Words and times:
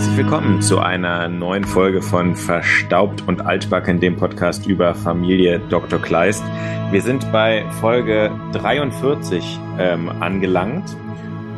Herzlich 0.00 0.16
willkommen 0.16 0.62
zu 0.62 0.78
einer 0.78 1.28
neuen 1.28 1.62
Folge 1.62 2.00
von 2.00 2.34
Verstaubt 2.34 3.28
und 3.28 3.42
Altbacken, 3.42 4.00
dem 4.00 4.16
Podcast 4.16 4.66
über 4.66 4.94
Familie 4.94 5.60
Dr. 5.68 6.00
Kleist. 6.00 6.42
Wir 6.90 7.02
sind 7.02 7.30
bei 7.32 7.66
Folge 7.82 8.30
43 8.54 9.60
ähm, 9.78 10.08
angelangt 10.08 10.96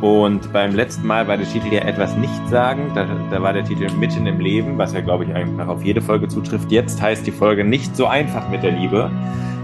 und 0.01 0.51
beim 0.51 0.75
letzten 0.75 1.07
Mal 1.07 1.25
war 1.29 1.37
der 1.37 1.47
Titel 1.47 1.73
ja 1.73 1.83
etwas 1.83 2.17
nichtssagend. 2.17 2.97
Da, 2.97 3.07
da 3.31 3.41
war 3.41 3.53
der 3.53 3.63
Titel 3.63 3.89
Mitten 3.93 4.27
im 4.27 4.41
Leben, 4.41 4.77
was 4.77 4.91
ja, 4.91 4.99
glaube 4.99 5.23
ich, 5.23 5.33
einfach 5.33 5.69
auf 5.69 5.81
jede 5.81 6.01
Folge 6.01 6.27
zutrifft. 6.27 6.69
Jetzt 6.69 7.01
heißt 7.01 7.25
die 7.25 7.31
Folge 7.31 7.63
nicht 7.63 7.95
so 7.95 8.07
einfach 8.07 8.49
mit 8.49 8.61
der 8.61 8.71
Liebe. 8.71 9.09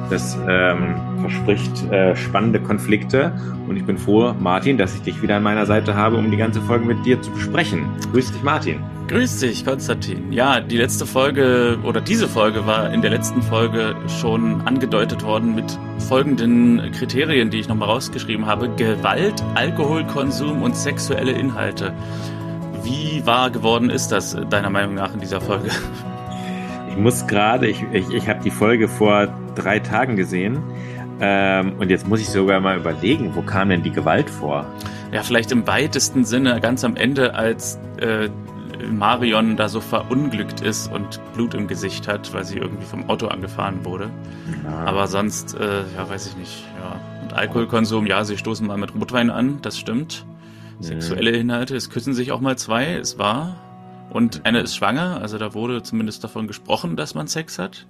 Das 0.10 0.38
ähm, 0.48 0.96
verspricht 1.22 1.92
äh, 1.92 2.16
spannende 2.16 2.60
Konflikte. 2.60 3.34
Und 3.68 3.78
ich 3.78 3.86
bin 3.86 3.98
froh, 3.98 4.34
Martin, 4.40 4.78
dass 4.78 4.96
ich 4.96 5.02
dich 5.02 5.22
wieder 5.22 5.38
an 5.38 5.44
meiner 5.44 5.66
Seite 5.66 5.96
habe, 5.96 6.18
um 6.18 6.32
die 6.32 6.38
ganze 6.38 6.62
Folge 6.62 6.86
mit 6.86 7.06
dir 7.06 7.22
zu 7.22 7.32
besprechen. 7.32 7.86
Grüß 8.12 8.32
dich, 8.32 8.44
Martin. 8.44 8.80
Grüß 9.08 9.40
dich, 9.40 9.66
Konstantin. 9.66 10.32
Ja, 10.32 10.60
die 10.60 10.78
letzte 10.78 11.06
Folge 11.06 11.80
oder 11.84 12.00
diese 12.00 12.28
Folge 12.28 12.68
war 12.68 12.94
in 12.94 13.02
der 13.02 13.10
letzten 13.10 13.42
Folge 13.42 13.96
schon 14.20 14.62
angedeutet 14.62 15.24
worden 15.24 15.56
mit 15.56 15.80
folgenden 16.08 16.92
Kriterien, 16.92 17.50
die 17.50 17.60
ich 17.60 17.68
nochmal 17.68 17.90
rausgeschrieben 17.90 18.46
habe. 18.46 18.70
Gewalt, 18.70 19.44
Alkoholkonsum 19.56 20.62
und 20.62 20.76
sexuelle 20.76 21.32
Inhalte. 21.32 21.92
Wie 22.84 23.26
wahr 23.26 23.50
geworden 23.50 23.90
ist 23.90 24.10
das 24.10 24.38
deiner 24.50 24.70
Meinung 24.70 24.94
nach 24.94 25.14
in 25.14 25.20
dieser 25.20 25.42
Folge? 25.42 25.72
Ich 26.90 26.98
muss 26.98 27.28
gerade, 27.28 27.68
ich, 27.68 27.84
ich, 27.94 28.10
ich 28.10 28.28
habe 28.28 28.42
die 28.44 28.52
Folge 28.52 28.88
vor 28.88 29.28
drei 29.56 29.80
Tagen 29.80 30.16
gesehen. 30.16 30.60
Ähm, 31.22 31.74
und 31.80 31.90
jetzt 31.90 32.08
muss 32.08 32.22
ich 32.22 32.30
sogar 32.30 32.60
mal 32.60 32.78
überlegen, 32.78 33.36
wo 33.36 33.42
kam 33.42 33.70
denn 33.70 33.84
die 33.84 33.92
Gewalt 33.92 34.30
vor? 34.30 34.66
Ja, 35.12 35.22
vielleicht 35.22 35.52
im 35.52 35.68
weitesten 35.68 36.24
Sinne 36.24 36.60
ganz 36.62 36.84
am 36.84 36.96
Ende, 36.96 37.36
als 37.36 37.78
äh, 38.00 38.30
Marion 38.90 39.58
da 39.58 39.68
so 39.68 39.82
verunglückt 39.82 40.62
ist 40.62 40.92
und 40.92 41.20
Blut 41.34 41.54
im 41.54 41.68
Gesicht 41.68 42.08
hat, 42.08 42.34
weil 42.34 42.46
sie 42.46 42.58
irgendwie 42.58 42.86
vom 42.86 43.10
Auto 43.10 43.28
angefahren 43.28 43.84
wurde. 43.84 44.10
Ja. 44.64 44.86
Aber 44.86 45.08
sonst, 45.08 45.56
äh, 45.56 45.82
ja, 45.96 46.10
weiß 46.10 46.28
ich 46.28 46.38
nicht. 46.38 46.66
Ja. 46.82 47.00
Und 47.22 47.34
Alkoholkonsum, 47.34 48.06
ja, 48.08 48.24
sie 48.24 48.38
stoßen 48.38 48.66
mal 48.66 48.78
mit 48.78 48.96
Rotwein 48.96 49.30
an, 49.30 49.60
das 49.62 49.78
stimmt. 49.78 50.26
Sexuelle 50.80 51.32
Inhalte, 51.32 51.76
es 51.76 51.90
küssen 51.90 52.14
sich 52.14 52.32
auch 52.32 52.40
mal 52.40 52.58
zwei, 52.58 52.94
ist 52.94 53.20
wahr. 53.20 53.58
Und 54.10 54.46
eine 54.46 54.60
ist 54.60 54.76
schwanger, 54.76 55.22
also 55.22 55.38
da 55.38 55.54
wurde 55.54 55.84
zumindest 55.84 56.24
davon 56.24 56.48
gesprochen, 56.48 56.96
dass 56.96 57.16
man 57.16 57.28
Sex 57.28 57.60
hat. 57.60 57.88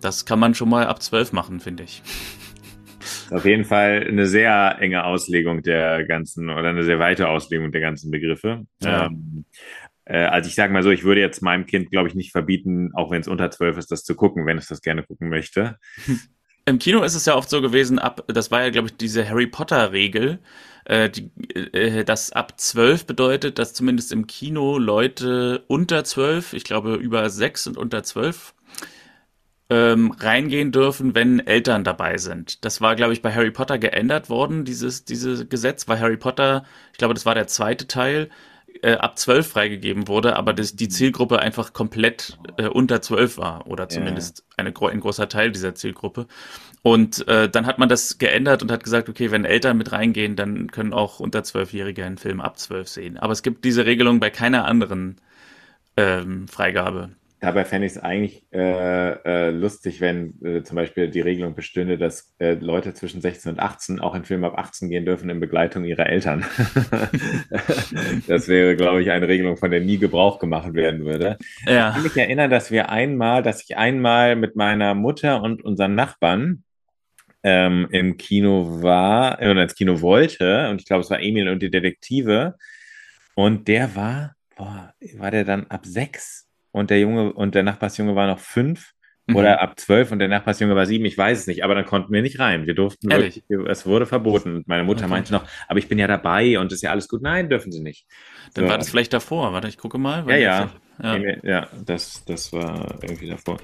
Das 0.00 0.26
kann 0.26 0.38
man 0.38 0.54
schon 0.54 0.68
mal 0.68 0.86
ab 0.86 1.02
zwölf 1.02 1.32
machen, 1.32 1.60
finde 1.60 1.84
ich. 1.84 2.02
Auf 3.30 3.44
jeden 3.44 3.64
Fall 3.64 4.04
eine 4.06 4.26
sehr 4.26 4.76
enge 4.80 5.04
Auslegung 5.04 5.62
der 5.62 6.04
ganzen 6.04 6.50
oder 6.50 6.68
eine 6.68 6.82
sehr 6.82 6.98
weite 6.98 7.28
Auslegung 7.28 7.72
der 7.72 7.80
ganzen 7.80 8.10
Begriffe. 8.10 8.66
Ja. 8.82 9.06
Ähm, 9.06 9.44
äh, 10.04 10.24
also 10.24 10.48
ich 10.48 10.54
sage 10.54 10.72
mal 10.72 10.82
so, 10.82 10.90
ich 10.90 11.04
würde 11.04 11.20
jetzt 11.20 11.42
meinem 11.42 11.66
Kind, 11.66 11.90
glaube 11.90 12.08
ich, 12.08 12.14
nicht 12.14 12.32
verbieten, 12.32 12.90
auch 12.94 13.10
wenn 13.10 13.20
es 13.20 13.28
unter 13.28 13.50
zwölf 13.50 13.76
ist, 13.76 13.90
das 13.90 14.04
zu 14.04 14.14
gucken, 14.14 14.46
wenn 14.46 14.58
es 14.58 14.68
das 14.68 14.80
gerne 14.80 15.02
gucken 15.02 15.28
möchte. 15.28 15.76
Im 16.68 16.80
Kino 16.80 17.02
ist 17.04 17.14
es 17.14 17.26
ja 17.26 17.36
oft 17.36 17.48
so 17.48 17.62
gewesen, 17.62 18.00
ab, 18.00 18.24
das 18.26 18.50
war 18.50 18.62
ja, 18.62 18.70
glaube 18.70 18.88
ich, 18.88 18.96
diese 18.96 19.28
Harry 19.28 19.46
Potter-Regel, 19.46 20.40
äh, 20.86 21.10
die, 21.10 21.30
äh, 21.54 22.04
das 22.04 22.32
ab 22.32 22.60
zwölf 22.60 23.06
bedeutet, 23.06 23.58
dass 23.58 23.74
zumindest 23.74 24.12
im 24.12 24.26
Kino 24.26 24.78
Leute 24.78 25.64
unter 25.66 26.04
zwölf, 26.04 26.52
ich 26.52 26.64
glaube 26.64 26.94
über 26.94 27.28
sechs 27.28 27.66
und 27.66 27.76
unter 27.76 28.02
zwölf, 28.04 28.54
ähm, 29.68 30.12
reingehen 30.12 30.70
dürfen, 30.70 31.16
wenn 31.16 31.40
Eltern 31.40 31.82
dabei 31.82 32.18
sind. 32.18 32.64
Das 32.64 32.80
war, 32.80 32.94
glaube 32.94 33.12
ich, 33.12 33.20
bei 33.20 33.34
Harry 33.34 33.50
Potter 33.50 33.78
geändert 33.78 34.30
worden, 34.30 34.64
dieses, 34.64 35.04
dieses 35.04 35.48
Gesetz, 35.48 35.88
weil 35.88 35.98
Harry 35.98 36.16
Potter, 36.16 36.64
ich 36.92 36.98
glaube, 36.98 37.14
das 37.14 37.26
war 37.26 37.34
der 37.34 37.48
zweite 37.48 37.88
Teil, 37.88 38.30
äh, 38.82 38.92
ab 38.92 39.18
zwölf 39.18 39.48
freigegeben 39.48 40.06
wurde, 40.06 40.36
aber 40.36 40.52
das, 40.52 40.76
die 40.76 40.88
Zielgruppe 40.88 41.40
einfach 41.40 41.72
komplett 41.72 42.38
äh, 42.58 42.68
unter 42.68 43.02
zwölf 43.02 43.38
war 43.38 43.66
oder 43.66 43.88
zumindest 43.88 44.38
ja. 44.38 44.44
eine, 44.58 44.74
ein 44.76 45.00
großer 45.00 45.28
Teil 45.28 45.50
dieser 45.50 45.74
Zielgruppe. 45.74 46.26
Und 46.82 47.26
äh, 47.26 47.48
dann 47.48 47.66
hat 47.66 47.78
man 47.78 47.88
das 47.88 48.18
geändert 48.18 48.62
und 48.62 48.70
hat 48.70 48.84
gesagt, 48.84 49.08
okay, 49.08 49.30
wenn 49.30 49.44
Eltern 49.44 49.76
mit 49.76 49.92
reingehen, 49.92 50.36
dann 50.36 50.70
können 50.70 50.92
auch 50.92 51.20
unter 51.20 51.42
zwölfjährige 51.42 52.04
einen 52.04 52.18
Film 52.18 52.40
ab 52.40 52.58
zwölf 52.58 52.88
sehen. 52.88 53.16
Aber 53.16 53.32
es 53.32 53.42
gibt 53.42 53.64
diese 53.64 53.86
Regelung 53.86 54.20
bei 54.20 54.30
keiner 54.30 54.66
anderen 54.66 55.16
ähm, 55.96 56.46
Freigabe. 56.48 57.10
Dabei 57.38 57.66
fände 57.66 57.86
ich 57.86 57.92
es 57.92 57.98
eigentlich 58.02 58.44
äh, 58.50 59.10
äh, 59.10 59.50
lustig, 59.50 60.00
wenn 60.00 60.34
äh, 60.42 60.62
zum 60.62 60.74
Beispiel 60.74 61.10
die 61.10 61.20
Regelung 61.20 61.54
bestünde, 61.54 61.98
dass 61.98 62.34
äh, 62.38 62.54
Leute 62.54 62.94
zwischen 62.94 63.20
16 63.20 63.52
und 63.52 63.60
18 63.60 64.00
auch 64.00 64.14
in 64.14 64.24
Filme 64.24 64.46
ab 64.46 64.58
18 64.58 64.88
gehen 64.88 65.04
dürfen 65.04 65.28
in 65.28 65.38
Begleitung 65.38 65.84
ihrer 65.84 66.06
Eltern. 66.06 66.46
das 68.26 68.48
wäre, 68.48 68.74
glaube 68.74 69.02
ich, 69.02 69.10
eine 69.10 69.28
Regelung, 69.28 69.58
von 69.58 69.70
der 69.70 69.80
nie 69.80 69.98
Gebrauch 69.98 70.38
gemacht 70.38 70.72
werden 70.72 71.04
würde. 71.04 71.36
Ja. 71.66 71.90
Ich 71.90 71.94
kann 71.94 72.02
mich 72.04 72.16
erinnern, 72.16 72.50
dass 72.50 72.70
wir 72.70 72.88
einmal, 72.88 73.42
dass 73.42 73.62
ich 73.62 73.76
einmal 73.76 74.34
mit 74.34 74.56
meiner 74.56 74.94
Mutter 74.94 75.42
und 75.42 75.62
unseren 75.62 75.94
Nachbarn 75.94 76.64
ähm, 77.46 77.86
im 77.92 78.16
Kino 78.16 78.82
war 78.82 79.38
oder 79.38 79.62
ins 79.62 79.76
Kino 79.76 80.00
wollte 80.00 80.68
und 80.68 80.80
ich 80.80 80.86
glaube, 80.86 81.02
es 81.02 81.10
war 81.10 81.20
Emil 81.20 81.48
und 81.48 81.62
die 81.62 81.70
Detektive 81.70 82.56
und 83.36 83.68
der 83.68 83.94
war, 83.94 84.34
boah, 84.56 84.92
war 85.14 85.30
der 85.30 85.44
dann 85.44 85.68
ab 85.68 85.86
sechs 85.86 86.48
und 86.72 86.90
der 86.90 86.98
Junge 86.98 87.32
und 87.32 87.54
der 87.54 87.62
Nachbarsjunge 87.62 88.16
war 88.16 88.26
noch 88.26 88.40
fünf. 88.40 88.94
Oder 89.34 89.60
ab 89.60 89.78
zwölf 89.78 90.12
und 90.12 90.20
der 90.20 90.28
Nachbarsjunge 90.28 90.76
war 90.76 90.86
sieben, 90.86 91.04
ich 91.04 91.18
weiß 91.18 91.40
es 91.40 91.46
nicht, 91.46 91.64
aber 91.64 91.74
dann 91.74 91.84
konnten 91.84 92.12
wir 92.12 92.22
nicht 92.22 92.38
rein. 92.38 92.66
Wir 92.66 92.74
durften 92.74 93.10
wirklich, 93.10 93.42
es 93.68 93.86
wurde 93.86 94.06
verboten. 94.06 94.56
Und 94.56 94.68
meine 94.68 94.84
Mutter 94.84 95.04
okay. 95.04 95.10
meinte 95.10 95.32
noch, 95.32 95.44
aber 95.66 95.78
ich 95.78 95.88
bin 95.88 95.98
ja 95.98 96.06
dabei 96.06 96.58
und 96.58 96.72
ist 96.72 96.82
ja 96.82 96.90
alles 96.90 97.08
gut. 97.08 97.22
Nein, 97.22 97.48
dürfen 97.48 97.72
sie 97.72 97.82
nicht. 97.82 98.06
Dann 98.54 98.64
so. 98.64 98.70
war 98.70 98.78
das 98.78 98.88
vielleicht 98.88 99.12
davor. 99.12 99.52
Warte, 99.52 99.68
ich 99.68 99.78
gucke 99.78 99.98
mal. 99.98 100.24
Ja, 100.28 100.36
ja. 100.36 100.70
Ja, 101.02 101.18
ja 101.42 101.68
das, 101.84 102.24
das 102.24 102.52
war 102.52 102.98
irgendwie 103.02 103.28
davor. 103.28 103.58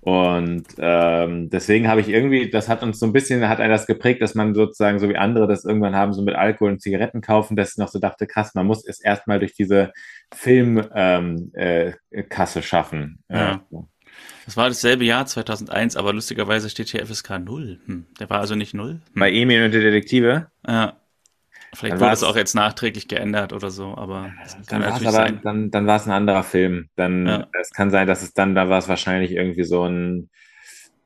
Und 0.00 0.66
ähm, 0.78 1.50
deswegen 1.50 1.88
habe 1.88 2.00
ich 2.00 2.08
irgendwie, 2.08 2.48
das 2.48 2.68
hat 2.68 2.82
uns 2.82 3.00
so 3.00 3.06
ein 3.06 3.12
bisschen, 3.12 3.48
hat 3.48 3.60
einen 3.60 3.72
das 3.72 3.86
geprägt, 3.86 4.22
dass 4.22 4.34
man 4.34 4.54
sozusagen, 4.54 4.98
so 5.00 5.08
wie 5.08 5.16
andere 5.16 5.48
das 5.48 5.64
irgendwann 5.64 5.96
haben, 5.96 6.12
so 6.12 6.22
mit 6.22 6.36
Alkohol 6.36 6.72
und 6.72 6.80
Zigaretten 6.80 7.22
kaufen, 7.22 7.56
dass 7.56 7.72
ich 7.72 7.78
noch 7.78 7.88
so 7.88 7.98
dachte, 7.98 8.26
krass, 8.26 8.54
man 8.54 8.66
muss 8.66 8.86
es 8.86 9.00
erstmal 9.00 9.40
durch 9.40 9.54
diese 9.54 9.92
Filmkasse 10.32 10.88
ähm, 10.94 11.50
äh, 11.54 12.62
schaffen. 12.62 13.24
Ja. 13.28 13.64
Das 14.46 14.56
war 14.56 14.68
dasselbe 14.68 15.04
Jahr 15.04 15.26
2001, 15.26 15.96
aber 15.96 16.12
lustigerweise 16.12 16.70
steht 16.70 16.88
hier 16.88 17.04
FSK 17.04 17.40
0. 17.40 17.78
Hm. 17.84 18.06
Der 18.18 18.30
war 18.30 18.40
also 18.40 18.54
nicht 18.54 18.74
0. 18.74 18.92
Hm. 18.92 19.00
Bei 19.14 19.30
Emil 19.30 19.64
und 19.64 19.72
die 19.72 19.80
Detektive? 19.80 20.46
Ja. 20.66 20.94
Vielleicht 21.74 21.94
dann 21.94 22.00
wurde 22.00 22.12
es 22.12 22.22
auch 22.22 22.36
jetzt 22.36 22.54
nachträglich 22.54 23.06
geändert 23.06 23.52
oder 23.52 23.70
so, 23.70 23.96
aber 23.96 24.32
dann 24.68 24.82
war 24.82 24.96
es 24.96 25.06
aber, 25.06 25.30
dann, 25.30 25.70
dann 25.70 25.86
war 25.86 25.96
es 25.96 26.06
ein 26.06 26.12
anderer 26.12 26.42
Film. 26.42 26.88
Dann 26.96 27.26
ja. 27.26 27.46
es 27.60 27.70
kann 27.70 27.90
sein, 27.90 28.06
dass 28.06 28.22
es 28.22 28.32
dann, 28.32 28.54
da 28.54 28.70
war 28.70 28.78
es 28.78 28.88
wahrscheinlich 28.88 29.32
irgendwie 29.32 29.64
so 29.64 29.84
ein 29.84 30.30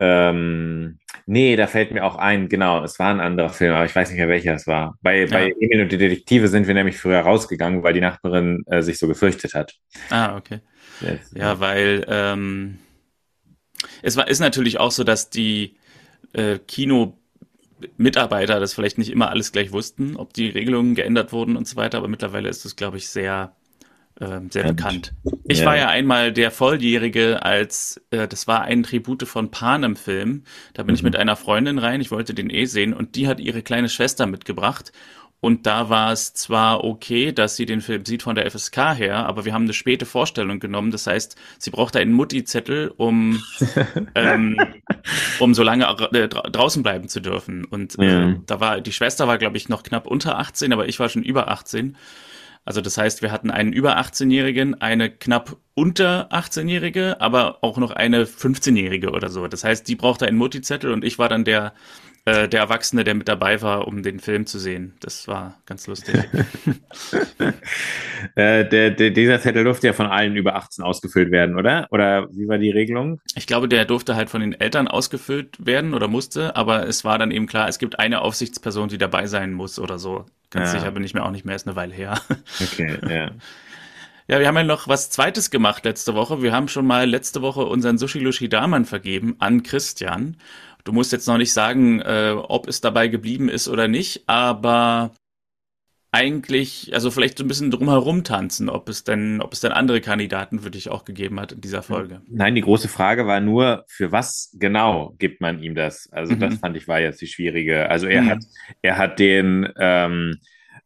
ähm, 0.03 0.99
nee, 1.27 1.57
da 1.57 1.67
fällt 1.67 1.93
mir 1.93 2.05
auch 2.05 2.17
ein, 2.17 2.49
genau, 2.49 2.83
es 2.83 2.99
war 2.99 3.11
ein 3.11 3.21
anderer 3.21 3.51
Film, 3.51 3.75
aber 3.75 3.85
ich 3.85 3.95
weiß 3.95 4.09
nicht 4.09 4.19
mehr, 4.19 4.29
welcher 4.29 4.55
es 4.55 4.67
war. 4.67 4.97
Bei, 5.03 5.21
ja. 5.21 5.27
bei 5.27 5.55
Emil 5.61 5.83
und 5.83 5.93
die 5.93 5.99
Detektive 5.99 6.49
sind 6.49 6.67
wir 6.67 6.75
nämlich 6.75 6.97
früher 6.97 7.21
rausgegangen, 7.21 7.83
weil 7.83 7.93
die 7.93 8.01
Nachbarin 8.01 8.65
äh, 8.67 8.81
sich 8.81 8.99
so 8.99 9.07
gefürchtet 9.07 9.53
hat. 9.53 9.75
Ah, 10.09 10.37
okay. 10.37 10.61
Jetzt, 11.03 11.37
ja, 11.37 11.61
weil 11.61 12.05
ähm, 12.09 12.79
es 14.03 14.17
war, 14.17 14.29
ist 14.29 14.41
natürlich 14.41 14.79
auch 14.79 14.91
so, 14.91 15.05
dass 15.05 15.31
die 15.31 15.77
äh, 16.33 16.59
Kino-Mitarbeiter 16.59 18.61
das 18.61 18.75
vielleicht 18.75 18.99
nicht 18.99 19.11
immer 19.11 19.31
alles 19.31 19.53
gleich 19.53 19.73
wussten, 19.73 20.17
ob 20.17 20.33
die 20.33 20.49
Regelungen 20.49 20.95
geändert 20.95 21.33
wurden 21.33 21.57
und 21.57 21.67
so 21.67 21.77
weiter, 21.77 21.99
aber 21.99 22.09
mittlerweile 22.09 22.49
ist 22.49 22.65
es, 22.65 22.77
glaube 22.77 22.97
ich, 22.97 23.09
sehr 23.09 23.55
äh, 24.21 24.41
sehr 24.51 24.65
bekannt. 24.65 25.15
Ich 25.45 25.61
ja. 25.61 25.67
war 25.67 25.77
ja 25.77 25.89
einmal 25.89 26.33
der 26.33 26.51
Volljährige, 26.51 27.43
als 27.43 28.01
äh, 28.11 28.29
das 28.29 28.47
war 28.47 28.63
ein 28.63 28.83
Tribute 28.83 29.27
von 29.27 29.51
Panem-Film. 29.51 30.45
Da 30.75 30.83
bin 30.83 30.93
mhm. 30.93 30.97
ich 30.97 31.03
mit 31.03 31.17
einer 31.17 31.37
Freundin 31.37 31.79
rein, 31.79 32.01
ich 32.01 32.11
wollte 32.11 32.35
den 32.35 32.51
eh 32.51 32.67
sehen 32.67 32.93
und 32.93 33.17
die 33.17 33.29
hat 33.29 33.41
ihre 33.41 33.63
kleine 33.63 33.89
Schwester 33.89 34.27
mitgebracht. 34.27 34.93
Und 35.41 35.65
da 35.67 35.89
war 35.89 36.13
es 36.13 36.35
zwar 36.35 36.85
okay, 36.85 37.33
dass 37.33 37.57
sie 37.57 37.65
den 37.65 37.81
Film 37.81 38.05
sieht 38.05 38.23
von 38.23 38.35
der 38.35 38.51
FSK 38.51 38.95
her, 38.95 39.27
aber 39.27 39.47
wir 39.47 39.55
haben 39.55 39.65
eine 39.65 39.73
späte 39.73 40.05
Vorstellung 40.05 40.61
genommen. 40.61 40.91
Das 40.91 41.07
heißt, 41.07 41.37
sie 41.59 41.71
brauchte 41.71 41.99
einen 41.99 42.13
Mutti-Zettel, 42.13 42.93
um, 42.97 43.43
ähm, 44.15 44.61
um 45.39 45.55
so 45.55 45.63
lange 45.63 45.87
äh, 46.13 46.29
draußen 46.29 46.83
bleiben 46.83 47.09
zu 47.09 47.21
dürfen. 47.21 47.65
Und 47.65 47.99
äh, 47.99 48.05
ja. 48.05 48.37
da 48.47 48.61
war, 48.61 48.81
die 48.83 48.93
Schwester 48.93 49.29
war, 49.29 49.39
glaube 49.39 49.57
ich, 49.57 49.71
noch 49.71 49.83
knapp 49.83 50.07
unter 50.07 50.39
18, 50.39 50.75
aber 50.75 50.89
ich 50.89 51.01
war 51.01 51.09
schon 51.09 51.23
über 51.23 51.49
18. 51.49 51.97
Also 52.67 52.83
das 52.83 52.99
heißt, 52.99 53.23
wir 53.23 53.33
hatten 53.33 53.51
einen 53.51 53.73
über 53.73 53.99
18-Jährigen, 53.99 54.75
eine 54.83 55.11
knapp 55.11 55.57
unter 55.75 56.31
18-Jährige, 56.31 57.19
aber 57.19 57.65
auch 57.65 57.79
noch 57.79 57.93
eine 57.93 58.27
15-Jährige 58.27 59.11
oder 59.13 59.31
so. 59.31 59.49
Das 59.49 59.65
heißt, 59.65 59.89
die 59.89 59.97
brauchte 59.97 60.27
einen 60.27 60.37
Multizettel 60.37 60.93
und 60.93 61.03
ich 61.03 61.19
war 61.19 61.31
dann 61.31 61.45
der 61.45 61.73
äh, 62.27 62.49
der 62.49 62.61
Erwachsene, 62.61 63.05
der 63.05 63.15
mit 63.15 63.29
dabei 63.29 63.63
war, 63.63 63.89
um 63.89 64.03
den 64.03 64.21
Film 64.21 64.47
zu 64.47 64.59
sehen. 64.59 64.95
Das 65.01 65.27
war 65.27 65.59
ganz 65.65 65.87
lustig. 65.87 66.17
äh, 68.35 68.69
der, 68.69 68.91
der, 68.91 69.11
dieser 69.11 69.41
Zettel 69.41 69.65
durfte 69.65 69.87
ja 69.87 69.93
von 69.93 70.07
allen 70.07 70.37
über 70.37 70.55
18 70.55 70.85
ausgefüllt 70.85 71.31
werden, 71.31 71.57
oder? 71.57 71.89
Oder 71.91 72.29
wie 72.33 72.47
war 72.47 72.59
die 72.59 72.71
Regelung? 72.71 73.21
Ich 73.37 73.47
glaube, 73.47 73.69
der 73.69 73.87
durfte 73.87 74.17
halt 74.17 74.29
von 74.29 74.43
den 74.43 74.53
Eltern 74.53 74.87
ausgefüllt 74.87 75.65
werden 75.65 75.95
oder 75.95 76.09
musste, 76.09 76.57
aber 76.57 76.87
es 76.87 77.05
war 77.05 77.19
dann 77.19 77.31
eben 77.31 77.47
klar, 77.47 77.69
es 77.69 77.79
gibt 77.79 77.99
eine 77.99 78.21
Aufsichtsperson, 78.21 78.89
die 78.89 78.99
dabei 78.99 79.27
sein 79.27 79.53
muss 79.53 79.79
oder 79.79 79.99
so. 79.99 80.27
Ganz 80.51 80.73
ja. 80.73 80.81
sicher 80.81 80.91
bin 80.91 81.05
ich 81.05 81.15
mir 81.15 81.25
auch 81.25 81.31
nicht 81.31 81.47
mehr, 81.47 81.57
ist 81.57 81.67
eine 81.67 81.77
Weile 81.77 81.95
her. 81.95 82.21
Okay, 82.61 82.99
ja. 83.09 83.31
Ja, 84.29 84.39
wir 84.39 84.47
haben 84.47 84.57
ja 84.57 84.63
noch 84.63 84.87
was 84.87 85.11
Zweites 85.11 85.51
gemacht 85.51 85.85
letzte 85.85 86.15
Woche. 86.15 86.41
Wir 86.41 86.53
haben 86.53 86.69
schon 86.69 86.87
mal 86.87 87.09
letzte 87.09 87.43
Woche 87.43 87.65
unseren 87.65 87.99
Sushi 87.99 88.21
Lushi 88.21 88.49
Daman 88.49 88.85
vergeben 88.85 89.35
an 89.41 89.65
Christian. 89.65 90.37
Du 90.85 90.93
musst 90.93 91.13
jetzt 91.13 91.27
noch 91.27 91.39
nicht 91.39 91.53
sagen, 91.53 92.01
äh, 92.01 92.35
ob 92.37 92.69
es 92.69 92.81
dabei 92.81 93.09
geblieben 93.09 93.49
ist 93.49 93.69
oder 93.69 93.89
nicht, 93.89 94.25
aber 94.27 95.13
eigentlich, 96.13 96.91
also 96.93 97.11
vielleicht 97.11 97.39
so 97.39 97.45
ein 97.45 97.49
bisschen 97.49 97.71
drumherum 97.71 98.25
tanzen, 98.25 98.69
ob 98.69 98.89
es 98.89 99.05
denn, 99.05 99.41
ob 99.41 99.53
es 99.53 99.61
denn 99.61 99.71
andere 99.73 100.01
Kandidaten 100.01 100.59
für 100.59 100.71
dich 100.71 100.89
auch 100.89 101.05
gegeben 101.05 101.39
hat 101.39 101.53
in 101.53 101.61
dieser 101.61 101.83
Folge. 101.83 102.23
Nein, 102.29 102.57
die 102.57 102.63
große 102.63 102.89
Frage 102.89 103.27
war 103.27 103.41
nur, 103.41 103.85
für 103.87 104.11
was 104.11 104.55
genau 104.59 105.15
gibt 105.19 105.41
man 105.41 105.63
ihm 105.63 105.75
das? 105.75 106.09
Also 106.11 106.35
mhm. 106.35 106.41
das 106.41 106.55
fand 106.57 106.77
ich 106.77 106.89
war 106.89 107.01
jetzt 107.01 107.21
die 107.21 107.29
schwierige. 107.29 107.89
Also 107.89 108.07
er 108.07 108.23
mhm. 108.23 108.31
hat, 108.31 108.45
er 108.83 108.99
hat 108.99 109.19
den 109.21 109.69
ähm, 109.79 110.39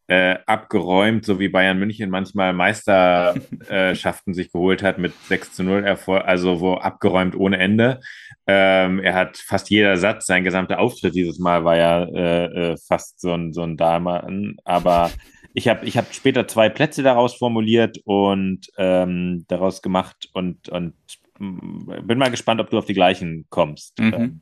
äh, 0.07 0.37
abgeräumt, 0.47 1.25
so 1.25 1.39
wie 1.39 1.49
Bayern 1.49 1.79
München 1.79 2.11
manchmal 2.11 2.53
Meisterschaften 2.53 4.35
sich 4.35 4.53
geholt 4.53 4.83
hat 4.83 4.99
mit 4.99 5.15
6 5.29 5.55
zu 5.55 5.63
0 5.63 5.85
Erfolg, 5.85 6.25
also 6.25 6.61
wo 6.61 6.75
abgeräumt 6.75 7.35
ohne 7.35 7.59
Ende. 7.59 8.01
Ähm, 8.47 9.01
er 9.01 9.15
hat 9.15 9.39
fast 9.39 9.71
jeder 9.71 9.97
Satz, 9.97 10.27
sein 10.27 10.45
gesamter 10.45 10.79
Auftritt 10.79 11.15
dieses 11.15 11.39
Mal 11.39 11.65
war 11.65 11.77
ja 11.77 12.05
äh, 12.05 12.45
äh, 12.45 12.77
fast 12.87 13.21
so 13.21 13.33
ein, 13.33 13.53
so 13.55 13.63
ein 13.63 13.77
Damen, 13.77 14.59
aber 14.65 15.11
ich 15.55 15.69
habe 15.69 15.87
ich 15.87 15.97
hab 15.97 16.13
später 16.13 16.47
zwei 16.47 16.69
Plätze 16.69 17.03
daraus 17.03 17.35
formuliert 17.37 17.99
und 18.05 18.67
ähm, 18.77 19.45
daraus 19.49 19.81
gemacht 19.81 20.29
und, 20.35 20.69
und 20.69 20.95
mm, 21.39 22.07
bin 22.07 22.19
mal 22.19 22.31
gespannt, 22.31 22.61
ob 22.61 22.71
du 22.71 22.77
auf 22.77 22.87
die 22.87 22.95
gleichen 22.95 23.47
kommst. 23.49 23.99
Mhm. 23.99 24.15
Ähm, 24.15 24.41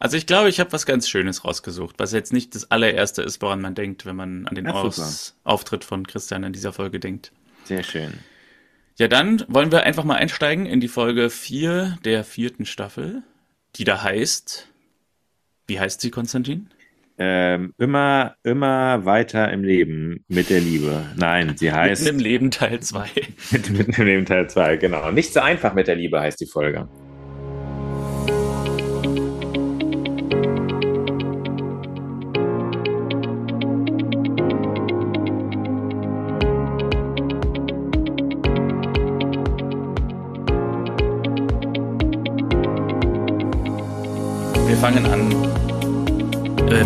also 0.00 0.16
ich 0.16 0.26
glaube, 0.26 0.48
ich 0.48 0.60
habe 0.60 0.72
was 0.72 0.86
ganz 0.86 1.08
Schönes 1.08 1.44
rausgesucht, 1.44 1.96
was 1.98 2.12
jetzt 2.12 2.32
nicht 2.32 2.54
das 2.54 2.70
allererste 2.70 3.22
ist, 3.22 3.40
woran 3.42 3.60
man 3.60 3.74
denkt, 3.74 4.06
wenn 4.06 4.16
man 4.16 4.46
an 4.46 4.54
den 4.54 4.66
ja, 4.66 4.72
Auftritt 5.44 5.84
von 5.84 6.06
Christian 6.06 6.44
in 6.44 6.52
dieser 6.52 6.72
Folge 6.72 7.00
denkt. 7.00 7.32
Sehr 7.64 7.82
schön. 7.82 8.14
Ja, 8.96 9.06
dann 9.06 9.44
wollen 9.48 9.70
wir 9.70 9.84
einfach 9.84 10.04
mal 10.04 10.16
einsteigen 10.16 10.66
in 10.66 10.80
die 10.80 10.88
Folge 10.88 11.30
4 11.30 11.98
der 12.04 12.24
vierten 12.24 12.66
Staffel, 12.66 13.22
die 13.76 13.84
da 13.84 14.02
heißt. 14.02 14.68
Wie 15.68 15.78
heißt 15.78 16.00
sie, 16.00 16.10
Konstantin? 16.10 16.70
Ähm, 17.20 17.74
immer, 17.78 18.36
immer 18.44 19.04
weiter 19.04 19.52
im 19.52 19.64
Leben 19.64 20.24
mit 20.28 20.50
der 20.50 20.60
Liebe. 20.60 21.04
Nein, 21.16 21.56
sie 21.56 21.72
heißt. 21.72 22.04
Mitten 22.04 22.16
im 22.16 22.24
Leben 22.24 22.50
Teil 22.50 22.80
2. 22.80 23.08
mitten 23.50 23.92
im 23.92 24.06
Leben 24.06 24.24
Teil 24.24 24.48
2, 24.48 24.76
genau. 24.76 25.10
Nicht 25.10 25.32
so 25.32 25.40
einfach 25.40 25.74
mit 25.74 25.88
der 25.88 25.96
Liebe 25.96 26.20
heißt 26.20 26.40
die 26.40 26.46
Folge. 26.46 26.88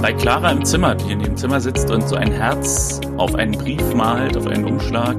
Bei 0.02 0.12
Clara 0.12 0.50
im 0.50 0.64
Zimmer, 0.64 0.96
die 0.96 1.12
in 1.12 1.20
dem 1.20 1.36
Zimmer 1.36 1.60
sitzt 1.60 1.88
und 1.88 2.08
so 2.08 2.16
ein 2.16 2.32
Herz 2.32 3.00
auf 3.18 3.36
einen 3.36 3.52
Brief 3.52 3.94
malt, 3.94 4.36
auf 4.36 4.48
einen 4.48 4.64
Umschlag. 4.64 5.16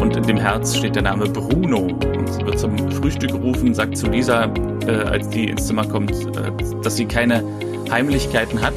Und 0.00 0.16
in 0.16 0.24
dem 0.24 0.38
Herz 0.38 0.76
steht 0.76 0.96
der 0.96 1.02
Name 1.02 1.26
Bruno. 1.26 1.82
Und 1.82 2.26
sie 2.28 2.44
wird 2.44 2.58
zum 2.58 2.76
Frühstück 2.90 3.30
gerufen, 3.30 3.74
sagt 3.74 3.96
zu 3.96 4.08
Lisa, 4.08 4.52
äh, 4.88 4.90
als 4.90 5.28
die 5.30 5.48
ins 5.48 5.68
Zimmer 5.68 5.86
kommt, 5.86 6.10
äh, 6.36 6.50
dass 6.82 6.96
sie 6.96 7.04
keine 7.04 7.44
Heimlichkeiten 7.92 8.60
hat. 8.60 8.74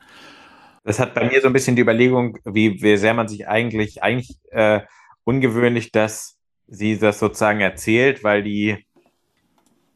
Das 0.84 1.00
hat 1.00 1.16
bei 1.16 1.28
mir 1.28 1.42
so 1.42 1.48
ein 1.48 1.54
bisschen 1.54 1.76
die 1.76 1.82
Überlegung, 1.82 2.38
wie, 2.46 2.82
wie 2.82 2.98
sehr 2.98 3.14
man 3.16 3.28
sich 3.28 3.48
eigentlich, 3.48 4.04
eigentlich 4.04 4.38
äh, 4.52 4.82
ungewöhnlich, 5.24 5.92
dass 5.92 6.38
sie 6.68 6.98
das 6.98 7.20
sozusagen 7.20 7.60
erzählt, 7.60 8.24
weil 8.24 8.44
die 8.44 8.86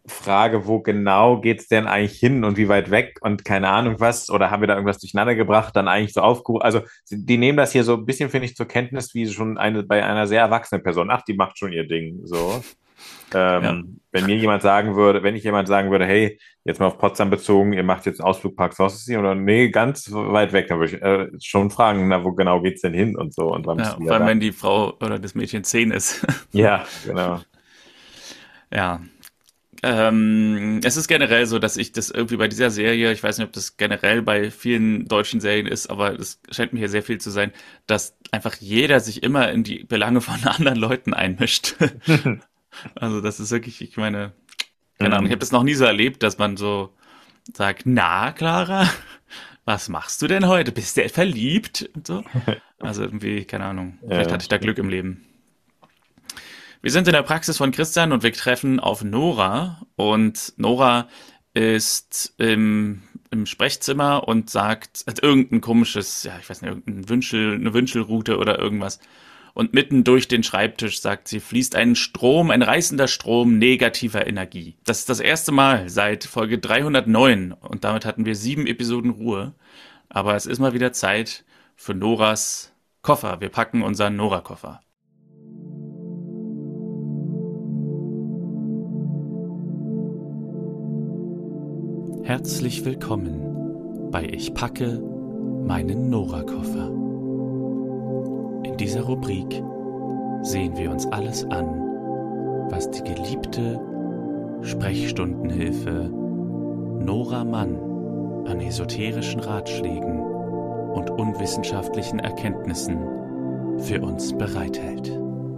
Frage, 0.08 0.68
wo 0.68 0.82
genau 0.82 1.42
geht 1.42 1.62
es 1.62 1.68
denn 1.68 1.88
eigentlich 1.88 2.20
hin 2.20 2.44
und 2.44 2.58
wie 2.58 2.70
weit 2.70 2.92
weg 2.92 3.18
und 3.22 3.44
keine 3.44 3.70
Ahnung 3.70 4.00
was, 4.00 4.30
oder 4.30 4.52
haben 4.52 4.62
wir 4.62 4.68
da 4.68 4.76
irgendwas 4.76 5.00
durcheinander 5.00 5.36
gebracht, 5.36 5.76
dann 5.76 5.88
eigentlich 5.88 6.14
so 6.14 6.22
aufgerufen. 6.22 6.64
Also 6.64 6.82
die 7.10 7.38
nehmen 7.38 7.58
das 7.58 7.72
hier 7.72 7.84
so 7.84 7.96
ein 7.96 8.06
bisschen, 8.06 8.30
finde 8.30 8.46
ich, 8.46 8.56
zur 8.56 8.68
Kenntnis, 8.68 9.16
wie 9.16 9.28
schon 9.28 9.58
eine, 9.58 9.84
bei 9.84 10.06
einer 10.06 10.28
sehr 10.28 10.42
erwachsenen 10.42 10.84
Person. 10.84 11.10
Ach, 11.10 11.24
die 11.24 11.34
macht 11.34 11.58
schon 11.58 11.74
ihr 11.74 11.88
Ding. 11.88 12.20
So. 12.24 12.64
Ähm, 13.34 13.64
ja. 13.64 13.84
Wenn 14.12 14.26
mir 14.28 14.38
jemand 14.38 14.62
sagen 14.62 14.96
würde, 14.96 15.24
wenn 15.24 15.36
ich 15.36 15.44
jemand 15.44 15.68
sagen 15.68 15.92
würde, 15.92 16.06
hey, 16.06 16.40
jetzt 16.64 16.80
mal 16.80 16.88
auf 16.88 16.98
Potsdam 16.98 17.30
bezogen, 17.30 17.74
ihr 17.74 17.84
macht 17.84 18.06
jetzt 18.06 18.22
einen 18.22 18.30
Ausflug 18.30 18.56
Park 18.56 18.74
Saucy 18.74 19.18
oder 19.18 19.36
nee, 19.36 19.70
ganz 19.70 20.12
weit 20.12 20.54
weg, 20.54 20.68
dann 20.68 20.80
würde 20.80 20.96
ich 20.96 21.02
äh, 21.02 21.28
schon 21.42 21.70
fragen, 21.70 22.08
na, 22.08 22.24
wo 22.24 22.32
genau 22.32 22.62
geht's 22.62 22.82
denn 22.82 22.94
hin 22.94 23.18
und 23.18 23.34
so. 23.34 23.54
Und 23.54 23.68
wann 23.68 23.80
ja, 23.80 23.98
vor 23.98 24.12
allem, 24.12 24.28
wenn 24.28 24.40
die 24.40 24.52
Frau 24.54 24.94
oder 25.02 25.20
das 25.20 25.36
Mädchen 25.36 25.64
zehn 25.64 25.92
ist. 25.92 26.26
ja, 26.54 26.86
genau. 27.06 27.42
Ja. 28.72 29.02
Ähm, 29.84 30.80
es 30.84 30.98
ist 30.98 31.08
generell 31.08 31.46
so, 31.46 31.60
dass 31.60 31.78
ich 31.78 31.92
das 31.92 32.10
irgendwie 32.10 32.38
bei 32.38 32.48
dieser 32.48 32.72
Serie, 32.72 33.12
ich 33.12 33.22
weiß 33.22 33.38
nicht, 33.38 33.48
ob 33.48 33.54
das 33.54 33.78
generell 33.78 34.22
bei 34.22 34.50
vielen 34.50 35.06
deutschen 35.06 35.42
Serien 35.42 35.68
ist, 35.68 35.88
aber 35.92 36.18
es 36.18 36.42
scheint 36.50 36.74
mir 36.74 36.80
hier 36.80 36.90
sehr 36.90 37.04
viel 37.04 37.20
zu 37.20 37.30
sein, 37.30 37.52
dass 37.86 38.18
einfach 38.32 38.56
jeder 38.56 39.00
sich 39.00 39.22
immer 39.22 39.52
in 39.52 39.64
die 39.64 39.84
Belange 39.84 40.22
von 40.22 40.44
anderen 40.46 40.78
Leuten 40.78 41.14
einmischt. 41.14 41.76
Also 42.96 43.22
das 43.22 43.40
ist 43.40 43.52
wirklich, 43.52 43.82
ich 43.82 43.98
meine, 43.98 44.34
keine 45.00 45.16
Ahnung, 45.16 45.26
ich 45.26 45.32
habe 45.32 45.40
das 45.40 45.52
noch 45.52 45.64
nie 45.64 45.74
so 45.74 45.86
erlebt, 45.86 46.24
dass 46.24 46.38
man 46.38 46.58
so 46.58 46.94
sagt, 47.54 47.84
na, 47.86 48.32
Clara, 48.32 48.90
was 49.66 49.90
machst 49.90 50.22
du 50.22 50.28
denn 50.28 50.48
heute? 50.48 50.72
Bist 50.72 50.98
du 50.98 51.08
verliebt? 51.10 51.90
Und 51.96 52.08
so. 52.08 52.24
Also 52.78 53.04
irgendwie, 53.04 53.46
keine 53.46 53.66
Ahnung, 53.66 53.98
vielleicht 54.06 54.32
hatte 54.32 54.44
ich 54.44 54.50
da 54.50 54.58
Glück 54.58 54.78
im 54.78 54.90
Leben. 54.90 55.26
Wir 56.82 56.92
sind 56.92 57.08
in 57.08 57.14
der 57.14 57.24
Praxis 57.24 57.58
von 57.58 57.72
Christian 57.72 58.12
und 58.12 58.22
wir 58.22 58.34
treffen 58.34 58.80
auf 58.82 59.02
Nora. 59.02 59.82
Und 59.96 60.54
Nora 60.58 61.08
ist 61.54 62.36
im, 62.38 63.02
im 63.32 63.46
Sprechzimmer 63.46 64.28
und 64.28 64.50
sagt, 64.50 65.06
hat 65.08 65.24
irgendein 65.24 65.62
komisches, 65.62 66.24
ja, 66.24 66.38
ich 66.40 66.50
weiß 66.50 66.62
nicht, 66.62 66.70
irgendein 66.70 67.10
Wünschel, 67.10 67.56
eine 67.56 67.74
Wünschelroute 67.74 68.38
oder 68.38 68.60
irgendwas 68.60 69.00
und 69.56 69.74
mitten 69.74 70.04
durch 70.04 70.28
den 70.28 70.44
Schreibtisch, 70.44 71.00
sagt 71.00 71.30
sie, 71.30 71.40
fließt 71.40 71.76
ein 71.76 71.96
Strom, 71.96 72.52
ein 72.52 72.62
reißender 72.62 73.08
Strom 73.08 73.58
negativer 73.58 74.28
Energie. 74.28 74.76
Das 74.84 75.00
ist 75.00 75.10
das 75.10 75.22
erste 75.22 75.54
Mal 75.54 75.90
seit 75.90 76.26
Folge 76.26 76.60
309 76.60 77.54
und 77.54 77.86
damit 77.86 78.06
hatten 78.06 78.26
wir 78.26 78.36
sieben 78.36 78.68
Episoden 78.68 79.12
Ruhe. 79.12 79.56
Aber 80.10 80.36
es 80.36 80.46
ist 80.46 80.60
mal 80.60 80.74
wieder 80.74 80.92
Zeit 80.92 81.46
für 81.76 81.96
Noras 81.96 82.74
Koffer. 83.02 83.40
Wir 83.40 83.50
packen 83.50 83.82
unseren 83.82 84.18
Nora-Koffer. 84.18 84.82
Herzlich 92.24 92.84
willkommen 92.84 94.12
bei 94.12 94.26
Ich 94.26 94.54
packe 94.54 95.00
meinen 95.66 96.10
Nora-Koffer. 96.10 97.05
In 98.76 98.80
dieser 98.80 99.04
Rubrik 99.04 99.64
sehen 100.42 100.76
wir 100.76 100.92
uns 100.92 101.06
alles 101.06 101.46
an, 101.46 101.66
was 102.70 102.92
die 102.92 103.04
geliebte 103.04 103.80
Sprechstundenhilfe 104.64 106.12
Nora 107.00 107.46
Mann 107.46 107.78
an 108.46 108.60
esoterischen 108.60 109.40
Ratschlägen 109.40 110.20
und 110.20 111.10
unwissenschaftlichen 111.10 112.20
Erkenntnissen 112.20 112.98
für 113.78 114.02
uns 114.02 114.38
bereithält. 114.38 115.10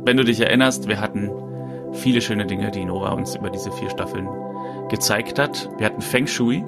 Wenn 0.05 0.17
du 0.17 0.23
dich 0.23 0.39
erinnerst, 0.39 0.87
wir 0.87 1.01
hatten 1.01 1.31
viele 1.93 2.21
schöne 2.21 2.45
Dinge, 2.45 2.69
die 2.69 2.85
Nora 2.85 3.13
uns 3.13 3.35
über 3.35 3.49
diese 3.49 3.71
vier 3.71 3.89
Staffeln 3.89 4.27
gezeigt 4.89 5.39
hat. 5.39 5.71
Wir 5.79 5.87
hatten 5.87 6.01
Feng 6.01 6.27
Shui. 6.27 6.63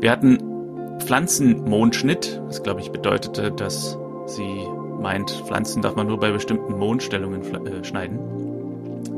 Wir 0.00 0.10
hatten 0.10 0.98
Pflanzenmondschnitt, 0.98 2.42
was 2.46 2.64
glaube 2.64 2.80
ich 2.80 2.90
bedeutete, 2.90 3.52
dass 3.52 3.96
sie 4.26 4.66
meint, 5.00 5.30
Pflanzen 5.30 5.82
darf 5.82 5.96
man 5.96 6.06
nur 6.06 6.20
bei 6.20 6.30
bestimmten 6.30 6.78
Mondstellungen 6.78 7.42
äh, 7.66 7.84
schneiden. 7.84 8.18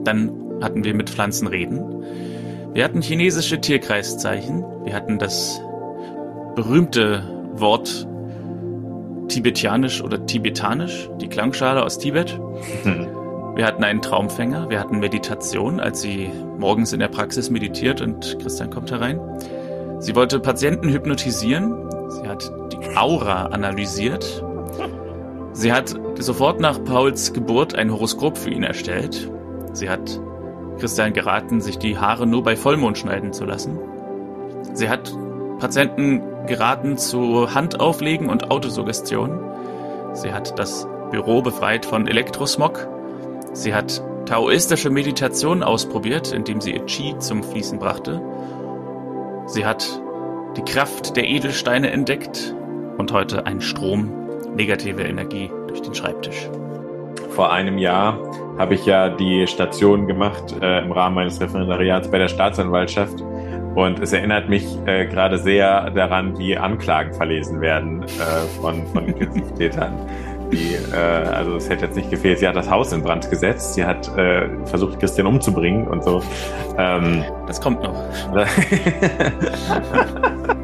Dann 0.05 0.31
hatten 0.63 0.85
wir 0.85 0.95
mit 0.95 1.11
Pflanzen 1.11 1.47
reden. 1.47 2.05
Wir 2.73 2.85
hatten 2.85 3.03
chinesische 3.03 3.61
Tierkreiszeichen. 3.61 4.65
Wir 4.85 4.95
hatten 4.95 5.19
das 5.19 5.61
berühmte 6.55 7.23
Wort 7.55 8.07
tibetianisch 9.29 10.03
oder 10.03 10.27
tibetanisch, 10.27 11.09
die 11.21 11.29
Klangschale 11.29 11.83
aus 11.83 11.99
Tibet. 11.99 12.39
Wir 13.55 13.67
hatten 13.67 13.85
einen 13.85 14.01
Traumfänger, 14.01 14.71
wir 14.71 14.81
hatten 14.81 14.99
Meditation, 14.99 15.79
als 15.79 16.01
sie 16.01 16.31
morgens 16.57 16.95
in 16.95 17.01
der 17.01 17.09
Praxis 17.09 17.51
meditiert 17.51 18.01
und 18.01 18.39
Christian 18.41 18.71
kommt 18.71 18.91
herein. 18.91 19.21
Sie 19.99 20.17
wollte 20.17 20.41
Patienten 20.41 20.89
hypnotisieren, 20.89 21.75
sie 22.09 22.27
hat 22.27 22.51
die 22.73 22.97
Aura 22.97 23.49
analysiert. 23.49 24.43
Sie 25.53 25.73
hat 25.73 25.95
sofort 26.19 26.61
nach 26.61 26.83
Pauls 26.83 27.33
Geburt 27.33 27.75
ein 27.75 27.93
Horoskop 27.93 28.39
für 28.39 28.51
ihn 28.51 28.63
erstellt. 28.63 29.31
Sie 29.73 29.91
hat 29.91 30.21
Christian 30.79 31.13
geraten, 31.13 31.61
sich 31.61 31.79
die 31.79 31.99
Haare 31.99 32.27
nur 32.27 32.43
bei 32.43 32.57
Vollmond 32.57 32.97
schneiden 32.97 33.33
zu 33.33 33.45
lassen. 33.45 33.79
Sie 34.73 34.89
hat 34.89 35.13
Patienten 35.59 36.23
geraten 36.47 36.97
zu 36.97 37.55
Handauflegen 37.55 38.29
und 38.29 38.51
Autosuggestion. 38.51 39.39
Sie 40.15 40.33
hat 40.33 40.59
das 40.59 40.89
Büro 41.11 41.43
befreit 41.43 41.85
von 41.85 42.09
Elektrosmog. 42.09 42.89
Sie 43.53 43.75
hat 43.75 44.03
taoistische 44.27 44.89
Meditation 44.91 45.63
ausprobiert, 45.63 46.33
indem 46.33 46.61
sie 46.61 46.73
ihr 46.73 46.85
Qi 46.87 47.19
zum 47.19 47.43
Fließen 47.43 47.79
brachte. 47.79 48.23
Sie 49.47 49.67
hat 49.67 50.01
die 50.57 50.63
Kraft 50.63 51.17
der 51.17 51.29
Edelsteine 51.29 51.91
entdeckt 51.91 52.55
und 52.97 53.13
heute 53.13 53.47
einen 53.47 53.61
Strom 53.61 54.22
negative 54.55 55.03
Energie 55.03 55.51
durch 55.69 55.83
den 55.83 55.95
Schreibtisch. 55.95 56.49
Vor 57.31 57.53
einem 57.53 57.79
Jahr 57.79 58.19
habe 58.59 58.75
ich 58.75 58.85
ja 58.85 59.09
die 59.09 59.47
Station 59.47 60.07
gemacht 60.07 60.55
äh, 60.61 60.83
im 60.83 60.93
Rahmen 60.93 61.15
meines 61.15 61.41
Referendariats 61.41 62.11
bei 62.11 62.19
der 62.19 62.29
Staatsanwaltschaft 62.29 63.23
und 63.75 64.01
es 64.01 64.13
erinnert 64.13 64.49
mich 64.49 64.67
äh, 64.87 65.07
gerade 65.07 65.39
sehr 65.39 65.91
daran, 65.91 66.39
wie 66.39 66.57
Anklagen 66.57 67.15
verlesen 67.15 67.61
werden 67.61 68.03
äh, 68.03 68.07
von, 68.61 68.87
von 68.89 69.07
Intensivtätern. 69.07 69.95
Die, 70.53 70.75
äh, 70.75 70.95
also 70.95 71.57
es 71.57 71.71
hätte 71.71 71.87
jetzt 71.87 71.97
nicht 71.97 72.11
gefehlt, 72.11 72.39
sie 72.39 72.47
hat 72.47 72.57
das 72.57 72.69
Haus 72.69 72.93
in 72.93 73.03
Brand 73.03 73.31
gesetzt, 73.31 73.73
sie 73.73 73.87
hat 73.87 74.07
äh, 74.19 74.51
versucht, 74.67 75.01
Christian 75.01 75.27
umzubringen 75.27 75.89
und 75.89 76.05
so. 76.05 76.23
Ähm, 76.77 77.25
das 77.47 77.59
kommt 77.59 77.83
noch. 77.83 77.95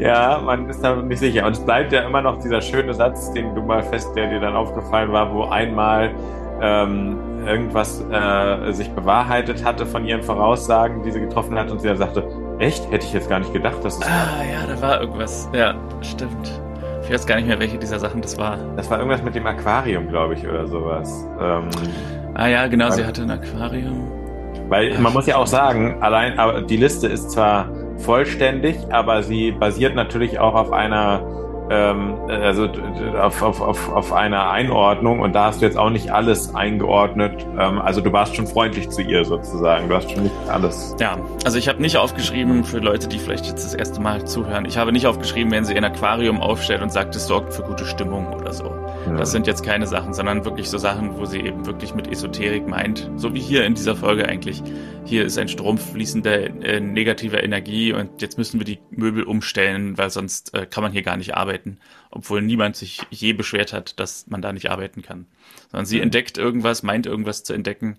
ja, 0.00 0.40
man 0.44 0.68
ist 0.68 0.82
da 0.82 0.96
nicht 0.96 1.18
sicher. 1.18 1.46
Und 1.46 1.52
es 1.52 1.64
bleibt 1.64 1.92
ja 1.92 2.02
immer 2.02 2.22
noch 2.22 2.38
dieser 2.38 2.60
schöne 2.60 2.94
Satz, 2.94 3.32
den 3.32 3.54
du 3.54 3.62
mal 3.62 3.82
fest, 3.82 4.14
der 4.16 4.28
dir 4.28 4.40
dann 4.40 4.54
aufgefallen 4.54 5.12
war, 5.12 5.32
wo 5.32 5.44
einmal 5.44 6.10
ähm, 6.60 7.18
irgendwas 7.46 8.04
äh, 8.10 8.72
sich 8.72 8.90
bewahrheitet 8.90 9.64
hatte 9.64 9.84
von 9.84 10.06
ihren 10.06 10.22
Voraussagen, 10.22 11.02
die 11.02 11.10
sie 11.10 11.20
getroffen 11.20 11.58
hat 11.58 11.70
und 11.70 11.80
sie 11.80 11.88
dann 11.88 11.98
sagte, 11.98 12.24
echt? 12.58 12.90
Hätte 12.90 13.06
ich 13.06 13.12
jetzt 13.12 13.28
gar 13.28 13.40
nicht 13.40 13.52
gedacht, 13.52 13.84
dass 13.84 13.98
es. 13.98 14.06
Ah, 14.06 14.44
ja, 14.50 14.66
da 14.66 14.80
war 14.80 15.00
irgendwas. 15.00 15.48
Ja, 15.52 15.74
stimmt. 16.00 16.60
Ich 17.02 17.10
weiß 17.10 17.26
gar 17.26 17.36
nicht 17.36 17.48
mehr, 17.48 17.58
welche 17.58 17.78
dieser 17.78 17.98
Sachen 17.98 18.22
das 18.22 18.38
war. 18.38 18.58
Das 18.76 18.88
war 18.90 18.98
irgendwas 18.98 19.22
mit 19.22 19.34
dem 19.34 19.46
Aquarium, 19.46 20.08
glaube 20.08 20.34
ich, 20.34 20.46
oder 20.46 20.66
sowas. 20.68 21.26
Ähm, 21.40 21.68
ah 22.34 22.46
ja, 22.46 22.66
genau, 22.68 22.90
sie 22.90 23.04
hatte 23.04 23.22
ein 23.22 23.30
Aquarium. 23.30 24.08
Weil 24.68 24.96
man 24.98 25.12
muss 25.12 25.26
ja 25.26 25.36
auch 25.36 25.46
sagen, 25.46 25.96
allein, 26.00 26.38
aber 26.38 26.62
die 26.62 26.76
Liste 26.76 27.08
ist 27.08 27.32
zwar 27.32 27.68
vollständig, 28.02 28.76
aber 28.90 29.22
sie 29.22 29.52
basiert 29.52 29.94
natürlich 29.94 30.38
auch 30.38 30.54
auf 30.54 30.72
einer 30.72 31.22
ähm, 31.70 32.18
also 32.28 32.68
auf, 33.20 33.42
auf, 33.42 33.60
auf, 33.60 33.92
auf 33.92 34.12
einer 34.12 34.50
Einordnung 34.50 35.20
und 35.20 35.32
da 35.32 35.46
hast 35.46 35.62
du 35.62 35.66
jetzt 35.66 35.78
auch 35.78 35.90
nicht 35.90 36.10
alles 36.10 36.54
eingeordnet. 36.54 37.46
Ähm, 37.58 37.80
also 37.80 38.00
du 38.00 38.12
warst 38.12 38.36
schon 38.36 38.46
freundlich 38.46 38.90
zu 38.90 39.02
ihr 39.02 39.24
sozusagen. 39.24 39.88
Du 39.88 39.94
hast 39.94 40.10
schon 40.10 40.24
nicht 40.24 40.34
alles. 40.48 40.94
Ja, 41.00 41.16
also 41.44 41.58
ich 41.58 41.68
habe 41.68 41.80
nicht 41.80 41.96
aufgeschrieben 41.96 42.64
für 42.64 42.78
Leute, 42.78 43.08
die 43.08 43.18
vielleicht 43.18 43.46
jetzt 43.46 43.64
das 43.64 43.74
erste 43.74 44.00
Mal 44.00 44.24
zuhören. 44.26 44.64
Ich 44.64 44.76
habe 44.76 44.92
nicht 44.92 45.06
aufgeschrieben, 45.06 45.50
wenn 45.52 45.64
sie 45.64 45.74
ein 45.74 45.84
Aquarium 45.84 46.40
aufstellt 46.40 46.82
und 46.82 46.92
sagt, 46.92 47.14
es 47.16 47.26
sorgt 47.26 47.54
für 47.54 47.62
gute 47.62 47.84
Stimmung 47.84 48.26
oder 48.34 48.52
so. 48.52 48.81
Ja. 49.06 49.16
Das 49.16 49.32
sind 49.32 49.46
jetzt 49.46 49.64
keine 49.64 49.86
Sachen, 49.86 50.14
sondern 50.14 50.44
wirklich 50.44 50.68
so 50.68 50.78
Sachen, 50.78 51.16
wo 51.16 51.24
sie 51.24 51.40
eben 51.40 51.66
wirklich 51.66 51.94
mit 51.94 52.06
Esoterik 52.06 52.68
meint. 52.68 53.10
So 53.16 53.34
wie 53.34 53.40
hier 53.40 53.64
in 53.64 53.74
dieser 53.74 53.96
Folge 53.96 54.28
eigentlich. 54.28 54.62
Hier 55.04 55.24
ist 55.24 55.38
ein 55.38 55.48
Strom 55.48 55.76
fließender 55.76 56.64
äh, 56.64 56.80
negativer 56.80 57.42
Energie 57.42 57.92
und 57.92 58.22
jetzt 58.22 58.38
müssen 58.38 58.60
wir 58.60 58.64
die 58.64 58.78
Möbel 58.90 59.24
umstellen, 59.24 59.98
weil 59.98 60.10
sonst 60.10 60.54
äh, 60.54 60.66
kann 60.66 60.82
man 60.82 60.92
hier 60.92 61.02
gar 61.02 61.16
nicht 61.16 61.34
arbeiten. 61.34 61.78
Obwohl 62.10 62.42
niemand 62.42 62.76
sich 62.76 63.00
je 63.10 63.32
beschwert 63.32 63.72
hat, 63.72 63.98
dass 63.98 64.28
man 64.28 64.40
da 64.40 64.52
nicht 64.52 64.70
arbeiten 64.70 65.02
kann. 65.02 65.26
Sondern 65.70 65.86
sie 65.86 65.96
mhm. 65.96 66.04
entdeckt 66.04 66.38
irgendwas, 66.38 66.84
meint 66.84 67.06
irgendwas 67.06 67.42
zu 67.42 67.54
entdecken, 67.54 67.98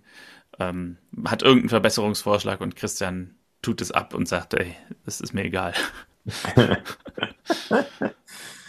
ähm, 0.60 0.98
hat 1.26 1.44
irgendeinen 1.44 1.70
Verbesserungsvorschlag 1.70 2.62
und 2.62 2.78
Christian 2.78 3.36
tut 3.62 3.82
es 3.82 3.92
ab 3.92 4.14
und 4.14 4.28
sagt, 4.28 4.54
ey, 4.54 4.74
das 5.06 5.20
ist 5.20 5.34
mir 5.34 5.44
egal. 5.44 5.74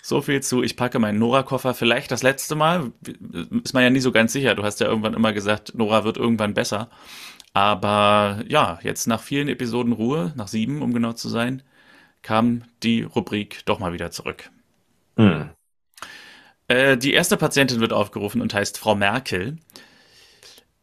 So 0.07 0.21
viel 0.21 0.43
zu, 0.43 0.63
ich 0.63 0.77
packe 0.77 0.99
meinen 0.99 1.19
Nora-Koffer 1.19 1.73
vielleicht 1.73 2.11
das 2.11 2.23
letzte 2.23 2.55
Mal. 2.55 2.93
Ist 3.65 3.73
man 3.73 3.85
ja 3.85 3.89
nie 3.89 4.01
so 4.01 4.13
ganz 4.13 4.35
sicher. 4.35 4.55
Du 4.55 4.63
hast 4.63 4.79
ja 4.81 4.87
irgendwann 4.87 5.15
immer 5.15 5.33
gesagt, 5.33 5.75
Nora 5.75 6.05
wird 6.05 6.19
irgendwann 6.19 6.53
besser. 6.53 6.91
Aber 7.55 8.43
ja, 8.47 8.79
jetzt 8.83 9.07
nach 9.07 9.23
vielen 9.23 9.49
Episoden 9.49 9.95
Ruhe, 9.95 10.35
nach 10.37 10.49
sieben, 10.49 10.83
um 10.83 10.93
genau 10.93 11.15
zu 11.15 11.31
sein, 11.31 11.63
kam 12.21 12.65
die 12.83 13.03
Rubrik 13.03 13.65
doch 13.65 13.79
mal 13.79 13.95
wieder 13.95 14.11
zurück. 14.11 14.51
Hm. 15.17 15.49
Äh, 16.69 16.99
die 16.99 17.15
erste 17.15 17.39
Patientin 17.39 17.81
wird 17.81 17.95
aufgerufen 17.95 18.43
und 18.43 18.53
heißt 18.53 18.77
Frau 18.77 18.95
Merkel. 18.95 19.57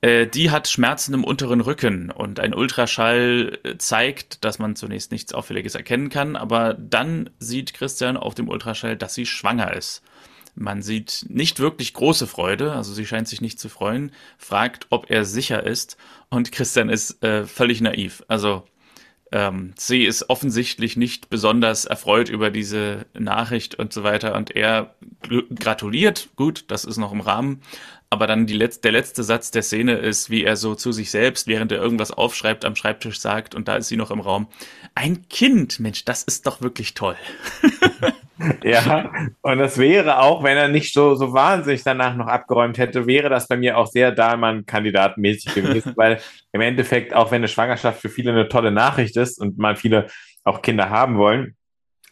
Äh, 0.01 0.27
die 0.27 0.49
hat 0.49 0.67
Schmerzen 0.67 1.13
im 1.13 1.23
unteren 1.23 1.61
Rücken 1.61 2.09
und 2.09 2.39
ein 2.39 2.55
Ultraschall 2.55 3.59
äh, 3.63 3.77
zeigt, 3.77 4.43
dass 4.43 4.59
man 4.59 4.75
zunächst 4.75 5.11
nichts 5.11 5.33
Auffälliges 5.33 5.75
erkennen 5.75 6.09
kann, 6.09 6.35
aber 6.35 6.73
dann 6.73 7.29
sieht 7.39 7.73
Christian 7.73 8.17
auf 8.17 8.33
dem 8.33 8.49
Ultraschall, 8.49 8.97
dass 8.97 9.13
sie 9.13 9.27
schwanger 9.27 9.73
ist. 9.73 10.01
Man 10.55 10.81
sieht 10.81 11.25
nicht 11.29 11.59
wirklich 11.59 11.93
große 11.93 12.27
Freude, 12.27 12.73
also 12.73 12.93
sie 12.93 13.05
scheint 13.05 13.27
sich 13.27 13.41
nicht 13.41 13.59
zu 13.59 13.69
freuen, 13.69 14.11
fragt, 14.37 14.87
ob 14.89 15.09
er 15.09 15.23
sicher 15.23 15.63
ist 15.63 15.97
und 16.29 16.51
Christian 16.51 16.89
ist 16.89 17.23
äh, 17.23 17.45
völlig 17.45 17.79
naiv. 17.79 18.23
Also 18.27 18.65
ähm, 19.31 19.73
sie 19.77 20.03
ist 20.03 20.29
offensichtlich 20.29 20.97
nicht 20.97 21.29
besonders 21.29 21.85
erfreut 21.85 22.27
über 22.27 22.49
diese 22.49 23.05
Nachricht 23.17 23.75
und 23.75 23.93
so 23.93 24.03
weiter 24.03 24.35
und 24.35 24.53
er 24.55 24.95
gratuliert, 25.55 26.29
gut, 26.35 26.65
das 26.67 26.83
ist 26.83 26.97
noch 26.97 27.13
im 27.13 27.21
Rahmen, 27.21 27.61
aber 28.11 28.27
dann 28.27 28.45
die 28.45 28.53
Letz 28.53 28.81
der 28.81 28.91
letzte 28.91 29.23
Satz 29.23 29.51
der 29.51 29.63
Szene 29.63 29.93
ist, 29.93 30.29
wie 30.29 30.43
er 30.43 30.57
so 30.57 30.75
zu 30.75 30.91
sich 30.91 31.09
selbst, 31.09 31.47
während 31.47 31.71
er 31.71 31.79
irgendwas 31.79 32.11
aufschreibt, 32.11 32.65
am 32.65 32.75
Schreibtisch 32.75 33.21
sagt, 33.21 33.55
und 33.55 33.69
da 33.69 33.77
ist 33.77 33.87
sie 33.87 33.95
noch 33.95 34.11
im 34.11 34.19
Raum, 34.19 34.49
ein 34.95 35.29
Kind, 35.29 35.79
Mensch, 35.79 36.03
das 36.03 36.21
ist 36.21 36.45
doch 36.45 36.61
wirklich 36.61 36.93
toll. 36.93 37.15
ja, 38.63 39.09
und 39.41 39.59
das 39.59 39.77
wäre 39.77 40.19
auch, 40.19 40.43
wenn 40.43 40.57
er 40.57 40.67
nicht 40.67 40.93
so, 40.93 41.15
so 41.15 41.31
wahnsinnig 41.31 41.83
danach 41.85 42.17
noch 42.17 42.27
abgeräumt 42.27 42.77
hätte, 42.77 43.07
wäre 43.07 43.29
das 43.29 43.47
bei 43.47 43.55
mir 43.55 43.77
auch 43.77 43.87
sehr 43.87 44.11
Dahlmann-kandidatenmäßig 44.11 45.55
gewesen, 45.55 45.93
weil 45.95 46.19
im 46.51 46.59
Endeffekt, 46.59 47.13
auch 47.13 47.31
wenn 47.31 47.37
eine 47.37 47.47
Schwangerschaft 47.47 48.01
für 48.01 48.09
viele 48.09 48.31
eine 48.31 48.49
tolle 48.49 48.71
Nachricht 48.71 49.15
ist 49.15 49.39
und 49.39 49.57
mal 49.57 49.77
viele 49.77 50.07
auch 50.43 50.61
Kinder 50.61 50.89
haben 50.89 51.17
wollen, 51.17 51.55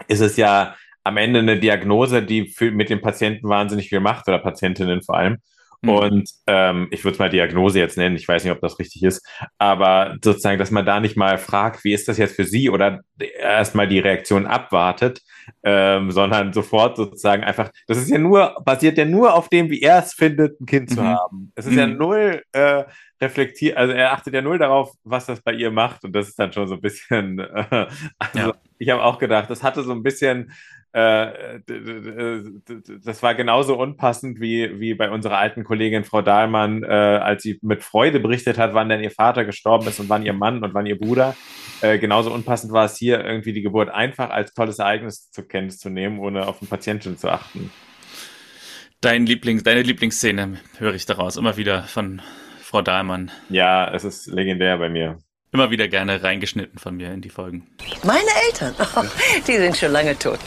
ist 0.07 0.21
es 0.21 0.37
ja 0.37 0.77
am 1.03 1.17
Ende 1.17 1.39
eine 1.39 1.59
Diagnose, 1.59 2.23
die 2.23 2.47
für, 2.47 2.71
mit 2.71 2.89
dem 2.89 3.01
Patienten 3.01 3.49
wahnsinnig 3.49 3.89
viel 3.89 3.99
macht 3.99 4.29
oder 4.29 4.39
Patientinnen 4.39 5.01
vor 5.01 5.17
allem. 5.17 5.39
Mhm. 5.81 5.89
Und 5.89 6.29
ähm, 6.47 6.87
ich 6.91 7.03
würde 7.03 7.13
es 7.13 7.19
mal 7.19 7.29
Diagnose 7.29 7.79
jetzt 7.79 7.97
nennen, 7.97 8.15
ich 8.15 8.27
weiß 8.27 8.43
nicht, 8.43 8.51
ob 8.51 8.59
das 8.59 8.79
richtig 8.79 9.03
ist, 9.03 9.25
aber 9.57 10.17
sozusagen, 10.23 10.59
dass 10.59 10.71
man 10.71 10.85
da 10.85 10.99
nicht 10.99 11.15
mal 11.15 11.37
fragt, 11.37 11.83
wie 11.83 11.93
ist 11.93 12.07
das 12.07 12.17
jetzt 12.17 12.35
für 12.35 12.43
Sie 12.43 12.69
oder 12.69 12.99
erstmal 13.39 13.87
die 13.87 13.99
Reaktion 13.99 14.45
abwartet, 14.45 15.21
ähm, 15.63 16.11
sondern 16.11 16.51
sofort 16.51 16.97
sozusagen 16.97 17.43
einfach, 17.43 17.71
das 17.87 17.97
ist 17.97 18.09
ja 18.09 18.17
nur, 18.17 18.55
basiert 18.65 18.97
ja 18.97 19.05
nur 19.05 19.33
auf 19.33 19.47
dem, 19.49 19.69
wie 19.69 19.81
er 19.81 19.99
es 19.99 20.13
findet, 20.13 20.59
ein 20.59 20.65
Kind 20.65 20.89
mhm. 20.89 20.95
zu 20.95 21.03
haben. 21.03 21.51
Es 21.55 21.65
ist 21.65 21.73
mhm. 21.73 21.79
ja 21.79 21.87
null 21.87 22.43
äh, 22.51 22.83
reflektiert, 23.21 23.77
also 23.77 23.93
er 23.93 24.11
achtet 24.13 24.33
ja 24.33 24.41
null 24.41 24.57
darauf, 24.57 24.91
was 25.03 25.25
das 25.27 25.41
bei 25.41 25.53
ihr 25.53 25.71
macht 25.71 26.03
und 26.03 26.13
das 26.13 26.27
ist 26.27 26.39
dann 26.39 26.51
schon 26.51 26.67
so 26.67 26.75
ein 26.75 26.81
bisschen, 26.81 27.39
äh, 27.39 27.87
also 28.19 28.39
ja. 28.49 28.53
ich 28.77 28.89
habe 28.89 29.03
auch 29.03 29.17
gedacht, 29.17 29.49
das 29.49 29.63
hatte 29.63 29.83
so 29.83 29.93
ein 29.93 30.03
bisschen 30.03 30.51
äh, 30.91 31.59
das 33.03 33.21
war 33.21 33.35
genauso 33.35 33.77
unpassend 33.77 34.39
wie, 34.39 34.79
wie 34.79 34.95
bei 34.95 35.11
unserer 35.11 35.37
alten 35.37 35.63
Kollegin 35.63 36.03
Frau 36.03 36.21
Dahlmann, 36.21 36.83
äh, 36.83 36.87
als 36.87 37.43
sie 37.43 37.59
mit 37.61 37.83
Freude 37.83 38.19
berichtet 38.19 38.57
hat, 38.57 38.73
wann 38.73 38.89
denn 38.89 39.03
ihr 39.03 39.11
Vater 39.11 39.45
gestorben 39.45 39.87
ist 39.87 39.99
und 39.99 40.09
wann 40.09 40.25
ihr 40.25 40.33
Mann 40.33 40.63
und 40.63 40.73
wann 40.73 40.87
ihr 40.87 40.97
Bruder. 40.97 41.35
Äh, 41.81 41.99
genauso 41.99 42.33
unpassend 42.33 42.73
war 42.73 42.85
es 42.85 42.97
hier, 42.97 43.23
irgendwie 43.23 43.53
die 43.53 43.61
Geburt 43.61 43.89
einfach 43.89 44.31
als 44.31 44.53
tolles 44.53 44.79
Ereignis 44.79 45.29
zur 45.29 45.47
Kenntnis 45.47 45.77
zu 45.77 45.89
nehmen, 45.89 46.19
ohne 46.19 46.47
auf 46.47 46.59
den 46.59 46.67
Patienten 46.67 47.17
zu 47.17 47.29
achten. 47.29 47.71
Dein 49.01 49.25
Lieblings, 49.25 49.63
deine 49.63 49.83
Lieblingsszene 49.83 50.59
höre 50.77 50.95
ich 50.95 51.05
daraus 51.05 51.37
immer 51.37 51.55
wieder 51.55 51.83
von 51.83 52.21
Frau 52.61 52.81
Dahlmann. 52.81 53.31
Ja, 53.49 53.93
es 53.93 54.03
ist 54.03 54.27
legendär 54.27 54.77
bei 54.77 54.89
mir. 54.89 55.19
immer 55.51 55.71
wieder 55.71 55.87
gerne 55.87 56.21
reingeschnitten 56.21 56.79
von 56.79 56.95
mir 56.95 57.11
in 57.11 57.21
die 57.21 57.29
Folgen. 57.29 57.67
Meine 58.03 58.29
Eltern, 58.47 58.75
oh, 58.79 59.03
die 59.47 59.57
sind 59.57 59.77
schon 59.77 59.91
lange 59.91 60.17
tot. 60.17 60.39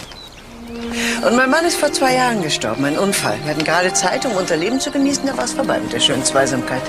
Und 1.27 1.37
mein 1.37 1.51
Mann 1.51 1.65
ist 1.65 1.77
vor 1.77 1.93
zwei 1.93 2.15
Jahren 2.15 2.43
gestorben, 2.43 2.85
ein 2.85 2.99
Unfall. 2.99 3.39
Wir 3.45 3.55
hatten 3.55 3.65
gerade 3.65 3.93
Zeit, 3.93 4.27
um 4.27 4.33
unser 4.33 4.57
Leben 4.57 4.81
zu 4.81 4.91
genießen, 4.91 5.27
da 5.27 5.37
war 5.37 5.45
es 5.45 5.53
vorbei 5.53 5.79
mit 5.79 5.93
der 5.93 6.01
schönen 6.01 6.25
Zweisamkeit. 6.25 6.83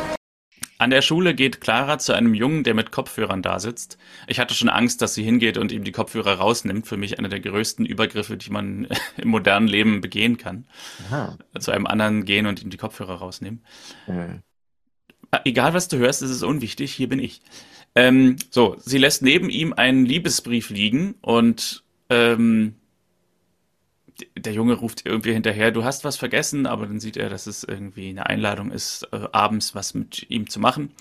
An 0.80 0.90
der 0.90 1.02
Schule 1.02 1.34
geht 1.34 1.62
Clara 1.62 1.98
zu 1.98 2.14
einem 2.14 2.34
Jungen, 2.34 2.64
der 2.64 2.74
mit 2.74 2.92
Kopfhörern 2.92 3.42
da 3.42 3.60
sitzt. 3.60 3.98
Ich 4.28 4.40
hatte 4.40 4.54
schon 4.54 4.70
Angst, 4.70 5.02
dass 5.02 5.14
sie 5.14 5.24
hingeht 5.24 5.58
und 5.58 5.72
ihm 5.72 5.84
die 5.84 5.92
Kopfhörer 5.92 6.34
rausnimmt. 6.34 6.88
Für 6.88 6.98
mich 6.98 7.20
einer 7.20 7.30
der 7.30 7.40
größten 7.40 7.86
Übergriffe, 7.86 8.36
die 8.36 8.50
man 8.50 8.88
im 9.18 9.30
modernen 9.30 9.68
Leben 9.68 10.02
begehen 10.02 10.38
kann. 10.38 10.66
Aha. 11.08 11.38
Zu 11.60 11.72
einem 11.72 11.86
anderen 11.86 12.26
gehen 12.26 12.48
und 12.48 12.62
ihm 12.62 12.70
die 12.70 12.78
Kopfhörer 12.78 13.16
rausnehmen. 13.16 13.64
Mhm. 14.08 14.42
Egal, 15.46 15.74
was 15.74 15.88
du 15.88 15.98
hörst, 15.98 16.22
ist 16.22 16.32
es 16.32 16.44
unwichtig. 16.44 16.92
Hier 16.94 17.08
bin 17.08 17.20
ich. 17.20 17.42
Ähm, 17.96 18.36
so, 18.50 18.76
sie 18.80 18.98
lässt 18.98 19.22
neben 19.22 19.50
ihm 19.50 19.74
einen 19.74 20.06
Liebesbrief 20.06 20.70
liegen 20.70 21.16
und 21.22 21.84
ähm, 22.10 22.76
der 24.38 24.54
Junge 24.54 24.74
ruft 24.74 25.06
irgendwie 25.06 25.34
hinterher, 25.34 25.72
du 25.72 25.84
hast 25.84 26.04
was 26.04 26.18
vergessen, 26.18 26.66
aber 26.66 26.86
dann 26.86 27.00
sieht 27.00 27.18
er, 27.18 27.30
dass 27.30 27.48
es 27.48 27.64
irgendwie 27.64 28.10
eine 28.10 28.28
Einladung 28.28 28.72
ist, 28.72 29.08
äh, 29.12 29.28
abends 29.32 29.76
was 29.76 29.94
mit 29.94 30.30
ihm 30.30 30.50
zu 30.50 30.60
machen. 30.60 30.92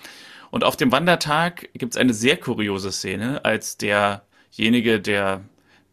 Und 0.51 0.65
auf 0.65 0.77
dem 0.77 0.93
Wandertag 0.93 1.71
gibt 1.75 1.95
es 1.95 2.01
eine 2.01 2.15
sehr 2.15 2.37
kuriose 2.37 2.93
Szene, 2.93 3.45
als 3.45 3.79
derjenige, 3.79 5.01
der 5.01 5.43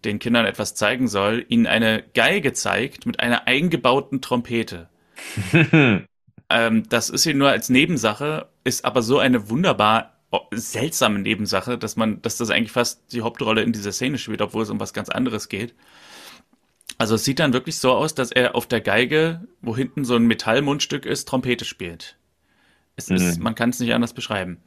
den 0.06 0.20
Kindern 0.20 0.46
etwas 0.46 0.76
zeigen 0.76 1.08
soll, 1.08 1.46
ihnen 1.50 1.68
eine 1.68 2.04
Geige 2.14 2.54
zeigt 2.54 3.06
mit 3.06 3.20
einer 3.20 3.48
eingebauten 3.48 4.22
Trompete. 4.22 4.90
ähm, 6.50 6.84
das 6.90 7.10
ist 7.10 7.24
hier 7.24 7.36
nur 7.36 7.50
als 7.50 7.70
Nebensache, 7.70 8.48
ist 8.64 8.86
aber 8.86 9.02
so 9.02 9.20
eine 9.20 9.50
wunderbar 9.50 10.20
seltsame 10.52 11.20
Nebensache, 11.20 11.78
dass 11.78 11.96
man, 11.96 12.22
dass 12.22 12.38
das 12.38 12.50
eigentlich 12.50 12.72
fast 12.72 13.12
die 13.12 13.22
Hauptrolle 13.22 13.62
in 13.62 13.74
dieser 13.74 13.92
Szene 13.92 14.18
spielt, 14.18 14.42
obwohl 14.42 14.64
es 14.64 14.70
um 14.70 14.80
was 14.80 14.94
ganz 14.94 15.10
anderes 15.10 15.50
geht. 15.50 15.74
Also 17.00 17.15
es 17.15 17.24
sieht 17.24 17.39
dann 17.39 17.53
wirklich 17.53 17.77
so 17.77 17.94
aus, 17.94 18.13
dass 18.13 18.29
er 18.29 18.56
auf 18.56 18.68
der 18.68 18.82
Geige, 18.82 19.48
wo 19.62 19.75
hinten 19.75 20.03
so 20.03 20.15
ein 20.15 20.27
Metallmundstück 20.27 21.06
ist, 21.06 21.29
Trompete 21.29 21.63
spielt. 21.63 22.18
Es 22.98 23.10
mhm. 23.10 23.15
ist, 23.15 23.39
man 23.39 23.56
kann 23.56 23.70
es 23.70 23.79
nicht 23.79 23.94
anders 23.94 24.13
beschreiben. 24.13 24.60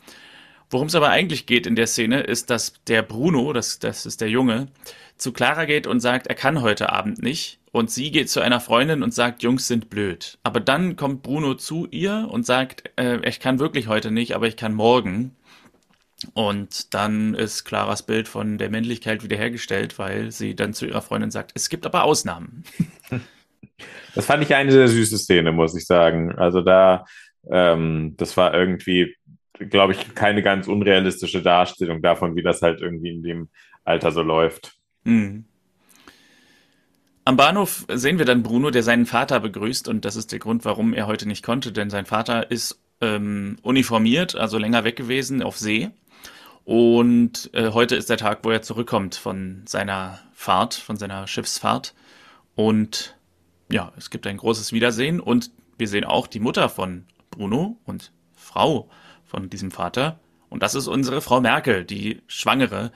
Worum 0.70 0.86
es 0.86 0.94
aber 0.94 1.10
eigentlich 1.10 1.44
geht 1.44 1.66
in 1.66 1.76
der 1.76 1.86
Szene, 1.86 2.20
ist, 2.20 2.48
dass 2.48 2.82
der 2.86 3.02
Bruno, 3.02 3.52
das, 3.52 3.78
das 3.78 4.06
ist 4.06 4.22
der 4.22 4.30
Junge, 4.30 4.68
zu 5.18 5.32
Clara 5.32 5.66
geht 5.66 5.86
und 5.86 6.00
sagt, 6.00 6.26
er 6.26 6.34
kann 6.34 6.62
heute 6.62 6.90
Abend 6.90 7.22
nicht. 7.22 7.60
Und 7.70 7.90
sie 7.90 8.10
geht 8.10 8.30
zu 8.30 8.40
einer 8.40 8.60
Freundin 8.60 9.02
und 9.02 9.12
sagt, 9.12 9.42
Jungs 9.42 9.68
sind 9.68 9.90
blöd. 9.90 10.38
Aber 10.42 10.60
dann 10.60 10.96
kommt 10.96 11.22
Bruno 11.22 11.54
zu 11.54 11.86
ihr 11.90 12.28
und 12.30 12.46
sagt, 12.46 12.90
äh, 12.96 13.18
ich 13.28 13.40
kann 13.40 13.58
wirklich 13.58 13.88
heute 13.88 14.10
nicht, 14.10 14.34
aber 14.34 14.46
ich 14.48 14.56
kann 14.56 14.72
morgen. 14.72 15.36
Und 16.34 16.94
dann 16.94 17.34
ist 17.34 17.64
Claras 17.64 18.04
Bild 18.04 18.28
von 18.28 18.58
der 18.58 18.70
Männlichkeit 18.70 19.22
wiederhergestellt, 19.22 19.98
weil 19.98 20.30
sie 20.30 20.54
dann 20.54 20.72
zu 20.72 20.86
ihrer 20.86 21.02
Freundin 21.02 21.30
sagt, 21.30 21.52
es 21.54 21.68
gibt 21.68 21.86
aber 21.86 22.04
Ausnahmen. 22.04 22.64
Das 24.14 24.26
fand 24.26 24.42
ich 24.42 24.54
eine 24.54 24.70
sehr 24.70 24.88
süße 24.88 25.18
Szene, 25.18 25.52
muss 25.52 25.74
ich 25.74 25.86
sagen. 25.86 26.32
Also 26.32 26.60
da, 26.60 27.04
ähm, 27.50 28.14
das 28.16 28.36
war 28.36 28.54
irgendwie, 28.54 29.16
glaube 29.58 29.92
ich, 29.92 30.14
keine 30.14 30.42
ganz 30.42 30.68
unrealistische 30.68 31.42
Darstellung 31.42 32.02
davon, 32.02 32.36
wie 32.36 32.42
das 32.42 32.62
halt 32.62 32.80
irgendwie 32.80 33.10
in 33.10 33.22
dem 33.22 33.48
Alter 33.84 34.12
so 34.12 34.22
läuft. 34.22 34.74
Mhm. 35.04 35.46
Am 37.24 37.36
Bahnhof 37.36 37.86
sehen 37.88 38.18
wir 38.18 38.24
dann 38.24 38.42
Bruno, 38.42 38.70
der 38.70 38.82
seinen 38.82 39.06
Vater 39.06 39.40
begrüßt 39.40 39.88
und 39.88 40.04
das 40.04 40.16
ist 40.16 40.32
der 40.32 40.40
Grund, 40.40 40.64
warum 40.64 40.92
er 40.92 41.06
heute 41.06 41.26
nicht 41.26 41.44
konnte, 41.44 41.72
denn 41.72 41.88
sein 41.88 42.04
Vater 42.04 42.50
ist 42.50 42.80
ähm, 43.00 43.56
uniformiert, 43.62 44.34
also 44.34 44.58
länger 44.58 44.84
weg 44.84 44.96
gewesen 44.96 45.42
auf 45.42 45.56
See 45.56 45.90
und 46.64 47.50
äh, 47.54 47.70
heute 47.70 47.96
ist 47.96 48.08
der 48.08 48.16
Tag, 48.16 48.40
wo 48.42 48.50
er 48.50 48.62
zurückkommt 48.62 49.14
von 49.16 49.62
seiner 49.66 50.20
Fahrt, 50.32 50.74
von 50.74 50.96
seiner 50.96 51.26
Schiffsfahrt. 51.26 51.94
Und 52.54 53.16
ja, 53.70 53.92
es 53.96 54.10
gibt 54.10 54.26
ein 54.26 54.36
großes 54.36 54.72
Wiedersehen. 54.72 55.20
Und 55.20 55.50
wir 55.78 55.88
sehen 55.88 56.04
auch 56.04 56.26
die 56.26 56.40
Mutter 56.40 56.68
von 56.68 57.04
Bruno 57.30 57.78
und 57.84 58.12
Frau 58.34 58.88
von 59.24 59.50
diesem 59.50 59.70
Vater. 59.70 60.20
Und 60.50 60.62
das 60.62 60.74
ist 60.74 60.86
unsere 60.86 61.20
Frau 61.20 61.40
Merkel, 61.40 61.84
die 61.84 62.22
Schwangere, 62.26 62.92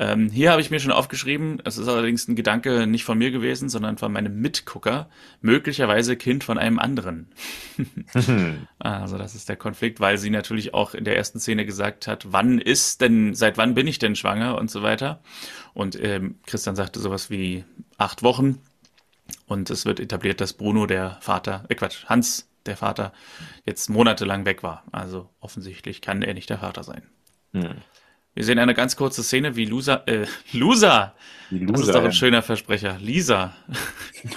ähm, 0.00 0.30
hier 0.30 0.50
habe 0.50 0.62
ich 0.62 0.70
mir 0.70 0.80
schon 0.80 0.92
aufgeschrieben, 0.92 1.60
es 1.66 1.76
ist 1.76 1.86
allerdings 1.86 2.26
ein 2.26 2.34
Gedanke 2.34 2.86
nicht 2.86 3.04
von 3.04 3.18
mir 3.18 3.30
gewesen, 3.30 3.68
sondern 3.68 3.98
von 3.98 4.10
meinem 4.10 4.40
Mitgucker, 4.40 5.10
möglicherweise 5.42 6.16
Kind 6.16 6.42
von 6.42 6.56
einem 6.56 6.78
anderen. 6.78 7.28
also 8.78 9.18
das 9.18 9.34
ist 9.34 9.50
der 9.50 9.56
Konflikt, 9.56 10.00
weil 10.00 10.16
sie 10.16 10.30
natürlich 10.30 10.72
auch 10.72 10.94
in 10.94 11.04
der 11.04 11.18
ersten 11.18 11.38
Szene 11.38 11.66
gesagt 11.66 12.06
hat, 12.06 12.32
wann 12.32 12.58
ist 12.58 13.02
denn, 13.02 13.34
seit 13.34 13.58
wann 13.58 13.74
bin 13.74 13.86
ich 13.86 13.98
denn 13.98 14.16
schwanger 14.16 14.56
und 14.56 14.70
so 14.70 14.82
weiter. 14.82 15.20
Und 15.74 16.02
ähm, 16.02 16.36
Christian 16.46 16.76
sagte 16.76 16.98
sowas 16.98 17.28
wie 17.28 17.64
acht 17.98 18.22
Wochen. 18.22 18.58
Und 19.46 19.68
es 19.68 19.84
wird 19.84 20.00
etabliert, 20.00 20.40
dass 20.40 20.54
Bruno, 20.54 20.86
der 20.86 21.18
Vater, 21.20 21.66
äh 21.68 21.74
Quatsch, 21.74 22.06
Hans, 22.06 22.48
der 22.64 22.78
Vater, 22.78 23.12
jetzt 23.66 23.90
monatelang 23.90 24.46
weg 24.46 24.62
war. 24.62 24.82
Also 24.92 25.28
offensichtlich 25.40 26.00
kann 26.00 26.22
er 26.22 26.32
nicht 26.32 26.48
der 26.48 26.60
Vater 26.60 26.84
sein. 26.84 27.02
Hm. 27.52 27.82
Wir 28.34 28.44
sehen 28.44 28.60
eine 28.60 28.74
ganz 28.74 28.94
kurze 28.94 29.24
Szene, 29.24 29.56
wie 29.56 29.64
Loser, 29.64 30.06
äh, 30.06 30.26
Loser! 30.52 31.14
Loser 31.50 31.72
das 31.72 31.80
ist 31.80 31.94
doch 31.94 32.04
ein 32.04 32.12
schöner 32.12 32.42
Versprecher. 32.42 32.96
Lisa. 33.00 33.56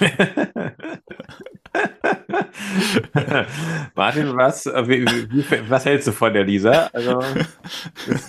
Martin, 3.94 4.36
was, 4.36 4.66
äh, 4.66 4.88
wie, 4.88 5.06
wie, 5.06 5.44
was 5.68 5.84
hältst 5.84 6.08
du 6.08 6.12
von 6.12 6.32
der 6.34 6.42
Lisa? 6.44 6.90
Also, 6.92 7.22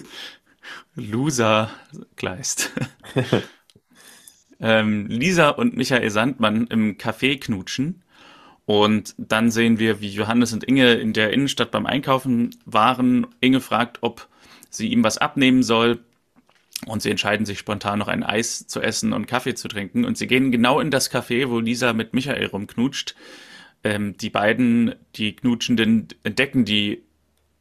Loser 0.96 1.72
Kleist. 2.16 2.72
ähm, 4.60 5.08
Lisa 5.08 5.50
und 5.50 5.76
Michael 5.76 6.12
Sandmann 6.12 6.68
im 6.68 6.98
Café 6.98 7.40
knutschen. 7.40 8.04
Und 8.66 9.16
dann 9.18 9.50
sehen 9.52 9.80
wir, 9.80 10.00
wie 10.00 10.10
Johannes 10.10 10.54
und 10.54 10.64
Inge 10.64 10.94
in 10.94 11.14
der 11.14 11.34
Innenstadt 11.34 11.72
beim 11.72 11.88
Einkaufen 11.88 12.56
waren. 12.66 13.28
Inge 13.40 13.62
fragt, 13.62 13.98
ob 14.02 14.28
sie 14.78 14.88
ihm 14.92 15.04
was 15.04 15.18
abnehmen 15.18 15.64
soll. 15.64 16.00
Und 16.86 17.02
sie 17.02 17.10
entscheiden 17.10 17.46
sich 17.46 17.60
spontan 17.60 18.00
noch 18.00 18.08
ein 18.08 18.24
Eis 18.24 18.68
zu 18.68 18.82
essen 18.82 19.14
und 19.14 19.28
Kaffee 19.28 19.56
zu 19.56 19.68
trinken. 19.68 20.06
Und 20.06 20.18
sie 20.18 20.28
gehen 20.28 20.52
genau 20.52 20.80
in 20.80 20.92
das 20.92 21.12
Café, 21.12 21.50
wo 21.50 21.60
Lisa 21.60 21.94
mit 21.94 22.14
Michael 22.14 22.48
rumknutscht. 22.48 23.16
Ähm, 23.84 24.18
die 24.18 24.30
beiden, 24.30 24.96
die 25.16 25.36
Knutschenden, 25.36 26.10
entdecken 26.24 26.66
die 26.66 27.04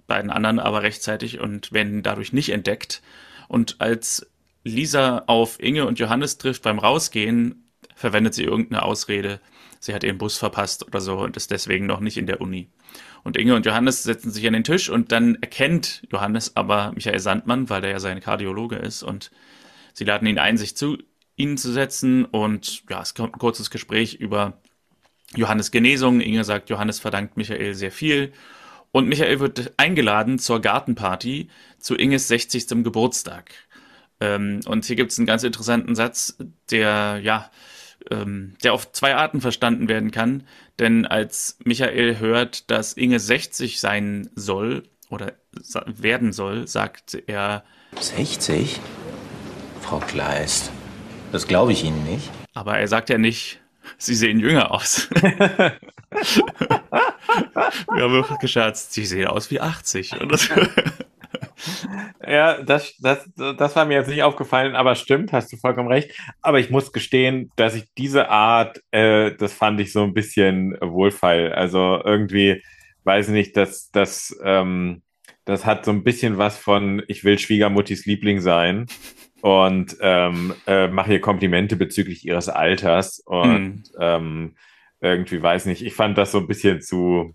beiden 0.06 0.30
anderen 0.30 0.58
aber 0.58 0.82
rechtzeitig 0.82 1.40
und 1.40 1.72
werden 1.72 2.02
dadurch 2.02 2.32
nicht 2.32 2.50
entdeckt. 2.50 3.02
Und 3.48 3.80
als 3.80 4.26
Lisa 4.64 5.24
auf 5.26 5.62
Inge 5.62 5.86
und 5.86 5.98
Johannes 5.98 6.38
trifft 6.38 6.62
beim 6.62 6.78
Rausgehen, 6.78 7.70
verwendet 7.94 8.34
sie 8.34 8.44
irgendeine 8.44 8.82
Ausrede. 8.82 9.40
Sie 9.78 9.94
hat 9.94 10.02
ihren 10.02 10.18
Bus 10.18 10.38
verpasst 10.38 10.86
oder 10.86 11.00
so 11.00 11.18
und 11.18 11.36
ist 11.36 11.50
deswegen 11.50 11.86
noch 11.86 12.00
nicht 12.00 12.16
in 12.16 12.26
der 12.26 12.40
Uni. 12.40 12.68
Und 13.24 13.38
Inge 13.38 13.54
und 13.54 13.66
Johannes 13.66 14.02
setzen 14.02 14.30
sich 14.30 14.46
an 14.46 14.52
den 14.52 14.64
Tisch 14.64 14.90
und 14.90 15.10
dann 15.10 15.36
erkennt 15.36 16.02
Johannes 16.12 16.56
aber 16.56 16.92
Michael 16.94 17.18
Sandmann, 17.18 17.70
weil 17.70 17.80
der 17.80 17.90
ja 17.90 17.98
sein 17.98 18.20
Kardiologe 18.20 18.76
ist 18.76 19.02
und 19.02 19.30
sie 19.94 20.04
laden 20.04 20.28
ihn 20.28 20.38
ein, 20.38 20.58
sich 20.58 20.76
zu 20.76 20.98
ihnen 21.36 21.56
zu 21.56 21.72
setzen 21.72 22.26
und 22.26 22.84
ja, 22.88 23.00
es 23.00 23.14
kommt 23.14 23.34
ein 23.34 23.38
kurzes 23.38 23.70
Gespräch 23.70 24.14
über 24.14 24.60
Johannes 25.34 25.70
Genesung. 25.70 26.20
Inge 26.20 26.44
sagt, 26.44 26.70
Johannes 26.70 27.00
verdankt 27.00 27.36
Michael 27.36 27.74
sehr 27.74 27.90
viel 27.90 28.32
und 28.92 29.08
Michael 29.08 29.40
wird 29.40 29.72
eingeladen 29.78 30.38
zur 30.38 30.60
Gartenparty 30.60 31.48
zu 31.78 31.96
Inges 31.96 32.28
60. 32.28 32.84
Geburtstag. 32.84 33.52
Ähm, 34.20 34.60
und 34.66 34.84
hier 34.84 34.96
gibt 34.96 35.10
es 35.10 35.18
einen 35.18 35.26
ganz 35.26 35.42
interessanten 35.42 35.94
Satz, 35.94 36.36
der 36.70 37.18
ja 37.22 37.50
ähm, 38.10 38.54
der 38.62 38.72
auf 38.72 38.92
zwei 38.92 39.14
Arten 39.14 39.40
verstanden 39.40 39.88
werden 39.88 40.10
kann. 40.10 40.44
Denn 40.78 41.06
als 41.06 41.58
Michael 41.64 42.18
hört, 42.18 42.70
dass 42.70 42.94
Inge 42.94 43.20
60 43.20 43.80
sein 43.80 44.30
soll 44.34 44.84
oder 45.10 45.34
werden 45.86 46.32
soll, 46.32 46.66
sagt 46.66 47.14
er 47.26 47.64
60? 48.00 48.80
Frau 49.80 49.98
Kleist, 49.98 50.70
das 51.32 51.46
glaube 51.46 51.72
ich 51.72 51.84
Ihnen 51.84 52.04
nicht. 52.04 52.30
Aber 52.54 52.78
er 52.78 52.88
sagt 52.88 53.10
ja 53.10 53.18
nicht, 53.18 53.60
Sie 53.98 54.14
sehen 54.14 54.40
jünger 54.40 54.70
aus. 54.70 55.08
Wir 55.10 55.78
haben 58.02 58.12
wirklich 58.12 58.38
gescherzt, 58.38 58.92
Sie 58.92 59.04
sehen 59.04 59.26
aus 59.26 59.50
wie 59.50 59.60
80. 59.60 60.20
Oder 60.20 60.38
so. 60.38 60.54
Ja, 62.26 62.62
das, 62.62 62.96
das, 62.98 63.28
das 63.36 63.76
war 63.76 63.84
mir 63.84 63.94
jetzt 63.94 64.08
nicht 64.08 64.22
aufgefallen, 64.22 64.74
aber 64.74 64.94
stimmt, 64.94 65.32
hast 65.32 65.52
du 65.52 65.56
vollkommen 65.56 65.88
recht. 65.88 66.18
Aber 66.42 66.58
ich 66.58 66.70
muss 66.70 66.92
gestehen, 66.92 67.50
dass 67.56 67.74
ich 67.74 67.84
diese 67.96 68.28
Art, 68.28 68.80
äh, 68.90 69.34
das 69.36 69.52
fand 69.52 69.80
ich 69.80 69.92
so 69.92 70.02
ein 70.02 70.14
bisschen 70.14 70.76
wohlfeil. 70.80 71.52
Also 71.52 72.00
irgendwie, 72.04 72.62
weiß 73.04 73.28
ich 73.28 73.34
nicht, 73.34 73.56
dass 73.56 73.90
das, 73.90 74.36
ähm, 74.42 75.02
das 75.44 75.66
hat 75.66 75.84
so 75.84 75.90
ein 75.90 76.04
bisschen 76.04 76.38
was 76.38 76.56
von, 76.58 77.02
ich 77.08 77.24
will 77.24 77.38
Schwiegermuttis 77.38 78.06
Liebling 78.06 78.40
sein 78.40 78.86
und 79.42 79.96
ähm, 80.00 80.54
äh, 80.66 80.88
mache 80.88 81.12
ihr 81.12 81.20
Komplimente 81.20 81.76
bezüglich 81.76 82.24
ihres 82.24 82.48
Alters 82.48 83.20
und 83.20 83.58
mhm. 83.58 83.82
ähm, 84.00 84.56
irgendwie 85.00 85.42
weiß 85.42 85.66
nicht, 85.66 85.82
ich 85.84 85.94
fand 85.94 86.16
das 86.16 86.32
so 86.32 86.38
ein 86.38 86.46
bisschen 86.46 86.80
zu, 86.80 87.34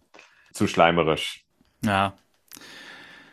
zu 0.51 0.65
schleimerisch. 0.65 1.45
Ja, 1.85 2.15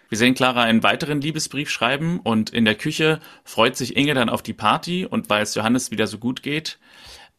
Wir 0.08 0.18
sehen 0.18 0.34
Clara 0.34 0.62
einen 0.62 0.82
weiteren 0.82 1.20
Liebesbrief 1.20 1.70
schreiben 1.70 2.20
und 2.20 2.50
in 2.50 2.64
der 2.64 2.74
Küche 2.74 3.20
freut 3.44 3.76
sich 3.76 3.96
Inge 3.96 4.14
dann 4.14 4.28
auf 4.28 4.42
die 4.42 4.52
Party 4.52 5.06
und 5.06 5.30
weil 5.30 5.42
es 5.42 5.54
Johannes 5.54 5.90
wieder 5.90 6.06
so 6.06 6.18
gut 6.18 6.42
geht, 6.42 6.78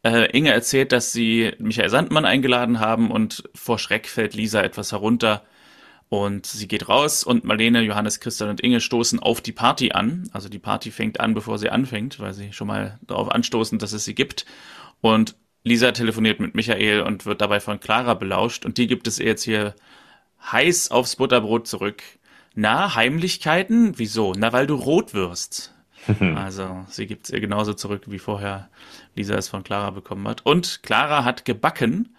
äh, 0.04 0.30
Inge 0.36 0.52
erzählt, 0.52 0.92
dass 0.92 1.12
sie 1.12 1.52
Michael 1.58 1.90
Sandmann 1.90 2.24
eingeladen 2.24 2.80
haben 2.80 3.10
und 3.10 3.44
vor 3.54 3.78
Schreck 3.78 4.06
fällt 4.06 4.34
Lisa 4.34 4.62
etwas 4.62 4.92
herunter 4.92 5.42
und 6.08 6.46
sie 6.46 6.68
geht 6.68 6.88
raus 6.88 7.24
und 7.24 7.44
Marlene, 7.44 7.82
Johannes, 7.82 8.20
Christian 8.20 8.48
und 8.48 8.60
Inge 8.60 8.80
stoßen 8.80 9.18
auf 9.18 9.40
die 9.40 9.52
Party 9.52 9.92
an. 9.92 10.28
Also 10.32 10.48
die 10.48 10.58
Party 10.58 10.90
fängt 10.90 11.20
an, 11.20 11.34
bevor 11.34 11.58
sie 11.58 11.68
anfängt, 11.68 12.18
weil 12.18 12.32
sie 12.32 12.52
schon 12.52 12.68
mal 12.68 12.98
darauf 13.06 13.30
anstoßen, 13.30 13.78
dass 13.78 13.92
es 13.92 14.04
sie 14.04 14.14
gibt. 14.14 14.46
Und 15.02 15.36
Lisa 15.64 15.92
telefoniert 15.92 16.40
mit 16.40 16.54
Michael 16.54 17.02
und 17.02 17.26
wird 17.26 17.40
dabei 17.42 17.60
von 17.60 17.78
Clara 17.78 18.14
belauscht 18.14 18.64
und 18.64 18.78
die 18.78 18.86
gibt 18.86 19.06
es 19.06 19.18
ihr 19.18 19.26
jetzt 19.26 19.42
hier 19.42 19.74
heiß 20.50 20.90
aufs 20.90 21.16
Butterbrot 21.16 21.66
zurück. 21.66 22.02
Na, 22.60 22.96
Heimlichkeiten? 22.96 24.00
Wieso? 24.00 24.32
Na, 24.36 24.52
weil 24.52 24.66
du 24.66 24.74
rot 24.74 25.14
wirst. 25.14 25.72
also, 26.34 26.84
sie 26.88 27.06
gibt 27.06 27.26
es 27.26 27.30
ihr 27.30 27.38
genauso 27.38 27.72
zurück, 27.72 28.06
wie 28.06 28.18
vorher 28.18 28.68
Lisa 29.14 29.36
es 29.36 29.48
von 29.48 29.62
Clara 29.62 29.90
bekommen 29.90 30.26
hat. 30.26 30.44
Und 30.44 30.82
Clara 30.82 31.24
hat 31.24 31.44
gebacken 31.44 32.16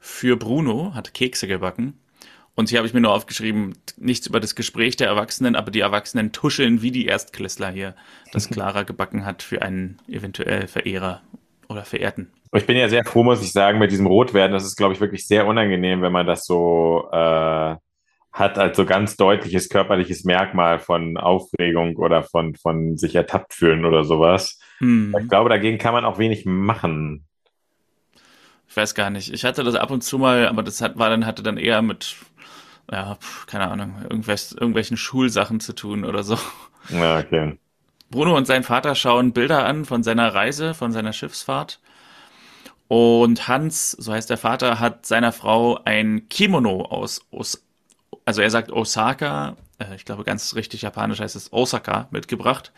für 0.00 0.38
Bruno, 0.38 0.94
hat 0.94 1.12
Kekse 1.12 1.46
gebacken. 1.46 1.98
Und 2.54 2.70
hier 2.70 2.78
habe 2.78 2.88
ich 2.88 2.94
mir 2.94 3.02
nur 3.02 3.12
aufgeschrieben, 3.12 3.76
nichts 3.98 4.26
über 4.26 4.40
das 4.40 4.54
Gespräch 4.54 4.96
der 4.96 5.08
Erwachsenen, 5.08 5.54
aber 5.54 5.70
die 5.70 5.80
Erwachsenen 5.80 6.32
tuscheln 6.32 6.80
wie 6.80 6.90
die 6.90 7.04
Erstklässler 7.04 7.70
hier, 7.70 7.94
das 8.32 8.48
Clara 8.50 8.84
gebacken 8.84 9.26
hat 9.26 9.42
für 9.42 9.60
einen 9.60 9.98
eventuell 10.08 10.66
Verehrer 10.66 11.20
oder 11.68 11.84
Verehrten. 11.84 12.32
Ich 12.54 12.64
bin 12.64 12.78
ja 12.78 12.88
sehr 12.88 13.04
froh, 13.04 13.22
muss 13.22 13.42
ich 13.42 13.52
sagen, 13.52 13.80
mit 13.80 13.90
diesem 13.90 14.06
Rotwerden. 14.06 14.54
Das 14.54 14.64
ist, 14.64 14.76
glaube 14.76 14.94
ich, 14.94 15.00
wirklich 15.00 15.26
sehr 15.26 15.46
unangenehm, 15.46 16.00
wenn 16.00 16.12
man 16.12 16.26
das 16.26 16.46
so 16.46 17.06
äh, 17.12 17.74
hat 18.34 18.58
als 18.58 18.76
so 18.76 18.84
ganz 18.84 19.16
deutliches 19.16 19.68
körperliches 19.68 20.24
Merkmal 20.24 20.80
von 20.80 21.16
Aufregung 21.16 21.94
oder 21.96 22.24
von, 22.24 22.56
von 22.56 22.96
sich 22.96 23.14
ertappt 23.14 23.54
fühlen 23.54 23.84
oder 23.84 24.02
sowas. 24.02 24.58
Hm. 24.78 25.14
Ich 25.18 25.28
glaube, 25.28 25.48
dagegen 25.48 25.78
kann 25.78 25.94
man 25.94 26.04
auch 26.04 26.18
wenig 26.18 26.44
machen. 26.44 27.24
Ich 28.68 28.76
weiß 28.76 28.96
gar 28.96 29.10
nicht. 29.10 29.32
Ich 29.32 29.44
hatte 29.44 29.62
das 29.62 29.76
ab 29.76 29.92
und 29.92 30.02
zu 30.02 30.18
mal, 30.18 30.48
aber 30.48 30.64
das 30.64 30.82
hat, 30.82 30.98
war 30.98 31.10
dann, 31.10 31.26
hatte 31.26 31.44
dann 31.44 31.58
eher 31.58 31.80
mit, 31.80 32.16
ja, 32.90 33.18
keine 33.46 33.68
Ahnung, 33.70 33.94
irgendwelchen 34.02 34.96
Schulsachen 34.96 35.60
zu 35.60 35.72
tun 35.72 36.04
oder 36.04 36.24
so. 36.24 36.36
Ja, 36.88 37.20
okay. 37.20 37.56
Bruno 38.10 38.36
und 38.36 38.48
sein 38.48 38.64
Vater 38.64 38.96
schauen 38.96 39.32
Bilder 39.32 39.64
an 39.64 39.84
von 39.84 40.02
seiner 40.02 40.34
Reise, 40.34 40.74
von 40.74 40.90
seiner 40.90 41.12
Schiffsfahrt. 41.12 41.78
Und 42.88 43.46
Hans, 43.46 43.92
so 43.92 44.12
heißt 44.12 44.28
der 44.28 44.38
Vater, 44.38 44.80
hat 44.80 45.06
seiner 45.06 45.30
Frau 45.30 45.80
ein 45.84 46.28
Kimono 46.28 46.82
aus, 46.82 47.26
Os 47.30 47.63
also 48.24 48.42
er 48.42 48.50
sagt 48.50 48.70
Osaka, 48.72 49.56
äh, 49.78 49.94
ich 49.96 50.04
glaube 50.04 50.24
ganz 50.24 50.54
richtig 50.54 50.82
japanisch 50.82 51.20
heißt 51.20 51.36
es 51.36 51.52
Osaka, 51.52 52.08
mitgebracht. 52.10 52.72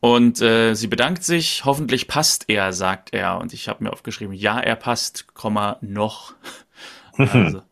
Und 0.00 0.40
äh, 0.40 0.74
sie 0.74 0.86
bedankt 0.86 1.24
sich, 1.24 1.64
hoffentlich 1.64 2.06
passt 2.06 2.44
er, 2.48 2.72
sagt 2.72 3.12
er. 3.12 3.38
Und 3.38 3.52
ich 3.52 3.68
habe 3.68 3.82
mir 3.82 3.92
aufgeschrieben, 3.92 4.32
ja, 4.32 4.60
er 4.60 4.76
passt, 4.76 5.34
Komma, 5.34 5.78
noch. 5.80 6.34
also, 7.16 7.62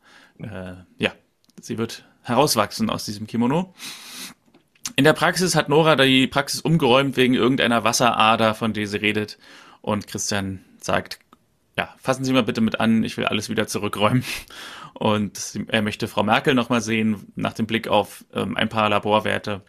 äh, 0.41 0.75
ja, 0.99 1.13
sie 1.61 1.79
wird 1.79 2.05
herauswachsen 2.23 2.91
aus 2.91 3.05
diesem 3.05 3.29
Kimono. 3.29 3.75
In 4.97 5.05
der 5.05 5.13
Praxis 5.13 5.55
hat 5.55 5.69
Nora 5.69 5.95
die 5.95 6.27
Praxis 6.27 6.61
umgeräumt 6.61 7.17
wegen 7.17 7.35
irgendeiner 7.35 7.85
Wasserader, 7.85 8.55
von 8.55 8.73
der 8.73 8.89
sie 8.89 8.97
redet. 8.97 9.39
Und 9.81 10.09
Christian 10.09 10.65
sagt, 10.81 11.21
ja, 11.77 11.95
fassen 11.99 12.25
Sie 12.25 12.33
mal 12.33 12.43
bitte 12.43 12.61
mit 12.61 12.81
an, 12.81 13.05
ich 13.05 13.17
will 13.17 13.27
alles 13.27 13.51
wieder 13.51 13.67
zurückräumen. 13.67 14.25
Und 14.99 15.61
er 15.69 15.83
möchte 15.83 16.09
Frau 16.09 16.23
Merkel 16.23 16.55
nochmal 16.55 16.81
sehen, 16.81 17.31
nach 17.35 17.53
dem 17.53 17.67
Blick 17.67 17.87
auf 17.87 18.25
ähm, 18.33 18.57
ein 18.57 18.71
paar 18.71 18.89
Laborwerte. 18.89 19.61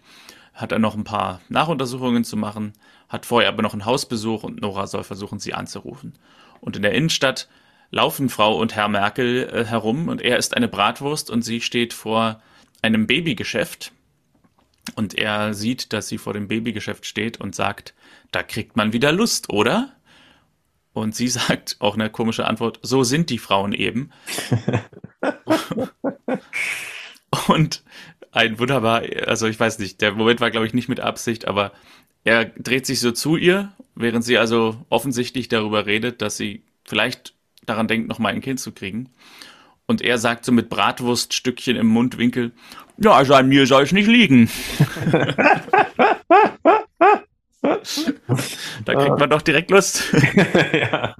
Hat 0.53 0.71
er 0.71 0.79
noch 0.79 0.95
ein 0.95 1.03
paar 1.03 1.41
Nachuntersuchungen 1.49 2.23
zu 2.23 2.37
machen, 2.37 2.71
hat 3.09 3.25
vorher 3.25 3.49
aber 3.49 3.61
noch 3.61 3.73
einen 3.73 3.85
Hausbesuch 3.85 4.43
und 4.43 4.61
Nora 4.61 4.87
soll 4.87 5.03
versuchen, 5.03 5.39
sie 5.39 5.53
anzurufen. 5.53 6.13
Und 6.61 6.77
in 6.77 6.81
der 6.81 6.93
Innenstadt 6.93 7.49
laufen 7.91 8.29
Frau 8.29 8.57
und 8.57 8.73
Herr 8.73 8.87
Merkel 8.87 9.49
äh, 9.51 9.65
herum 9.65 10.07
und 10.07 10.21
er 10.21 10.37
ist 10.37 10.55
eine 10.55 10.69
Bratwurst 10.69 11.29
und 11.29 11.41
sie 11.41 11.59
steht 11.59 11.91
vor 11.91 12.41
einem 12.81 13.05
Babygeschäft. 13.05 13.91
Und 14.95 15.13
er 15.13 15.53
sieht, 15.53 15.91
dass 15.91 16.07
sie 16.07 16.17
vor 16.17 16.31
dem 16.31 16.47
Babygeschäft 16.47 17.05
steht 17.05 17.41
und 17.41 17.53
sagt, 17.53 17.93
da 18.31 18.43
kriegt 18.43 18.77
man 18.77 18.93
wieder 18.93 19.11
Lust, 19.11 19.49
oder? 19.49 19.96
Und 20.97 21.15
sie 21.15 21.27
sagt 21.27 21.77
auch 21.79 21.93
eine 21.93 22.09
komische 22.09 22.45
Antwort, 22.45 22.79
so 22.81 23.03
sind 23.03 23.29
die 23.29 23.37
Frauen 23.37 23.73
eben. 23.73 24.09
und 27.47 27.83
ein 28.31 28.57
wunderbar, 28.59 29.03
also 29.25 29.47
ich 29.47 29.59
weiß 29.59 29.79
nicht, 29.79 30.01
der 30.01 30.13
Moment 30.13 30.41
war, 30.41 30.51
glaube 30.51 30.65
ich, 30.65 30.73
nicht 30.73 30.89
mit 30.89 30.99
Absicht, 30.99 31.47
aber 31.47 31.71
er 32.23 32.45
dreht 32.45 32.87
sich 32.87 32.99
so 32.99 33.11
zu 33.11 33.37
ihr, 33.37 33.71
während 33.95 34.25
sie 34.25 34.37
also 34.37 34.85
offensichtlich 34.89 35.47
darüber 35.47 35.85
redet, 35.85 36.21
dass 36.21 36.35
sie 36.37 36.63
vielleicht 36.83 37.33
daran 37.65 37.87
denkt, 37.87 38.09
noch 38.09 38.19
mal 38.19 38.33
ein 38.33 38.41
Kind 38.41 38.59
zu 38.59 38.71
kriegen. 38.71 39.09
Und 39.85 40.01
er 40.01 40.17
sagt 40.17 40.45
so 40.45 40.51
mit 40.51 40.69
Bratwurststückchen 40.69 41.77
im 41.77 41.87
Mundwinkel, 41.87 42.51
ja, 42.97 43.11
also 43.11 43.35
an 43.35 43.47
mir 43.47 43.67
soll 43.67 43.83
es 43.83 43.91
nicht 43.91 44.07
liegen. 44.07 44.49
da 47.61 48.95
kriegt 48.95 49.19
man 49.19 49.29
doch 49.29 49.41
direkt 49.41 49.71
Lust. 49.71 50.13
ja. 50.73 51.15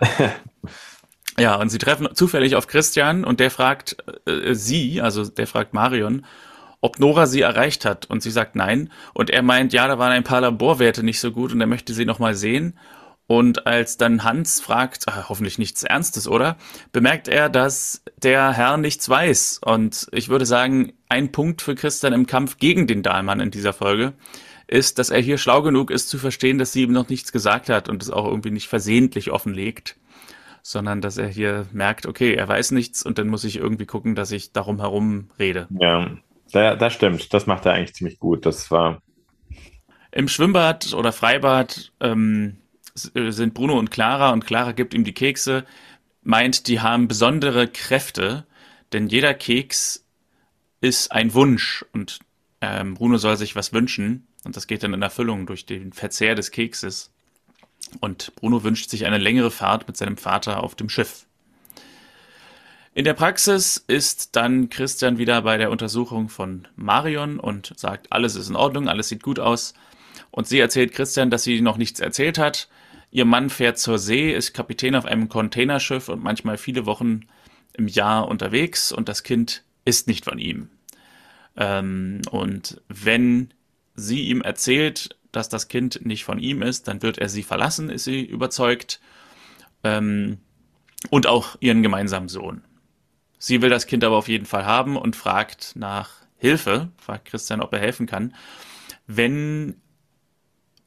ja, 1.38 1.56
und 1.56 1.68
sie 1.68 1.78
treffen 1.78 2.08
zufällig 2.14 2.56
auf 2.56 2.66
Christian 2.66 3.24
und 3.24 3.40
der 3.40 3.50
fragt 3.50 3.96
äh, 4.26 4.54
sie, 4.54 5.00
also 5.00 5.24
der 5.24 5.46
fragt 5.46 5.74
Marion, 5.74 6.24
ob 6.80 6.98
Nora 6.98 7.26
sie 7.26 7.40
erreicht 7.40 7.84
hat. 7.84 8.06
Und 8.06 8.22
sie 8.22 8.30
sagt 8.30 8.54
nein. 8.54 8.90
Und 9.14 9.30
er 9.30 9.42
meint, 9.42 9.72
ja, 9.72 9.88
da 9.88 9.98
waren 9.98 10.12
ein 10.12 10.24
paar 10.24 10.40
Laborwerte 10.40 11.02
nicht 11.02 11.20
so 11.20 11.32
gut 11.32 11.52
und 11.52 11.60
er 11.60 11.66
möchte 11.66 11.92
sie 11.92 12.04
nochmal 12.04 12.34
sehen. 12.34 12.78
Und 13.26 13.66
als 13.66 13.98
dann 13.98 14.24
Hans 14.24 14.60
fragt, 14.60 15.04
ach, 15.06 15.28
hoffentlich 15.28 15.58
nichts 15.58 15.82
Ernstes, 15.82 16.26
oder? 16.26 16.56
Bemerkt 16.92 17.28
er, 17.28 17.50
dass 17.50 18.02
der 18.16 18.52
Herr 18.52 18.78
nichts 18.78 19.06
weiß. 19.06 19.60
Und 19.62 20.06
ich 20.12 20.30
würde 20.30 20.46
sagen, 20.46 20.94
ein 21.10 21.30
Punkt 21.30 21.60
für 21.60 21.74
Christian 21.74 22.14
im 22.14 22.26
Kampf 22.26 22.56
gegen 22.56 22.86
den 22.86 23.02
Dahlmann 23.02 23.40
in 23.40 23.50
dieser 23.50 23.74
Folge 23.74 24.14
ist, 24.68 24.98
dass 24.98 25.10
er 25.10 25.20
hier 25.20 25.38
schlau 25.38 25.62
genug 25.62 25.90
ist 25.90 26.08
zu 26.08 26.18
verstehen, 26.18 26.58
dass 26.58 26.72
sie 26.72 26.82
ihm 26.82 26.92
noch 26.92 27.08
nichts 27.08 27.32
gesagt 27.32 27.68
hat 27.70 27.88
und 27.88 28.02
es 28.02 28.10
auch 28.10 28.26
irgendwie 28.26 28.50
nicht 28.50 28.68
versehentlich 28.68 29.30
offenlegt, 29.30 29.96
sondern 30.62 31.00
dass 31.00 31.16
er 31.16 31.26
hier 31.26 31.66
merkt, 31.72 32.06
okay, 32.06 32.34
er 32.34 32.46
weiß 32.46 32.72
nichts 32.72 33.02
und 33.02 33.18
dann 33.18 33.28
muss 33.28 33.44
ich 33.44 33.56
irgendwie 33.56 33.86
gucken, 33.86 34.14
dass 34.14 34.30
ich 34.30 34.52
darum 34.52 34.78
herum 34.78 35.30
rede. 35.38 35.66
Ja, 35.70 36.18
das 36.52 36.92
stimmt. 36.92 37.32
Das 37.32 37.46
macht 37.46 37.66
er 37.66 37.72
eigentlich 37.72 37.94
ziemlich 37.94 38.18
gut. 38.18 38.44
Das 38.44 38.70
war. 38.70 39.02
Im 40.12 40.28
Schwimmbad 40.28 40.92
oder 40.94 41.12
Freibad 41.12 41.92
ähm, 42.00 42.58
sind 42.94 43.54
Bruno 43.54 43.78
und 43.78 43.90
Clara 43.90 44.32
und 44.32 44.46
Clara 44.46 44.72
gibt 44.72 44.92
ihm 44.92 45.04
die 45.04 45.14
Kekse, 45.14 45.64
meint, 46.22 46.66
die 46.66 46.80
haben 46.80 47.08
besondere 47.08 47.68
Kräfte, 47.68 48.46
denn 48.92 49.08
jeder 49.08 49.32
Keks 49.32 50.06
ist 50.80 51.12
ein 51.12 51.32
Wunsch 51.34 51.84
und 51.92 52.20
ähm, 52.60 52.94
Bruno 52.94 53.16
soll 53.16 53.36
sich 53.36 53.56
was 53.56 53.72
wünschen 53.72 54.27
und 54.44 54.56
das 54.56 54.66
geht 54.66 54.82
dann 54.82 54.94
in 54.94 55.02
Erfüllung 55.02 55.46
durch 55.46 55.66
den 55.66 55.92
Verzehr 55.92 56.34
des 56.34 56.50
Kekses. 56.50 57.10
Und 58.00 58.34
Bruno 58.36 58.64
wünscht 58.64 58.90
sich 58.90 59.06
eine 59.06 59.18
längere 59.18 59.50
Fahrt 59.50 59.86
mit 59.86 59.96
seinem 59.96 60.16
Vater 60.16 60.62
auf 60.62 60.74
dem 60.74 60.88
Schiff. 60.88 61.26
In 62.94 63.04
der 63.04 63.14
Praxis 63.14 63.82
ist 63.86 64.34
dann 64.34 64.70
Christian 64.70 65.18
wieder 65.18 65.42
bei 65.42 65.56
der 65.56 65.70
Untersuchung 65.70 66.28
von 66.28 66.66
Marion 66.74 67.38
und 67.38 67.72
sagt, 67.76 68.12
alles 68.12 68.34
ist 68.34 68.48
in 68.48 68.56
Ordnung, 68.56 68.88
alles 68.88 69.08
sieht 69.08 69.22
gut 69.22 69.38
aus. 69.38 69.74
Und 70.30 70.48
sie 70.48 70.58
erzählt 70.58 70.92
Christian, 70.92 71.30
dass 71.30 71.44
sie 71.44 71.60
noch 71.60 71.76
nichts 71.76 72.00
erzählt 72.00 72.38
hat. 72.38 72.68
Ihr 73.10 73.24
Mann 73.24 73.50
fährt 73.50 73.78
zur 73.78 73.98
See, 73.98 74.34
ist 74.34 74.52
Kapitän 74.52 74.94
auf 74.94 75.04
einem 75.04 75.28
Containerschiff 75.28 76.08
und 76.08 76.22
manchmal 76.22 76.58
viele 76.58 76.86
Wochen 76.86 77.22
im 77.72 77.88
Jahr 77.88 78.28
unterwegs 78.28 78.92
und 78.92 79.08
das 79.08 79.22
Kind 79.22 79.62
ist 79.84 80.08
nicht 80.08 80.24
von 80.24 80.38
ihm. 80.38 80.68
Ähm, 81.56 82.20
und 82.30 82.80
wenn 82.88 83.54
sie 83.98 84.28
ihm 84.28 84.40
erzählt, 84.40 85.16
dass 85.32 85.48
das 85.48 85.68
Kind 85.68 86.04
nicht 86.06 86.24
von 86.24 86.38
ihm 86.38 86.62
ist, 86.62 86.88
dann 86.88 87.02
wird 87.02 87.18
er 87.18 87.28
sie 87.28 87.42
verlassen, 87.42 87.90
ist 87.90 88.04
sie 88.04 88.24
überzeugt. 88.24 89.00
Ähm, 89.84 90.38
und 91.10 91.26
auch 91.26 91.56
ihren 91.60 91.82
gemeinsamen 91.82 92.28
Sohn. 92.28 92.62
Sie 93.38 93.62
will 93.62 93.70
das 93.70 93.86
Kind 93.86 94.02
aber 94.02 94.16
auf 94.16 94.28
jeden 94.28 94.46
Fall 94.46 94.66
haben 94.66 94.96
und 94.96 95.14
fragt 95.14 95.76
nach 95.76 96.10
Hilfe, 96.36 96.90
fragt 96.96 97.26
Christian, 97.26 97.60
ob 97.60 97.72
er 97.72 97.78
helfen 97.78 98.06
kann. 98.06 98.34
Wenn, 99.06 99.80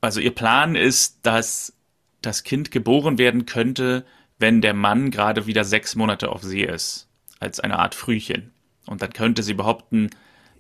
also 0.02 0.20
ihr 0.20 0.36
Plan 0.36 0.76
ist, 0.76 1.20
dass 1.24 1.74
das 2.22 2.44
Kind 2.44 2.72
geboren 2.72 3.18
werden 3.18 3.46
könnte, 3.46 4.06
wenn 4.38 4.62
der 4.62 4.74
Mann 4.74 5.12
gerade 5.12 5.46
wieder 5.46 5.64
sechs 5.64 5.96
Monate 5.96 6.30
auf 6.30 6.44
See 6.44 6.64
ist, 6.64 7.08
als 7.40 7.60
eine 7.60 7.80
Art 7.80 7.96
Frühchen. 7.96 8.52
Und 8.86 9.02
dann 9.02 9.14
könnte 9.14 9.44
sie 9.44 9.54
behaupten, 9.54 10.10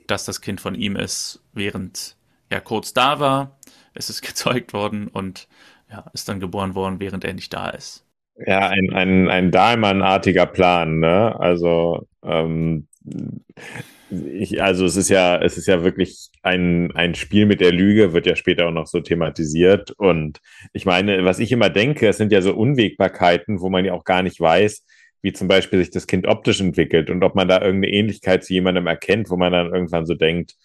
dass 0.07 0.25
das 0.25 0.41
Kind 0.41 0.61
von 0.61 0.75
ihm 0.75 0.95
ist, 0.95 1.41
während 1.53 2.15
er 2.51 2.61
kurz 2.61 2.93
da 2.93 3.19
war, 3.19 3.59
es 3.93 4.09
ist 4.09 4.21
gezeugt 4.27 4.73
worden 4.73 5.07
und 5.07 5.47
ja, 5.89 6.05
ist 6.13 6.29
dann 6.29 6.39
geboren 6.39 6.75
worden, 6.75 6.99
während 6.99 7.23
er 7.23 7.33
nicht 7.33 7.53
da 7.53 7.69
ist. 7.69 8.05
Ja, 8.45 8.69
ein, 8.69 8.93
ein, 8.93 9.29
ein 9.29 9.51
Dahlmann-artiger 9.51 10.45
Plan, 10.45 10.99
ne? 10.99 11.37
Also, 11.39 12.07
ähm, 12.23 12.87
ich, 14.09 14.61
also 14.61 14.85
es 14.85 14.95
ist 14.95 15.09
ja, 15.09 15.37
es 15.41 15.57
ist 15.57 15.67
ja 15.67 15.83
wirklich 15.83 16.29
ein, 16.41 16.91
ein 16.95 17.15
Spiel 17.15 17.45
mit 17.45 17.61
der 17.61 17.71
Lüge, 17.71 18.13
wird 18.13 18.25
ja 18.25 18.35
später 18.35 18.67
auch 18.67 18.71
noch 18.71 18.87
so 18.87 18.99
thematisiert. 18.99 19.91
Und 19.91 20.39
ich 20.73 20.85
meine, 20.85 21.23
was 21.25 21.39
ich 21.39 21.51
immer 21.51 21.69
denke, 21.69 22.07
es 22.07 22.17
sind 22.17 22.31
ja 22.31 22.41
so 22.41 22.53
Unwägbarkeiten, 22.55 23.61
wo 23.61 23.69
man 23.69 23.85
ja 23.85 23.93
auch 23.93 24.03
gar 24.03 24.23
nicht 24.23 24.39
weiß, 24.39 24.85
wie 25.21 25.33
zum 25.33 25.47
Beispiel 25.47 25.79
sich 25.79 25.91
das 25.91 26.07
Kind 26.07 26.27
optisch 26.27 26.59
entwickelt 26.61 27.09
und 27.09 27.23
ob 27.23 27.35
man 27.35 27.47
da 27.47 27.61
irgendeine 27.61 27.93
Ähnlichkeit 27.93 28.43
zu 28.43 28.53
jemandem 28.53 28.87
erkennt, 28.87 29.29
wo 29.29 29.37
man 29.37 29.51
dann 29.53 29.73
irgendwann 29.73 30.05
so 30.05 30.15
denkt, 30.15 30.55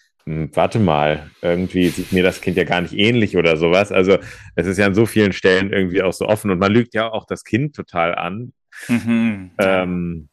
warte 0.53 0.79
mal, 0.79 1.29
irgendwie 1.41 1.87
sieht 1.89 2.11
mir 2.11 2.23
das 2.23 2.41
Kind 2.41 2.57
ja 2.57 2.63
gar 2.63 2.81
nicht 2.81 2.93
ähnlich 2.93 3.37
oder 3.37 3.57
sowas. 3.57 3.91
Also 3.91 4.17
es 4.55 4.67
ist 4.67 4.77
ja 4.77 4.85
an 4.85 4.93
so 4.93 5.05
vielen 5.05 5.31
Stellen 5.31 5.71
irgendwie 5.71 6.01
auch 6.01 6.13
so 6.13 6.25
offen 6.25 6.51
und 6.51 6.59
man 6.59 6.71
lügt 6.71 6.93
ja 6.93 7.09
auch 7.09 7.25
das 7.25 7.43
Kind 7.43 7.75
total 7.75 8.15
an. 8.15 8.53
Mhm. 8.87 9.51
Ähm, 9.57 10.29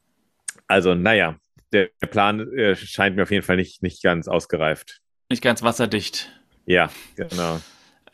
also, 0.66 0.94
naja, 0.94 1.36
der 1.72 1.88
Plan 2.10 2.40
äh, 2.56 2.76
scheint 2.76 3.16
mir 3.16 3.22
auf 3.22 3.30
jeden 3.30 3.44
Fall 3.44 3.56
nicht, 3.56 3.82
nicht 3.82 4.02
ganz 4.02 4.28
ausgereift. 4.28 5.00
Nicht 5.28 5.42
ganz 5.42 5.62
wasserdicht. 5.62 6.32
Ja, 6.66 6.90
genau. 7.16 7.60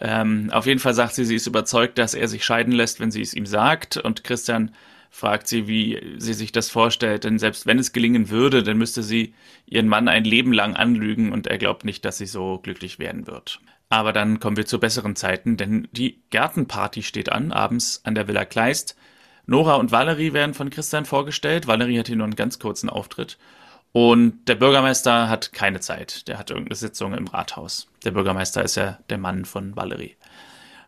Ähm, 0.01 0.51
auf 0.51 0.67
jeden 0.67 0.81
Fall 0.81 0.95
sagt 0.95 1.15
sie, 1.15 1.25
sie 1.25 1.37
ist 1.37 1.47
überzeugt, 1.47 1.99
dass 1.99 2.15
er 2.15 2.27
sich 2.29 2.45
scheiden 2.45 2.73
lässt, 2.73 3.01
wenn 3.01 3.11
sie 3.11 3.21
es 3.21 3.35
ihm 3.35 3.47
sagt. 3.47 3.97
Und 3.99 4.25
Christian 4.25 4.75
fragt 5.11 5.49
sie, 5.49 5.67
wie 5.67 6.01
sie 6.19 6.35
sich 6.35 6.53
das 6.53 6.71
vorstellt. 6.71 7.25
Denn 7.25 7.39
selbst 7.39 7.67
wenn 7.67 7.79
es 7.79 7.93
gelingen 7.93 8.31
würde, 8.31 8.63
dann 8.63 8.79
müsste 8.79 9.03
sie 9.03 9.35
ihren 9.67 9.89
Mann 9.89 10.09
ein 10.09 10.25
Leben 10.25 10.53
lang 10.53 10.77
anlügen 10.77 11.33
und 11.33 11.49
er 11.49 11.59
glaubt 11.59 11.85
nicht, 11.85 12.05
dass 12.05 12.19
sie 12.19 12.27
so 12.27 12.59
glücklich 12.59 12.99
werden 12.99 13.27
wird. 13.27 13.61
Aber 13.89 14.13
dann 14.13 14.39
kommen 14.39 14.57
wir 14.57 14.67
zu 14.67 14.79
besseren 14.79 15.17
Zeiten, 15.17 15.57
denn 15.57 15.89
die 15.91 16.23
Gartenparty 16.31 17.03
steht 17.03 17.31
an, 17.33 17.51
abends 17.51 18.03
an 18.05 18.15
der 18.15 18.29
Villa 18.29 18.45
Kleist. 18.45 18.97
Nora 19.47 19.75
und 19.75 19.91
Valerie 19.91 20.33
werden 20.33 20.55
von 20.55 20.71
Christian 20.71 21.05
vorgestellt. 21.05 21.67
Valerie 21.67 21.99
hat 21.99 22.07
hier 22.07 22.17
nur 22.17 22.27
einen 22.27 22.37
ganz 22.37 22.61
kurzen 22.61 22.89
Auftritt. 22.89 23.37
Und 23.93 24.49
der 24.49 24.55
Bürgermeister 24.55 25.29
hat 25.29 25.53
keine 25.53 25.81
Zeit. 25.81 26.29
Der 26.29 26.39
hat 26.39 26.51
irgendeine 26.51 26.77
Sitzung 26.77 27.15
im 27.15 27.27
Rathaus. 27.27 27.89
Der 28.05 28.13
Bürgermeister 28.13 28.63
ist 28.63 28.77
ja 28.77 29.01
der 29.11 29.19
Mann 29.19 29.45
von 29.45 29.75
Valerie. 29.75 30.15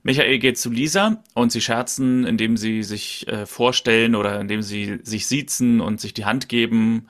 Michael 0.03 0.39
geht 0.39 0.59
zu 0.59 0.71
Lisa 0.71 1.23
und 1.35 1.53
sie 1.53 1.61
scherzen, 1.61 2.25
indem 2.25 2.57
sie 2.57 2.83
sich 2.83 3.29
äh, 3.29 3.47
vorstellen 3.47 4.15
oder 4.15 4.41
indem 4.41 4.63
sie 4.63 4.99
sich 5.03 5.27
siezen 5.27 5.81
und 5.81 6.01
sich 6.01 6.13
die 6.13 6.25
Hand 6.25 6.49
geben. 6.49 7.09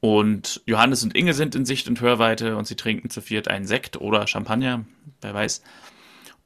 Und 0.00 0.62
Johannes 0.66 1.04
und 1.04 1.14
Inge 1.14 1.34
sind 1.34 1.54
in 1.54 1.64
Sicht 1.64 1.88
und 1.88 2.00
Hörweite 2.00 2.56
und 2.56 2.66
sie 2.66 2.74
trinken 2.74 3.10
zu 3.10 3.20
viert 3.20 3.48
einen 3.48 3.66
Sekt 3.66 4.00
oder 4.00 4.26
Champagner, 4.26 4.84
wer 5.20 5.34
weiß. 5.34 5.62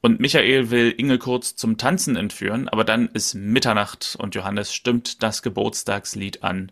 Und 0.01 0.19
Michael 0.19 0.69
will 0.69 0.93
Inge 0.95 1.17
kurz 1.17 1.55
zum 1.55 1.77
Tanzen 1.77 2.17
entführen, 2.17 2.67
aber 2.69 2.83
dann 2.83 3.07
ist 3.13 3.33
Mitternacht 3.33 4.15
und 4.19 4.35
Johannes 4.35 4.73
stimmt 4.73 5.23
das 5.23 5.41
Geburtstagslied 5.41 6.43
an 6.43 6.71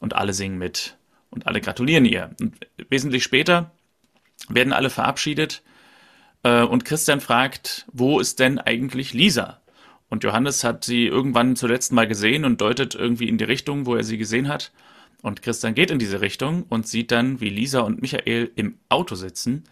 und 0.00 0.14
alle 0.14 0.32
singen 0.32 0.58
mit 0.58 0.96
und 1.30 1.46
alle 1.46 1.60
gratulieren 1.60 2.04
ihr. 2.04 2.30
Und 2.40 2.54
wesentlich 2.88 3.24
später 3.24 3.72
werden 4.48 4.72
alle 4.72 4.90
verabschiedet 4.90 5.62
äh, 6.42 6.62
und 6.62 6.84
Christian 6.84 7.20
fragt, 7.20 7.86
wo 7.92 8.20
ist 8.20 8.38
denn 8.38 8.58
eigentlich 8.58 9.14
Lisa? 9.14 9.60
Und 10.08 10.24
Johannes 10.24 10.64
hat 10.64 10.84
sie 10.84 11.06
irgendwann 11.06 11.56
zuletzt 11.56 11.92
mal 11.92 12.06
gesehen 12.08 12.44
und 12.44 12.60
deutet 12.60 12.94
irgendwie 12.94 13.28
in 13.28 13.38
die 13.38 13.44
Richtung, 13.44 13.86
wo 13.86 13.94
er 13.94 14.04
sie 14.04 14.18
gesehen 14.18 14.48
hat. 14.48 14.72
Und 15.22 15.42
Christian 15.42 15.74
geht 15.74 15.90
in 15.90 15.98
diese 15.98 16.20
Richtung 16.20 16.64
und 16.68 16.88
sieht 16.88 17.12
dann, 17.12 17.40
wie 17.40 17.50
Lisa 17.50 17.80
und 17.80 18.02
Michael 18.02 18.50
im 18.56 18.78
Auto 18.88 19.14
sitzen 19.14 19.64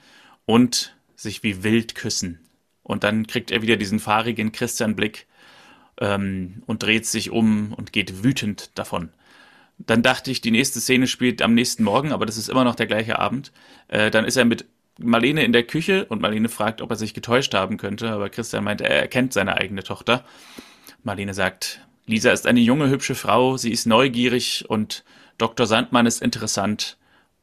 und 0.47 0.95
sich 1.17 1.43
wie 1.43 1.65
wild 1.65 1.95
küssen. 1.95 2.39
Und 2.83 3.03
dann 3.03 3.27
kriegt 3.27 3.51
er 3.51 3.63
wieder 3.63 3.77
diesen 3.77 3.99
fahrigen 3.99 4.53
Christian-Blick 4.53 5.27
ähm, 6.01 6.63
und 6.67 6.83
dreht 6.83 7.07
sich 7.07 7.31
um 7.31 7.73
und 7.73 7.93
geht 7.93 8.23
wütend 8.23 8.71
davon. 8.79 9.11
Dann 9.79 10.03
dachte 10.03 10.31
ich, 10.31 10.41
die 10.41 10.51
nächste 10.51 10.81
Szene 10.81 11.07
spielt 11.07 11.43
am 11.43 11.55
nächsten 11.55 11.85
Morgen, 11.85 12.13
aber 12.13 12.27
das 12.27 12.37
ist 12.37 12.49
immer 12.49 12.65
noch 12.65 12.75
der 12.75 12.87
gleiche 12.87 13.19
Abend. 13.19 13.53
Äh, 13.89 14.11
dann 14.11 14.25
ist 14.25 14.37
er 14.37 14.45
mit 14.45 14.67
Marlene 14.99 15.45
in 15.45 15.53
der 15.53 15.63
Küche 15.63 16.05
und 16.07 16.21
Marlene 16.21 16.49
fragt, 16.49 16.83
ob 16.83 16.91
er 16.91 16.97
sich 16.97 17.15
getäuscht 17.15 17.55
haben 17.55 17.77
könnte, 17.77 18.11
aber 18.11 18.29
Christian 18.29 18.65
meint, 18.65 18.81
er 18.81 19.01
erkennt 19.01 19.33
seine 19.33 19.57
eigene 19.57 19.83
Tochter. 19.83 20.25
Marlene 21.03 21.35
sagt, 21.35 21.87
Lisa 22.07 22.33
ist 22.33 22.47
eine 22.47 22.61
junge, 22.61 22.89
hübsche 22.89 23.15
Frau, 23.15 23.57
sie 23.57 23.71
ist 23.71 23.87
neugierig 23.87 24.65
und 24.69 25.05
Dr. 25.39 25.67
Sandmann 25.67 26.07
ist 26.07 26.21
interessant. 26.21 26.97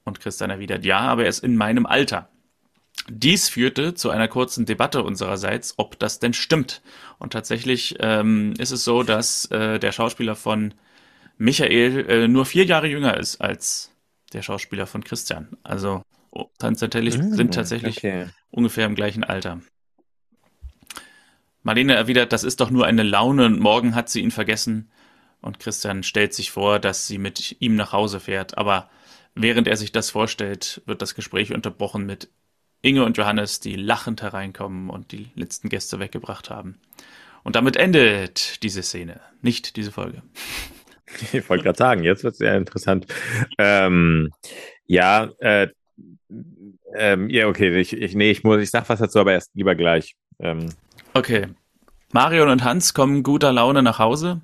Und 0.04 0.20
Christian 0.20 0.52
erwidert, 0.52 0.86
ja, 0.86 1.00
aber 1.00 1.24
er 1.24 1.30
ist 1.30 1.44
in 1.44 1.56
meinem 1.56 1.88
Alter. 1.88 2.30
Dies 3.10 3.50
führte 3.50 3.96
zu 3.96 4.10
einer 4.12 4.28
kurzen 4.28 4.65
Debatte 4.65 5.04
unsererseits, 5.04 5.76
ob 5.78 5.98
das 5.98 6.20
denn 6.20 6.34
stimmt. 6.34 6.82
Und 7.18 7.34
tatsächlich 7.34 7.96
ähm, 8.00 8.54
ist 8.58 8.72
es 8.72 8.84
so, 8.84 9.04
dass 9.04 9.46
äh, 9.52 9.80
der 9.80 9.91
Schauspieler 9.91 10.36
von 10.36 10.74
Michael 11.38 12.06
äh, 12.08 12.28
nur 12.28 12.46
vier 12.46 12.65
Jahre 12.65 12.88
jünger 12.88 13.18
ist 13.18 13.41
als 13.41 13.91
der 14.34 14.41
Schauspieler 14.41 14.86
von 14.86 15.04
Christian. 15.04 15.50
Also 15.63 16.04
tatsächlich, 16.58 17.17
mhm, 17.17 17.34
sind 17.34 17.54
tatsächlich 17.54 17.98
okay. 17.98 18.28
ungefähr 18.52 18.86
im 18.86 18.95
gleichen 18.95 19.24
Alter. 19.24 19.62
Marlene 21.63 21.95
erwidert, 21.95 22.32
das 22.32 22.43
ist 22.43 22.60
doch 22.60 22.69
nur 22.69 22.86
eine 22.86 23.04
Laune 23.04 23.45
und 23.45 23.60
morgen 23.60 23.95
hat 23.95 24.10
sie 24.10 24.21
ihn 24.21 24.32
vergessen. 24.32 24.91
Und 25.41 25.60
Christian 25.60 26.04
stellt 26.04 26.34
sich 26.34 26.52
vor, 26.52 26.80
dass 26.80 27.08
sie 27.08 27.17
mit 27.17 27.56
ihm 27.60 27.76
nach 27.76 27.91
Hause 27.91 28.19
fährt. 28.19 28.58
Aber 28.58 28.89
während 29.34 29.67
er 29.67 29.76
sich 29.76 29.91
das 29.91 30.10
vorstellt, 30.10 30.82
wird 30.86 31.02
das 31.02 31.15
Gespräch 31.15 31.54
unterbrochen 31.54 32.06
mit 32.06 32.30
Inge 32.82 33.04
und 33.04 33.17
Johannes, 33.17 33.60
die 33.60 33.76
lachend 33.76 34.21
hereinkommen 34.21 34.89
und 34.89 35.12
die 35.12 35.32
letzten 35.36 35.69
Gäste 35.69 36.00
weggebracht 36.00 36.52
haben. 36.52 36.80
Und 37.43 37.56
damit 37.56 37.78
endet 37.78 38.62
diese 38.63 38.84
Szene, 38.84 39.19
nicht 39.41 39.76
diese 39.76 39.91
Folge. 39.91 40.21
Ich 41.32 41.48
wollte 41.48 41.63
gerade 41.63 41.78
sagen, 41.78 42.04
jetzt 42.04 42.24
wird 42.26 42.34
es 42.34 42.39
sehr 42.39 42.58
interessant. 42.58 43.06
Ähm, 43.58 44.34
ja, 44.86 45.30
äh, 45.39 45.67
ähm, 46.97 47.29
ja, 47.29 47.47
okay, 47.47 47.75
ich, 47.79 47.93
ich, 47.93 48.15
nee, 48.15 48.31
ich 48.31 48.43
muss, 48.43 48.62
ich 48.62 48.69
sag 48.69 48.88
was 48.89 48.99
dazu, 48.99 49.19
aber 49.19 49.34
erst 49.34 49.51
lieber 49.53 49.75
gleich. 49.75 50.15
Ähm. 50.39 50.69
Okay. 51.13 51.47
Marion 52.12 52.49
und 52.49 52.63
Hans 52.63 52.93
kommen 52.93 53.23
guter 53.23 53.51
Laune 53.51 53.84
nach 53.84 53.99
Hause 53.99 54.41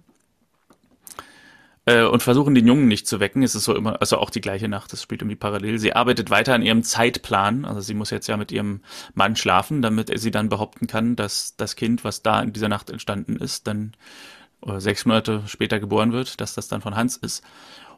äh, 1.86 2.04
und 2.04 2.22
versuchen 2.22 2.56
den 2.56 2.68
Jungen 2.68 2.88
nicht 2.88 3.08
zu 3.08 3.20
wecken. 3.20 3.44
Es 3.44 3.56
ist 3.56 3.66
so 3.66 3.76
immer, 3.76 4.00
also 4.02 4.18
auch 4.18 4.30
die 4.30 4.42
gleiche 4.42 4.68
Nacht, 4.68 4.92
das 4.94 5.02
spielt 5.02 5.22
irgendwie 5.22 5.36
parallel. 5.36 5.80
Sie 5.80 5.94
arbeitet 5.94 6.30
weiter 6.30 6.54
an 6.54 6.62
ihrem 6.62 6.84
Zeitplan. 6.84 7.66
Also 7.66 7.82
sie 7.82 7.94
muss 7.94 8.10
jetzt 8.10 8.28
ja 8.28 8.38
mit 8.38 8.52
ihrem 8.52 8.82
Mann 9.14 9.36
schlafen, 9.36 9.82
damit 9.82 10.12
sie 10.20 10.32
dann 10.32 10.50
behaupten 10.50 10.88
kann, 10.88 11.16
dass 11.16 11.56
das 11.56 11.76
Kind, 11.76 12.04
was 12.04 12.22
da 12.22 12.42
in 12.42 12.54
dieser 12.54 12.70
Nacht 12.70 12.90
entstanden 12.90 13.38
ist, 13.38 13.68
dann 13.68 13.94
äh, 14.66 14.80
sechs 14.80 15.06
Monate 15.06 15.44
später 15.48 15.80
geboren 15.80 16.14
wird, 16.14 16.40
dass 16.42 16.54
das 16.54 16.68
dann 16.68 16.82
von 16.82 16.96
Hans 16.96 17.18
ist. 17.18 17.44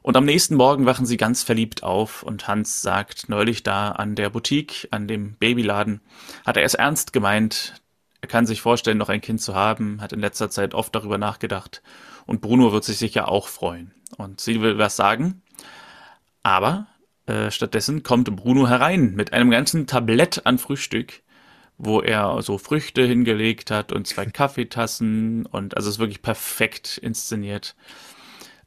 Und 0.03 0.17
am 0.17 0.25
nächsten 0.25 0.55
Morgen 0.55 0.85
wachen 0.85 1.05
sie 1.05 1.15
ganz 1.15 1.43
verliebt 1.43 1.81
auf 1.83 2.23
und 2.23 2.45
Hans 2.45 2.81
sagt 2.81 3.29
neulich 3.29 3.63
da 3.63 3.93
an 3.93 4.15
der 4.15 4.29
Boutique, 4.29 4.89
an 4.91 5.07
dem 5.07 5.35
Babyladen, 5.35 6.01
hat 6.45 6.57
er 6.57 6.63
es 6.63 6.73
ernst 6.73 7.13
gemeint. 7.13 7.81
Er 8.19 8.27
kann 8.27 8.45
sich 8.45 8.61
vorstellen, 8.61 8.97
noch 8.97 9.07
ein 9.07 9.21
Kind 9.21 9.41
zu 9.41 9.55
haben, 9.55 10.01
hat 10.01 10.11
in 10.11 10.19
letzter 10.19 10.49
Zeit 10.49 10.73
oft 10.73 10.93
darüber 10.93 11.17
nachgedacht. 11.17 11.81
Und 12.25 12.41
Bruno 12.41 12.73
wird 12.73 12.83
sich 12.83 12.97
sicher 12.97 13.29
auch 13.29 13.47
freuen. 13.47 13.93
Und 14.17 14.41
sie 14.41 14.61
will 14.61 14.77
was 14.77 14.97
sagen. 14.97 15.41
Aber 16.43 16.87
äh, 17.25 17.49
stattdessen 17.49 18.03
kommt 18.03 18.33
Bruno 18.35 18.67
herein 18.67 19.15
mit 19.15 19.31
einem 19.31 19.51
ganzen 19.51 19.87
Tablett 19.87 20.45
an 20.45 20.57
Frühstück, 20.57 21.21
wo 21.77 22.01
er 22.01 22.41
so 22.41 22.57
Früchte 22.57 23.05
hingelegt 23.05 23.71
hat 23.71 23.93
und 23.93 24.05
zwei 24.05 24.25
Kaffeetassen 24.25 25.45
und 25.45 25.77
also 25.77 25.87
es 25.87 25.95
ist 25.95 25.99
wirklich 25.99 26.21
perfekt 26.21 26.97
inszeniert 26.97 27.75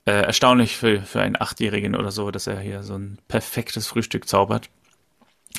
äh, 0.07 0.13
erstaunlich 0.13 0.77
für, 0.77 1.03
für 1.03 1.21
einen 1.21 1.41
Achtjährigen 1.41 1.95
oder 1.95 2.11
so, 2.11 2.31
dass 2.31 2.47
er 2.47 2.59
hier 2.61 2.83
so 2.83 2.95
ein 2.97 3.19
perfektes 3.29 3.87
Frühstück 3.89 4.29
zaubert. 4.29 4.71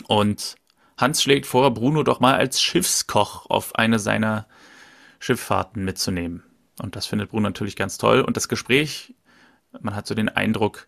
Und 0.08 0.56
Hans 0.98 1.22
schlägt 1.22 1.46
vor, 1.46 1.74
Bruno 1.74 2.04
doch 2.04 2.20
mal 2.20 2.36
als 2.36 2.62
Schiffskoch 2.62 3.50
auf 3.50 3.76
eine 3.76 4.00
seiner 4.00 4.48
Schifffahrten 5.20 5.84
mitzunehmen. 5.84 6.44
Und 6.82 6.96
das 6.96 7.08
findet 7.08 7.30
Bruno 7.30 7.50
natürlich 7.50 7.76
ganz 7.76 7.98
toll. 7.98 8.22
Und 8.22 8.38
das 8.38 8.48
Gespräch, 8.48 9.14
man 9.80 9.96
hat 9.96 10.08
so 10.08 10.16
den 10.16 10.30
Eindruck, 10.30 10.88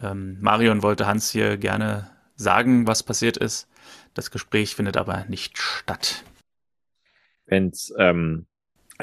ähm, 0.00 0.38
Marion 0.40 0.82
wollte 0.82 1.06
Hans 1.06 1.30
hier 1.30 1.56
gerne 1.56 2.10
sagen, 2.36 2.86
was 2.86 3.02
passiert 3.02 3.36
ist. 3.36 3.68
Das 4.14 4.30
Gespräch 4.30 4.74
findet 4.74 4.96
aber 4.96 5.24
nicht 5.28 5.58
statt. 5.58 6.24
Wenn 7.46 7.68
es 7.68 7.92
ähm, 7.98 8.46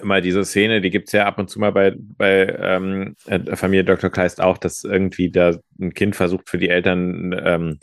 immer 0.02 0.22
diese 0.22 0.44
Szene, 0.44 0.82
die 0.82 0.90
gibt's 0.90 1.12
ja 1.12 1.26
ab 1.26 1.40
und 1.40 1.50
zu 1.50 1.60
mal 1.60 1.72
bei, 1.72 1.94
bei 1.98 2.48
ähm, 2.60 3.16
der 3.28 3.58
Familie 3.58 3.86
Dr. 3.86 4.10
Kleist 4.10 4.42
auch, 4.42 4.58
dass 4.58 4.84
irgendwie 4.84 5.32
da 5.32 5.58
ein 5.80 5.94
Kind 5.94 6.16
versucht 6.16 6.50
für 6.50 6.58
die 6.58 6.70
Eltern, 6.70 7.36
ähm, 7.44 7.80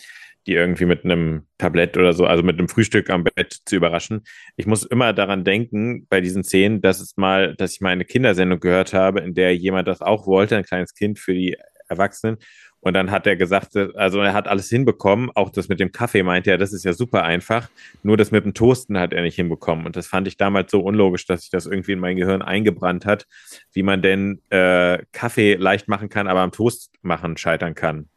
die 0.47 0.55
irgendwie 0.55 0.87
mit 0.87 1.05
einem 1.05 1.47
Tablett 1.59 1.97
oder 1.97 2.13
so, 2.13 2.27
also 2.27 2.43
mit 2.43 2.59
einem 2.59 2.69
Frühstück 2.69 3.11
am 3.11 3.25
Bett 3.25 3.59
zu 3.65 3.77
überraschen. 3.77 4.23
Ich 4.57 4.67
muss 4.67 4.85
immer 4.85 5.13
daran 5.13 5.45
denken, 5.45 6.07
bei 6.09 6.21
diesen 6.21 6.43
Szenen, 6.43 6.81
dass 6.81 7.01
es 7.01 7.17
mal, 7.17 7.55
dass 7.57 7.75
ich 7.75 7.81
mal 7.81 7.91
eine 7.91 8.05
Kindersendung 8.05 8.61
gehört 8.61 8.93
habe, 8.93 9.21
in 9.21 9.35
der 9.35 9.57
jemand 9.57 9.89
das 9.89 10.01
auch 10.03 10.27
wollte, 10.27 10.57
ein 10.57 10.65
kleines 10.65 10.95
Kind 10.95 11.19
für 11.19 11.33
die 11.33 11.57
Erwachsenen. 11.89 12.39
Und 12.85 12.95
dann 12.95 13.13
hat 13.13 13.29
er 13.29 13.37
gesagt, 13.37 13.77
also 13.77 14.21
er 14.21 14.33
hat 14.33 14.49
alles 14.49 14.69
hinbekommen, 14.69 15.31
auch 15.37 15.51
das 15.51 15.69
mit 15.69 15.79
dem 15.79 15.93
Kaffee 15.93 16.25
meinte 16.25 16.51
er, 16.51 16.59
das 16.59 16.73
ist 16.73 16.85
ja 16.85 16.93
super 16.93 17.23
einfach. 17.23 17.71
Nur 18.03 18.17
das 18.17 18.33
mit 18.33 18.45
dem 18.45 18.55
Toasten 18.55 18.99
hat 18.99 19.13
er 19.13 19.23
nicht 19.23 19.37
hinbekommen. 19.37 19.87
Und 19.87 19.95
das 19.95 20.09
fand 20.09 20.27
ich 20.27 20.37
damals 20.37 20.73
so 20.73 20.81
unlogisch, 20.81 21.25
dass 21.25 21.43
sich 21.43 21.51
das 21.51 21.67
irgendwie 21.67 21.93
in 21.93 22.01
mein 22.01 22.17
Gehirn 22.17 22.43
eingebrannt 22.43 23.07
hat, 23.07 23.29
wie 23.73 23.85
man 23.85 24.03
denn 24.03 24.43
äh, 24.51 24.99
Kaffee 25.13 25.55
leicht 25.55 25.87
machen 25.87 26.09
kann, 26.09 26.27
aber 26.27 26.41
am 26.41 26.51
Toast 26.51 26.91
machen 27.03 27.37
scheitern 27.37 27.77
kann. 27.77 28.09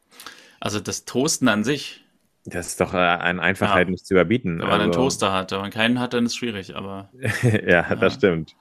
Also 0.60 0.80
das 0.80 1.06
Toasten 1.06 1.48
an 1.48 1.64
sich 1.64 2.04
Das 2.46 2.66
ist 2.66 2.82
doch 2.82 2.96
äh, 2.96 2.98
an 2.98 3.40
Einfachheit 3.40 3.86
ja. 3.88 3.92
nicht 3.92 4.08
zu 4.08 4.16
überbieten. 4.16 4.54
Wenn 4.58 4.68
man 4.68 4.72
also. 4.72 4.84
einen 4.84 4.92
Toaster 4.94 5.32
hat, 5.32 5.52
wenn 5.52 5.62
man 5.62 5.70
keinen 5.70 6.00
hat, 6.00 6.16
dann 6.16 6.26
ist 6.26 6.32
es 6.32 6.38
schwierig, 6.38 6.76
aber. 6.76 7.12
ja, 7.44 7.60
ja, 7.68 7.96
das 7.96 8.16
stimmt. 8.16 8.56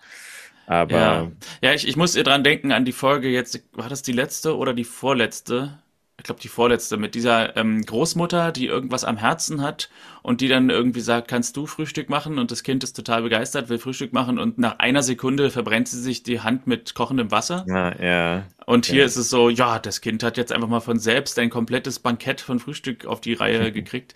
Aber. 0.67 0.95
Ja, 0.95 1.33
ja 1.63 1.73
ich, 1.73 1.89
ich 1.89 1.97
muss 1.97 2.15
ihr 2.15 2.25
dran 2.25 2.45
denken 2.45 2.73
an 2.73 2.85
die 2.85 2.93
Folge 2.93 3.31
jetzt, 3.31 3.59
war 3.73 3.89
das 3.89 4.03
die 4.03 4.13
letzte 4.13 4.59
oder 4.59 4.75
die 4.75 4.85
vorletzte? 4.85 5.79
Ich 6.17 6.25
glaube, 6.25 6.41
die 6.41 6.49
vorletzte, 6.49 6.97
mit 6.97 7.15
dieser 7.15 7.57
ähm, 7.57 7.83
Großmutter, 7.85 8.53
die 8.53 8.67
irgendwas 8.67 9.05
am 9.05 9.17
Herzen 9.17 9.61
hat 9.63 9.91
und 10.23 10.41
die 10.41 10.49
dann 10.49 10.71
irgendwie 10.71 11.01
sagt, 11.01 11.27
kannst 11.27 11.57
du 11.57 11.67
Frühstück 11.67 12.09
machen? 12.09 12.39
Und 12.39 12.51
das 12.51 12.63
Kind 12.63 12.85
ist 12.85 12.95
total 12.95 13.23
begeistert, 13.23 13.69
will 13.69 13.79
Frühstück 13.79 14.13
machen 14.13 14.39
und 14.39 14.57
nach 14.57 14.79
einer 14.79 15.03
Sekunde 15.03 15.51
verbrennt 15.51 15.89
sie 15.89 16.01
sich 16.01 16.23
die 16.23 16.41
Hand 16.41 16.69
mit 16.69 16.95
kochendem 16.95 17.33
Wasser. 17.33 17.65
Ja, 17.69 18.01
ja. 18.01 18.47
Und 18.65 18.87
hier 18.87 19.01
ja. 19.01 19.05
ist 19.05 19.17
es 19.17 19.29
so, 19.29 19.51
ja, 19.51 19.81
das 19.81 20.01
Kind 20.01 20.23
hat 20.23 20.37
jetzt 20.37 20.53
einfach 20.53 20.69
mal 20.69 20.81
von 20.81 21.01
selbst 21.01 21.39
ein 21.39 21.51
komplettes 21.51 21.99
Bankett 21.99 22.41
von 22.41 22.61
Frühstück 22.61 23.07
auf 23.07 23.21
die 23.21 23.35
Reihe 23.35 23.73
gekriegt. 23.73 24.15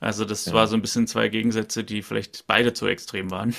Also 0.00 0.24
das 0.24 0.46
ja. 0.46 0.52
war 0.52 0.66
so 0.66 0.74
ein 0.74 0.82
bisschen 0.82 1.06
zwei 1.06 1.28
Gegensätze, 1.28 1.84
die 1.84 2.02
vielleicht 2.02 2.46
beide 2.46 2.72
zu 2.72 2.86
extrem 2.86 3.30
waren. 3.30 3.54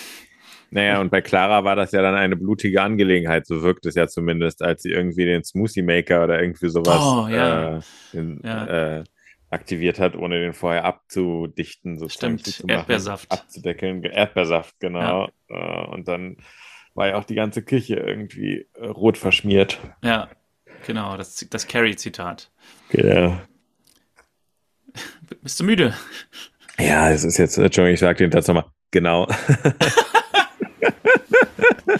Naja, 0.69 0.99
und 0.99 1.12
bei 1.12 1.21
Clara 1.21 1.63
war 1.63 1.75
das 1.75 1.91
ja 1.91 2.01
dann 2.01 2.15
eine 2.15 2.36
blutige 2.36 2.82
Angelegenheit, 2.82 3.47
so 3.47 3.62
wirkt 3.63 3.86
es 3.86 3.95
ja 3.95 4.08
zumindest, 4.08 4.62
als 4.62 4.84
sie 4.84 4.91
irgendwie 4.91 5.25
den 5.25 5.43
Smoothie 5.43 5.82
Maker 5.82 6.23
oder 6.23 6.41
irgendwie 6.41 6.69
sowas 6.69 7.01
oh, 7.01 7.27
ja. 7.30 7.77
äh, 7.77 7.82
in, 8.13 8.41
ja. 8.43 8.97
Äh, 8.99 9.03
aktiviert 9.49 9.99
hat, 9.99 10.15
ohne 10.15 10.41
den 10.41 10.53
vorher 10.53 10.84
abzudichten, 10.84 11.97
sozusagen 11.97 12.39
Stimmt, 12.39 12.56
zu 12.56 12.67
machen, 12.67 12.80
Erdbeersaft. 12.80 13.32
abzudeckeln. 13.32 14.03
Erdbeersaft, 14.03 14.75
genau. 14.80 15.30
Ja. 15.49 15.86
Äh, 15.86 15.88
und 15.88 16.08
dann 16.08 16.38
war 16.93 17.08
ja 17.08 17.15
auch 17.15 17.23
die 17.23 17.36
ganze 17.36 17.62
Küche 17.62 17.95
irgendwie 17.95 18.67
äh, 18.73 18.88
rot 18.88 19.17
verschmiert. 19.17 19.80
Ja, 20.03 20.30
genau, 20.86 21.15
das, 21.15 21.45
das 21.49 21.67
Carrie-Zitat. 21.67 22.51
Genau. 22.89 23.39
Bist 25.41 25.60
du 25.60 25.63
müde? 25.63 25.93
Ja, 26.80 27.10
es 27.10 27.23
ist 27.23 27.38
jetzt, 27.38 27.58
Entschuldigung, 27.58 27.93
ich 27.93 27.99
sage 27.99 28.17
den 28.17 28.32
dazu 28.32 28.53
mal. 28.53 28.65
Genau. 28.91 29.27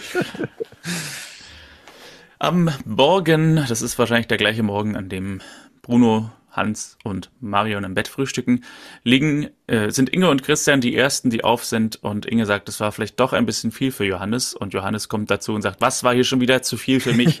Am 2.38 2.70
Morgen, 2.84 3.56
das 3.68 3.82
ist 3.82 3.98
wahrscheinlich 3.98 4.28
der 4.28 4.38
gleiche 4.38 4.62
Morgen, 4.62 4.96
an 4.96 5.08
dem 5.08 5.40
Bruno, 5.82 6.30
Hans 6.50 6.96
und 7.04 7.30
Marion 7.40 7.84
im 7.84 7.94
Bett 7.94 8.08
frühstücken, 8.08 8.64
liegen, 9.04 9.50
äh, 9.66 9.90
sind 9.90 10.10
Inge 10.10 10.30
und 10.30 10.42
Christian 10.42 10.80
die 10.80 10.94
ersten, 10.94 11.30
die 11.30 11.44
auf 11.44 11.64
sind. 11.64 11.96
Und 11.96 12.26
Inge 12.26 12.46
sagt, 12.46 12.68
es 12.68 12.80
war 12.80 12.92
vielleicht 12.92 13.20
doch 13.20 13.32
ein 13.32 13.46
bisschen 13.46 13.70
viel 13.70 13.92
für 13.92 14.04
Johannes. 14.04 14.54
Und 14.54 14.72
Johannes 14.72 15.08
kommt 15.08 15.30
dazu 15.30 15.54
und 15.54 15.62
sagt, 15.62 15.80
was 15.80 16.04
war 16.04 16.14
hier 16.14 16.24
schon 16.24 16.40
wieder 16.40 16.62
zu 16.62 16.76
viel 16.76 17.00
für 17.00 17.12
mich? 17.12 17.40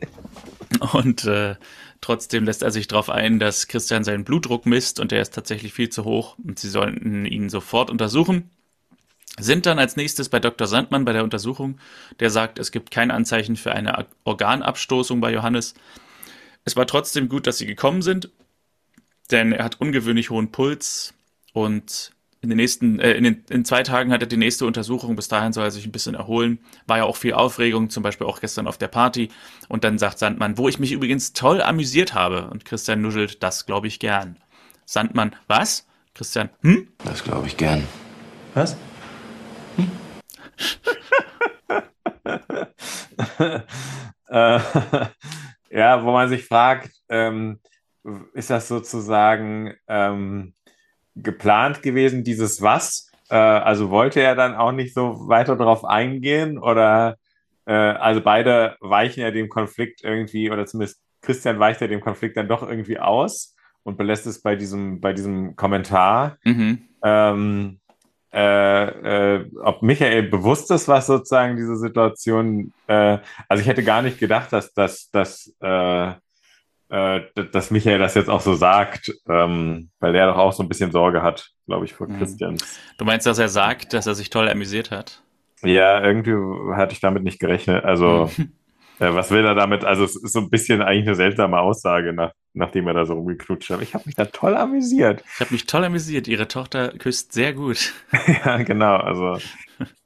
und 0.92 1.24
äh, 1.24 1.56
trotzdem 2.00 2.44
lässt 2.44 2.62
er 2.62 2.70
sich 2.70 2.88
darauf 2.88 3.10
ein, 3.10 3.38
dass 3.38 3.68
Christian 3.68 4.04
seinen 4.04 4.24
Blutdruck 4.24 4.64
misst. 4.64 5.00
Und 5.00 5.12
der 5.12 5.22
ist 5.22 5.34
tatsächlich 5.34 5.72
viel 5.72 5.90
zu 5.90 6.04
hoch. 6.04 6.36
Und 6.38 6.58
sie 6.58 6.68
sollten 6.68 7.26
ihn 7.26 7.50
sofort 7.50 7.90
untersuchen 7.90 8.50
sind 9.38 9.66
dann 9.66 9.78
als 9.78 9.96
nächstes 9.96 10.28
bei 10.28 10.40
Dr. 10.40 10.66
Sandmann 10.66 11.04
bei 11.04 11.12
der 11.12 11.24
Untersuchung. 11.24 11.78
Der 12.18 12.30
sagt, 12.30 12.58
es 12.58 12.72
gibt 12.72 12.90
kein 12.90 13.10
Anzeichen 13.10 13.56
für 13.56 13.72
eine 13.72 14.06
Organabstoßung 14.24 15.20
bei 15.20 15.32
Johannes. 15.32 15.74
Es 16.64 16.76
war 16.76 16.86
trotzdem 16.86 17.28
gut, 17.28 17.46
dass 17.46 17.58
sie 17.58 17.66
gekommen 17.66 18.02
sind, 18.02 18.30
denn 19.30 19.52
er 19.52 19.64
hat 19.64 19.80
ungewöhnlich 19.80 20.30
hohen 20.30 20.52
Puls 20.52 21.14
und 21.52 22.12
in 22.42 22.48
den 22.48 22.56
nächsten, 22.56 22.98
äh, 23.00 23.12
in, 23.12 23.24
den, 23.24 23.44
in 23.50 23.64
zwei 23.64 23.82
Tagen 23.82 24.12
hat 24.12 24.22
er 24.22 24.26
die 24.26 24.38
nächste 24.38 24.64
Untersuchung. 24.64 25.14
Bis 25.14 25.28
dahin 25.28 25.52
soll 25.52 25.64
er 25.64 25.70
sich 25.70 25.84
ein 25.84 25.92
bisschen 25.92 26.14
erholen. 26.14 26.58
War 26.86 26.98
ja 26.98 27.04
auch 27.04 27.16
viel 27.16 27.34
Aufregung, 27.34 27.90
zum 27.90 28.02
Beispiel 28.02 28.26
auch 28.26 28.40
gestern 28.40 28.66
auf 28.66 28.78
der 28.78 28.88
Party. 28.88 29.28
Und 29.68 29.84
dann 29.84 29.98
sagt 29.98 30.18
Sandmann, 30.18 30.56
wo 30.56 30.66
ich 30.66 30.78
mich 30.78 30.92
übrigens 30.92 31.34
toll 31.34 31.60
amüsiert 31.60 32.14
habe. 32.14 32.48
Und 32.50 32.64
Christian 32.64 33.02
nuschelt, 33.02 33.42
das 33.42 33.66
glaube 33.66 33.88
ich 33.88 33.98
gern. 33.98 34.38
Sandmann, 34.86 35.36
was? 35.48 35.86
Christian, 36.14 36.48
hm? 36.62 36.88
Das 37.04 37.24
glaube 37.24 37.46
ich 37.46 37.58
gern. 37.58 37.86
Was? 38.54 38.76
äh, 44.28 44.60
ja, 45.70 46.04
wo 46.04 46.12
man 46.12 46.28
sich 46.28 46.44
fragt, 46.44 46.90
ähm, 47.08 47.60
ist 48.34 48.50
das 48.50 48.68
sozusagen 48.68 49.74
ähm, 49.88 50.54
geplant 51.16 51.82
gewesen, 51.82 52.24
dieses 52.24 52.62
Was? 52.62 53.10
Äh, 53.28 53.36
also 53.36 53.90
wollte 53.90 54.20
er 54.20 54.34
dann 54.34 54.54
auch 54.54 54.72
nicht 54.72 54.94
so 54.94 55.28
weiter 55.28 55.56
darauf 55.56 55.84
eingehen 55.84 56.58
oder 56.58 57.16
äh, 57.66 57.72
also 57.72 58.20
beide 58.20 58.76
weichen 58.80 59.22
ja 59.22 59.30
dem 59.30 59.48
Konflikt 59.48 60.02
irgendwie 60.02 60.50
oder 60.50 60.66
zumindest 60.66 61.00
Christian 61.22 61.58
weicht 61.58 61.80
ja 61.80 61.86
dem 61.86 62.00
Konflikt 62.00 62.36
dann 62.36 62.48
doch 62.48 62.62
irgendwie 62.62 62.98
aus 62.98 63.54
und 63.82 63.96
belässt 63.96 64.26
es 64.26 64.42
bei 64.42 64.56
diesem, 64.56 65.00
bei 65.00 65.12
diesem 65.12 65.56
Kommentar. 65.56 66.38
Mhm. 66.44 66.78
Ähm, 67.02 67.79
äh, 68.32 69.36
äh, 69.36 69.50
ob 69.62 69.82
Michael 69.82 70.24
bewusst 70.24 70.70
ist, 70.70 70.86
was 70.88 71.06
sozusagen 71.06 71.56
diese 71.56 71.76
Situation, 71.76 72.72
äh, 72.86 73.18
also 73.48 73.60
ich 73.60 73.66
hätte 73.66 73.82
gar 73.82 74.02
nicht 74.02 74.18
gedacht, 74.18 74.52
dass, 74.52 74.72
dass, 74.72 75.10
dass, 75.10 75.52
äh, 75.60 76.10
äh, 76.90 77.20
dass 77.52 77.70
Michael 77.70 77.98
das 77.98 78.14
jetzt 78.14 78.30
auch 78.30 78.40
so 78.40 78.54
sagt, 78.54 79.12
ähm, 79.28 79.90
weil 79.98 80.14
er 80.14 80.28
doch 80.28 80.36
auch 80.36 80.52
so 80.52 80.62
ein 80.62 80.68
bisschen 80.68 80.92
Sorge 80.92 81.22
hat, 81.22 81.50
glaube 81.66 81.84
ich, 81.84 81.94
vor 81.94 82.08
mhm. 82.08 82.18
Christian. 82.18 82.56
Du 82.98 83.04
meinst, 83.04 83.26
dass 83.26 83.38
er 83.38 83.48
sagt, 83.48 83.92
dass 83.92 84.06
er 84.06 84.14
sich 84.14 84.30
toll 84.30 84.48
amüsiert 84.48 84.90
hat? 84.90 85.22
Ja, 85.62 86.02
irgendwie 86.02 86.34
hatte 86.74 86.92
ich 86.92 87.00
damit 87.00 87.24
nicht 87.24 87.40
gerechnet. 87.40 87.84
Also 87.84 88.30
was 88.98 89.30
will 89.30 89.44
er 89.44 89.54
damit? 89.54 89.84
Also 89.84 90.04
es 90.04 90.14
ist 90.14 90.32
so 90.32 90.40
ein 90.40 90.50
bisschen 90.50 90.82
eigentlich 90.82 91.06
eine 91.08 91.16
seltsame 91.16 91.58
Aussage, 91.58 92.12
nach, 92.12 92.32
nachdem 92.52 92.86
er 92.88 92.94
da 92.94 93.06
so 93.06 93.14
rumgeknutscht 93.14 93.70
hat. 93.70 93.82
Ich 93.82 93.94
habe 93.94 94.04
mich 94.06 94.14
da 94.14 94.24
toll 94.26 94.56
amüsiert. 94.56 95.22
Ich 95.34 95.40
habe 95.40 95.52
mich 95.52 95.66
toll 95.66 95.84
amüsiert. 95.84 96.28
Ihre 96.28 96.48
Tochter 96.48 96.90
küsst 96.98 97.32
sehr 97.32 97.52
gut. 97.52 97.92
ja, 98.44 98.58
genau. 98.58 98.96
Also 98.96 99.38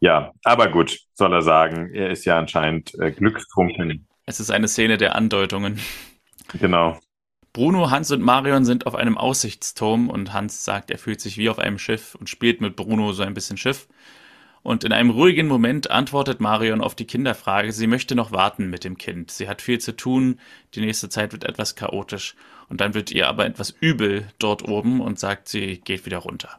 ja, 0.00 0.32
aber 0.44 0.68
gut, 0.68 0.98
soll 1.14 1.32
er 1.32 1.42
sagen. 1.42 1.90
Er 1.92 2.10
ist 2.10 2.24
ja 2.24 2.38
anscheinend 2.38 2.94
äh, 3.00 3.10
glückstrunken. 3.10 4.06
Es 4.26 4.40
ist 4.40 4.50
eine 4.50 4.68
Szene 4.68 4.96
der 4.96 5.16
Andeutungen. 5.16 5.80
Genau. 6.58 6.98
Bruno, 7.52 7.90
Hans 7.90 8.10
und 8.10 8.20
Marion 8.20 8.64
sind 8.64 8.86
auf 8.86 8.96
einem 8.96 9.16
Aussichtsturm 9.16 10.10
und 10.10 10.32
Hans 10.32 10.64
sagt, 10.64 10.90
er 10.90 10.98
fühlt 10.98 11.20
sich 11.20 11.38
wie 11.38 11.48
auf 11.48 11.58
einem 11.58 11.78
Schiff 11.78 12.16
und 12.16 12.28
spielt 12.28 12.60
mit 12.60 12.74
Bruno 12.74 13.12
so 13.12 13.22
ein 13.22 13.34
bisschen 13.34 13.56
Schiff. 13.56 13.86
Und 14.64 14.82
in 14.82 14.92
einem 14.92 15.10
ruhigen 15.10 15.46
Moment 15.46 15.90
antwortet 15.90 16.40
Marion 16.40 16.80
auf 16.80 16.94
die 16.94 17.06
Kinderfrage, 17.06 17.70
sie 17.70 17.86
möchte 17.86 18.14
noch 18.14 18.32
warten 18.32 18.70
mit 18.70 18.82
dem 18.82 18.96
Kind. 18.96 19.30
Sie 19.30 19.46
hat 19.46 19.60
viel 19.60 19.78
zu 19.78 19.94
tun, 19.94 20.40
die 20.74 20.80
nächste 20.80 21.10
Zeit 21.10 21.32
wird 21.32 21.44
etwas 21.44 21.76
chaotisch. 21.76 22.34
Und 22.70 22.80
dann 22.80 22.94
wird 22.94 23.10
ihr 23.10 23.28
aber 23.28 23.44
etwas 23.44 23.74
übel 23.78 24.26
dort 24.38 24.66
oben 24.66 25.02
und 25.02 25.18
sagt, 25.18 25.48
sie 25.48 25.82
geht 25.84 26.06
wieder 26.06 26.16
runter. 26.16 26.58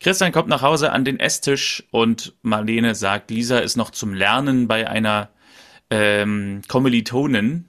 Christian 0.00 0.32
kommt 0.32 0.48
nach 0.48 0.62
Hause 0.62 0.90
an 0.90 1.04
den 1.04 1.20
Esstisch 1.20 1.84
und 1.90 2.32
Marlene 2.40 2.94
sagt, 2.94 3.30
Lisa 3.30 3.58
ist 3.58 3.76
noch 3.76 3.90
zum 3.90 4.14
Lernen 4.14 4.66
bei 4.66 4.88
einer 4.88 5.28
ähm, 5.90 6.62
Kommilitonin, 6.66 7.66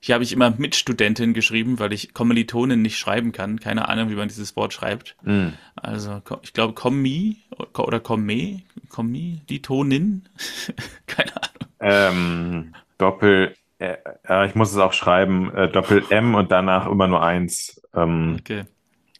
hier 0.00 0.14
habe 0.14 0.24
ich 0.24 0.32
immer 0.32 0.54
Mitstudentin 0.56 1.34
geschrieben, 1.34 1.78
weil 1.78 1.92
ich 1.92 2.14
Kommilitonin 2.14 2.82
nicht 2.82 2.98
schreiben 2.98 3.32
kann. 3.32 3.60
Keine 3.60 3.88
Ahnung, 3.88 4.10
wie 4.10 4.14
man 4.14 4.28
dieses 4.28 4.56
Wort 4.56 4.72
schreibt. 4.72 5.16
Mm. 5.22 5.48
Also, 5.74 6.22
ich 6.42 6.52
glaube, 6.52 6.74
Kommi 6.74 7.42
oder 7.76 8.00
Komme, 8.00 8.62
Kommi, 8.88 9.42
die 9.48 9.62
Tonin. 9.62 10.28
Keine 11.06 11.32
Ahnung. 11.36 11.66
Ähm, 11.80 12.74
Doppel, 12.98 13.54
äh, 13.78 14.46
ich 14.46 14.54
muss 14.54 14.72
es 14.72 14.78
auch 14.78 14.92
schreiben, 14.92 15.54
äh, 15.54 15.70
Doppel 15.70 16.04
M 16.10 16.34
und 16.34 16.50
danach 16.50 16.86
immer 16.86 17.06
nur 17.08 17.22
eins. 17.22 17.80
Ähm, 17.94 18.36
okay. 18.40 18.64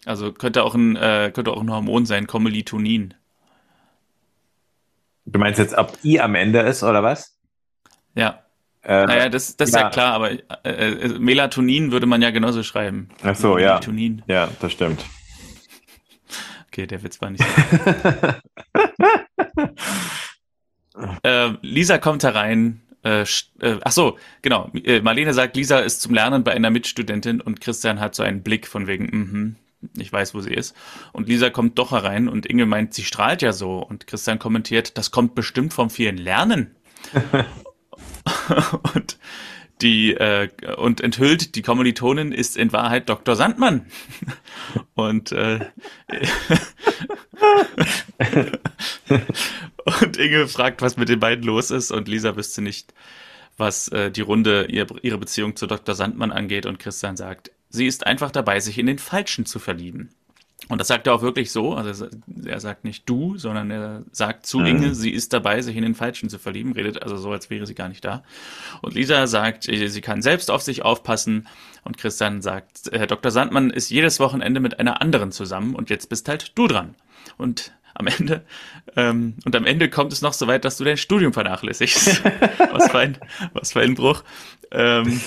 Also 0.05 0.33
könnte 0.33 0.63
auch 0.63 0.75
ein, 0.75 0.97
äh, 0.97 1.31
könnte 1.35 1.51
auch 1.51 1.61
ein 1.61 1.71
Hormon 1.71 2.07
sein, 2.07 2.27
Kommilitonin. 2.27 3.15
Du 5.27 5.41
meinst 5.41 5.59
jetzt, 5.59 5.77
ob 5.77 5.99
I 6.05 6.21
am 6.21 6.37
Ende 6.37 6.61
ist 6.61 6.85
oder 6.85 7.03
was? 7.03 7.37
Ja. 8.15 8.46
Ähm, 8.89 9.09
naja, 9.09 9.29
das, 9.29 9.57
das 9.57 9.71
ist 9.71 9.75
ja. 9.75 9.81
ja 9.83 9.91
klar, 9.91 10.15
aber 10.15 10.31
äh, 10.31 10.39
äh, 10.65 11.19
Melatonin 11.19 11.91
würde 11.91 12.07
man 12.07 12.23
ja 12.23 12.31
genauso 12.31 12.63
schreiben. 12.63 13.09
Ach 13.23 13.35
so, 13.35 13.59
ja. 13.59 13.75
Melatonin. 13.75 14.23
Ja, 14.29 14.49
das 14.61 14.71
stimmt. 14.73 15.05
Okay, 16.69 16.87
der 16.87 17.03
Witz 17.03 17.21
war 17.21 17.31
nicht. 17.31 17.43
äh, 21.25 21.49
Lisa 21.63 21.99
kommt 21.99 22.23
herein. 22.23 22.81
Äh, 23.03 23.25
äh, 23.61 23.79
ach 23.83 23.91
so, 23.91 24.19
genau. 24.43 24.71
Äh, 24.75 25.01
Marlene 25.01 25.35
sagt, 25.35 25.57
Lisa 25.57 25.81
ist 25.81 26.01
zum 26.01 26.15
Lernen 26.15 26.45
bei 26.45 26.53
einer 26.53 26.71
Mitstudentin 26.71 27.41
und 27.41 27.61
Christian 27.61 27.99
hat 27.99 28.15
so 28.15 28.23
einen 28.23 28.45
Blick 28.45 28.69
von 28.69 28.87
wegen, 28.87 29.07
mhm, 29.07 29.57
ich 29.99 30.13
weiß, 30.13 30.33
wo 30.33 30.41
sie 30.41 30.55
ist. 30.55 30.77
Und 31.13 31.29
Lisa 31.29 31.51
kommt 31.51 31.77
doch 31.79 31.91
herein 31.91 32.29
und 32.29 32.47
Inge 32.47 32.67
meint, 32.67 32.95
sie 32.95 33.03
strahlt 33.03 33.43
ja 33.43 33.53
so. 33.53 33.79
Und 33.79 34.07
Christian 34.07 34.39
kommentiert, 34.39 34.97
das 34.97 35.11
kommt 35.11 35.35
bestimmt 35.35 35.75
vom 35.75 35.91
vielen 35.91 36.19
Lernen. 36.19 36.77
und 38.95 39.19
die 39.83 40.15
äh, 40.15 40.49
und 40.77 41.01
enthüllt, 41.01 41.55
die 41.55 41.63
Kommilitonin 41.63 42.33
ist 42.33 42.57
in 42.57 42.73
Wahrheit 42.73 43.09
Dr. 43.09 43.37
Sandmann. 43.37 43.87
und 44.95 45.33
äh, 45.33 45.67
und 50.01 50.17
Inge 50.17 50.49
fragt, 50.49 50.83
was 50.83 50.97
mit 50.97 51.09
den 51.09 51.21
beiden 51.21 51.45
los 51.45 51.71
ist 51.71 51.91
und 51.91 52.09
Lisa 52.09 52.37
wüsste 52.37 52.63
nicht, 52.63 52.95
was 53.59 53.89
äh, 53.89 54.11
die 54.11 54.23
Runde 54.23 54.67
ihr, 54.71 54.87
ihre 55.03 55.19
Beziehung 55.19 55.57
zu 55.57 55.67
Dr. 55.67 55.95
Sandmann 55.95 56.33
angeht 56.33 56.67
und 56.67 56.79
Christian 56.79 57.17
sagt, 57.17 57.51
sie 57.69 57.87
ist 57.87 58.07
einfach 58.07 58.31
dabei, 58.31 58.61
sich 58.61 58.79
in 58.79 58.87
den 58.87 58.99
Falschen 58.99 59.45
zu 59.45 59.59
verlieben. 59.59 60.11
Und 60.69 60.81
das 60.81 60.89
sagt 60.89 61.07
er 61.07 61.15
auch 61.15 61.23
wirklich 61.23 61.53
so. 61.53 61.75
Also 61.75 62.09
er 62.45 62.61
sagt 62.61 62.85
nicht 62.85 63.09
du, 63.09 63.37
sondern 63.39 63.71
er 63.71 64.03
sagt 64.11 64.47
zu 64.47 64.59
mhm. 64.59 64.67
Inge, 64.67 64.95
sie 64.95 65.11
ist 65.11 65.33
dabei, 65.33 65.63
sich 65.63 65.77
in 65.77 65.83
den 65.83 65.95
Falschen 65.95 66.29
zu 66.29 66.39
verlieben, 66.39 66.73
redet 66.73 67.03
also 67.03 67.17
so, 67.17 67.31
als 67.31 67.51
wäre 67.51 67.67
sie 67.67 67.75
gar 67.75 67.89
nicht 67.89 68.05
da. 68.05 68.25
Und 68.83 68.95
Lisa 68.95 69.27
sagt, 69.27 69.65
sie 69.65 70.01
kann 70.01 70.23
selbst 70.23 70.51
auf 70.51 70.63
sich 70.63 70.83
aufpassen. 70.83 71.47
Und 71.85 71.99
Christian 71.99 72.43
sagt, 72.43 72.91
Herr 72.91 73.07
Dr. 73.07 73.31
Sandmann 73.31 73.71
ist 73.71 73.91
jedes 73.91 74.19
Wochenende 74.19 74.59
mit 74.59 74.81
einer 74.81 75.01
anderen 75.01 75.31
zusammen 75.31 75.75
und 75.77 75.89
jetzt 75.89 76.09
bist 76.09 76.29
halt 76.29 76.53
du 76.57 76.67
dran. 76.67 76.97
Und 77.39 77.73
am 77.95 78.09
Ende, 78.09 78.45
ähm, 78.97 79.35
und 79.45 79.57
am 79.57 79.65
Ende 79.65 79.89
kommt 79.89 80.13
es 80.13 80.21
noch 80.21 80.33
so 80.33 80.47
weit, 80.47 80.65
dass 80.65 80.77
du 80.77 80.85
dein 80.85 80.97
Studium 80.97 81.33
vernachlässigst. 81.33 82.23
was 82.73 82.91
für 82.91 82.99
ein, 82.99 83.19
was 83.53 83.73
für 83.73 83.81
ein 83.81 83.95
Bruch. 83.95 84.23
Ähm, 84.71 85.21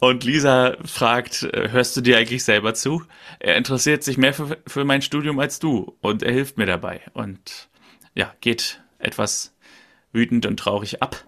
und 0.00 0.24
Lisa 0.24 0.76
fragt, 0.84 1.42
äh, 1.42 1.70
hörst 1.70 1.96
du 1.96 2.00
dir 2.00 2.18
eigentlich 2.18 2.44
selber 2.44 2.74
zu? 2.74 3.02
Er 3.40 3.56
interessiert 3.56 4.04
sich 4.04 4.18
mehr 4.18 4.32
für, 4.32 4.58
für 4.66 4.84
mein 4.84 5.02
Studium 5.02 5.38
als 5.40 5.58
du 5.58 5.96
und 6.00 6.22
er 6.22 6.32
hilft 6.32 6.58
mir 6.58 6.66
dabei. 6.66 7.00
Und 7.14 7.68
ja, 8.14 8.34
geht 8.40 8.80
etwas 8.98 9.56
wütend 10.12 10.46
und 10.46 10.58
traurig 10.58 11.02
ab. 11.02 11.24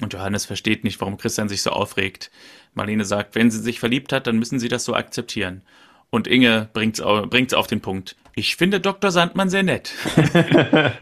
Und 0.00 0.12
Johannes 0.12 0.44
versteht 0.44 0.84
nicht, 0.84 1.00
warum 1.00 1.16
Christian 1.16 1.48
sich 1.48 1.62
so 1.62 1.70
aufregt. 1.70 2.30
Marlene 2.74 3.04
sagt, 3.04 3.34
wenn 3.34 3.50
sie 3.50 3.60
sich 3.60 3.80
verliebt 3.80 4.12
hat, 4.12 4.26
dann 4.26 4.38
müssen 4.38 4.58
sie 4.58 4.68
das 4.68 4.84
so 4.84 4.94
akzeptieren. 4.94 5.62
Und 6.10 6.26
Inge 6.28 6.68
bringt 6.72 6.98
es 6.98 7.54
auf 7.54 7.66
den 7.66 7.80
Punkt. 7.80 8.16
Ich 8.34 8.56
finde 8.56 8.80
Dr. 8.80 9.10
Sandmann 9.10 9.48
sehr 9.48 9.62
nett. 9.62 9.92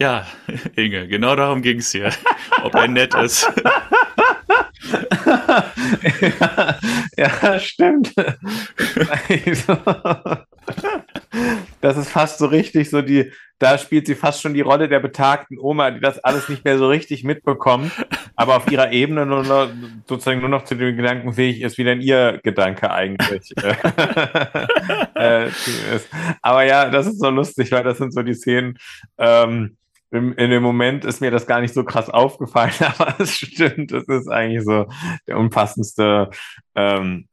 ja, 0.00 0.26
Inge, 0.76 1.06
genau 1.08 1.36
darum 1.36 1.62
ging 1.62 1.78
es 1.78 1.92
hier. 1.92 2.12
Ob 2.62 2.74
er 2.74 2.88
nett 2.88 3.14
ist. 3.14 3.50
ja, 4.82 6.78
ja, 7.16 7.58
stimmt. 7.58 8.12
das 11.80 11.96
ist 11.96 12.10
fast 12.10 12.38
so 12.38 12.46
richtig, 12.46 12.90
so 12.90 13.02
die, 13.02 13.32
da 13.58 13.78
spielt 13.78 14.06
sie 14.06 14.14
fast 14.14 14.42
schon 14.42 14.54
die 14.54 14.60
Rolle 14.60 14.88
der 14.88 15.00
betagten 15.00 15.58
Oma, 15.58 15.90
die 15.92 16.00
das 16.00 16.18
alles 16.18 16.48
nicht 16.48 16.64
mehr 16.64 16.78
so 16.78 16.88
richtig 16.88 17.24
mitbekommt, 17.24 17.92
aber 18.34 18.56
auf 18.56 18.70
ihrer 18.70 18.92
Ebene 18.92 19.24
nur 19.24 19.44
noch, 19.44 19.68
sozusagen 20.08 20.40
nur 20.40 20.48
noch 20.48 20.64
zu 20.64 20.74
dem 20.74 20.96
Gedanken 20.96 21.32
fähig 21.32 21.60
ist, 21.62 21.78
wie 21.78 21.84
denn 21.84 22.00
ihr 22.00 22.40
Gedanke 22.42 22.90
eigentlich 22.90 23.52
äh, 25.14 25.46
ist. 25.94 26.08
Aber 26.42 26.64
ja, 26.64 26.90
das 26.90 27.06
ist 27.06 27.20
so 27.20 27.30
lustig, 27.30 27.70
weil 27.72 27.84
das 27.84 27.98
sind 27.98 28.12
so 28.12 28.22
die 28.22 28.34
Szenen, 28.34 28.78
ähm, 29.18 29.76
in, 30.12 30.32
in 30.32 30.50
dem 30.50 30.62
Moment 30.62 31.04
ist 31.04 31.20
mir 31.20 31.30
das 31.30 31.46
gar 31.46 31.60
nicht 31.60 31.74
so 31.74 31.84
krass 31.84 32.10
aufgefallen, 32.10 32.72
aber 32.98 33.16
es 33.18 33.34
stimmt, 33.34 33.92
es 33.92 34.06
ist 34.06 34.28
eigentlich 34.28 34.64
so 34.64 34.86
der 35.26 35.38
unpassendste 35.38 36.30
ähm, 36.74 37.26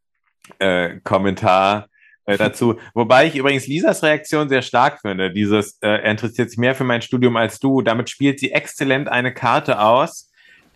äh, 0.60 1.00
Kommentar 1.04 1.88
äh, 2.26 2.38
dazu. 2.38 2.80
Wobei 2.94 3.28
ich 3.28 3.36
übrigens 3.36 3.68
Lisas 3.68 4.02
Reaktion 4.02 4.50
sehr 4.50 4.62
stark 4.62 5.02
finde. 5.02 5.32
Dieses, 5.32 5.78
äh, 5.82 5.88
er 5.88 6.12
interessiert 6.12 6.50
sich 6.50 6.58
mehr 6.58 6.74
für 6.74 6.86
mein 6.86 7.02
Studium 7.02 7.36
als 7.36 7.60
du. 7.60 7.82
Damit 7.82 8.10
spielt 8.10 8.40
sie 8.40 8.52
exzellent 8.52 9.10
eine 9.10 9.34
Karte 9.34 9.82
aus, 9.82 10.29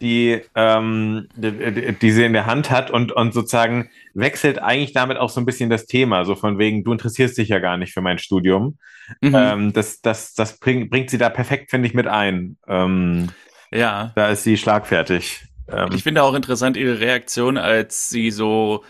die, 0.03 0.41
ähm, 0.53 1.27
die, 1.35 1.93
die, 1.93 2.11
sie 2.11 2.25
in 2.25 2.33
der 2.33 2.45
Hand 2.45 2.69
hat 2.69 2.91
und, 2.91 3.11
und 3.11 3.33
sozusagen 3.33 3.89
wechselt 4.13 4.59
eigentlich 4.59 4.93
damit 4.93 5.17
auch 5.17 5.29
so 5.29 5.41
ein 5.41 5.45
bisschen 5.45 5.69
das 5.69 5.87
Thema, 5.87 6.25
so 6.25 6.35
von 6.35 6.59
wegen, 6.59 6.83
du 6.83 6.91
interessierst 6.91 7.37
dich 7.37 7.49
ja 7.49 7.59
gar 7.59 7.77
nicht 7.77 7.93
für 7.93 8.01
mein 8.01 8.19
Studium. 8.19 8.77
Mhm. 9.21 9.35
Ähm, 9.35 9.73
das 9.73 10.01
das, 10.01 10.33
das 10.33 10.59
bring, 10.59 10.89
bringt 10.89 11.09
sie 11.09 11.17
da 11.17 11.29
perfekt, 11.29 11.71
finde 11.71 11.87
ich, 11.87 11.93
mit 11.93 12.07
ein. 12.07 12.57
Ähm, 12.67 13.29
ja. 13.71 14.11
Da 14.15 14.29
ist 14.29 14.43
sie 14.43 14.57
schlagfertig. 14.57 15.41
Ähm, 15.67 15.89
ich 15.95 16.03
finde 16.03 16.21
auch 16.21 16.35
interessant 16.35 16.77
ihre 16.77 16.99
Reaktion, 16.99 17.57
als 17.57 18.09
sie 18.09 18.29
so 18.29 18.83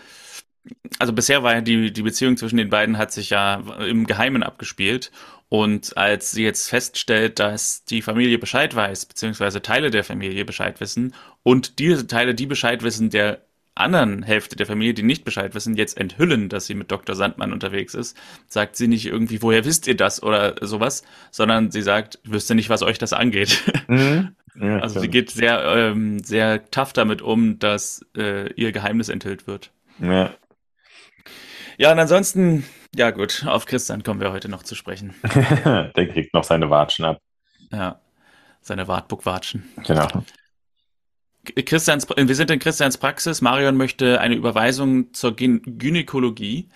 also 0.98 1.12
bisher 1.12 1.42
war 1.42 1.54
ja 1.54 1.60
die, 1.60 1.92
die 1.92 2.02
Beziehung 2.02 2.36
zwischen 2.36 2.56
den 2.56 2.70
beiden 2.70 2.96
hat 2.96 3.12
sich 3.12 3.30
ja 3.30 3.62
im 3.86 4.06
Geheimen 4.06 4.42
abgespielt. 4.42 5.10
Und 5.48 5.96
als 5.96 6.32
sie 6.32 6.42
jetzt 6.42 6.68
feststellt, 6.68 7.38
dass 7.38 7.84
die 7.84 8.02
Familie 8.02 8.38
Bescheid 8.38 8.74
weiß, 8.74 9.06
beziehungsweise 9.06 9.62
Teile 9.62 9.90
der 9.90 10.02
Familie 10.02 10.44
Bescheid 10.44 10.80
wissen 10.80 11.14
und 11.42 11.78
diese 11.78 12.06
Teile, 12.06 12.34
die 12.34 12.46
Bescheid 12.46 12.82
wissen, 12.82 13.10
der 13.10 13.42
anderen 13.74 14.22
Hälfte 14.22 14.56
der 14.56 14.66
Familie, 14.66 14.94
die 14.94 15.02
nicht 15.02 15.24
Bescheid 15.24 15.54
wissen, 15.54 15.76
jetzt 15.76 15.98
enthüllen, 15.98 16.48
dass 16.48 16.66
sie 16.66 16.74
mit 16.74 16.90
Dr. 16.90 17.16
Sandmann 17.16 17.52
unterwegs 17.52 17.94
ist, 17.94 18.16
sagt 18.46 18.76
sie 18.76 18.86
nicht 18.86 19.06
irgendwie, 19.06 19.42
woher 19.42 19.64
wisst 19.64 19.86
ihr 19.86 19.96
das 19.96 20.22
oder 20.22 20.54
sowas, 20.60 21.02
sondern 21.30 21.70
sie 21.70 21.82
sagt, 21.82 22.20
wüsste 22.24 22.54
nicht, 22.54 22.70
was 22.70 22.82
euch 22.82 22.98
das 22.98 23.12
angeht. 23.12 23.62
Mhm. 23.86 24.34
Ja, 24.54 24.78
also 24.78 24.98
sie 24.98 25.08
geht 25.08 25.30
sehr, 25.30 25.62
ähm, 25.62 26.22
sehr 26.22 26.70
tough 26.70 26.92
damit 26.94 27.20
um, 27.20 27.58
dass 27.58 28.04
äh, 28.16 28.50
ihr 28.54 28.72
Geheimnis 28.72 29.08
enthüllt 29.08 29.46
wird. 29.46 29.72
Ja. 30.00 30.30
Ja, 31.76 31.92
und 31.92 31.98
ansonsten, 31.98 32.64
ja 32.96 33.10
gut, 33.10 33.44
auf 33.46 33.66
Christian 33.66 34.02
kommen 34.02 34.20
wir 34.20 34.32
heute 34.32 34.48
noch 34.48 34.62
zu 34.62 34.74
sprechen. 34.74 35.14
Der 35.24 36.08
kriegt 36.12 36.34
noch 36.34 36.44
seine 36.44 36.70
Watschen 36.70 37.04
ab. 37.04 37.18
Ja, 37.70 38.00
seine 38.60 38.88
Wartburg-Watschen. 38.88 39.68
Genau. 39.86 40.08
Christians, 41.66 42.06
wir 42.08 42.34
sind 42.34 42.50
in 42.50 42.58
Christians 42.58 42.96
Praxis. 42.96 43.42
Marion 43.42 43.76
möchte 43.76 44.20
eine 44.20 44.34
Überweisung 44.34 45.12
zur 45.12 45.36
Gyn 45.36 45.60
Gynäkologie. 45.78 46.68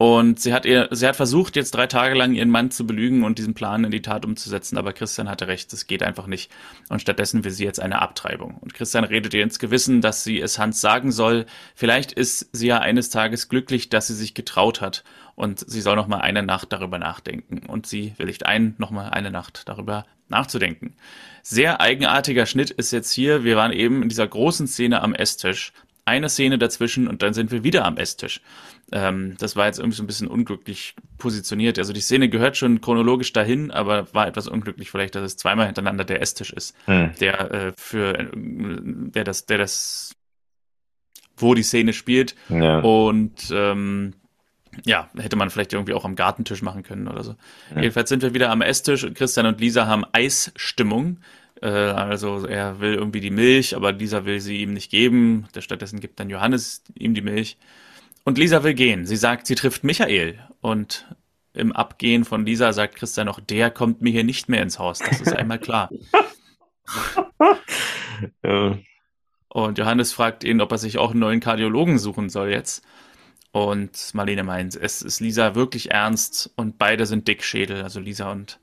Und 0.00 0.40
sie 0.40 0.54
hat 0.54 0.64
ihr, 0.64 0.88
sie 0.92 1.06
hat 1.06 1.16
versucht, 1.16 1.56
jetzt 1.56 1.72
drei 1.72 1.86
Tage 1.86 2.14
lang 2.14 2.32
ihren 2.32 2.48
Mann 2.48 2.70
zu 2.70 2.86
belügen 2.86 3.22
und 3.22 3.38
diesen 3.38 3.52
Plan 3.52 3.84
in 3.84 3.90
die 3.90 4.00
Tat 4.00 4.24
umzusetzen, 4.24 4.78
aber 4.78 4.94
Christian 4.94 5.28
hatte 5.28 5.46
recht, 5.46 5.74
das 5.74 5.86
geht 5.86 6.02
einfach 6.02 6.26
nicht. 6.26 6.50
Und 6.88 7.02
stattdessen 7.02 7.44
will 7.44 7.50
sie 7.50 7.66
jetzt 7.66 7.80
eine 7.80 8.00
Abtreibung. 8.00 8.56
Und 8.56 8.72
Christian 8.72 9.04
redet 9.04 9.34
ihr 9.34 9.42
ins 9.42 9.58
Gewissen, 9.58 10.00
dass 10.00 10.24
sie 10.24 10.40
es 10.40 10.58
Hans 10.58 10.80
sagen 10.80 11.12
soll. 11.12 11.44
Vielleicht 11.74 12.12
ist 12.12 12.48
sie 12.56 12.68
ja 12.68 12.78
eines 12.78 13.10
Tages 13.10 13.50
glücklich, 13.50 13.90
dass 13.90 14.06
sie 14.06 14.14
sich 14.14 14.32
getraut 14.32 14.80
hat. 14.80 15.04
Und 15.40 15.58
sie 15.70 15.80
soll 15.80 15.96
noch 15.96 16.06
mal 16.06 16.18
eine 16.18 16.42
Nacht 16.42 16.70
darüber 16.70 16.98
nachdenken. 16.98 17.64
Und 17.66 17.86
sie 17.86 18.12
willigt 18.18 18.44
ein, 18.44 18.74
noch 18.76 18.90
mal 18.90 19.08
eine 19.08 19.30
Nacht 19.30 19.62
darüber 19.70 20.04
nachzudenken. 20.28 20.96
Sehr 21.42 21.80
eigenartiger 21.80 22.44
Schnitt 22.44 22.70
ist 22.70 22.90
jetzt 22.90 23.10
hier. 23.10 23.42
Wir 23.42 23.56
waren 23.56 23.72
eben 23.72 24.02
in 24.02 24.10
dieser 24.10 24.28
großen 24.28 24.66
Szene 24.66 25.00
am 25.00 25.14
Esstisch. 25.14 25.72
Eine 26.04 26.28
Szene 26.28 26.58
dazwischen 26.58 27.08
und 27.08 27.22
dann 27.22 27.32
sind 27.32 27.52
wir 27.52 27.64
wieder 27.64 27.86
am 27.86 27.96
Esstisch. 27.96 28.42
Ähm, 28.92 29.36
das 29.38 29.56
war 29.56 29.64
jetzt 29.64 29.78
irgendwie 29.78 29.96
so 29.96 30.02
ein 30.02 30.06
bisschen 30.06 30.28
unglücklich 30.28 30.94
positioniert. 31.16 31.78
Also 31.78 31.94
die 31.94 32.02
Szene 32.02 32.28
gehört 32.28 32.58
schon 32.58 32.82
chronologisch 32.82 33.32
dahin, 33.32 33.70
aber 33.70 34.12
war 34.12 34.26
etwas 34.26 34.46
unglücklich 34.46 34.90
vielleicht, 34.90 35.14
dass 35.14 35.22
es 35.22 35.38
zweimal 35.38 35.64
hintereinander 35.64 36.04
der 36.04 36.20
Esstisch 36.20 36.52
ist, 36.52 36.76
hm. 36.84 37.12
der 37.18 37.50
äh, 37.50 37.72
für 37.78 38.18
äh, 38.18 38.26
der 38.34 39.24
das, 39.24 39.46
der 39.46 39.56
das, 39.56 40.14
wo 41.38 41.54
die 41.54 41.62
Szene 41.62 41.94
spielt. 41.94 42.34
Ja. 42.50 42.80
Und 42.80 43.50
ähm, 43.50 44.12
ja, 44.84 45.08
hätte 45.16 45.36
man 45.36 45.50
vielleicht 45.50 45.72
irgendwie 45.72 45.94
auch 45.94 46.04
am 46.04 46.16
Gartentisch 46.16 46.62
machen 46.62 46.82
können 46.82 47.08
oder 47.08 47.24
so. 47.24 47.34
Ja. 47.74 47.82
Jedenfalls 47.82 48.08
sind 48.08 48.22
wir 48.22 48.34
wieder 48.34 48.50
am 48.50 48.62
Esstisch. 48.62 49.06
Christian 49.14 49.46
und 49.46 49.60
Lisa 49.60 49.86
haben 49.86 50.04
Eisstimmung. 50.12 51.18
Äh, 51.60 51.68
also 51.68 52.46
er 52.46 52.80
will 52.80 52.94
irgendwie 52.94 53.20
die 53.20 53.30
Milch, 53.30 53.76
aber 53.76 53.92
Lisa 53.92 54.24
will 54.24 54.40
sie 54.40 54.62
ihm 54.62 54.72
nicht 54.72 54.90
geben. 54.90 55.46
Stattdessen 55.58 56.00
gibt 56.00 56.20
dann 56.20 56.30
Johannes 56.30 56.84
ihm 56.94 57.14
die 57.14 57.22
Milch. 57.22 57.58
Und 58.24 58.38
Lisa 58.38 58.62
will 58.62 58.74
gehen. 58.74 59.06
Sie 59.06 59.16
sagt, 59.16 59.46
sie 59.46 59.54
trifft 59.54 59.84
Michael. 59.84 60.38
Und 60.60 61.06
im 61.52 61.72
Abgehen 61.72 62.24
von 62.24 62.46
Lisa 62.46 62.72
sagt 62.72 62.96
Christian 62.96 63.26
noch, 63.26 63.40
der 63.40 63.70
kommt 63.70 64.02
mir 64.02 64.10
hier 64.10 64.24
nicht 64.24 64.48
mehr 64.48 64.62
ins 64.62 64.78
Haus. 64.78 65.00
Das 65.00 65.20
ist 65.20 65.34
einmal 65.34 65.58
klar. 65.58 65.90
ja. 68.44 68.78
Und 69.48 69.78
Johannes 69.78 70.12
fragt 70.12 70.44
ihn, 70.44 70.60
ob 70.60 70.70
er 70.70 70.78
sich 70.78 70.98
auch 70.98 71.10
einen 71.10 71.20
neuen 71.20 71.40
Kardiologen 71.40 71.98
suchen 71.98 72.28
soll 72.28 72.50
jetzt. 72.50 72.84
Und 73.52 74.14
Marlene 74.14 74.44
meint, 74.44 74.76
es 74.76 75.02
ist 75.02 75.20
Lisa 75.20 75.54
wirklich 75.54 75.90
ernst 75.90 76.50
und 76.54 76.78
beide 76.78 77.06
sind 77.06 77.26
Dickschädel, 77.26 77.82
also 77.82 77.98
Lisa 77.98 78.30
und 78.30 78.60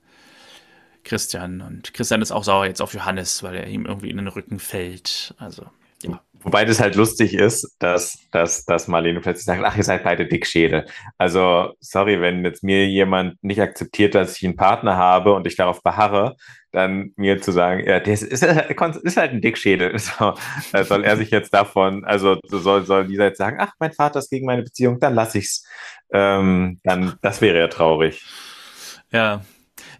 Christian. 1.04 1.60
Und 1.60 1.92
Christian 1.92 2.22
ist 2.22 2.32
auch 2.32 2.44
sauer 2.44 2.66
jetzt 2.66 2.80
auf 2.80 2.94
Johannes, 2.94 3.42
weil 3.42 3.56
er 3.56 3.66
ihm 3.66 3.84
irgendwie 3.84 4.10
in 4.10 4.16
den 4.16 4.28
Rücken 4.28 4.58
fällt. 4.58 5.34
Also. 5.38 5.66
Wobei 6.42 6.64
das 6.64 6.80
halt 6.80 6.94
lustig 6.94 7.34
ist, 7.34 7.76
dass, 7.80 8.18
dass, 8.30 8.64
dass 8.64 8.86
Marlene 8.86 9.20
plötzlich 9.20 9.44
sagt, 9.44 9.62
ach, 9.64 9.76
ihr 9.76 9.82
seid 9.82 10.04
beide 10.04 10.26
Dickschädel. 10.26 10.86
Also, 11.16 11.74
sorry, 11.80 12.20
wenn 12.20 12.44
jetzt 12.44 12.62
mir 12.62 12.86
jemand 12.86 13.42
nicht 13.42 13.60
akzeptiert, 13.60 14.14
dass 14.14 14.36
ich 14.36 14.44
einen 14.44 14.56
Partner 14.56 14.96
habe 14.96 15.34
und 15.34 15.46
ich 15.46 15.56
darauf 15.56 15.82
beharre, 15.82 16.36
dann 16.70 17.12
mir 17.16 17.40
zu 17.40 17.50
sagen, 17.50 17.84
ja, 17.86 17.98
der 17.98 18.14
ist, 18.14 18.22
ist, 18.22 18.42
halt 19.16 19.32
ein 19.32 19.40
Dickschädel. 19.40 19.98
So, 19.98 20.34
soll 20.84 21.04
er 21.04 21.16
sich 21.16 21.30
jetzt 21.30 21.52
davon, 21.52 22.04
also 22.04 22.38
soll, 22.44 22.84
soll 22.84 23.06
Lisa 23.06 23.24
jetzt 23.24 23.38
sagen, 23.38 23.58
ach, 23.60 23.72
mein 23.78 23.92
Vater 23.92 24.20
ist 24.20 24.30
gegen 24.30 24.46
meine 24.46 24.62
Beziehung, 24.62 25.00
dann 25.00 25.14
lass 25.14 25.34
ich's. 25.34 25.66
Ähm, 26.12 26.80
dann, 26.84 27.14
das 27.20 27.40
wäre 27.40 27.58
ja 27.58 27.68
traurig. 27.68 28.24
Ja, 29.12 29.42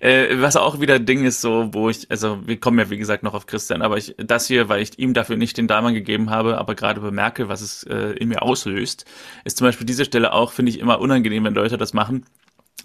äh, 0.00 0.40
was 0.40 0.56
auch 0.56 0.80
wieder 0.80 0.98
Ding 0.98 1.24
ist, 1.24 1.40
so, 1.40 1.68
wo 1.72 1.88
ich, 1.88 2.10
also 2.10 2.46
wir 2.46 2.58
kommen 2.58 2.78
ja 2.78 2.90
wie 2.90 2.98
gesagt 2.98 3.22
noch 3.22 3.34
auf 3.34 3.46
Christian, 3.46 3.82
aber 3.82 3.96
ich, 3.96 4.14
das 4.18 4.46
hier, 4.46 4.68
weil 4.68 4.82
ich 4.82 4.98
ihm 4.98 5.14
dafür 5.14 5.36
nicht 5.36 5.56
den 5.56 5.66
Damen 5.66 5.94
gegeben 5.94 6.30
habe, 6.30 6.58
aber 6.58 6.74
gerade 6.74 7.00
bemerke, 7.00 7.48
was 7.48 7.60
es 7.60 7.82
äh, 7.84 8.12
in 8.12 8.28
mir 8.28 8.42
auslöst, 8.42 9.04
ist 9.44 9.58
zum 9.58 9.66
Beispiel 9.66 9.86
diese 9.86 10.04
Stelle 10.04 10.32
auch, 10.32 10.52
finde 10.52 10.70
ich, 10.70 10.78
immer 10.78 11.00
unangenehm, 11.00 11.44
wenn 11.44 11.54
Leute 11.54 11.78
das 11.78 11.94
machen. 11.94 12.24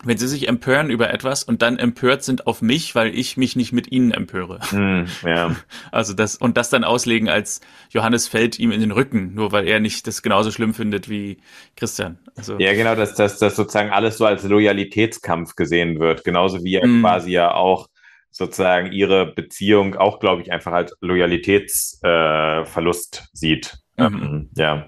Wenn 0.03 0.17
sie 0.17 0.27
sich 0.27 0.47
empören 0.47 0.89
über 0.89 1.13
etwas 1.13 1.43
und 1.43 1.61
dann 1.61 1.77
empört 1.77 2.23
sind 2.23 2.47
auf 2.47 2.61
mich, 2.61 2.95
weil 2.95 3.17
ich 3.17 3.37
mich 3.37 3.55
nicht 3.55 3.71
mit 3.71 3.91
ihnen 3.91 4.11
empöre. 4.11 4.59
Mm, 4.71 5.05
ja. 5.25 5.55
Also 5.91 6.13
das 6.13 6.35
und 6.35 6.57
das 6.57 6.69
dann 6.69 6.83
auslegen 6.83 7.29
als 7.29 7.61
Johannes 7.89 8.27
fällt 8.27 8.59
ihm 8.59 8.71
in 8.71 8.81
den 8.81 8.91
Rücken, 8.91 9.33
nur 9.33 9.51
weil 9.51 9.67
er 9.67 9.79
nicht 9.79 10.07
das 10.07 10.21
genauso 10.21 10.51
schlimm 10.51 10.73
findet 10.73 11.09
wie 11.09 11.37
Christian. 11.75 12.19
Also 12.35 12.57
ja, 12.59 12.73
genau, 12.73 12.95
dass 12.95 13.15
das 13.15 13.39
sozusagen 13.39 13.91
alles 13.91 14.17
so 14.17 14.25
als 14.25 14.43
Loyalitätskampf 14.43 15.55
gesehen 15.55 15.99
wird, 15.99 16.23
genauso 16.23 16.63
wie 16.63 16.75
er 16.75 16.87
mm. 16.87 17.01
quasi 17.01 17.31
ja 17.31 17.53
auch 17.53 17.87
sozusagen 18.33 18.91
ihre 18.91 19.33
Beziehung 19.33 19.95
auch, 19.95 20.19
glaube 20.19 20.41
ich, 20.41 20.51
einfach 20.51 20.73
als 20.73 20.93
Loyalitätsverlust 21.01 23.15
äh, 23.15 23.19
sieht. 23.31 23.77
Mhm. 23.97 24.05
Ähm, 24.05 24.49
ja. 24.57 24.87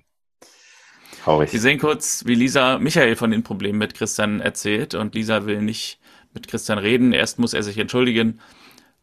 Traurig. 1.25 1.51
Wir 1.51 1.59
sehen 1.59 1.79
kurz, 1.79 2.23
wie 2.27 2.35
Lisa 2.35 2.77
Michael 2.77 3.15
von 3.15 3.31
den 3.31 3.41
Problemen 3.41 3.79
mit 3.79 3.95
Christian 3.95 4.41
erzählt 4.41 4.93
und 4.93 5.15
Lisa 5.15 5.47
will 5.47 5.59
nicht 5.59 5.97
mit 6.35 6.47
Christian 6.47 6.77
reden. 6.77 7.13
Erst 7.13 7.39
muss 7.39 7.55
er 7.55 7.63
sich 7.63 7.79
entschuldigen. 7.79 8.39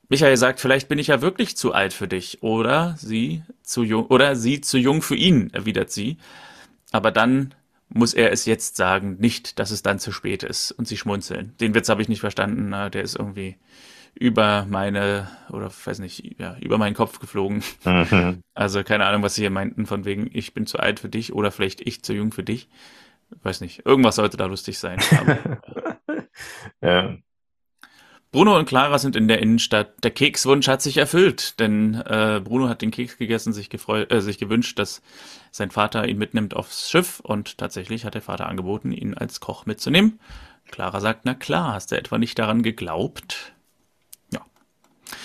Michael 0.08 0.36
sagt, 0.36 0.60
vielleicht 0.60 0.88
bin 0.88 1.00
ich 1.00 1.08
ja 1.08 1.20
wirklich 1.20 1.56
zu 1.56 1.72
alt 1.72 1.92
für 1.92 2.06
dich 2.06 2.40
oder 2.40 2.94
sie 2.96 3.42
zu 3.64 3.82
jung 3.82 4.06
oder 4.06 4.36
sie 4.36 4.60
zu 4.60 4.78
jung 4.78 5.02
für 5.02 5.16
ihn, 5.16 5.50
erwidert 5.52 5.90
sie. 5.90 6.16
Aber 6.92 7.10
dann 7.10 7.56
muss 7.88 8.14
er 8.14 8.30
es 8.30 8.46
jetzt 8.46 8.76
sagen, 8.76 9.16
nicht, 9.18 9.58
dass 9.58 9.72
es 9.72 9.82
dann 9.82 9.98
zu 9.98 10.12
spät 10.12 10.44
ist 10.44 10.70
und 10.70 10.86
sie 10.86 10.96
schmunzeln. 10.96 11.54
Den 11.60 11.74
Witz 11.74 11.88
habe 11.88 12.02
ich 12.02 12.08
nicht 12.08 12.20
verstanden, 12.20 12.70
der 12.70 13.02
ist 13.02 13.16
irgendwie 13.16 13.56
über 14.22 14.66
meine, 14.70 15.28
oder 15.50 15.70
weiß 15.84 15.98
nicht, 15.98 16.38
ja, 16.38 16.56
über 16.60 16.78
meinen 16.78 16.94
Kopf 16.94 17.18
geflogen. 17.18 17.62
Mhm. 17.84 18.42
Also 18.54 18.84
keine 18.84 19.06
Ahnung, 19.06 19.22
was 19.22 19.34
sie 19.34 19.40
hier 19.42 19.50
meinten, 19.50 19.86
von 19.86 20.04
wegen, 20.04 20.28
ich 20.30 20.52
bin 20.52 20.66
zu 20.66 20.78
alt 20.78 21.00
für 21.00 21.08
dich 21.08 21.32
oder 21.32 21.50
vielleicht 21.50 21.80
ich 21.80 22.02
zu 22.02 22.12
jung 22.12 22.32
für 22.32 22.42
dich. 22.42 22.68
Weiß 23.42 23.62
nicht, 23.62 23.86
irgendwas 23.86 24.16
sollte 24.16 24.36
da 24.36 24.44
lustig 24.44 24.78
sein. 24.78 24.98
ja. 26.82 27.16
Bruno 28.30 28.56
und 28.56 28.66
Clara 28.68 28.98
sind 28.98 29.16
in 29.16 29.26
der 29.26 29.40
Innenstadt. 29.40 30.04
Der 30.04 30.10
Kekswunsch 30.10 30.68
hat 30.68 30.82
sich 30.82 30.98
erfüllt, 30.98 31.58
denn 31.60 31.94
äh, 31.94 32.42
Bruno 32.44 32.68
hat 32.68 32.82
den 32.82 32.90
Keks 32.90 33.16
gegessen, 33.16 33.54
sich, 33.54 33.70
gefreut, 33.70 34.12
äh, 34.12 34.20
sich 34.20 34.36
gewünscht, 34.36 34.78
dass 34.78 35.02
sein 35.50 35.70
Vater 35.70 36.06
ihn 36.06 36.18
mitnimmt 36.18 36.54
aufs 36.54 36.90
Schiff 36.90 37.20
und 37.20 37.56
tatsächlich 37.56 38.04
hat 38.04 38.14
der 38.14 38.22
Vater 38.22 38.48
angeboten, 38.48 38.92
ihn 38.92 39.14
als 39.14 39.40
Koch 39.40 39.64
mitzunehmen. 39.64 40.20
Clara 40.70 41.00
sagt, 41.00 41.22
na 41.24 41.34
klar, 41.34 41.72
hast 41.72 41.90
du 41.90 41.96
etwa 41.96 42.18
nicht 42.18 42.38
daran 42.38 42.62
geglaubt? 42.62 43.54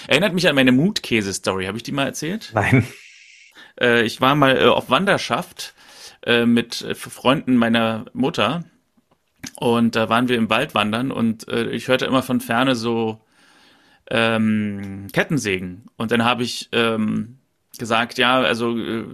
Erinnert 0.08 0.34
mich 0.34 0.48
an 0.48 0.56
meine 0.56 0.72
Mutkäse-Story. 0.72 1.66
Habe 1.66 1.78
ich 1.78 1.84
die 1.84 1.92
mal 1.92 2.06
erzählt? 2.06 2.52
Nein. 2.54 2.88
Äh, 3.80 4.04
ich 4.04 4.22
war 4.22 4.36
mal 4.36 4.58
äh, 4.58 4.66
auf 4.66 4.90
Wanderschaft 4.90 5.74
äh, 6.26 6.46
mit 6.46 6.82
äh, 6.82 6.96
Freunden 6.96 7.58
meiner 7.58 8.06
Mutter 8.14 8.64
und 9.56 9.96
da 9.96 10.10
waren 10.10 10.28
wir 10.28 10.38
im 10.38 10.50
Wald 10.50 10.76
wandern 10.76 11.12
und 11.12 11.48
äh, 11.48 11.70
ich 11.70 11.88
hörte 11.88 12.06
immer 12.06 12.24
von 12.24 12.42
ferne 12.42 12.76
so 12.76 13.22
ähm, 14.10 15.08
Kettensägen. 15.14 15.86
Und 15.98 16.12
dann 16.12 16.24
habe 16.24 16.44
ich 16.44 16.70
ähm, 16.72 17.40
gesagt, 17.78 18.18
ja, 18.18 18.42
also 18.42 18.78
äh, 18.78 19.06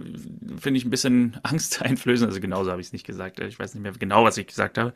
finde 0.58 0.78
ich 0.78 0.84
ein 0.84 0.90
bisschen 0.90 1.38
angsteinflößend. 1.42 2.28
Also 2.28 2.40
genauso 2.40 2.70
habe 2.70 2.80
ich 2.80 2.88
es 2.88 2.92
nicht 2.92 3.06
gesagt. 3.06 3.40
Ich 3.40 3.58
weiß 3.58 3.74
nicht 3.74 3.82
mehr 3.82 3.92
genau, 3.92 4.24
was 4.24 4.36
ich 4.36 4.46
gesagt 4.46 4.78
habe. 4.78 4.94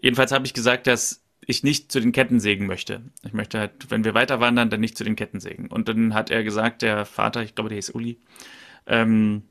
Jedenfalls 0.00 0.32
habe 0.32 0.46
ich 0.46 0.54
gesagt, 0.54 0.86
dass 0.86 1.23
ich 1.46 1.62
nicht 1.62 1.92
zu 1.92 2.00
den 2.00 2.12
Kettensägen 2.12 2.66
möchte. 2.66 3.02
Ich 3.24 3.32
möchte 3.32 3.58
halt, 3.58 3.90
wenn 3.90 4.04
wir 4.04 4.14
weiter 4.14 4.40
wandern, 4.40 4.70
dann 4.70 4.80
nicht 4.80 4.96
zu 4.96 5.04
den 5.04 5.16
Kettensägen. 5.16 5.68
Und 5.68 5.88
dann 5.88 6.14
hat 6.14 6.30
er 6.30 6.44
gesagt, 6.44 6.82
der 6.82 7.04
Vater, 7.04 7.42
ich 7.42 7.54
glaube, 7.54 7.68
der 7.68 7.76
hieß 7.76 7.90
Uli, 7.90 8.18
ähm, 8.86 9.42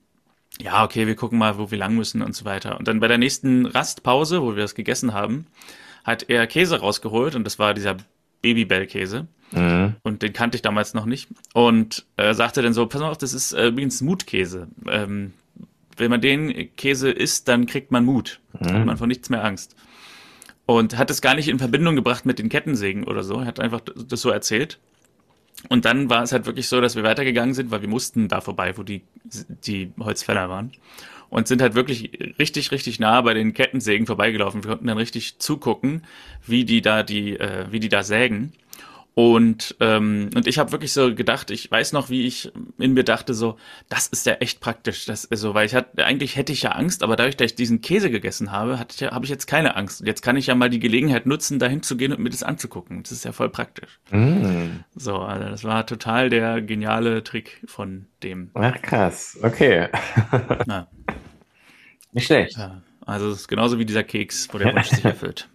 ja, 0.62 0.84
okay, 0.84 1.08
wir 1.08 1.16
gucken 1.16 1.40
mal, 1.40 1.58
wo 1.58 1.72
wir 1.72 1.78
lang 1.78 1.96
müssen 1.96 2.22
und 2.22 2.36
so 2.36 2.46
weiter. 2.46 2.78
Und 2.78 2.88
dann 2.88 3.00
bei 3.00 3.08
der 3.08 3.18
nächsten 3.18 3.66
Rastpause, 3.66 4.42
wo 4.42 4.56
wir 4.56 4.62
das 4.62 4.76
gegessen 4.76 5.14
haben, 5.14 5.48
hat 6.04 6.30
er 6.30 6.46
Käse 6.48 6.80
rausgeholt 6.80 7.36
und 7.36 7.44
das 7.44 7.60
war 7.60 7.74
dieser 7.74 7.98
Babybell-Käse. 8.42 9.28
Mhm. 9.52 9.96
Und 10.04 10.22
den 10.22 10.34
kannte 10.34 10.56
ich 10.56 10.62
damals 10.62 10.94
noch 10.94 11.06
nicht. 11.06 11.30
Und 11.54 12.06
äh, 12.18 12.34
sagte 12.34 12.62
dann 12.62 12.74
so, 12.74 12.86
pass 12.86 13.02
mal 13.02 13.10
auf, 13.10 13.18
das 13.18 13.34
ist 13.34 13.54
äh, 13.54 13.68
übrigens 13.68 14.02
Mutkäse. 14.02 14.68
Ähm, 14.88 15.34
wenn 15.98 16.10
man 16.10 16.22
den 16.22 16.76
Käse 16.76 17.12
isst, 17.12 17.48
dann 17.48 17.66
kriegt 17.66 17.92
man 17.92 18.06
Mut. 18.06 18.40
Mhm. 18.54 18.66
Dann 18.66 18.80
hat 18.80 18.86
man 18.86 18.98
vor 18.98 19.08
nichts 19.08 19.30
mehr 19.30 19.44
Angst 19.44 19.76
und 20.66 20.98
hat 20.98 21.10
es 21.10 21.22
gar 21.22 21.36
nicht 21.36 21.48
in 21.48 21.60
Verbindung 21.60 21.96
gebracht 21.96 22.26
mit 22.26 22.40
den 22.40 22.50
Kettensägen 22.50 23.04
oder 23.04 23.24
so. 23.24 23.40
Er 23.40 23.46
hat 23.46 23.60
einfach 23.60 23.82
das 23.82 24.22
so 24.22 24.30
erzählt. 24.30 24.80
Und 25.70 25.86
dann 25.86 26.10
war 26.10 26.24
es 26.24 26.32
halt 26.32 26.46
wirklich 26.46 26.68
so, 26.68 26.82
dass 26.82 26.96
wir 26.96 27.04
weitergegangen 27.04 27.54
sind, 27.54 27.72
weil 27.72 27.82
wir 27.82 27.90
mussten 27.90 28.28
da 28.28 28.42
vorbei, 28.42 28.78
wo 28.78 28.84
die, 28.84 29.02
die 29.66 29.92
Holzfäller 30.00 30.50
waren. 30.50 30.72
Und 31.30 31.48
sind 31.48 31.62
halt 31.62 31.74
wirklich 31.74 32.12
richtig, 32.38 32.72
richtig 32.72 33.00
nah 33.00 33.22
bei 33.22 33.34
den 33.34 33.54
Kettensägen 33.54 34.06
vorbeigelaufen. 34.06 34.64
Wir 34.64 34.72
konnten 34.72 34.88
dann 34.88 34.98
richtig 34.98 35.40
zugucken, 35.40 36.04
wie 36.46 36.64
die 36.64 36.82
da 36.82 37.02
die, 37.02 37.40
äh, 37.40 37.66
wie 37.72 37.80
die 37.80 37.90
da 37.90 38.04
sägen. 38.04 38.54
Und, 39.16 39.76
ähm, 39.80 40.32
und 40.36 40.48
ich 40.48 40.58
habe 40.58 40.72
wirklich 40.72 40.92
so 40.92 41.14
gedacht, 41.14 41.52
ich 41.52 41.70
weiß 41.70 41.94
noch, 41.94 42.10
wie 42.10 42.26
ich 42.26 42.52
in 42.80 42.94
mir 42.94 43.04
dachte, 43.04 43.36
so, 43.36 43.58
das 43.88 44.08
ist 44.08 44.26
ja 44.26 44.34
echt 44.34 44.60
praktisch. 44.60 45.06
Das, 45.06 45.30
also, 45.30 45.54
weil 45.54 45.68
ich 45.68 45.76
hatte, 45.76 46.04
eigentlich 46.04 46.36
hätte 46.36 46.52
ich 46.52 46.64
ja 46.64 46.72
Angst, 46.72 47.04
aber 47.04 47.16
dadurch, 47.16 47.38
dass 47.38 47.52
ich 47.52 47.56
diesen 47.56 47.82
Käse 47.82 48.10
gegessen 48.10 48.52
habe, 48.52 48.80
hatte 48.80 48.96
ich 48.96 49.02
ja, 49.02 49.12
habe 49.12 49.26
ich 49.26 49.30
jetzt 49.30 49.46
keine 49.46 49.76
Angst. 49.76 50.02
Und 50.02 50.08
jetzt 50.08 50.24
kann 50.24 50.36
ich 50.36 50.48
ja 50.48 50.56
mal 50.56 50.70
die 50.70 50.80
Gelegenheit 50.80 51.28
nutzen, 51.28 51.60
dahin 51.60 51.84
zu 51.84 51.96
gehen 51.96 52.12
und 52.12 52.22
mir 52.22 52.32
das 52.32 52.42
anzugucken. 52.42 53.04
Das 53.04 53.12
ist 53.12 53.24
ja 53.24 53.34
voll 53.34 53.50
praktisch. 53.50 54.00
Mm. 54.10 54.80
So, 54.96 55.18
also 55.18 55.48
das 55.48 55.64
war 55.64 55.86
total 55.86 56.32
der 56.32 56.62
geniale 56.62 57.24
Trick 57.24 57.62
von 57.66 58.08
dem. 58.24 58.50
Ach 58.56 58.82
krass, 58.82 59.38
okay. 59.44 59.90
Nicht 62.14 62.26
schlecht. 62.26 62.58
Ja, 62.58 62.82
also 63.06 63.30
es 63.30 63.42
ist 63.42 63.48
genauso 63.48 63.78
wie 63.78 63.86
dieser 63.86 64.04
Keks, 64.04 64.50
wo 64.52 64.58
der 64.58 64.74
Wunsch 64.74 64.88
sich 64.88 65.06
erfüllt. 65.06 65.50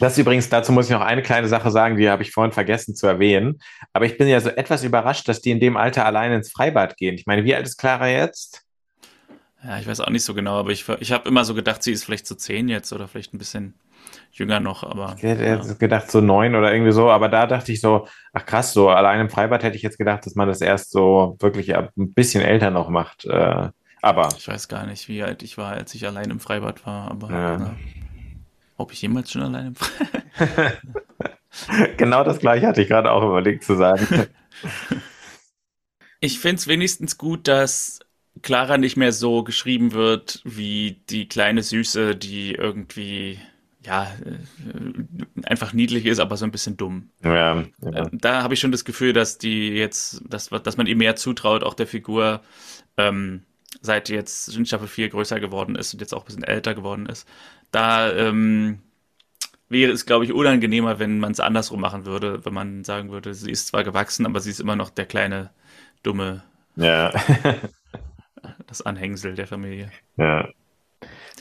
Das 0.00 0.16
übrigens, 0.16 0.48
dazu 0.48 0.72
muss 0.72 0.86
ich 0.86 0.92
noch 0.92 1.02
eine 1.02 1.22
kleine 1.22 1.46
Sache 1.46 1.70
sagen, 1.70 1.98
die 1.98 2.08
habe 2.08 2.22
ich 2.22 2.32
vorhin 2.32 2.52
vergessen 2.52 2.96
zu 2.96 3.06
erwähnen. 3.06 3.60
Aber 3.92 4.06
ich 4.06 4.16
bin 4.16 4.28
ja 4.28 4.40
so 4.40 4.48
etwas 4.48 4.82
überrascht, 4.82 5.28
dass 5.28 5.42
die 5.42 5.50
in 5.50 5.60
dem 5.60 5.76
Alter 5.76 6.06
alleine 6.06 6.36
ins 6.36 6.50
Freibad 6.50 6.96
gehen. 6.96 7.16
Ich 7.16 7.26
meine, 7.26 7.44
wie 7.44 7.54
alt 7.54 7.66
ist 7.66 7.76
Clara 7.76 8.08
jetzt? 8.08 8.62
Ja, 9.62 9.78
ich 9.78 9.86
weiß 9.86 10.00
auch 10.00 10.08
nicht 10.08 10.24
so 10.24 10.32
genau, 10.32 10.58
aber 10.58 10.70
ich, 10.70 10.88
ich 11.00 11.12
habe 11.12 11.28
immer 11.28 11.44
so 11.44 11.54
gedacht, 11.54 11.82
sie 11.82 11.92
ist 11.92 12.04
vielleicht 12.04 12.26
so 12.26 12.34
zehn 12.34 12.68
jetzt 12.68 12.94
oder 12.94 13.08
vielleicht 13.08 13.34
ein 13.34 13.38
bisschen 13.38 13.74
jünger 14.32 14.58
noch, 14.58 14.84
aber. 14.84 15.14
Ich 15.18 15.22
hätte 15.22 15.44
ja. 15.44 15.56
gedacht, 15.74 16.10
so 16.10 16.22
neun 16.22 16.54
oder 16.54 16.72
irgendwie 16.72 16.92
so, 16.92 17.10
aber 17.10 17.28
da 17.28 17.46
dachte 17.46 17.70
ich 17.70 17.82
so, 17.82 18.08
ach 18.32 18.46
krass, 18.46 18.72
so 18.72 18.88
allein 18.88 19.20
im 19.20 19.28
Freibad 19.28 19.62
hätte 19.62 19.76
ich 19.76 19.82
jetzt 19.82 19.98
gedacht, 19.98 20.24
dass 20.24 20.34
man 20.34 20.48
das 20.48 20.62
erst 20.62 20.92
so 20.92 21.36
wirklich 21.40 21.76
ein 21.76 21.90
bisschen 21.96 22.42
älter 22.42 22.70
noch 22.70 22.88
macht. 22.88 23.26
Äh, 23.26 23.68
aber. 24.00 24.30
Ich 24.38 24.48
weiß 24.48 24.68
gar 24.68 24.86
nicht, 24.86 25.08
wie 25.08 25.22
alt 25.22 25.42
ich 25.42 25.58
war, 25.58 25.72
als 25.72 25.94
ich 25.94 26.06
allein 26.06 26.30
im 26.30 26.40
Freibad 26.40 26.86
war, 26.86 27.10
aber. 27.10 27.30
Ja. 27.30 27.58
Na. 27.58 27.76
Ob 28.80 28.92
ich 28.92 29.02
jemals 29.02 29.30
schon 29.30 29.42
alleine 29.42 29.74
Genau 31.98 32.24
das 32.24 32.38
gleiche 32.38 32.66
hatte 32.66 32.80
ich 32.80 32.88
gerade 32.88 33.10
auch 33.10 33.22
überlegt 33.22 33.64
zu 33.64 33.76
sagen. 33.76 34.06
Ich 36.22 36.38
finde 36.38 36.56
es 36.56 36.66
wenigstens 36.66 37.16
gut, 37.16 37.48
dass 37.48 38.00
Clara 38.42 38.76
nicht 38.76 38.98
mehr 38.98 39.10
so 39.10 39.42
geschrieben 39.42 39.92
wird 39.92 40.42
wie 40.44 41.00
die 41.08 41.28
kleine 41.28 41.62
Süße, 41.62 42.14
die 42.14 42.52
irgendwie 42.52 43.38
ja 43.82 44.04
äh, 44.26 45.44
einfach 45.44 45.72
niedlich 45.72 46.04
ist, 46.04 46.18
aber 46.18 46.36
so 46.36 46.44
ein 46.44 46.50
bisschen 46.50 46.76
dumm. 46.76 47.08
Ja, 47.24 47.32
ja. 47.80 47.90
Äh, 47.90 48.10
da 48.12 48.42
habe 48.42 48.52
ich 48.52 48.60
schon 48.60 48.70
das 48.70 48.84
Gefühl, 48.84 49.14
dass 49.14 49.38
die 49.38 49.70
jetzt, 49.70 50.20
dass, 50.28 50.50
dass 50.50 50.76
man 50.76 50.86
ihr 50.86 50.96
mehr 50.96 51.16
zutraut, 51.16 51.64
auch 51.64 51.72
der 51.72 51.86
Figur, 51.86 52.42
ähm, 52.98 53.44
seit 53.80 54.08
jetzt 54.08 54.54
in 54.54 54.66
Staffel 54.66 54.88
4 54.88 55.08
größer 55.08 55.40
geworden 55.40 55.76
ist 55.76 55.94
und 55.94 56.00
jetzt 56.00 56.12
auch 56.12 56.22
ein 56.22 56.26
bisschen 56.26 56.44
älter 56.44 56.74
geworden 56.74 57.06
ist, 57.06 57.26
da 57.70 58.12
ähm, 58.12 58.80
wäre 59.68 59.92
es, 59.92 60.06
glaube 60.06 60.24
ich, 60.24 60.32
unangenehmer, 60.32 60.98
wenn 60.98 61.18
man 61.18 61.32
es 61.32 61.40
andersrum 61.40 61.80
machen 61.80 62.04
würde, 62.04 62.44
wenn 62.44 62.54
man 62.54 62.84
sagen 62.84 63.10
würde, 63.10 63.34
sie 63.34 63.50
ist 63.50 63.68
zwar 63.68 63.84
gewachsen, 63.84 64.26
aber 64.26 64.40
sie 64.40 64.50
ist 64.50 64.60
immer 64.60 64.76
noch 64.76 64.90
der 64.90 65.06
kleine, 65.06 65.50
dumme, 66.02 66.42
ja. 66.76 67.12
das 68.66 68.82
Anhängsel 68.82 69.34
der 69.34 69.46
Familie. 69.46 69.90
Ja. 70.16 70.48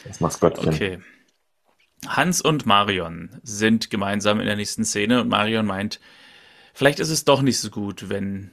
Das 0.06 0.20
Maskottchen. 0.20 0.74
Okay. 0.74 1.00
Hans 2.08 2.42
und 2.42 2.66
Marion 2.66 3.40
sind 3.44 3.90
gemeinsam 3.90 4.40
in 4.40 4.46
der 4.46 4.56
nächsten 4.56 4.86
Szene 4.86 5.22
und 5.22 5.30
Marion 5.30 5.66
meint, 5.66 6.00
vielleicht 6.74 7.00
ist 7.00 7.10
es 7.10 7.26
doch 7.26 7.42
nicht 7.42 7.60
so 7.60 7.70
gut, 7.70 8.10
wenn 8.10 8.52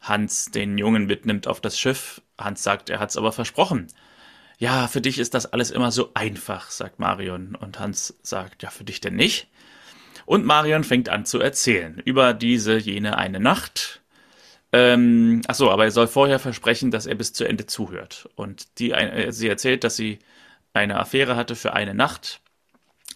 Hans 0.00 0.50
den 0.50 0.78
Jungen 0.78 1.06
mitnimmt 1.06 1.46
auf 1.46 1.60
das 1.60 1.78
Schiff. 1.78 2.20
Hans 2.44 2.62
sagt, 2.62 2.90
er 2.90 3.00
hat 3.00 3.10
es 3.10 3.16
aber 3.16 3.32
versprochen. 3.32 3.88
Ja, 4.58 4.86
für 4.86 5.00
dich 5.00 5.18
ist 5.18 5.34
das 5.34 5.46
alles 5.52 5.70
immer 5.70 5.90
so 5.90 6.10
einfach, 6.14 6.70
sagt 6.70 6.98
Marion. 6.98 7.56
Und 7.56 7.80
Hans 7.80 8.14
sagt, 8.22 8.62
ja, 8.62 8.70
für 8.70 8.84
dich 8.84 9.00
denn 9.00 9.16
nicht? 9.16 9.48
Und 10.24 10.44
Marion 10.44 10.84
fängt 10.84 11.08
an 11.08 11.26
zu 11.26 11.40
erzählen 11.40 12.00
über 12.04 12.32
diese, 12.32 12.78
jene 12.78 13.18
eine 13.18 13.40
Nacht. 13.40 14.02
Ähm, 14.72 15.42
ach 15.48 15.54
so, 15.54 15.70
aber 15.70 15.84
er 15.84 15.90
soll 15.90 16.06
vorher 16.06 16.38
versprechen, 16.38 16.90
dass 16.90 17.06
er 17.06 17.14
bis 17.16 17.32
zu 17.32 17.44
Ende 17.44 17.66
zuhört. 17.66 18.28
Und 18.36 18.78
die, 18.78 18.92
äh, 18.92 19.32
sie 19.32 19.48
erzählt, 19.48 19.84
dass 19.84 19.96
sie 19.96 20.20
eine 20.72 20.98
Affäre 20.98 21.36
hatte 21.36 21.56
für 21.56 21.72
eine 21.72 21.94
Nacht. 21.94 22.40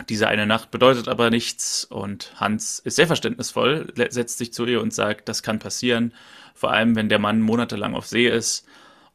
Diese 0.09 0.29
eine 0.29 0.47
Nacht 0.47 0.71
bedeutet 0.71 1.09
aber 1.09 1.31
nichts 1.31 1.85
und 1.85 2.33
Hans 2.37 2.81
ist 2.81 2.97
sehr 2.97 3.07
verständnisvoll, 3.07 3.93
setzt 4.11 4.37
sich 4.37 4.53
zu 4.53 4.67
ihr 4.67 4.83
und 4.83 4.93
sagt, 4.93 5.29
das 5.29 5.43
kann 5.43 5.59
passieren, 5.59 6.13
vor 6.55 6.71
allem 6.71 6.97
wenn 6.97 7.09
der 7.09 7.19
Mann 7.19 7.41
monatelang 7.41 7.95
auf 7.95 8.07
See 8.07 8.29
ist 8.29 8.67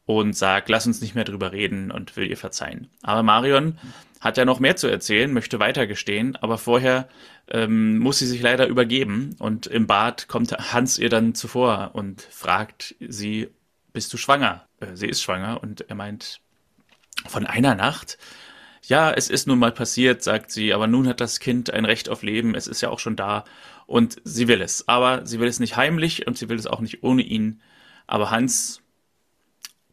und 0.06 0.36
sagt, 0.36 0.68
lass 0.68 0.86
uns 0.86 1.00
nicht 1.00 1.14
mehr 1.14 1.24
drüber 1.24 1.52
reden 1.52 1.90
und 1.90 2.16
will 2.16 2.28
ihr 2.28 2.36
verzeihen. 2.36 2.90
Aber 3.02 3.22
Marion 3.22 3.78
hat 4.20 4.36
ja 4.36 4.44
noch 4.44 4.60
mehr 4.60 4.76
zu 4.76 4.86
erzählen, 4.86 5.32
möchte 5.32 5.58
weiter 5.58 5.86
gestehen, 5.86 6.36
aber 6.36 6.58
vorher 6.58 7.08
ähm, 7.48 7.98
muss 7.98 8.18
sie 8.18 8.26
sich 8.26 8.40
leider 8.40 8.66
übergeben 8.66 9.34
und 9.38 9.66
im 9.66 9.86
Bad 9.86 10.28
kommt 10.28 10.52
Hans 10.72 10.98
ihr 10.98 11.08
dann 11.08 11.34
zuvor 11.34 11.90
und 11.94 12.22
fragt 12.22 12.94
sie, 13.00 13.48
bist 13.92 14.12
du 14.12 14.16
schwanger? 14.16 14.66
Äh, 14.80 14.94
sie 14.94 15.08
ist 15.08 15.22
schwanger 15.22 15.62
und 15.62 15.88
er 15.88 15.96
meint, 15.96 16.40
von 17.26 17.46
einer 17.46 17.74
Nacht? 17.74 18.18
Ja, 18.84 19.12
es 19.12 19.28
ist 19.28 19.46
nun 19.46 19.58
mal 19.58 19.72
passiert, 19.72 20.22
sagt 20.22 20.50
sie, 20.50 20.72
aber 20.72 20.86
nun 20.86 21.06
hat 21.06 21.20
das 21.20 21.38
Kind 21.38 21.70
ein 21.70 21.84
Recht 21.84 22.08
auf 22.08 22.22
Leben, 22.22 22.54
es 22.54 22.66
ist 22.66 22.80
ja 22.80 22.90
auch 22.90 22.98
schon 22.98 23.16
da 23.16 23.44
und 23.86 24.20
sie 24.24 24.48
will 24.48 24.60
es. 24.60 24.88
Aber 24.88 25.26
sie 25.26 25.38
will 25.38 25.48
es 25.48 25.60
nicht 25.60 25.76
heimlich 25.76 26.26
und 26.26 26.36
sie 26.36 26.48
will 26.48 26.58
es 26.58 26.66
auch 26.66 26.80
nicht 26.80 27.02
ohne 27.02 27.22
ihn. 27.22 27.60
Aber 28.06 28.30
Hans 28.30 28.81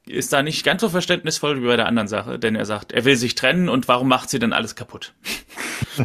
ist 0.10 0.34
da 0.34 0.42
nicht 0.42 0.66
ganz 0.66 0.82
so 0.82 0.90
verständnisvoll 0.90 1.62
wie 1.62 1.68
bei 1.68 1.76
der 1.76 1.86
anderen 1.86 2.08
Sache, 2.08 2.40
denn 2.40 2.56
er 2.56 2.66
sagt, 2.66 2.92
er 2.92 3.06
will 3.06 3.16
sich 3.16 3.36
trennen 3.36 3.70
und 3.70 3.88
warum 3.88 4.08
macht 4.08 4.30
sie 4.30 4.40
denn 4.40 4.54
alles 4.54 4.76
kaputt? 4.76 5.14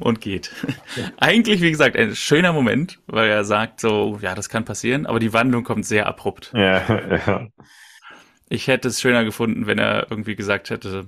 und 0.00 0.20
geht. 0.20 0.52
Eigentlich, 1.16 1.60
wie 1.62 1.70
gesagt, 1.70 1.96
ein 1.96 2.14
schöner 2.14 2.52
Moment, 2.52 3.00
weil 3.06 3.28
er 3.28 3.44
sagt 3.44 3.80
so, 3.80 4.18
ja, 4.22 4.36
das 4.36 4.48
kann 4.48 4.64
passieren, 4.64 5.06
aber 5.06 5.18
die 5.18 5.32
Wandlung 5.32 5.64
kommt 5.64 5.84
sehr 5.84 6.06
abrupt. 6.06 6.52
Ja, 6.54 7.18
ja. 7.26 7.48
Ich 8.48 8.68
hätte 8.68 8.88
es 8.88 9.00
schöner 9.00 9.24
gefunden, 9.24 9.66
wenn 9.66 9.78
er 9.78 10.06
irgendwie 10.10 10.36
gesagt 10.36 10.70
hätte, 10.70 11.06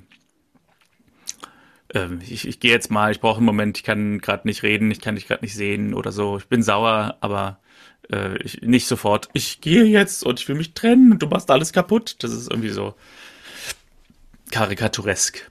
ähm, 1.95 2.21
ich, 2.27 2.49
ich 2.49 2.61
gehe 2.61 2.71
jetzt 2.71 2.91
mal, 2.91 3.13
ich 3.13 3.21
brauche 3.21 3.37
einen 3.37 3.47
Moment, 3.47 3.79
ich 3.79 3.85
kann 3.85 4.19
gerade 4.19 4.49
nicht 4.49 4.63
reden, 4.63 4.91
ich 4.91 5.01
kann 5.01 5.15
dich 5.15 5.27
gerade 5.29 5.45
nicht 5.45 5.55
sehen 5.55 5.95
oder 5.95 6.11
so. 6.13 6.39
Ich 6.39 6.49
bin 6.49 6.63
sauer, 6.63 7.19
aber 7.21 7.61
äh, 8.13 8.37
ich, 8.43 8.63
nicht 8.63 8.87
sofort, 8.87 9.29
ich 9.33 9.61
gehe 9.61 9.85
jetzt 9.85 10.25
und 10.25 10.41
ich 10.41 10.49
will 10.49 10.57
mich 10.57 10.75
trennen 10.75 11.13
und 11.13 11.23
du 11.23 11.27
machst 11.27 11.51
alles 11.51 11.73
kaputt. 11.73 12.17
Das 12.21 12.33
ist 12.33 12.51
irgendwie 12.51 12.71
so 12.71 12.95
karikaturesk. 14.51 15.51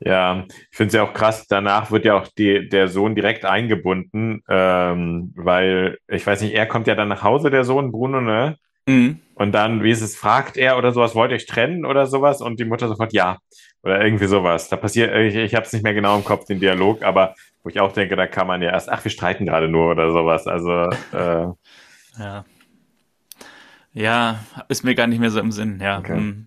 Ja, 0.00 0.44
ich 0.48 0.76
finde 0.76 0.88
es 0.88 0.94
ja 0.94 1.02
auch 1.02 1.14
krass, 1.14 1.46
danach 1.48 1.90
wird 1.90 2.04
ja 2.04 2.14
auch 2.14 2.28
die, 2.28 2.68
der 2.68 2.88
Sohn 2.88 3.14
direkt 3.14 3.44
eingebunden, 3.44 4.42
ähm, 4.48 5.32
weil, 5.36 5.98
ich 6.08 6.26
weiß 6.26 6.42
nicht, 6.42 6.54
er 6.54 6.66
kommt 6.66 6.86
ja 6.86 6.94
dann 6.94 7.08
nach 7.08 7.22
Hause, 7.22 7.50
der 7.50 7.64
Sohn 7.64 7.92
Bruno, 7.92 8.20
ne? 8.20 8.56
Mhm. 8.86 9.20
Und 9.34 9.52
dann, 9.52 9.82
wie 9.82 9.90
ist 9.90 10.02
es, 10.02 10.16
fragt 10.16 10.56
er 10.56 10.78
oder 10.78 10.92
sowas, 10.92 11.14
wollt 11.14 11.30
ihr 11.30 11.36
euch 11.36 11.46
trennen 11.46 11.84
oder 11.84 12.06
sowas? 12.06 12.40
Und 12.40 12.60
die 12.60 12.64
Mutter 12.64 12.88
sofort, 12.88 13.12
ja. 13.12 13.38
Oder 13.82 14.04
irgendwie 14.04 14.26
sowas. 14.26 14.68
Da 14.68 14.76
passiert, 14.76 15.14
ich, 15.14 15.34
ich 15.34 15.54
habe 15.54 15.66
es 15.66 15.72
nicht 15.72 15.82
mehr 15.82 15.94
genau 15.94 16.16
im 16.16 16.24
Kopf, 16.24 16.44
den 16.44 16.60
Dialog, 16.60 17.02
aber 17.02 17.34
wo 17.62 17.68
ich 17.68 17.80
auch 17.80 17.92
denke, 17.92 18.16
da 18.16 18.26
kann 18.26 18.46
man 18.46 18.62
ja 18.62 18.70
erst, 18.70 18.88
ach, 18.88 19.02
wir 19.02 19.10
streiten 19.10 19.46
gerade 19.46 19.68
nur 19.68 19.90
oder 19.90 20.12
sowas. 20.12 20.46
Also, 20.46 20.88
äh, 21.12 21.46
ja. 22.18 22.44
Ja, 23.92 24.40
ist 24.68 24.84
mir 24.84 24.94
gar 24.94 25.06
nicht 25.06 25.20
mehr 25.20 25.30
so 25.30 25.40
im 25.40 25.52
Sinn, 25.52 25.80
ja. 25.80 25.98
Okay. 25.98 26.16
Hm. 26.16 26.46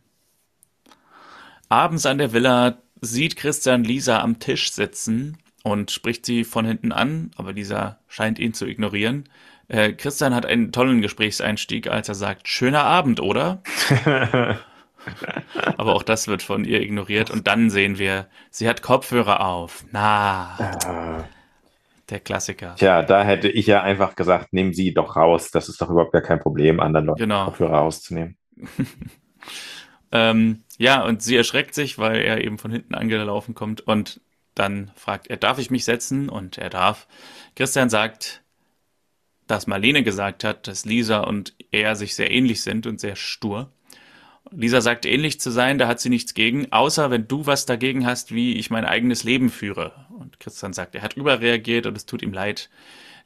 Abends 1.67 2.05
an 2.05 2.17
der 2.17 2.33
Villa 2.33 2.77
sieht 3.01 3.35
Christian 3.35 3.83
Lisa 3.83 4.21
am 4.21 4.39
Tisch 4.39 4.71
sitzen 4.71 5.37
und 5.63 5.91
spricht 5.91 6.25
sie 6.25 6.43
von 6.43 6.65
hinten 6.65 6.91
an, 6.91 7.31
aber 7.37 7.53
Lisa 7.53 7.99
scheint 8.07 8.39
ihn 8.39 8.53
zu 8.53 8.65
ignorieren. 8.65 9.29
Äh, 9.67 9.93
Christian 9.93 10.33
hat 10.33 10.45
einen 10.45 10.71
tollen 10.71 11.01
Gesprächseinstieg, 11.01 11.87
als 11.87 12.09
er 12.09 12.15
sagt, 12.15 12.47
schöner 12.47 12.83
Abend, 12.83 13.19
oder? 13.19 13.61
Aber 15.77 15.95
auch 15.95 16.03
das 16.03 16.27
wird 16.27 16.41
von 16.41 16.65
ihr 16.65 16.81
ignoriert. 16.81 17.29
Und 17.29 17.47
dann 17.47 17.69
sehen 17.69 17.97
wir, 17.97 18.27
sie 18.49 18.67
hat 18.67 18.81
Kopfhörer 18.81 19.45
auf. 19.45 19.85
Na. 19.91 20.57
Ah. 20.85 21.23
Der 22.09 22.19
Klassiker. 22.19 22.75
Tja, 22.75 23.03
da 23.03 23.23
hätte 23.23 23.49
ich 23.49 23.67
ja 23.67 23.83
einfach 23.83 24.15
gesagt, 24.15 24.53
nehmen 24.53 24.73
Sie 24.73 24.93
doch 24.93 25.15
raus. 25.15 25.51
Das 25.51 25.69
ist 25.69 25.81
doch 25.81 25.89
überhaupt 25.89 26.13
gar 26.13 26.21
kein 26.21 26.39
Problem, 26.39 26.79
anderen 26.79 27.05
Leuten 27.05 27.19
genau. 27.19 27.45
Kopfhörer 27.45 27.77
rauszunehmen. 27.79 28.37
ähm, 30.11 30.63
ja, 30.77 31.03
und 31.03 31.21
sie 31.21 31.35
erschreckt 31.35 31.75
sich, 31.75 31.99
weil 31.99 32.21
er 32.21 32.43
eben 32.43 32.57
von 32.57 32.71
hinten 32.71 32.95
angelaufen 32.95 33.53
kommt 33.53 33.81
und 33.81 34.21
dann 34.55 34.91
fragt 34.95 35.27
er, 35.27 35.37
darf 35.37 35.59
ich 35.59 35.71
mich 35.71 35.85
setzen? 35.85 36.29
Und 36.29 36.57
er 36.57 36.69
darf. 36.69 37.07
Christian 37.55 37.89
sagt, 37.89 38.43
dass 39.47 39.67
Marlene 39.67 40.03
gesagt 40.03 40.43
hat, 40.43 40.67
dass 40.67 40.85
Lisa 40.85 41.21
und 41.21 41.55
er 41.71 41.95
sich 41.95 42.15
sehr 42.15 42.31
ähnlich 42.31 42.61
sind 42.61 42.85
und 42.85 42.99
sehr 42.99 43.15
stur. 43.15 43.71
Lisa 44.51 44.81
sagt 44.81 45.05
ähnlich 45.05 45.39
zu 45.39 45.51
sein, 45.51 45.77
da 45.77 45.87
hat 45.87 45.99
sie 45.99 46.09
nichts 46.09 46.33
gegen, 46.33 46.71
außer 46.71 47.11
wenn 47.11 47.27
du 47.27 47.45
was 47.45 47.65
dagegen 47.65 48.05
hast, 48.05 48.33
wie 48.33 48.55
ich 48.55 48.69
mein 48.69 48.85
eigenes 48.85 49.23
Leben 49.23 49.49
führe. 49.49 49.93
Und 50.17 50.39
Christian 50.39 50.73
sagt, 50.73 50.95
er 50.95 51.01
hat 51.01 51.13
überreagiert 51.15 51.85
und 51.85 51.95
es 51.95 52.05
tut 52.05 52.21
ihm 52.21 52.33
leid. 52.33 52.69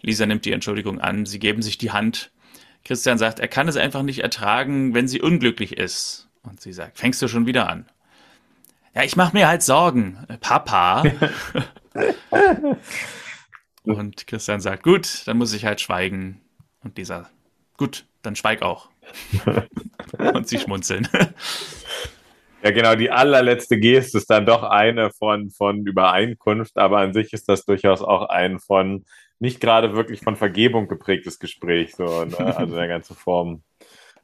Lisa 0.01 0.25
nimmt 0.25 0.45
die 0.45 0.51
Entschuldigung 0.51 0.99
an, 0.99 1.25
sie 1.25 1.39
geben 1.39 1.61
sich 1.61 1.77
die 1.77 1.91
Hand. 1.91 2.31
Christian 2.83 3.17
sagt, 3.17 3.39
er 3.39 3.47
kann 3.47 3.69
es 3.69 3.77
einfach 3.77 4.03
nicht 4.03 4.19
ertragen, 4.19 4.93
wenn 4.93 5.07
sie 5.07 5.21
unglücklich 5.21 5.77
ist. 5.77 6.27
Und 6.43 6.59
sie 6.59 6.73
sagt, 6.73 6.97
fängst 6.99 7.21
du 7.21 7.29
schon 7.29 7.45
wieder 7.45 7.69
an? 7.69 7.85
Ja, 8.93 9.03
ich 9.03 9.15
mach 9.15 9.31
mir 9.31 9.47
halt 9.47 9.63
Sorgen. 9.63 10.27
Papa. 10.41 11.03
und 13.83 14.27
Christian 14.27 14.59
sagt, 14.59 14.83
gut, 14.83 15.23
dann 15.25 15.37
muss 15.37 15.53
ich 15.53 15.65
halt 15.65 15.79
schweigen. 15.79 16.41
Und 16.83 16.97
Lisa, 16.97 17.29
gut, 17.77 18.05
dann 18.21 18.35
schweig 18.35 18.61
auch. 18.61 18.89
und 20.33 20.47
sie 20.47 20.59
schmunzeln. 20.59 21.07
Ja, 22.63 22.71
genau, 22.71 22.95
die 22.95 23.11
allerletzte 23.11 23.77
Geste 23.77 24.17
ist 24.17 24.29
dann 24.29 24.45
doch 24.45 24.63
eine 24.63 25.11
von, 25.11 25.49
von 25.49 25.85
Übereinkunft, 25.85 26.77
aber 26.77 26.99
an 26.99 27.13
sich 27.13 27.33
ist 27.33 27.49
das 27.49 27.65
durchaus 27.65 28.01
auch 28.01 28.29
ein 28.29 28.57
von 28.59 29.03
nicht 29.39 29.59
gerade 29.59 29.93
wirklich 29.93 30.21
von 30.21 30.37
Vergebung 30.37 30.87
geprägtes 30.87 31.39
Gespräch, 31.39 31.93
so, 31.95 32.23
ne? 32.23 32.37
also 32.55 32.75
der 32.75 32.87
ganze 32.87 33.13
Form. 33.13 33.63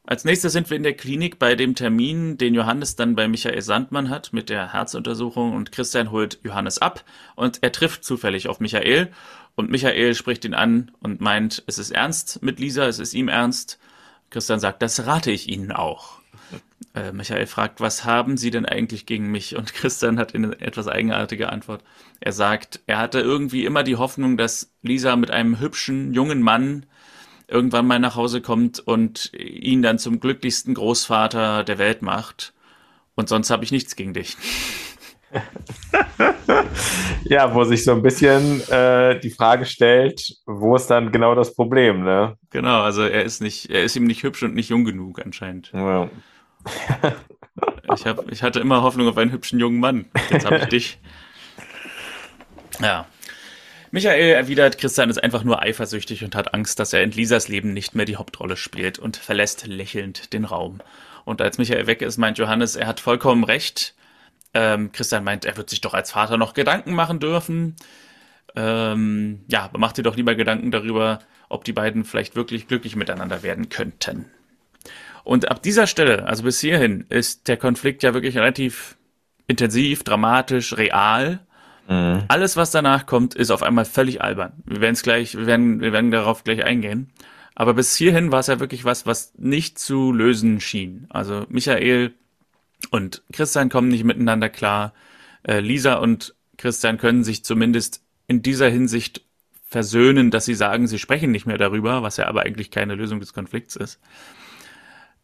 Als 0.06 0.24
nächstes 0.24 0.54
sind 0.54 0.70
wir 0.70 0.78
in 0.78 0.84
der 0.84 0.96
Klinik 0.96 1.38
bei 1.38 1.56
dem 1.56 1.76
Termin, 1.76 2.38
den 2.38 2.56
Johannes 2.56 2.96
dann 2.96 3.16
bei 3.16 3.28
Michael 3.28 3.62
Sandmann 3.62 4.10
hat 4.10 4.32
mit 4.32 4.50
der 4.50 4.72
Herzuntersuchung 4.72 5.54
und 5.54 5.74
Christian 5.74 6.10
holt 6.10 6.40
Johannes 6.44 6.80
ab 6.80 7.04
und 7.36 7.60
er 7.62 7.74
trifft 7.74 8.06
zufällig 8.06 8.48
auf 8.48 8.62
Michael 8.62 9.12
und 9.56 9.70
Michael 9.70 10.16
spricht 10.16 10.46
ihn 10.46 10.54
an 10.54 10.92
und 11.02 11.20
meint, 11.20 11.62
es 11.68 11.78
ist 11.78 11.92
ernst 11.92 12.42
mit 12.42 12.60
Lisa, 12.60 12.88
es 12.88 13.00
ist 13.00 13.14
ihm 13.14 13.28
ernst 13.28 13.78
Christian 14.30 14.60
sagt, 14.60 14.82
das 14.82 15.06
rate 15.06 15.32
ich 15.32 15.50
Ihnen 15.50 15.72
auch. 15.72 16.20
Äh, 16.96 17.12
Michael 17.12 17.46
fragt, 17.46 17.82
was 17.82 18.06
haben 18.06 18.38
Sie 18.38 18.52
denn 18.52 18.66
eigentlich 18.66 19.06
gegen 19.06 19.32
mich? 19.32 19.56
Und 19.56 19.74
Christian 19.74 20.20
hat 20.20 20.34
eine 20.34 20.60
etwas 20.60 20.88
eigenartige 20.88 21.50
Antwort. 21.50 21.84
Er 22.20 22.32
sagt, 22.32 22.80
er 22.88 22.98
hatte 22.98 23.20
irgendwie 23.20 23.66
immer 23.66 23.84
die 23.84 23.96
Hoffnung, 23.96 24.38
dass 24.38 24.72
Lisa 24.82 25.16
mit 25.16 25.32
einem 25.32 25.60
hübschen, 25.60 26.14
jungen 26.14 26.42
Mann 26.42 26.86
irgendwann 27.48 27.88
mal 27.88 28.00
nach 28.00 28.16
Hause 28.16 28.42
kommt 28.42 28.80
und 28.80 29.34
ihn 29.34 29.82
dann 29.82 29.98
zum 29.98 30.20
glücklichsten 30.20 30.76
Großvater 30.76 31.64
der 31.64 31.78
Welt 31.78 32.02
macht. 32.02 32.54
Und 33.16 33.28
sonst 33.28 33.50
habe 33.50 33.64
ich 33.64 33.72
nichts 33.72 33.96
gegen 33.96 34.14
dich. 34.14 34.38
ja, 37.24 37.54
wo 37.54 37.64
sich 37.64 37.84
so 37.84 37.92
ein 37.92 38.02
bisschen 38.02 38.62
äh, 38.70 39.20
die 39.20 39.30
Frage 39.30 39.66
stellt, 39.66 40.38
wo 40.46 40.76
ist 40.76 40.88
dann 40.88 41.12
genau 41.12 41.36
das 41.36 41.54
Problem, 41.54 42.04
ne? 42.04 42.38
Genau, 42.50 42.82
also 42.82 43.04
er 43.04 43.24
ist 43.24 43.42
nicht, 43.42 43.70
er 43.70 43.84
ist 43.84 43.96
ihm 43.96 44.06
nicht 44.06 44.24
hübsch 44.24 44.44
und 44.44 44.56
nicht 44.56 44.70
jung 44.70 44.86
genug 44.86 45.24
anscheinend. 45.24 45.72
Ja. 45.74 46.10
ich, 47.96 48.06
hab, 48.06 48.32
ich 48.32 48.44
hatte 48.44 48.60
immer 48.60 48.82
Hoffnung 48.82 49.08
auf 49.08 49.18
einen 49.18 49.32
hübschen 49.32 49.60
jungen 49.60 49.80
Mann. 49.80 50.06
Jetzt 50.30 50.46
habe 50.46 50.58
ich 50.58 50.66
dich. 50.70 51.00
Ja. 52.82 53.06
Michael 53.92 54.34
erwidert, 54.34 54.78
Christian 54.78 55.10
ist 55.10 55.22
einfach 55.24 55.44
nur 55.44 55.64
eifersüchtig 55.64 56.24
und 56.24 56.36
hat 56.36 56.54
Angst, 56.54 56.80
dass 56.80 56.94
er 56.94 57.02
in 57.02 57.12
Lisas 57.12 57.48
Leben 57.48 57.74
nicht 57.74 57.96
mehr 57.96 58.06
die 58.06 58.18
Hauptrolle 58.18 58.56
spielt 58.56 59.00
und 59.00 59.18
verlässt 59.18 59.66
lächelnd 59.66 60.32
den 60.32 60.46
Raum. 60.46 60.80
Und 61.26 61.42
als 61.42 61.58
Michael 61.58 61.88
weg 61.88 62.04
ist, 62.04 62.18
meint 62.18 62.38
Johannes, 62.38 62.76
er 62.76 62.88
hat 62.88 63.00
vollkommen 63.00 63.44
recht. 63.44 63.96
Ähm, 64.54 64.92
Christian 64.92 65.24
meint, 65.24 65.46
er 65.46 65.58
wird 65.58 65.70
sich 65.70 65.82
doch 65.82 65.94
als 65.94 66.12
Vater 66.12 66.38
noch 66.38 66.54
Gedanken 66.54 66.94
machen 66.94 67.20
dürfen. 67.20 67.76
Ähm, 68.56 69.42
ja, 69.48 69.70
macht 69.78 69.98
dir 69.98 70.04
doch 70.04 70.16
lieber 70.16 70.36
Gedanken 70.36 70.72
darüber, 70.72 71.20
ob 71.50 71.64
die 71.64 71.74
beiden 71.74 72.04
vielleicht 72.04 72.36
wirklich 72.36 72.68
glücklich 72.68 72.96
miteinander 72.96 73.44
werden 73.44 73.70
könnten. 73.70 74.26
Und 75.24 75.52
ab 75.52 75.62
dieser 75.62 75.86
Stelle, 75.86 76.26
also 76.28 76.44
bis 76.44 76.60
hierhin, 76.60 77.06
ist 77.10 77.48
der 77.48 77.58
Konflikt 77.58 78.02
ja 78.04 78.14
wirklich 78.14 78.38
relativ 78.38 78.98
intensiv, 79.48 80.04
dramatisch, 80.04 80.78
real. 80.78 81.40
Mhm. 81.88 82.24
Alles, 82.28 82.58
was 82.58 82.72
danach 82.72 83.06
kommt, 83.06 83.36
ist 83.36 83.52
auf 83.52 83.64
einmal 83.64 83.86
völlig 83.86 84.22
albern. 84.22 84.54
Wir 84.66 84.82
werden 84.82 84.94
es 84.94 85.04
gleich, 85.04 85.38
wir 85.38 85.46
werden, 85.46 85.82
wir 85.82 85.92
werden 85.92 86.12
darauf 86.12 86.44
gleich 86.44 86.64
eingehen. 86.64 87.12
Aber 87.56 87.74
bis 87.74 87.96
hierhin 87.96 88.32
war 88.32 88.40
es 88.40 88.48
ja 88.48 88.60
wirklich 88.60 88.86
was, 88.86 89.06
was 89.06 89.34
nicht 89.38 89.78
zu 89.80 90.12
lösen 90.14 90.62
schien. 90.62 91.08
Also 91.10 91.46
Michael 91.50 92.14
und 92.92 93.24
Christian 93.32 93.70
kommen 93.70 93.90
nicht 93.90 94.04
miteinander 94.04 94.50
klar. 94.50 94.94
Äh, 95.44 95.60
Lisa 95.60 95.96
und 95.96 96.36
Christian 96.58 96.98
können 96.98 97.24
sich 97.24 97.44
zumindest 97.44 98.04
in 98.28 98.42
dieser 98.42 98.70
Hinsicht 98.70 99.22
versöhnen, 99.66 100.32
dass 100.32 100.46
sie 100.46 100.56
sagen, 100.56 100.88
sie 100.88 101.00
sprechen 101.00 101.32
nicht 101.32 101.46
mehr 101.46 101.58
darüber, 101.58 102.02
was 102.02 102.18
ja 102.18 102.28
aber 102.28 102.42
eigentlich 102.42 102.72
keine 102.72 102.96
Lösung 102.96 103.20
des 103.20 103.34
Konflikts 103.34 103.76
ist. 103.76 104.00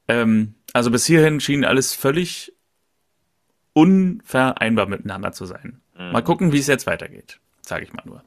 Ähm, 0.08 0.54
also 0.74 0.92
bis 0.92 1.06
hierhin 1.06 1.40
schien 1.40 1.66
alles 1.66 1.94
völlig 1.94 2.54
unvereinbar 3.74 4.86
miteinander 4.86 5.32
zu 5.32 5.46
sein. 5.46 5.82
Mhm. 5.98 6.12
Mal 6.12 6.22
gucken, 6.22 6.52
wie 6.52 6.60
es 6.60 6.68
jetzt 6.68 6.86
weitergeht, 6.88 7.40
sage 7.62 7.86
ich 7.86 7.94
mal 7.94 8.04
nur. 8.06 8.24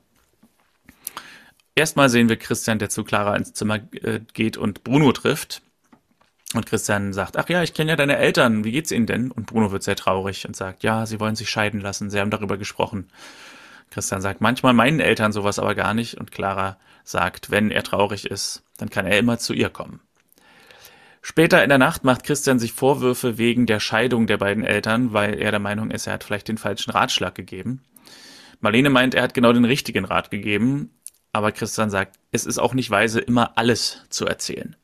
Erstmal 1.74 2.09
sehen 2.09 2.29
wir 2.29 2.37
Christian, 2.37 2.81
der 2.81 2.91
zu 2.91 3.05
Clara 3.05 3.37
ins 3.37 3.53
Zimmer 3.53 3.76
äh, 3.93 4.20
geht 4.33 4.57
und 4.57 4.83
Bruno 4.83 5.12
trifft. 5.12 5.62
Und 6.55 6.64
Christian 6.64 7.12
sagt, 7.12 7.36
ach 7.36 7.49
ja, 7.49 7.62
ich 7.62 7.74
kenne 7.74 7.90
ja 7.90 7.96
deine 7.96 8.16
Eltern, 8.16 8.64
wie 8.64 8.72
geht's 8.72 8.90
ihnen 8.90 9.07
denn? 9.07 9.30
Und 9.30 9.46
Bruno 9.46 9.70
wird 9.70 9.82
sehr 9.82 9.96
traurig 9.96 10.46
und 10.46 10.57
sagt, 10.57 10.82
ja, 10.82 11.05
sie 11.05 11.20
wollen 11.20 11.36
sich 11.36 11.51
scheiden 11.51 11.80
lassen, 11.80 12.09
sie 12.09 12.18
haben 12.18 12.30
darüber 12.30 12.57
gesprochen. 12.57 13.11
Christian 13.90 14.22
sagt, 14.22 14.40
manchmal 14.40 14.72
meinen 14.72 15.01
Eltern 15.01 15.32
sowas 15.32 15.59
aber 15.59 15.74
gar 15.74 15.92
nicht. 15.92 16.14
Und 16.14 16.32
Clara 16.32 16.78
sagt, 17.05 17.51
wenn 17.51 17.70
er 17.70 17.82
traurig 17.82 18.30
ist, 18.30 18.62
dann 18.78 18.90
kann 18.90 19.07
er 19.07 19.18
immer 19.18 19.38
zu 19.38 19.53
ihr 19.53 19.68
kommen. 19.68 20.01
Später 21.20 21.62
in 21.62 21.68
der 21.68 21.78
Nacht 21.78 22.05
macht 22.05 22.24
Christian 22.24 22.59
sich 22.59 22.72
Vorwürfe 22.72 23.36
wegen 23.36 23.66
der 23.66 23.80
Scheidung 23.80 24.26
der 24.26 24.38
beiden 24.38 24.64
Eltern, 24.64 25.12
weil 25.12 25.34
er 25.34 25.51
der 25.51 25.61
Meinung 25.61 25.90
ist, 25.90 26.07
er 26.07 26.14
hat 26.14 26.24
vielleicht 26.24 26.49
den 26.49 26.59
falschen 26.59 26.90
Ratschlag 26.90 27.34
gegeben. 27.34 27.82
Marlene 28.61 28.88
meint, 28.88 29.14
er 29.14 29.22
hat 29.22 29.34
genau 29.34 29.53
den 29.53 29.64
richtigen 29.64 30.05
Rat 30.05 30.30
gegeben, 30.30 30.90
aber 31.32 31.53
Christian 31.53 31.90
sagt, 31.90 32.18
es 32.32 32.46
ist 32.46 32.59
auch 32.59 32.72
nicht 32.72 32.90
weise, 32.90 33.20
immer 33.20 33.59
alles 33.59 34.05
zu 34.09 34.26
erzählen. 34.26 34.76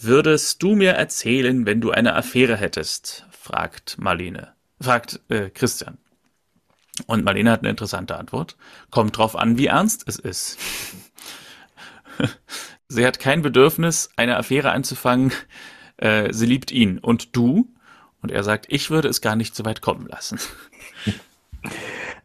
Würdest 0.00 0.62
du 0.62 0.76
mir 0.76 0.92
erzählen, 0.92 1.66
wenn 1.66 1.80
du 1.80 1.90
eine 1.90 2.14
Affäre 2.14 2.56
hättest? 2.56 3.26
fragt 3.30 3.98
Marlene. 3.98 4.54
Fragt 4.80 5.20
äh, 5.28 5.50
Christian. 5.50 5.98
Und 7.06 7.24
Marlene 7.24 7.50
hat 7.50 7.60
eine 7.60 7.70
interessante 7.70 8.16
Antwort. 8.16 8.56
Kommt 8.90 9.18
drauf 9.18 9.34
an, 9.34 9.58
wie 9.58 9.66
ernst 9.66 10.04
es 10.06 10.16
ist. 10.16 10.58
sie 12.88 13.04
hat 13.04 13.18
kein 13.18 13.42
Bedürfnis, 13.42 14.10
eine 14.16 14.36
Affäre 14.36 14.70
anzufangen. 14.70 15.32
Äh, 15.96 16.32
sie 16.32 16.46
liebt 16.46 16.70
ihn. 16.70 17.00
Und 17.00 17.34
du? 17.34 17.68
Und 18.22 18.30
er 18.30 18.44
sagt, 18.44 18.66
ich 18.68 18.90
würde 18.90 19.08
es 19.08 19.20
gar 19.20 19.34
nicht 19.34 19.56
so 19.56 19.64
weit 19.64 19.80
kommen 19.80 20.06
lassen. 20.06 20.38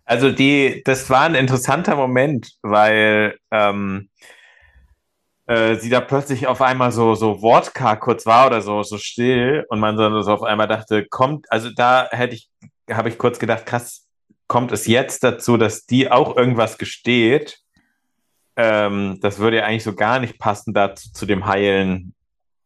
Also 0.05 0.32
die, 0.32 0.84
das 0.86 1.09
war 1.09 1.21
ein 1.21 1.34
interessanter 1.34 1.95
Moment, 1.95 2.51
weil 2.61 3.38
ähm, 3.51 4.09
äh, 5.46 5.76
sie 5.76 5.89
da 5.89 6.02
plötzlich 6.02 6.48
auf 6.48 6.62
einmal 6.62 6.91
so, 6.91 7.16
so 7.16 7.41
wortkarg 7.41 8.00
kurz 8.02 8.26
war 8.26 8.48
oder 8.48 8.62
so, 8.62 8.84
so 8.84 8.98
still 8.98 9.66
und 9.70 9.80
man 9.80 9.98
so, 9.98 10.22
so 10.22 10.34
auf 10.34 10.44
einmal 10.44 10.68
dachte, 10.68 11.06
kommt, 11.06 11.52
also 11.52 11.70
da 11.70 12.08
hätte 12.12 12.36
ich, 12.36 12.50
habe 12.89 13.10
ich 13.10 13.18
kurz 13.18 13.39
gedacht, 13.39 13.66
krass, 13.66 14.08
kommt 14.48 14.72
es 14.72 14.88
jetzt 14.88 15.24
dazu, 15.24 15.58
dass 15.58 15.86
die 15.86 16.12
auch 16.12 16.38
irgendwas 16.38 16.78
gesteht? 16.78 17.60
Ähm, 18.56 19.20
das 19.22 19.39
würde 19.39 19.58
ja 19.58 19.66
eigentlich 19.66 19.84
so 19.84 19.96
gar 19.96 20.20
nicht 20.20 20.39
passen 20.39 20.74
dazu, 20.74 21.12
zu 21.12 21.26
dem 21.26 21.46
heilen 21.46 22.14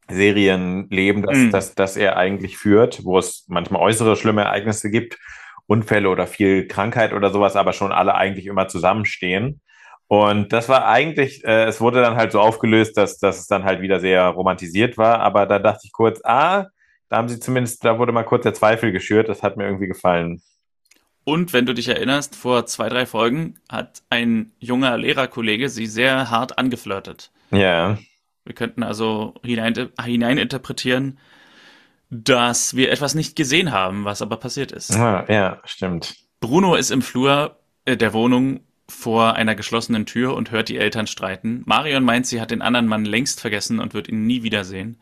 Serienleben, 0.10 1.24
das, 1.24 1.38
mm. 1.38 1.52
das, 1.52 1.76
das 1.76 1.98
er 1.98 2.18
eigentlich 2.18 2.58
führt, 2.58 3.04
wo 3.04 3.18
es 3.18 3.46
manchmal 3.48 3.82
äußere 3.82 4.16
schlimme 4.16 4.44
Ereignisse 4.44 4.90
gibt, 4.90 5.18
Unfälle 5.66 6.10
oder 6.10 6.28
viel 6.28 6.68
Krankheit 6.68 7.14
oder 7.14 7.30
sowas, 7.32 7.56
aber 7.56 7.74
schon 7.74 7.92
alle 7.92 8.16
eigentlich 8.16 8.46
immer 8.46 8.68
zusammenstehen. 8.68 9.62
Und 10.08 10.54
das 10.54 10.70
war 10.70 10.88
eigentlich, 10.88 11.44
äh, 11.44 11.66
es 11.66 11.82
wurde 11.82 12.02
dann 12.02 12.16
halt 12.16 12.32
so 12.32 12.40
aufgelöst, 12.40 12.96
dass, 12.98 13.18
dass 13.18 13.40
es 13.40 13.48
dann 13.48 13.66
halt 13.66 13.82
wieder 13.82 14.00
sehr 14.00 14.24
romantisiert 14.28 14.98
war. 14.98 15.20
Aber 15.20 15.46
da 15.46 15.60
dachte 15.60 15.82
ich 15.84 15.92
kurz, 15.92 16.22
ah, 16.24 16.68
da 17.10 17.18
haben 17.18 17.30
sie 17.30 17.40
zumindest, 17.40 17.84
da 17.84 18.00
wurde 18.00 18.12
mal 18.12 18.24
kurz 18.24 18.44
der 18.44 18.54
Zweifel 18.54 18.92
geschürt. 18.92 19.28
Das 19.28 19.44
hat 19.44 19.58
mir 19.58 19.66
irgendwie 19.66 19.88
gefallen. 19.88 20.42
Und 21.26 21.52
wenn 21.52 21.66
du 21.66 21.74
dich 21.74 21.90
erinnerst, 21.90 22.38
vor 22.38 22.66
zwei, 22.68 22.88
drei 22.88 23.06
Folgen 23.06 23.60
hat 23.68 24.02
ein 24.10 24.54
junger 24.60 24.98
Lehrerkollege 24.98 25.68
sie 25.68 25.86
sehr 25.86 26.30
hart 26.32 26.58
angeflirtet. 26.58 27.32
Ja. 27.52 27.98
Wir 28.46 28.56
könnten 28.56 28.82
also 28.82 29.34
hinein, 29.44 29.90
hineininterpretieren, 30.02 31.20
dass 32.10 32.78
wir 32.78 32.94
etwas 32.94 33.14
nicht 33.14 33.36
gesehen 33.36 33.74
haben, 33.74 34.06
was 34.06 34.22
aber 34.22 34.38
passiert 34.38 34.72
ist. 34.72 34.96
Ja, 34.96 35.26
ja 35.28 35.62
stimmt. 35.66 36.16
Bruno 36.40 36.76
ist 36.76 36.92
im 36.92 37.02
Flur 37.02 37.60
äh, 37.84 37.98
der 37.98 38.14
Wohnung 38.14 38.62
vor 38.90 39.36
einer 39.36 39.56
geschlossenen 39.56 40.06
Tür 40.06 40.36
und 40.36 40.52
hört 40.52 40.70
die 40.70 40.78
Eltern 40.78 41.08
streiten. 41.08 41.62
Marion 41.66 42.04
meint, 42.04 42.26
sie 42.26 42.40
hat 42.40 42.52
den 42.52 42.62
anderen 42.62 42.88
Mann 42.88 43.06
längst 43.06 43.42
vergessen 43.42 43.80
und 43.80 43.94
wird 43.94 44.08
ihn 44.08 44.26
nie 44.26 44.44
wiedersehen. 44.44 44.98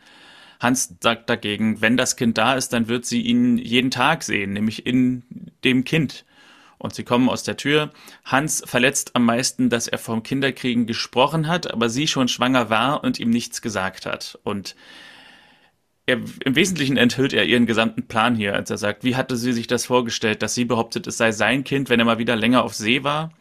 Hans 0.59 0.95
sagt 1.01 1.29
dagegen, 1.29 1.81
wenn 1.81 1.97
das 1.97 2.15
Kind 2.15 2.37
da 2.37 2.55
ist, 2.55 2.69
dann 2.73 2.87
wird 2.87 3.05
sie 3.05 3.21
ihn 3.21 3.57
jeden 3.57 3.91
Tag 3.91 4.23
sehen, 4.23 4.53
nämlich 4.53 4.85
in 4.85 5.23
dem 5.63 5.83
Kind. 5.83 6.25
Und 6.77 6.95
sie 6.95 7.03
kommen 7.03 7.29
aus 7.29 7.43
der 7.43 7.57
Tür. 7.57 7.91
Hans 8.23 8.63
verletzt 8.65 9.15
am 9.15 9.25
meisten, 9.25 9.69
dass 9.69 9.87
er 9.87 9.97
vom 9.97 10.23
Kinderkriegen 10.23 10.87
gesprochen 10.87 11.47
hat, 11.47 11.71
aber 11.71 11.89
sie 11.89 12.07
schon 12.07 12.27
schwanger 12.27 12.69
war 12.69 13.03
und 13.03 13.19
ihm 13.19 13.29
nichts 13.29 13.61
gesagt 13.61 14.05
hat. 14.05 14.39
Und 14.43 14.75
er, 16.05 16.19
im 16.43 16.55
Wesentlichen 16.55 16.97
enthüllt 16.97 17.33
er 17.33 17.45
ihren 17.45 17.65
gesamten 17.65 18.07
Plan 18.07 18.35
hier, 18.35 18.55
als 18.55 18.69
er 18.69 18.77
sagt, 18.77 19.03
wie 19.03 19.15
hatte 19.15 19.37
sie 19.37 19.53
sich 19.53 19.67
das 19.67 19.85
vorgestellt, 19.85 20.41
dass 20.41 20.53
sie 20.53 20.65
behauptet, 20.65 21.07
es 21.07 21.17
sei 21.17 21.31
sein 21.31 21.63
Kind, 21.63 21.89
wenn 21.89 21.99
er 21.99 22.05
mal 22.05 22.19
wieder 22.19 22.35
länger 22.35 22.63
auf 22.63 22.73
See 22.73 23.03
war 23.03 23.31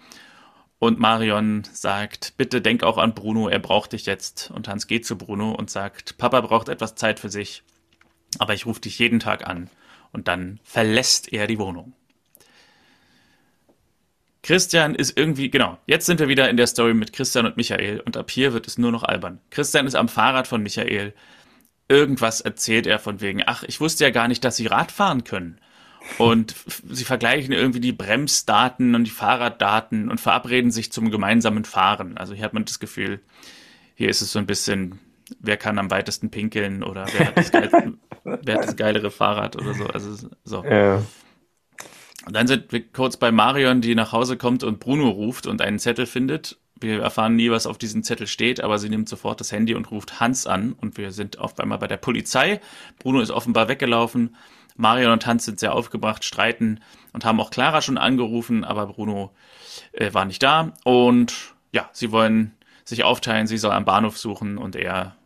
und 0.78 0.98
Marion 0.98 1.62
sagt, 1.72 2.34
bitte 2.36 2.60
denk 2.60 2.82
auch 2.82 2.98
an 2.98 3.14
Bruno, 3.14 3.48
er 3.48 3.58
braucht 3.58 3.92
dich 3.92 4.06
jetzt. 4.06 4.50
Und 4.50 4.68
Hans 4.68 4.86
geht 4.86 5.06
zu 5.06 5.16
Bruno 5.16 5.52
und 5.52 5.70
sagt, 5.70 6.18
Papa 6.18 6.40
braucht 6.40 6.68
etwas 6.68 6.94
Zeit 6.94 7.20
für 7.20 7.30
sich, 7.30 7.62
aber 8.38 8.54
ich 8.54 8.66
rufe 8.66 8.80
dich 8.80 8.98
jeden 8.98 9.20
Tag 9.20 9.46
an. 9.46 9.70
Und 10.12 10.28
dann 10.28 10.60
verlässt 10.62 11.32
er 11.32 11.46
die 11.46 11.58
Wohnung. 11.58 11.94
Christian 14.44 14.94
ist 14.94 15.16
irgendwie, 15.16 15.50
genau, 15.50 15.78
jetzt 15.86 16.04
sind 16.04 16.20
wir 16.20 16.28
wieder 16.28 16.50
in 16.50 16.58
der 16.58 16.66
Story 16.66 16.92
mit 16.92 17.14
Christian 17.14 17.46
und 17.46 17.56
Michael 17.56 18.00
und 18.00 18.18
ab 18.18 18.30
hier 18.30 18.52
wird 18.52 18.66
es 18.66 18.76
nur 18.76 18.92
noch 18.92 19.02
albern. 19.02 19.40
Christian 19.48 19.86
ist 19.86 19.94
am 19.94 20.08
Fahrrad 20.08 20.46
von 20.46 20.62
Michael. 20.62 21.14
Irgendwas 21.88 22.42
erzählt 22.42 22.86
er 22.86 22.98
von 22.98 23.22
wegen, 23.22 23.42
ach, 23.46 23.62
ich 23.62 23.80
wusste 23.80 24.04
ja 24.04 24.10
gar 24.10 24.28
nicht, 24.28 24.44
dass 24.44 24.56
sie 24.56 24.66
Rad 24.66 24.92
fahren 24.92 25.24
können. 25.24 25.58
Und 26.18 26.54
sie 26.88 27.04
vergleichen 27.04 27.52
irgendwie 27.52 27.80
die 27.80 27.92
Bremsdaten 27.92 28.94
und 28.94 29.04
die 29.04 29.10
Fahrraddaten 29.10 30.10
und 30.10 30.20
verabreden 30.20 30.70
sich 30.70 30.92
zum 30.92 31.10
gemeinsamen 31.10 31.64
Fahren. 31.64 32.16
Also 32.16 32.34
hier 32.34 32.44
hat 32.44 32.54
man 32.54 32.64
das 32.64 32.78
Gefühl, 32.78 33.20
hier 33.94 34.08
ist 34.08 34.20
es 34.20 34.32
so 34.32 34.38
ein 34.38 34.46
bisschen, 34.46 34.98
wer 35.40 35.56
kann 35.56 35.78
am 35.78 35.90
weitesten 35.90 36.30
pinkeln 36.30 36.82
oder 36.82 37.06
wer 37.12 37.28
hat 37.28 37.38
das, 37.38 37.50
geil, 37.50 37.70
wer 38.24 38.54
hat 38.56 38.64
das 38.64 38.76
geilere 38.76 39.10
Fahrrad 39.10 39.56
oder 39.56 39.74
so. 39.74 39.86
Also 39.86 40.28
so. 40.44 40.64
Ja. 40.64 41.02
Und 42.26 42.34
dann 42.34 42.46
sind 42.46 42.72
wir 42.72 42.86
kurz 42.90 43.16
bei 43.16 43.32
Marion, 43.32 43.80
die 43.80 43.94
nach 43.94 44.12
Hause 44.12 44.36
kommt 44.36 44.62
und 44.64 44.80
Bruno 44.80 45.08
ruft 45.08 45.46
und 45.46 45.60
einen 45.60 45.78
Zettel 45.78 46.06
findet. 46.06 46.58
Wir 46.80 47.00
erfahren 47.00 47.36
nie, 47.36 47.50
was 47.50 47.66
auf 47.66 47.78
diesem 47.78 48.02
Zettel 48.02 48.26
steht, 48.26 48.60
aber 48.60 48.78
sie 48.78 48.88
nimmt 48.88 49.08
sofort 49.08 49.40
das 49.40 49.52
Handy 49.52 49.74
und 49.74 49.90
ruft 49.90 50.20
Hans 50.20 50.46
an 50.46 50.72
und 50.72 50.96
wir 50.96 51.12
sind 51.12 51.38
auf 51.38 51.58
einmal 51.58 51.78
bei 51.78 51.86
der 51.86 51.96
Polizei. 51.96 52.60
Bruno 52.98 53.20
ist 53.20 53.30
offenbar 53.30 53.68
weggelaufen. 53.68 54.36
Marion 54.76 55.12
und 55.12 55.26
Hans 55.26 55.44
sind 55.44 55.60
sehr 55.60 55.74
aufgebracht, 55.74 56.24
streiten 56.24 56.80
und 57.12 57.24
haben 57.24 57.40
auch 57.40 57.50
Clara 57.50 57.80
schon 57.80 57.98
angerufen, 57.98 58.64
aber 58.64 58.86
Bruno 58.86 59.32
äh, 59.92 60.12
war 60.12 60.24
nicht 60.24 60.42
da. 60.42 60.72
Und 60.84 61.54
ja, 61.72 61.88
sie 61.92 62.10
wollen 62.10 62.54
sich 62.84 63.04
aufteilen, 63.04 63.46
sie 63.46 63.58
soll 63.58 63.72
am 63.72 63.84
Bahnhof 63.84 64.18
suchen 64.18 64.58
und 64.58 64.76
er 64.76 65.16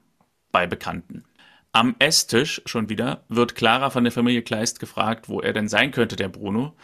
bei 0.53 0.67
Bekannten. 0.67 1.25
Am 1.73 1.95
Esstisch 1.99 2.63
schon 2.67 2.89
wieder 2.89 3.25
wird 3.29 3.55
Clara 3.55 3.91
von 3.91 4.05
der 4.05 4.13
Familie 4.13 4.43
Kleist 4.43 4.81
gefragt, 4.81 5.29
wo 5.29 5.41
er 5.41 5.53
denn 5.53 5.69
sein 5.69 5.91
könnte, 5.93 6.17
der 6.17 6.29
Bruno. 6.29 6.75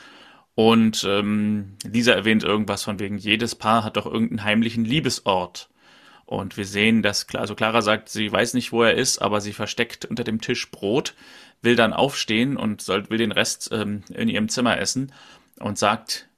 Und 0.54 1.04
ähm, 1.08 1.76
Lisa 1.84 2.12
erwähnt 2.12 2.44
irgendwas 2.44 2.84
von 2.84 2.98
wegen, 3.00 3.18
jedes 3.18 3.54
Paar 3.54 3.82
hat 3.82 3.96
doch 3.96 4.06
irgendeinen 4.06 4.44
heimlichen 4.44 4.84
Liebesort. 4.84 5.68
Und 6.26 6.56
wir 6.56 6.64
sehen, 6.64 7.02
dass, 7.02 7.26
also 7.34 7.54
Clara 7.54 7.82
sagt, 7.82 8.08
sie 8.08 8.30
weiß 8.30 8.54
nicht, 8.54 8.72
wo 8.72 8.82
er 8.82 8.94
ist, 8.94 9.18
aber 9.18 9.40
sie 9.40 9.52
versteckt 9.52 10.04
unter 10.04 10.24
dem 10.24 10.40
Tisch 10.40 10.70
Brot 10.70 11.14
will 11.64 11.76
dann 11.76 11.92
aufstehen 11.92 12.56
und 12.56 12.82
soll, 12.82 13.08
will 13.10 13.18
den 13.18 13.32
Rest 13.32 13.70
ähm, 13.72 14.02
in 14.12 14.28
ihrem 14.28 14.48
Zimmer 14.48 14.78
essen 14.78 15.12
und 15.58 15.78
sagt, 15.78 16.28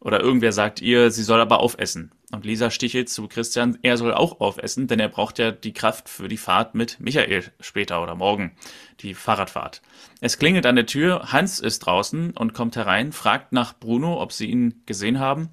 oder 0.00 0.20
irgendwer 0.20 0.52
sagt 0.52 0.80
ihr, 0.80 1.10
sie 1.10 1.22
soll 1.22 1.40
aber 1.40 1.60
aufessen. 1.60 2.12
Und 2.32 2.44
Lisa 2.44 2.70
stichelt 2.70 3.08
zu 3.08 3.28
Christian, 3.28 3.78
er 3.82 3.96
soll 3.96 4.14
auch 4.14 4.40
aufessen, 4.40 4.86
denn 4.86 5.00
er 5.00 5.08
braucht 5.08 5.38
ja 5.38 5.50
die 5.50 5.72
Kraft 5.72 6.08
für 6.08 6.28
die 6.28 6.36
Fahrt 6.36 6.74
mit 6.74 7.00
Michael 7.00 7.44
später 7.60 8.02
oder 8.02 8.14
morgen, 8.14 8.52
die 9.00 9.14
Fahrradfahrt. 9.14 9.82
Es 10.20 10.38
klingelt 10.38 10.64
an 10.64 10.76
der 10.76 10.86
Tür, 10.86 11.32
Hans 11.32 11.58
ist 11.58 11.80
draußen 11.80 12.30
und 12.30 12.54
kommt 12.54 12.76
herein, 12.76 13.12
fragt 13.12 13.52
nach 13.52 13.78
Bruno, 13.78 14.22
ob 14.22 14.32
sie 14.32 14.46
ihn 14.46 14.82
gesehen 14.86 15.18
haben. 15.18 15.50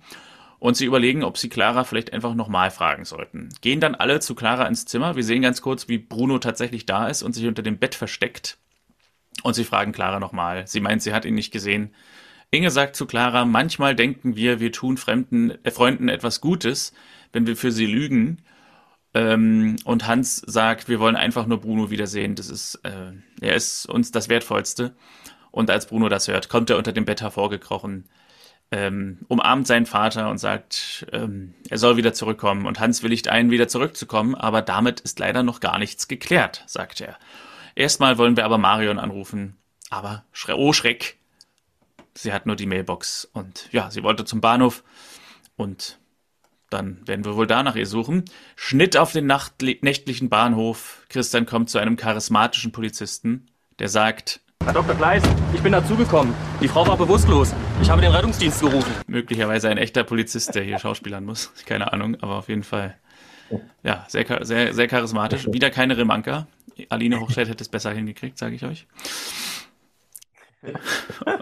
Und 0.60 0.76
sie 0.76 0.86
überlegen, 0.86 1.24
ob 1.24 1.38
sie 1.38 1.50
Clara 1.50 1.84
vielleicht 1.84 2.14
einfach 2.14 2.34
nochmal 2.34 2.72
fragen 2.72 3.06
sollten. 3.06 3.50
Gehen 3.62 3.80
dann 3.80 3.94
alle 3.94 4.20
zu 4.22 4.34
Clara 4.34 4.66
ins 4.66 4.86
Zimmer. 4.86 5.16
Wir 5.16 5.24
sehen 5.24 5.44
ganz 5.44 5.62
kurz, 5.62 5.88
wie 5.88 6.00
Bruno 6.00 6.40
tatsächlich 6.40 6.88
da 6.88 7.08
ist 7.08 7.22
und 7.22 7.34
sich 7.34 7.46
unter 7.46 7.62
dem 7.62 7.78
Bett 7.78 7.94
versteckt. 7.94 8.58
Und 9.44 9.54
sie 9.54 9.64
fragen 9.64 9.92
Clara 9.92 10.20
nochmal. 10.20 10.68
Sie 10.68 10.80
meint, 10.80 11.02
sie 11.02 11.14
hat 11.14 11.26
ihn 11.26 11.36
nicht 11.36 11.52
gesehen. 11.52 11.94
Inge 12.50 12.72
sagt 12.72 12.96
zu 12.96 13.06
Clara, 13.06 13.46
manchmal 13.46 13.96
denken 13.96 14.36
wir, 14.36 14.60
wir 14.60 14.72
tun 14.72 14.98
Fremden, 14.98 15.54
äh, 15.64 15.72
Freunden 15.72 16.10
etwas 16.10 16.42
Gutes, 16.42 16.94
wenn 17.34 17.46
wir 17.46 17.58
für 17.58 17.72
sie 17.72 17.86
lügen. 17.86 18.40
Ähm, 19.14 19.76
und 19.84 20.08
Hans 20.08 20.38
sagt, 20.38 20.88
wir 20.88 21.00
wollen 21.00 21.16
einfach 21.16 21.46
nur 21.46 21.60
Bruno 21.60 21.90
wiedersehen. 21.90 22.36
Das 22.36 22.50
ist, 22.50 22.76
äh, 22.84 23.14
er 23.42 23.56
ist 23.56 23.86
uns 23.88 24.12
das 24.12 24.30
Wertvollste. 24.30 24.96
Und 25.52 25.70
als 25.70 25.88
Bruno 25.88 26.08
das 26.10 26.28
hört, 26.28 26.50
kommt 26.50 26.70
er 26.70 26.78
unter 26.78 26.94
dem 26.94 27.06
Bett 27.06 27.22
hervorgekrochen, 27.22 28.06
ähm, 28.72 29.20
umarmt 29.28 29.66
seinen 29.66 29.86
Vater 29.86 30.30
und 30.30 30.38
sagt, 30.38 31.08
ähm, 31.12 31.54
er 31.70 31.78
soll 31.78 31.98
wieder 31.98 32.14
zurückkommen. 32.14 32.66
Und 32.66 32.80
Hans 32.80 33.02
willigt 33.02 33.28
ein, 33.28 33.50
wieder 33.50 33.68
zurückzukommen, 33.68 34.36
aber 34.36 34.62
damit 34.62 35.00
ist 35.00 35.20
leider 35.20 35.44
noch 35.44 35.60
gar 35.60 35.80
nichts 35.80 36.08
geklärt, 36.08 36.64
sagt 36.68 37.02
er. 37.02 37.18
Erstmal 37.78 38.18
wollen 38.18 38.36
wir 38.36 38.44
aber 38.44 38.58
Marion 38.58 38.98
anrufen. 38.98 39.56
Aber, 39.92 40.26
oh 40.56 40.74
Schreck, 40.74 41.20
sie 42.16 42.34
hat 42.34 42.48
nur 42.48 42.56
die 42.56 42.66
Mailbox. 42.66 43.26
Und 43.34 43.70
ja, 43.72 43.92
sie 43.92 44.02
wollte 44.02 44.26
zum 44.26 44.42
Bahnhof. 44.42 44.84
Und 45.58 46.00
Dann 46.72 47.08
werden 47.08 47.24
wir 47.24 47.36
wohl 47.36 47.46
danach 47.46 47.76
ihr 47.76 47.86
suchen. 47.86 48.26
Schnitt 48.56 48.98
auf 48.98 49.12
den 49.12 49.28
nächtlichen 49.28 50.28
Bahnhof. 50.28 51.06
Christian 51.10 51.46
kommt 51.46 51.70
zu 51.70 51.78
einem 51.78 51.98
charismatischen 51.98 52.72
Polizisten, 52.72 53.46
der 53.78 53.90
sagt, 53.90 54.42
Herr 54.64 54.74
Dr. 54.74 54.96
Gleis, 54.96 55.22
ich 55.54 55.62
bin 55.62 55.72
dazugekommen. 55.72 56.34
Die 56.60 56.68
Frau 56.68 56.86
war 56.88 56.98
bewusstlos. 56.98 57.54
Ich 57.84 57.92
habe 57.92 58.02
den 58.02 58.12
Rettungsdienst 58.12 58.60
gerufen. 58.60 58.92
Möglicherweise 59.06 59.70
ein 59.70 59.78
echter 59.78 60.04
Polizist, 60.04 60.56
der 60.56 60.64
hier 60.64 60.80
schauspielern 60.80 61.24
muss. 61.24 61.54
Keine 61.68 61.94
Ahnung, 61.94 62.18
aber 62.22 62.38
auf 62.38 62.50
jeden 62.50 62.64
Fall. 62.64 62.98
Ja, 63.84 64.06
sehr, 64.08 64.46
sehr, 64.46 64.74
sehr 64.74 64.88
charismatisch. 64.88 65.48
Wieder 65.52 65.70
keine 65.70 65.98
Remanka. 65.98 66.48
Aline 66.90 67.20
Hochstedt 67.20 67.50
hätte 67.50 67.64
es 67.64 67.70
besser 67.70 67.92
hingekriegt, 67.92 68.38
sage 68.38 68.56
ich 68.56 68.64
euch. 68.64 68.88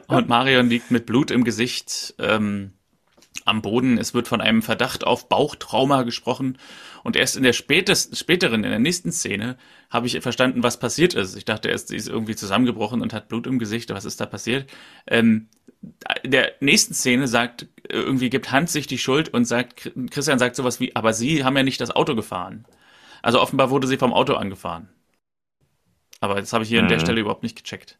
Und 0.08 0.30
Marion 0.30 0.70
liegt 0.70 0.91
mit 0.91 1.06
Blut 1.06 1.32
im 1.32 1.43
Gesicht. 1.43 2.16
Ähm, 2.20 2.74
am 3.45 3.62
Boden. 3.62 3.97
Es 3.97 4.14
wird 4.14 4.28
von 4.28 4.41
einem 4.41 4.62
Verdacht 4.62 5.06
auf 5.06 5.30
Bauchtrauma 5.30 6.01
gesprochen. 6.01 6.58
Und 7.03 7.16
erst 7.16 7.38
in 7.38 7.43
der 7.43 7.53
spätesten, 7.53 8.16
späteren, 8.16 8.64
in 8.64 8.72
der 8.72 8.80
nächsten 8.80 9.12
Szene, 9.12 9.58
habe 9.91 10.08
ich 10.08 10.20
verstanden, 10.22 10.64
was 10.64 10.80
passiert 10.80 11.14
ist. 11.14 11.38
Ich 11.38 11.45
dachte 11.45 11.70
erst, 11.70 11.89
sie 11.89 11.95
ist 11.95 12.10
irgendwie 12.10 12.36
zusammengebrochen 12.36 13.01
und 13.01 13.14
hat 13.14 13.30
Blut 13.30 13.45
im 13.45 13.60
Gesicht. 13.60 13.91
Was 13.91 14.06
ist 14.06 14.20
da 14.20 14.26
passiert? 14.26 14.70
Ähm, 15.06 15.47
der 16.24 16.54
nächsten 16.60 16.94
Szene 16.94 17.28
sagt, 17.28 17.68
irgendwie 17.90 18.30
gibt 18.30 18.52
Hans 18.52 18.74
sich 18.74 18.88
die 18.88 18.98
Schuld 18.98 19.30
und 19.30 19.46
sagt, 19.46 19.92
Christian 20.10 20.40
sagt 20.40 20.56
sowas 20.56 20.80
wie, 20.80 20.96
aber 20.96 21.14
sie 21.14 21.44
haben 21.44 21.56
ja 21.58 21.64
nicht 21.64 21.82
das 21.82 21.92
Auto 21.92 22.16
gefahren. 22.16 22.66
Also 23.22 23.42
offenbar 23.42 23.70
wurde 23.70 23.88
sie 23.88 23.98
vom 23.98 24.14
Auto 24.14 24.36
angefahren. 24.36 24.90
Aber 26.20 26.36
das 26.36 26.54
habe 26.54 26.64
ich 26.64 26.70
hier 26.70 26.80
mhm. 26.80 26.86
an 26.86 26.90
der 26.90 26.98
mhm. 26.98 27.02
Stelle 27.04 27.22
überhaupt 27.22 27.44
nicht 27.44 27.58
gecheckt. 27.58 27.98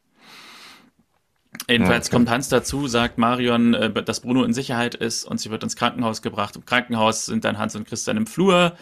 Jedenfalls 1.70 2.08
okay. 2.08 2.16
kommt 2.16 2.30
Hans 2.30 2.50
dazu, 2.50 2.88
sagt 2.88 3.18
Marion, 3.18 3.74
äh, 3.74 4.04
dass 4.04 4.20
Bruno 4.20 4.44
in 4.44 4.54
Sicherheit 4.54 4.96
ist 4.96 5.24
und 5.24 5.40
sie 5.40 5.52
wird 5.52 5.64
ins 5.64 5.76
Krankenhaus 5.76 6.22
gebracht. 6.22 6.56
Im 6.56 6.66
Krankenhaus 6.66 7.26
sind 7.26 7.46
dann 7.46 7.58
Hans 7.58 7.76
und 7.76 7.88
Christian 7.88 8.18
im 8.18 8.28
Flur. 8.28 8.76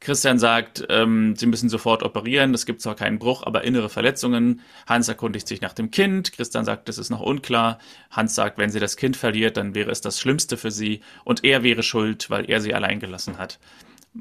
Christian 0.00 0.38
sagt, 0.38 0.86
ähm, 0.90 1.34
sie 1.36 1.46
müssen 1.46 1.68
sofort 1.68 2.04
operieren. 2.04 2.54
Es 2.54 2.66
gibt 2.66 2.80
zwar 2.80 2.94
keinen 2.94 3.18
Bruch, 3.18 3.42
aber 3.44 3.64
innere 3.64 3.88
Verletzungen. 3.88 4.60
Hans 4.86 5.08
erkundigt 5.08 5.48
sich 5.48 5.60
nach 5.60 5.72
dem 5.72 5.90
Kind. 5.90 6.32
Christian 6.32 6.64
sagt, 6.64 6.88
das 6.88 6.98
ist 6.98 7.10
noch 7.10 7.20
unklar. 7.20 7.78
Hans 8.10 8.34
sagt, 8.34 8.58
wenn 8.58 8.70
sie 8.70 8.78
das 8.78 8.96
Kind 8.96 9.16
verliert, 9.16 9.56
dann 9.56 9.74
wäre 9.74 9.90
es 9.90 10.00
das 10.00 10.20
Schlimmste 10.20 10.56
für 10.56 10.70
sie 10.70 11.00
und 11.24 11.44
er 11.44 11.64
wäre 11.64 11.82
schuld, 11.82 12.30
weil 12.30 12.48
er 12.48 12.60
sie 12.60 12.74
allein 12.74 13.00
gelassen 13.00 13.38
hat. 13.38 13.58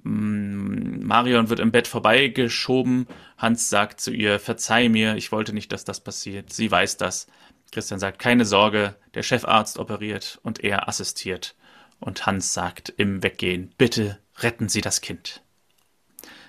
Mm, 0.03 1.05
Marion 1.05 1.49
wird 1.49 1.59
im 1.59 1.71
Bett 1.71 1.87
vorbeigeschoben. 1.87 3.07
Hans 3.37 3.69
sagt 3.69 4.01
zu 4.01 4.11
ihr, 4.11 4.39
verzeih 4.39 4.89
mir, 4.89 5.15
ich 5.15 5.31
wollte 5.31 5.53
nicht, 5.53 5.71
dass 5.71 5.85
das 5.85 5.99
passiert. 5.99 6.51
Sie 6.51 6.71
weiß 6.71 6.97
das. 6.97 7.27
Christian 7.71 7.99
sagt, 7.99 8.17
keine 8.17 8.45
Sorge, 8.45 8.95
der 9.13 9.23
Chefarzt 9.23 9.77
operiert 9.77 10.39
und 10.41 10.63
er 10.63 10.87
assistiert. 10.87 11.55
Und 11.99 12.25
Hans 12.25 12.53
sagt 12.53 12.93
im 12.97 13.21
Weggehen, 13.23 13.73
bitte 13.77 14.19
retten 14.39 14.69
Sie 14.69 14.81
das 14.81 15.01
Kind. 15.01 15.41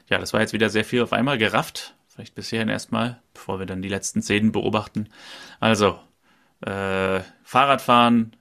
Ja, 0.08 0.18
das 0.18 0.32
war 0.32 0.40
jetzt 0.40 0.52
wieder 0.52 0.70
sehr 0.70 0.84
viel 0.84 1.02
auf 1.02 1.12
einmal 1.12 1.38
gerafft. 1.38 1.94
Vielleicht 2.08 2.34
bis 2.34 2.50
hierhin 2.50 2.68
erstmal, 2.68 3.20
bevor 3.34 3.58
wir 3.58 3.66
dann 3.66 3.82
die 3.82 3.88
letzten 3.88 4.22
Szenen 4.22 4.52
beobachten. 4.52 5.08
Also, 5.60 5.98
äh, 6.62 7.20
Fahrradfahren, 7.44 8.34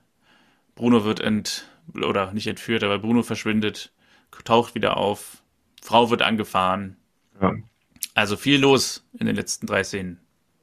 Bruno 0.74 1.04
wird 1.04 1.20
ent, 1.20 1.68
oder 1.94 2.32
nicht 2.32 2.46
entführt, 2.46 2.82
aber 2.82 2.98
Bruno 2.98 3.22
verschwindet, 3.22 3.92
taucht 4.44 4.74
wieder 4.74 4.96
auf, 4.96 5.42
Frau 5.82 6.10
wird 6.10 6.22
angefahren. 6.22 6.96
Ja. 7.40 7.52
Also 8.14 8.36
viel 8.36 8.60
los 8.60 9.06
in 9.18 9.26
den 9.26 9.36
letzten 9.36 9.66
drei 9.66 9.84
Szenen. 9.84 10.20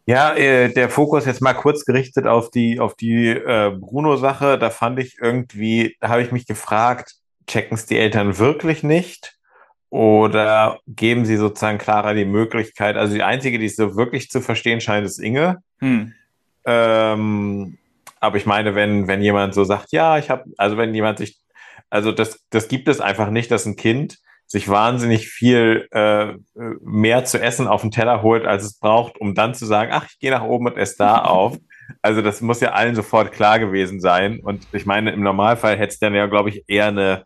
Ja, 0.08 0.36
äh, 0.36 0.72
der 0.72 0.90
Fokus 0.90 1.26
jetzt 1.26 1.42
mal 1.42 1.54
kurz 1.54 1.86
gerichtet 1.86 2.28
auf 2.28 2.52
die, 2.52 2.80
auf 2.80 2.96
die 2.96 3.28
äh, 3.28 3.76
Bruno-Sache. 3.76 4.60
Da 4.60 4.70
fand 4.70 5.00
ich 5.00 5.18
irgendwie, 5.20 5.96
da 6.00 6.10
habe 6.10 6.22
ich 6.22 6.32
mich 6.32 6.46
gefragt, 6.46 7.16
checken 7.48 7.76
es 7.76 7.86
die 7.86 7.98
Eltern 7.98 8.38
wirklich 8.38 8.84
nicht? 8.84 9.38
Oder 9.90 10.80
geben 10.88 11.26
sie 11.26 11.38
sozusagen 11.38 11.78
Clara 11.78 12.14
die 12.14 12.26
Möglichkeit, 12.26 12.98
also 12.98 13.14
die 13.14 13.24
einzige, 13.24 13.60
die 13.60 13.68
es 13.68 13.76
so 13.76 13.96
wirklich 13.96 14.30
zu 14.30 14.42
verstehen 14.42 14.82
scheint, 14.82 15.06
ist 15.06 15.20
Inge. 15.20 15.58
Hm. 15.80 16.14
Ähm, 16.66 17.78
aber 18.20 18.38
ich 18.38 18.46
meine, 18.46 18.76
wenn, 18.76 19.08
wenn 19.08 19.22
jemand 19.22 19.54
so 19.54 19.64
sagt, 19.64 19.92
ja, 19.92 20.18
ich 20.18 20.30
habe, 20.30 20.46
also 20.58 20.78
wenn 20.78 20.94
jemand 20.94 21.20
sich, 21.20 21.40
also 21.90 22.12
das, 22.12 22.44
das 22.50 22.68
gibt 22.68 22.88
es 22.88 23.00
einfach 23.00 23.30
nicht, 23.30 23.52
dass 23.52 23.66
ein 23.66 23.76
Kind 23.76 24.18
sich 24.48 24.70
wahnsinnig 24.70 25.28
viel 25.28 25.88
äh, 25.92 26.34
mehr 26.82 27.26
zu 27.26 27.42
essen 27.42 27.68
auf 27.68 27.82
den 27.82 27.92
Teller 27.92 28.22
holt, 28.22 28.46
als 28.46 28.64
es 28.64 28.80
braucht, 28.80 29.18
um 29.20 29.34
dann 29.34 29.56
zu 29.56 29.66
sagen, 29.66 29.92
ach, 29.94 30.08
ich 30.10 30.20
gehe 30.20 30.32
nach 30.32 30.44
oben 30.44 30.68
und 30.68 30.78
esse 30.78 30.96
da 30.98 31.18
auf. 31.24 31.58
Also 32.02 32.22
das 32.22 32.42
muss 32.42 32.62
ja 32.62 32.72
allen 32.72 32.96
sofort 32.96 33.32
klar 33.32 33.60
gewesen 33.60 34.00
sein. 34.02 34.40
Und 34.40 34.68
ich 34.72 34.86
meine, 34.86 35.12
im 35.12 35.22
Normalfall 35.22 35.78
hätte 35.78 35.94
es 35.94 36.00
dann 36.00 36.16
ja, 36.16 36.26
glaube 36.26 36.50
ich, 36.50 36.64
eher 36.68 36.88
eine, 36.88 37.26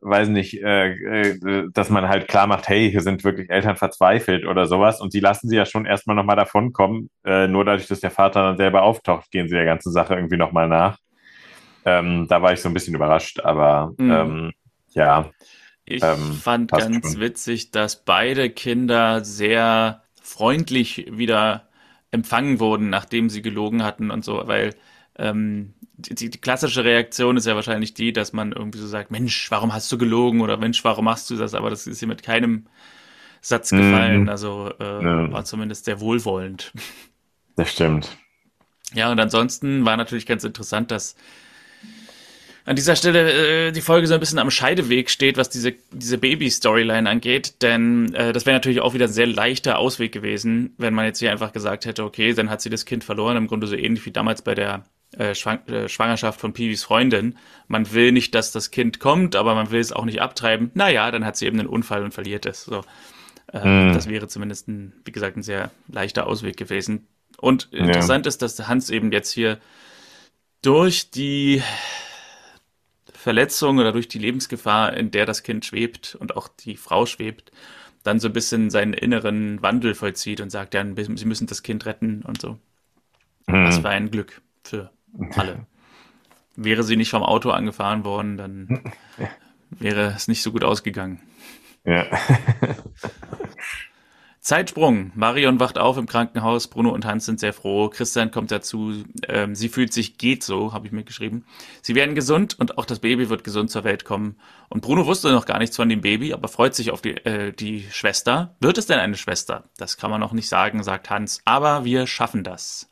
weiß 0.00 0.28
nicht, 0.28 0.62
äh, 0.62 0.92
äh, 0.92 1.68
dass 1.72 1.90
man 1.90 2.08
halt 2.08 2.28
klar 2.28 2.46
macht, 2.46 2.68
hey, 2.68 2.90
hier 2.90 3.02
sind 3.02 3.24
wirklich 3.24 3.50
Eltern 3.50 3.76
verzweifelt 3.76 4.46
oder 4.46 4.66
sowas. 4.66 5.00
Und 5.00 5.12
die 5.12 5.20
lassen 5.20 5.48
sie 5.48 5.56
ja 5.56 5.66
schon 5.66 5.86
erstmal 5.86 6.16
nochmal 6.16 6.36
davon 6.36 6.72
kommen. 6.72 7.10
Äh, 7.24 7.48
nur 7.48 7.64
dadurch, 7.64 7.86
dass 7.86 8.00
der 8.00 8.10
Vater 8.10 8.42
dann 8.42 8.56
selber 8.56 8.82
auftaucht, 8.82 9.30
gehen 9.30 9.48
sie 9.48 9.54
der 9.54 9.64
ganzen 9.64 9.92
Sache 9.92 10.14
irgendwie 10.14 10.36
nochmal 10.36 10.68
nach. 10.68 10.98
Ähm, 11.84 12.26
da 12.28 12.42
war 12.42 12.52
ich 12.52 12.60
so 12.60 12.68
ein 12.68 12.74
bisschen 12.74 12.94
überrascht, 12.94 13.40
aber 13.40 13.92
mhm. 13.98 14.10
ähm, 14.10 14.52
ja. 14.92 15.30
Ich 15.84 16.02
ähm, 16.02 16.34
fand 16.34 16.70
ganz 16.70 17.12
schon. 17.12 17.20
witzig, 17.20 17.70
dass 17.70 18.04
beide 18.04 18.50
Kinder 18.50 19.24
sehr 19.24 20.02
freundlich 20.22 21.06
wieder 21.10 21.68
empfangen 22.10 22.60
wurden, 22.60 22.90
nachdem 22.90 23.30
sie 23.30 23.42
gelogen 23.42 23.82
hatten 23.82 24.10
und 24.10 24.24
so, 24.24 24.42
weil 24.46 24.74
ähm, 25.18 25.74
die, 26.00 26.30
die, 26.30 26.38
klassische 26.38 26.84
Reaktion 26.84 27.36
ist 27.36 27.46
ja 27.46 27.54
wahrscheinlich 27.54 27.94
die, 27.94 28.12
dass 28.12 28.32
man 28.32 28.52
irgendwie 28.52 28.78
so 28.78 28.86
sagt, 28.86 29.10
Mensch, 29.10 29.50
warum 29.50 29.72
hast 29.72 29.90
du 29.90 29.98
gelogen 29.98 30.40
oder 30.40 30.56
Mensch, 30.56 30.84
warum 30.84 31.04
machst 31.04 31.30
du 31.30 31.36
das? 31.36 31.54
Aber 31.54 31.70
das 31.70 31.86
ist 31.86 31.98
hier 31.98 32.08
mit 32.08 32.22
keinem 32.22 32.66
Satz 33.40 33.70
gefallen, 33.70 34.22
mhm. 34.22 34.28
also 34.28 34.70
äh, 34.78 35.04
ja. 35.04 35.32
war 35.32 35.44
zumindest 35.44 35.86
sehr 35.86 36.00
wohlwollend. 36.00 36.72
Das 37.56 37.72
stimmt. 37.72 38.16
Ja, 38.94 39.10
und 39.10 39.20
ansonsten 39.20 39.84
war 39.84 39.96
natürlich 39.96 40.26
ganz 40.26 40.44
interessant, 40.44 40.90
dass 40.90 41.16
an 42.64 42.76
dieser 42.76 42.96
Stelle 42.96 43.68
äh, 43.68 43.72
die 43.72 43.80
Folge 43.80 44.06
so 44.06 44.14
ein 44.14 44.20
bisschen 44.20 44.38
am 44.38 44.50
Scheideweg 44.50 45.10
steht, 45.10 45.36
was 45.36 45.48
diese, 45.48 45.74
diese 45.92 46.18
Baby-Storyline 46.18 47.08
angeht. 47.08 47.62
Denn 47.62 48.14
äh, 48.14 48.32
das 48.32 48.46
wäre 48.46 48.56
natürlich 48.56 48.80
auch 48.80 48.94
wieder 48.94 49.06
ein 49.06 49.12
sehr 49.12 49.26
leichter 49.26 49.78
Ausweg 49.78 50.12
gewesen, 50.12 50.74
wenn 50.76 50.94
man 50.94 51.06
jetzt 51.06 51.18
hier 51.18 51.32
einfach 51.32 51.52
gesagt 51.52 51.86
hätte, 51.86 52.04
okay, 52.04 52.32
dann 52.34 52.50
hat 52.50 52.60
sie 52.60 52.70
das 52.70 52.84
Kind 52.84 53.04
verloren, 53.04 53.36
im 53.36 53.46
Grunde 53.46 53.66
so 53.66 53.74
ähnlich 53.74 54.04
wie 54.06 54.10
damals 54.10 54.42
bei 54.42 54.54
der 54.54 54.84
äh, 55.16 55.34
Schwang 55.34 55.66
äh, 55.66 55.88
Schwangerschaft 55.88 56.40
von 56.40 56.52
Piwis 56.52 56.84
Freundin. 56.84 57.36
Man 57.68 57.92
will 57.92 58.12
nicht, 58.12 58.34
dass 58.34 58.52
das 58.52 58.70
Kind 58.70 59.00
kommt, 59.00 59.36
aber 59.36 59.54
man 59.54 59.70
will 59.70 59.80
es 59.80 59.92
auch 59.92 60.04
nicht 60.04 60.20
abtreiben. 60.20 60.70
Naja, 60.74 61.10
dann 61.10 61.24
hat 61.24 61.36
sie 61.36 61.46
eben 61.46 61.58
einen 61.58 61.68
Unfall 61.68 62.04
und 62.04 62.14
verliert 62.14 62.46
es. 62.46 62.64
So. 62.64 62.82
Äh, 63.52 63.90
mm. 63.90 63.92
Das 63.94 64.08
wäre 64.08 64.28
zumindest, 64.28 64.68
ein, 64.68 64.92
wie 65.04 65.12
gesagt, 65.12 65.36
ein 65.36 65.42
sehr 65.42 65.70
leichter 65.88 66.26
Ausweg 66.26 66.56
gewesen. 66.56 67.06
Und 67.38 67.68
ja. 67.72 67.80
interessant 67.80 68.26
ist, 68.26 68.42
dass 68.42 68.68
Hans 68.68 68.90
eben 68.90 69.12
jetzt 69.12 69.32
hier 69.32 69.58
durch 70.62 71.10
die 71.10 71.62
Verletzung 73.12 73.78
oder 73.78 73.92
durch 73.92 74.08
die 74.08 74.18
Lebensgefahr, 74.18 74.94
in 74.94 75.10
der 75.10 75.26
das 75.26 75.42
Kind 75.42 75.64
schwebt 75.64 76.16
und 76.18 76.36
auch 76.36 76.48
die 76.48 76.76
Frau 76.76 77.06
schwebt, 77.06 77.50
dann 78.02 78.20
so 78.20 78.28
ein 78.28 78.32
bisschen 78.32 78.70
seinen 78.70 78.94
inneren 78.94 79.60
Wandel 79.62 79.94
vollzieht 79.94 80.40
und 80.40 80.50
sagt, 80.50 80.74
ja, 80.74 80.84
sie 80.84 81.26
müssen 81.26 81.46
das 81.46 81.62
Kind 81.62 81.84
retten 81.86 82.22
und 82.22 82.40
so. 82.40 82.58
Mhm. 83.46 83.66
Was 83.66 83.78
für 83.78 83.88
ein 83.88 84.10
Glück 84.10 84.40
für 84.64 84.90
alle. 85.34 85.66
Wäre 86.56 86.82
sie 86.82 86.96
nicht 86.96 87.10
vom 87.10 87.22
Auto 87.22 87.50
angefahren 87.50 88.04
worden, 88.04 88.36
dann 88.36 88.92
wäre 89.70 90.12
es 90.16 90.28
nicht 90.28 90.42
so 90.42 90.52
gut 90.52 90.64
ausgegangen. 90.64 91.20
Ja. 91.84 92.06
Zeitsprung. 94.40 95.12
Marion 95.14 95.60
wacht 95.60 95.76
auf 95.76 95.98
im 95.98 96.06
Krankenhaus. 96.06 96.68
Bruno 96.68 96.90
und 96.90 97.04
Hans 97.04 97.26
sind 97.26 97.38
sehr 97.38 97.52
froh. 97.52 97.90
Christian 97.90 98.30
kommt 98.30 98.50
dazu. 98.50 99.04
Ähm, 99.28 99.54
sie 99.54 99.68
fühlt 99.68 99.92
sich 99.92 100.16
geht 100.16 100.42
so, 100.42 100.72
habe 100.72 100.86
ich 100.86 100.92
mir 100.92 101.04
geschrieben. 101.04 101.44
Sie 101.82 101.94
werden 101.94 102.14
gesund 102.14 102.58
und 102.58 102.78
auch 102.78 102.86
das 102.86 103.00
Baby 103.00 103.28
wird 103.28 103.44
gesund 103.44 103.70
zur 103.70 103.84
Welt 103.84 104.06
kommen. 104.06 104.36
Und 104.70 104.80
Bruno 104.80 105.06
wusste 105.06 105.30
noch 105.30 105.44
gar 105.44 105.58
nichts 105.58 105.76
von 105.76 105.90
dem 105.90 106.00
Baby, 106.00 106.32
aber 106.32 106.48
freut 106.48 106.74
sich 106.74 106.90
auf 106.90 107.02
die, 107.02 107.16
äh, 107.18 107.52
die 107.52 107.86
Schwester. 107.90 108.56
Wird 108.60 108.78
es 108.78 108.86
denn 108.86 108.98
eine 108.98 109.16
Schwester? 109.16 109.70
Das 109.76 109.98
kann 109.98 110.10
man 110.10 110.20
noch 110.20 110.32
nicht 110.32 110.48
sagen, 110.48 110.82
sagt 110.82 111.10
Hans. 111.10 111.42
Aber 111.44 111.84
wir 111.84 112.06
schaffen 112.06 112.42
das. 112.42 112.89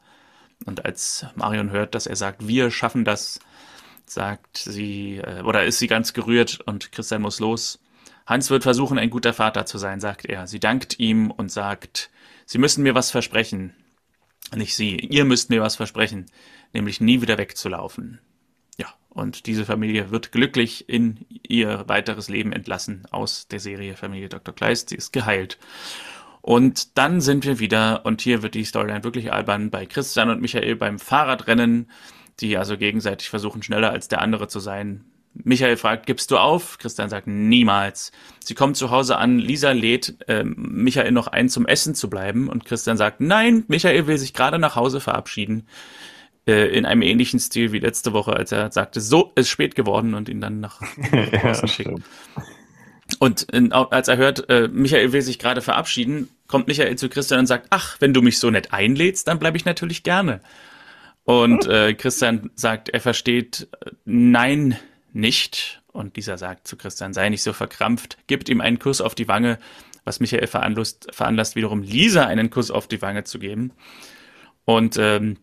Und 0.64 0.84
als 0.84 1.26
Marion 1.34 1.70
hört, 1.70 1.94
dass 1.94 2.06
er 2.06 2.16
sagt, 2.16 2.46
wir 2.46 2.70
schaffen 2.70 3.04
das, 3.04 3.40
sagt 4.06 4.58
sie, 4.58 5.18
äh, 5.18 5.42
oder 5.42 5.64
ist 5.64 5.78
sie 5.78 5.86
ganz 5.86 6.12
gerührt 6.12 6.60
und 6.66 6.92
Christian 6.92 7.22
muss 7.22 7.40
los. 7.40 7.80
Hans 8.26 8.50
wird 8.50 8.62
versuchen, 8.62 8.98
ein 8.98 9.10
guter 9.10 9.32
Vater 9.32 9.64
zu 9.64 9.78
sein, 9.78 10.00
sagt 10.00 10.26
er. 10.26 10.46
Sie 10.46 10.60
dankt 10.60 10.98
ihm 10.98 11.30
und 11.30 11.50
sagt, 11.50 12.10
Sie 12.44 12.58
müssen 12.58 12.82
mir 12.82 12.94
was 12.94 13.10
versprechen. 13.10 13.74
Nicht 14.54 14.74
Sie, 14.74 14.96
ihr 14.96 15.26
müsst 15.26 15.50
mir 15.50 15.60
was 15.60 15.76
versprechen, 15.76 16.26
nämlich 16.72 16.98
nie 17.00 17.20
wieder 17.20 17.36
wegzulaufen. 17.36 18.20
Ja, 18.78 18.86
und 19.10 19.44
diese 19.46 19.66
Familie 19.66 20.10
wird 20.10 20.32
glücklich 20.32 20.88
in 20.88 21.26
ihr 21.46 21.84
weiteres 21.88 22.30
Leben 22.30 22.52
entlassen 22.52 23.06
aus 23.10 23.48
der 23.48 23.60
Serie 23.60 23.96
Familie 23.96 24.30
Dr. 24.30 24.54
Kleist. 24.54 24.88
Sie 24.88 24.96
ist 24.96 25.12
geheilt. 25.12 25.58
Und 26.48 26.96
dann 26.96 27.20
sind 27.20 27.44
wir 27.44 27.58
wieder, 27.58 28.06
und 28.06 28.22
hier 28.22 28.42
wird 28.42 28.54
die 28.54 28.64
Storyline 28.64 29.04
wirklich 29.04 29.30
albern, 29.34 29.68
bei 29.68 29.84
Christian 29.84 30.30
und 30.30 30.40
Michael 30.40 30.76
beim 30.76 30.98
Fahrradrennen, 30.98 31.90
die 32.40 32.56
also 32.56 32.78
gegenseitig 32.78 33.28
versuchen, 33.28 33.62
schneller 33.62 33.90
als 33.90 34.08
der 34.08 34.22
andere 34.22 34.48
zu 34.48 34.58
sein, 34.58 35.04
Michael 35.34 35.76
fragt, 35.76 36.06
gibst 36.06 36.30
du 36.30 36.38
auf? 36.38 36.78
Christian 36.78 37.10
sagt, 37.10 37.26
niemals. 37.26 38.12
Sie 38.42 38.54
kommt 38.54 38.78
zu 38.78 38.90
Hause 38.90 39.18
an, 39.18 39.38
Lisa 39.38 39.72
lädt 39.72 40.16
äh, 40.26 40.42
Michael 40.42 41.12
noch 41.12 41.26
ein, 41.26 41.50
zum 41.50 41.66
Essen 41.66 41.94
zu 41.94 42.08
bleiben. 42.08 42.48
Und 42.48 42.64
Christian 42.64 42.96
sagt, 42.96 43.20
nein, 43.20 43.64
Michael 43.68 44.06
will 44.06 44.16
sich 44.16 44.32
gerade 44.32 44.58
nach 44.58 44.74
Hause 44.74 45.00
verabschieden. 45.00 45.68
Äh, 46.46 46.74
in 46.74 46.86
einem 46.86 47.02
ähnlichen 47.02 47.40
Stil 47.40 47.72
wie 47.72 47.80
letzte 47.80 48.14
Woche, 48.14 48.32
als 48.32 48.52
er 48.52 48.72
sagte, 48.72 49.02
so 49.02 49.32
ist 49.34 49.50
spät 49.50 49.74
geworden 49.74 50.14
und 50.14 50.30
ihn 50.30 50.40
dann 50.40 50.60
nach, 50.60 50.80
nach 50.96 51.42
Hause 51.42 51.60
ja, 51.60 51.68
schickt. 51.68 52.00
Und 53.18 53.42
in, 53.52 53.72
als 53.72 54.08
er 54.08 54.16
hört, 54.16 54.48
äh, 54.48 54.68
Michael 54.68 55.12
will 55.12 55.22
sich 55.22 55.38
gerade 55.38 55.60
verabschieden, 55.60 56.30
kommt 56.48 56.66
Michael 56.66 56.96
zu 56.96 57.08
Christian 57.08 57.40
und 57.40 57.46
sagt, 57.46 57.68
ach, 57.70 57.96
wenn 58.00 58.12
du 58.12 58.22
mich 58.22 58.38
so 58.38 58.50
nett 58.50 58.72
einlädst, 58.72 59.28
dann 59.28 59.38
bleibe 59.38 59.56
ich 59.56 59.64
natürlich 59.64 60.02
gerne. 60.02 60.40
Und 61.24 61.66
äh, 61.66 61.94
Christian 61.94 62.50
sagt, 62.54 62.88
er 62.88 63.00
versteht 63.00 63.68
äh, 63.84 63.90
Nein 64.04 64.78
nicht. 65.12 65.82
Und 65.92 66.16
dieser 66.16 66.38
sagt 66.38 66.66
zu 66.66 66.76
Christian, 66.76 67.12
sei 67.12 67.28
nicht 67.28 67.42
so 67.42 67.52
verkrampft, 67.52 68.18
gibt 68.26 68.48
ihm 68.48 68.60
einen 68.60 68.78
Kuss 68.78 69.00
auf 69.00 69.14
die 69.14 69.28
Wange, 69.28 69.58
was 70.04 70.20
Michael 70.20 70.46
veranlasst, 70.46 71.08
veranlasst 71.12 71.54
wiederum 71.54 71.82
Lisa 71.82 72.24
einen 72.24 72.50
Kuss 72.50 72.70
auf 72.70 72.88
die 72.88 73.02
Wange 73.02 73.24
zu 73.24 73.38
geben. 73.38 73.72
Und 74.64 74.96
ähm, 74.98 75.36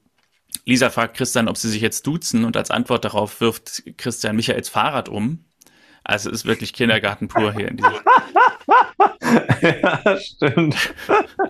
Lisa 0.66 0.90
fragt 0.90 1.18
Christian, 1.18 1.48
ob 1.48 1.58
sie 1.58 1.70
sich 1.70 1.82
jetzt 1.82 2.08
duzen 2.08 2.46
und 2.46 2.58
als 2.58 2.72
Antwort 2.72 3.06
darauf 3.06 3.40
wirft 3.42 3.84
Christian 3.98 4.36
Michaels 4.36 4.70
Fahrrad 4.70 5.08
um. 5.08 5.45
Also 6.08 6.30
es 6.30 6.42
ist 6.42 6.46
wirklich 6.46 6.72
Kindergarten 6.72 7.28
pur 7.28 7.52
hier 7.52 7.68
in 7.68 7.78
diesem. 7.78 7.94
ja, 9.62 10.18
stimmt. 10.20 10.94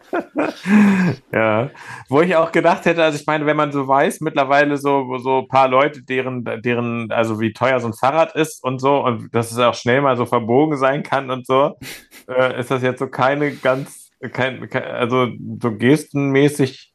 ja. 1.34 1.70
Wo 2.08 2.22
ich 2.22 2.38
auch 2.38 2.54
gedacht 2.54 2.86
hätte, 2.86 3.04
also 3.04 3.20
ich 3.20 3.28
meine, 3.28 3.46
wenn 3.46 3.58
man 3.58 3.74
so 3.74 3.86
weiß, 3.86 4.22
mittlerweile 4.22 4.78
so, 4.78 5.18
so 5.18 5.40
ein 5.40 5.50
paar 5.50 5.68
Leute, 5.68 6.04
deren, 6.04 6.46
deren, 6.62 7.12
also 7.12 7.42
wie 7.42 7.52
teuer 7.52 7.82
so 7.82 7.88
ein 7.88 7.94
Fahrrad 7.94 8.34
ist 8.36 8.64
und 8.64 8.80
so, 8.80 9.04
und 9.04 9.28
dass 9.36 9.52
es 9.52 9.58
auch 9.58 9.76
schnell 9.76 10.00
mal 10.02 10.16
so 10.16 10.26
verbogen 10.26 10.78
sein 10.78 11.04
kann 11.04 11.30
und 11.30 11.46
so, 11.46 11.76
äh, 12.30 12.58
ist 12.58 12.72
das 12.72 12.82
jetzt 12.82 13.00
so 13.00 13.08
keine 13.08 13.56
ganz, 13.56 14.10
kein, 14.32 14.72
also 14.74 15.28
so 15.62 15.76
gestenmäßig 15.76 16.94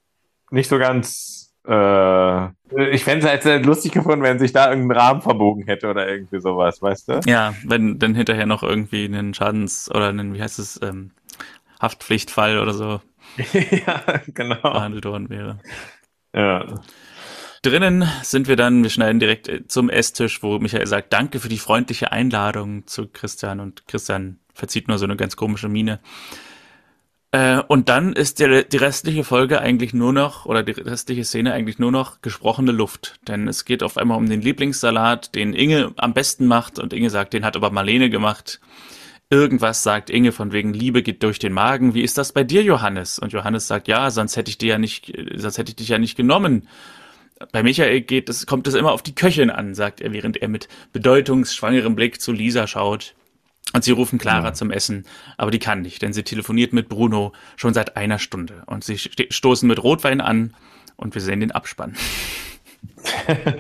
nicht 0.50 0.70
so 0.70 0.78
ganz 0.78 1.39
äh, 1.66 2.46
ich 2.92 3.04
fände 3.04 3.28
es 3.28 3.44
halt 3.44 3.66
lustig 3.66 3.92
gefunden, 3.92 4.22
wenn 4.22 4.38
sich 4.38 4.52
da 4.52 4.70
irgendein 4.70 4.98
Rahmen 4.98 5.22
verbogen 5.22 5.64
hätte 5.64 5.88
oder 5.88 6.08
irgendwie 6.08 6.40
sowas, 6.40 6.80
weißt 6.80 7.08
du? 7.08 7.20
Ja, 7.26 7.54
wenn 7.64 7.98
dann 7.98 8.14
hinterher 8.14 8.46
noch 8.46 8.62
irgendwie 8.62 9.04
einen 9.04 9.34
Schadens- 9.34 9.90
oder 9.90 10.08
einen, 10.08 10.34
wie 10.34 10.42
heißt 10.42 10.58
es, 10.58 10.80
ähm, 10.82 11.11
Haftpflichtfall 11.80 12.58
oder 12.58 12.72
so 12.72 13.00
ja, 13.86 14.02
genau. 14.28 14.61
behandelt 14.61 15.04
worden 15.04 15.30
wäre. 15.30 15.58
Ja. 16.34 16.66
Drinnen 17.62 18.08
sind 18.22 18.48
wir 18.48 18.56
dann, 18.56 18.82
wir 18.82 18.90
schneiden 18.90 19.20
direkt 19.20 19.48
äh, 19.48 19.66
zum 19.66 19.90
Esstisch, 19.90 20.42
wo 20.42 20.58
Michael 20.58 20.86
sagt, 20.86 21.12
danke 21.12 21.40
für 21.40 21.48
die 21.48 21.58
freundliche 21.58 22.12
Einladung 22.12 22.86
zu 22.86 23.08
Christian 23.08 23.61
und 23.61 23.86
Christian 23.86 24.38
verzieht 24.54 24.88
nur 24.88 24.98
so 24.98 25.04
eine 25.04 25.16
ganz 25.16 25.36
komische 25.36 25.68
Miene. 25.68 26.00
Äh, 27.32 27.62
und 27.68 27.88
dann 27.88 28.12
ist 28.12 28.40
der, 28.40 28.64
die 28.64 28.76
restliche 28.76 29.22
Folge 29.22 29.60
eigentlich 29.60 29.94
nur 29.94 30.12
noch, 30.12 30.46
oder 30.46 30.62
die 30.62 30.72
restliche 30.72 31.24
Szene 31.24 31.52
eigentlich 31.52 31.78
nur 31.78 31.92
noch 31.92 32.22
gesprochene 32.22 32.72
Luft. 32.72 33.20
Denn 33.28 33.46
es 33.46 33.64
geht 33.64 33.82
auf 33.82 33.96
einmal 33.96 34.18
um 34.18 34.28
den 34.28 34.42
Lieblingssalat, 34.42 35.34
den 35.34 35.52
Inge 35.52 35.92
am 35.96 36.12
besten 36.12 36.46
macht. 36.46 36.78
Und 36.78 36.92
Inge 36.92 37.10
sagt, 37.10 37.32
den 37.32 37.44
hat 37.44 37.56
aber 37.56 37.70
Marlene 37.70 38.10
gemacht. 38.10 38.60
Irgendwas 39.32 39.84
sagt 39.84 40.10
Inge 40.10 40.32
von 40.32 40.50
wegen 40.50 40.74
Liebe 40.74 41.04
geht 41.04 41.22
durch 41.22 41.38
den 41.38 41.52
Magen. 41.52 41.94
Wie 41.94 42.02
ist 42.02 42.18
das 42.18 42.32
bei 42.32 42.42
dir, 42.42 42.64
Johannes? 42.64 43.20
Und 43.20 43.32
Johannes 43.32 43.68
sagt, 43.68 43.86
ja, 43.86 44.10
sonst 44.10 44.36
hätte 44.36 44.50
ich 44.50 44.58
dir 44.58 44.70
ja 44.70 44.78
nicht, 44.78 45.12
sonst 45.36 45.56
hätte 45.56 45.70
ich 45.70 45.76
dich 45.76 45.88
ja 45.88 45.98
nicht 45.98 46.16
genommen. 46.16 46.66
Bei 47.52 47.62
Michael 47.62 48.00
geht 48.00 48.28
es, 48.28 48.44
kommt 48.46 48.66
es 48.66 48.74
immer 48.74 48.90
auf 48.90 49.02
die 49.02 49.14
Köchin 49.14 49.50
an, 49.50 49.74
sagt 49.74 50.00
er, 50.00 50.12
während 50.12 50.36
er 50.38 50.48
mit 50.48 50.68
bedeutungsschwangerem 50.92 51.94
Blick 51.94 52.20
zu 52.20 52.32
Lisa 52.32 52.66
schaut. 52.66 53.14
Und 53.72 53.84
sie 53.84 53.92
rufen 53.92 54.18
Clara 54.18 54.48
ja. 54.48 54.52
zum 54.52 54.70
Essen, 54.70 55.06
aber 55.36 55.50
die 55.50 55.58
kann 55.58 55.82
nicht, 55.82 56.02
denn 56.02 56.12
sie 56.12 56.24
telefoniert 56.24 56.72
mit 56.72 56.88
Bruno 56.88 57.32
schon 57.56 57.72
seit 57.72 57.96
einer 57.96 58.18
Stunde. 58.18 58.62
Und 58.66 58.84
sie 58.84 58.98
stoßen 58.98 59.68
mit 59.68 59.82
Rotwein 59.82 60.20
an 60.20 60.54
und 60.96 61.14
wir 61.14 61.22
sehen 61.22 61.40
den 61.40 61.52
Abspann. 61.52 61.96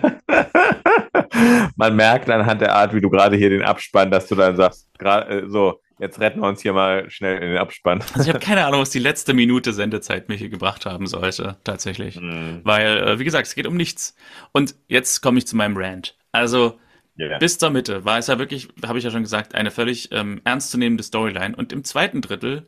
Man 1.76 1.96
merkt 1.96 2.28
anhand 2.28 2.60
der 2.60 2.74
Art, 2.74 2.94
wie 2.94 3.00
du 3.00 3.08
gerade 3.08 3.36
hier 3.36 3.50
den 3.50 3.62
Abspann, 3.62 4.10
dass 4.10 4.26
du 4.26 4.34
dann 4.34 4.56
sagst, 4.56 4.88
äh, 5.00 5.42
so, 5.46 5.80
jetzt 5.98 6.20
retten 6.20 6.40
wir 6.40 6.48
uns 6.48 6.62
hier 6.62 6.72
mal 6.72 7.08
schnell 7.10 7.36
in 7.36 7.50
den 7.50 7.58
Abspann. 7.58 8.02
Also 8.14 8.22
ich 8.22 8.28
habe 8.28 8.44
keine 8.44 8.66
Ahnung, 8.66 8.80
was 8.80 8.90
die 8.90 8.98
letzte 8.98 9.34
Minute 9.34 9.72
Sendezeit 9.72 10.28
mir 10.28 10.34
hier 10.34 10.48
gebracht 10.48 10.86
haben 10.86 11.06
sollte, 11.06 11.56
tatsächlich. 11.64 12.20
Mhm. 12.20 12.60
Weil, 12.64 12.98
äh, 12.98 13.18
wie 13.18 13.24
gesagt, 13.24 13.46
es 13.46 13.54
geht 13.54 13.66
um 13.66 13.76
nichts. 13.76 14.14
Und 14.52 14.74
jetzt 14.88 15.20
komme 15.20 15.38
ich 15.38 15.46
zu 15.46 15.56
meinem 15.56 15.76
Rant. 15.76 16.16
Also, 16.32 16.78
Yeah. 17.20 17.38
Bis 17.38 17.58
zur 17.58 17.70
Mitte 17.70 18.04
war 18.06 18.18
es 18.18 18.28
ja 18.28 18.38
wirklich, 18.38 18.68
habe 18.86 18.98
ich 18.98 19.04
ja 19.04 19.10
schon 19.10 19.22
gesagt, 19.22 19.54
eine 19.54 19.70
völlig 19.70 20.10
ähm, 20.10 20.40
ernstzunehmende 20.44 21.02
Storyline. 21.02 21.54
Und 21.54 21.72
im 21.72 21.84
zweiten 21.84 22.22
Drittel, 22.22 22.66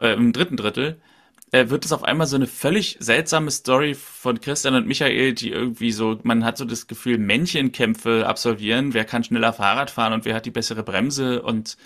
äh, 0.00 0.14
im 0.14 0.32
dritten 0.32 0.56
Drittel, 0.56 1.00
äh, 1.52 1.68
wird 1.68 1.84
es 1.84 1.92
auf 1.92 2.02
einmal 2.02 2.26
so 2.26 2.34
eine 2.34 2.48
völlig 2.48 2.96
seltsame 2.98 3.50
Story 3.52 3.94
von 3.94 4.40
Christian 4.40 4.74
und 4.74 4.88
Michael, 4.88 5.34
die 5.34 5.50
irgendwie 5.50 5.92
so, 5.92 6.18
man 6.24 6.44
hat 6.44 6.58
so 6.58 6.64
das 6.64 6.88
Gefühl, 6.88 7.18
Männchenkämpfe 7.18 8.26
absolvieren, 8.26 8.92
wer 8.92 9.04
kann 9.04 9.22
schneller 9.22 9.52
Fahrrad 9.52 9.90
fahren 9.90 10.14
und 10.14 10.24
wer 10.24 10.34
hat 10.34 10.46
die 10.46 10.50
bessere 10.50 10.82
Bremse 10.82 11.42
und 11.42 11.76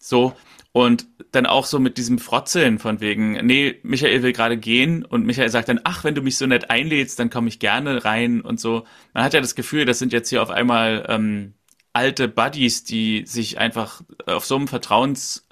so. 0.00 0.34
Und 0.76 1.08
dann 1.32 1.46
auch 1.46 1.64
so 1.64 1.78
mit 1.78 1.96
diesem 1.96 2.18
Frotzeln 2.18 2.78
von 2.78 3.00
wegen, 3.00 3.32
nee, 3.46 3.80
Michael 3.82 4.22
will 4.22 4.34
gerade 4.34 4.58
gehen 4.58 5.06
und 5.06 5.24
Michael 5.24 5.48
sagt 5.48 5.70
dann, 5.70 5.80
ach, 5.84 6.04
wenn 6.04 6.14
du 6.14 6.20
mich 6.20 6.36
so 6.36 6.46
nett 6.46 6.68
einlädst, 6.68 7.18
dann 7.18 7.30
komme 7.30 7.48
ich 7.48 7.58
gerne 7.60 8.04
rein 8.04 8.42
und 8.42 8.60
so. 8.60 8.84
Man 9.14 9.24
hat 9.24 9.32
ja 9.32 9.40
das 9.40 9.54
Gefühl, 9.54 9.86
das 9.86 9.98
sind 9.98 10.12
jetzt 10.12 10.28
hier 10.28 10.42
auf 10.42 10.50
einmal 10.50 11.06
ähm, 11.08 11.54
alte 11.94 12.28
Buddies, 12.28 12.84
die 12.84 13.24
sich 13.24 13.56
einfach 13.56 14.02
auf 14.26 14.44
so 14.44 14.54
einem 14.56 14.68
Vertrauenslevel 14.68 15.46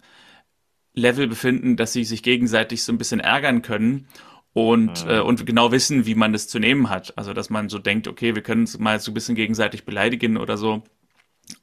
befinden, 1.27 1.77
dass 1.77 1.95
sie 1.95 2.05
sich 2.05 2.23
gegenseitig 2.23 2.83
so 2.83 2.93
ein 2.93 2.99
bisschen 2.99 3.21
ärgern 3.21 3.63
können 3.63 4.09
und, 4.53 5.07
mhm. 5.07 5.11
äh, 5.11 5.21
und 5.21 5.47
genau 5.47 5.73
wissen, 5.73 6.05
wie 6.05 6.17
man 6.17 6.35
das 6.35 6.49
zu 6.49 6.59
nehmen 6.59 6.91
hat. 6.91 7.17
Also, 7.17 7.33
dass 7.33 7.49
man 7.49 7.71
so 7.71 7.79
denkt, 7.79 8.09
okay, 8.09 8.35
wir 8.35 8.43
können 8.43 8.61
uns 8.61 8.79
mal 8.79 9.01
so 9.01 9.11
ein 9.11 9.15
bisschen 9.15 9.37
gegenseitig 9.37 9.87
beleidigen 9.87 10.37
oder 10.37 10.59
so. 10.59 10.83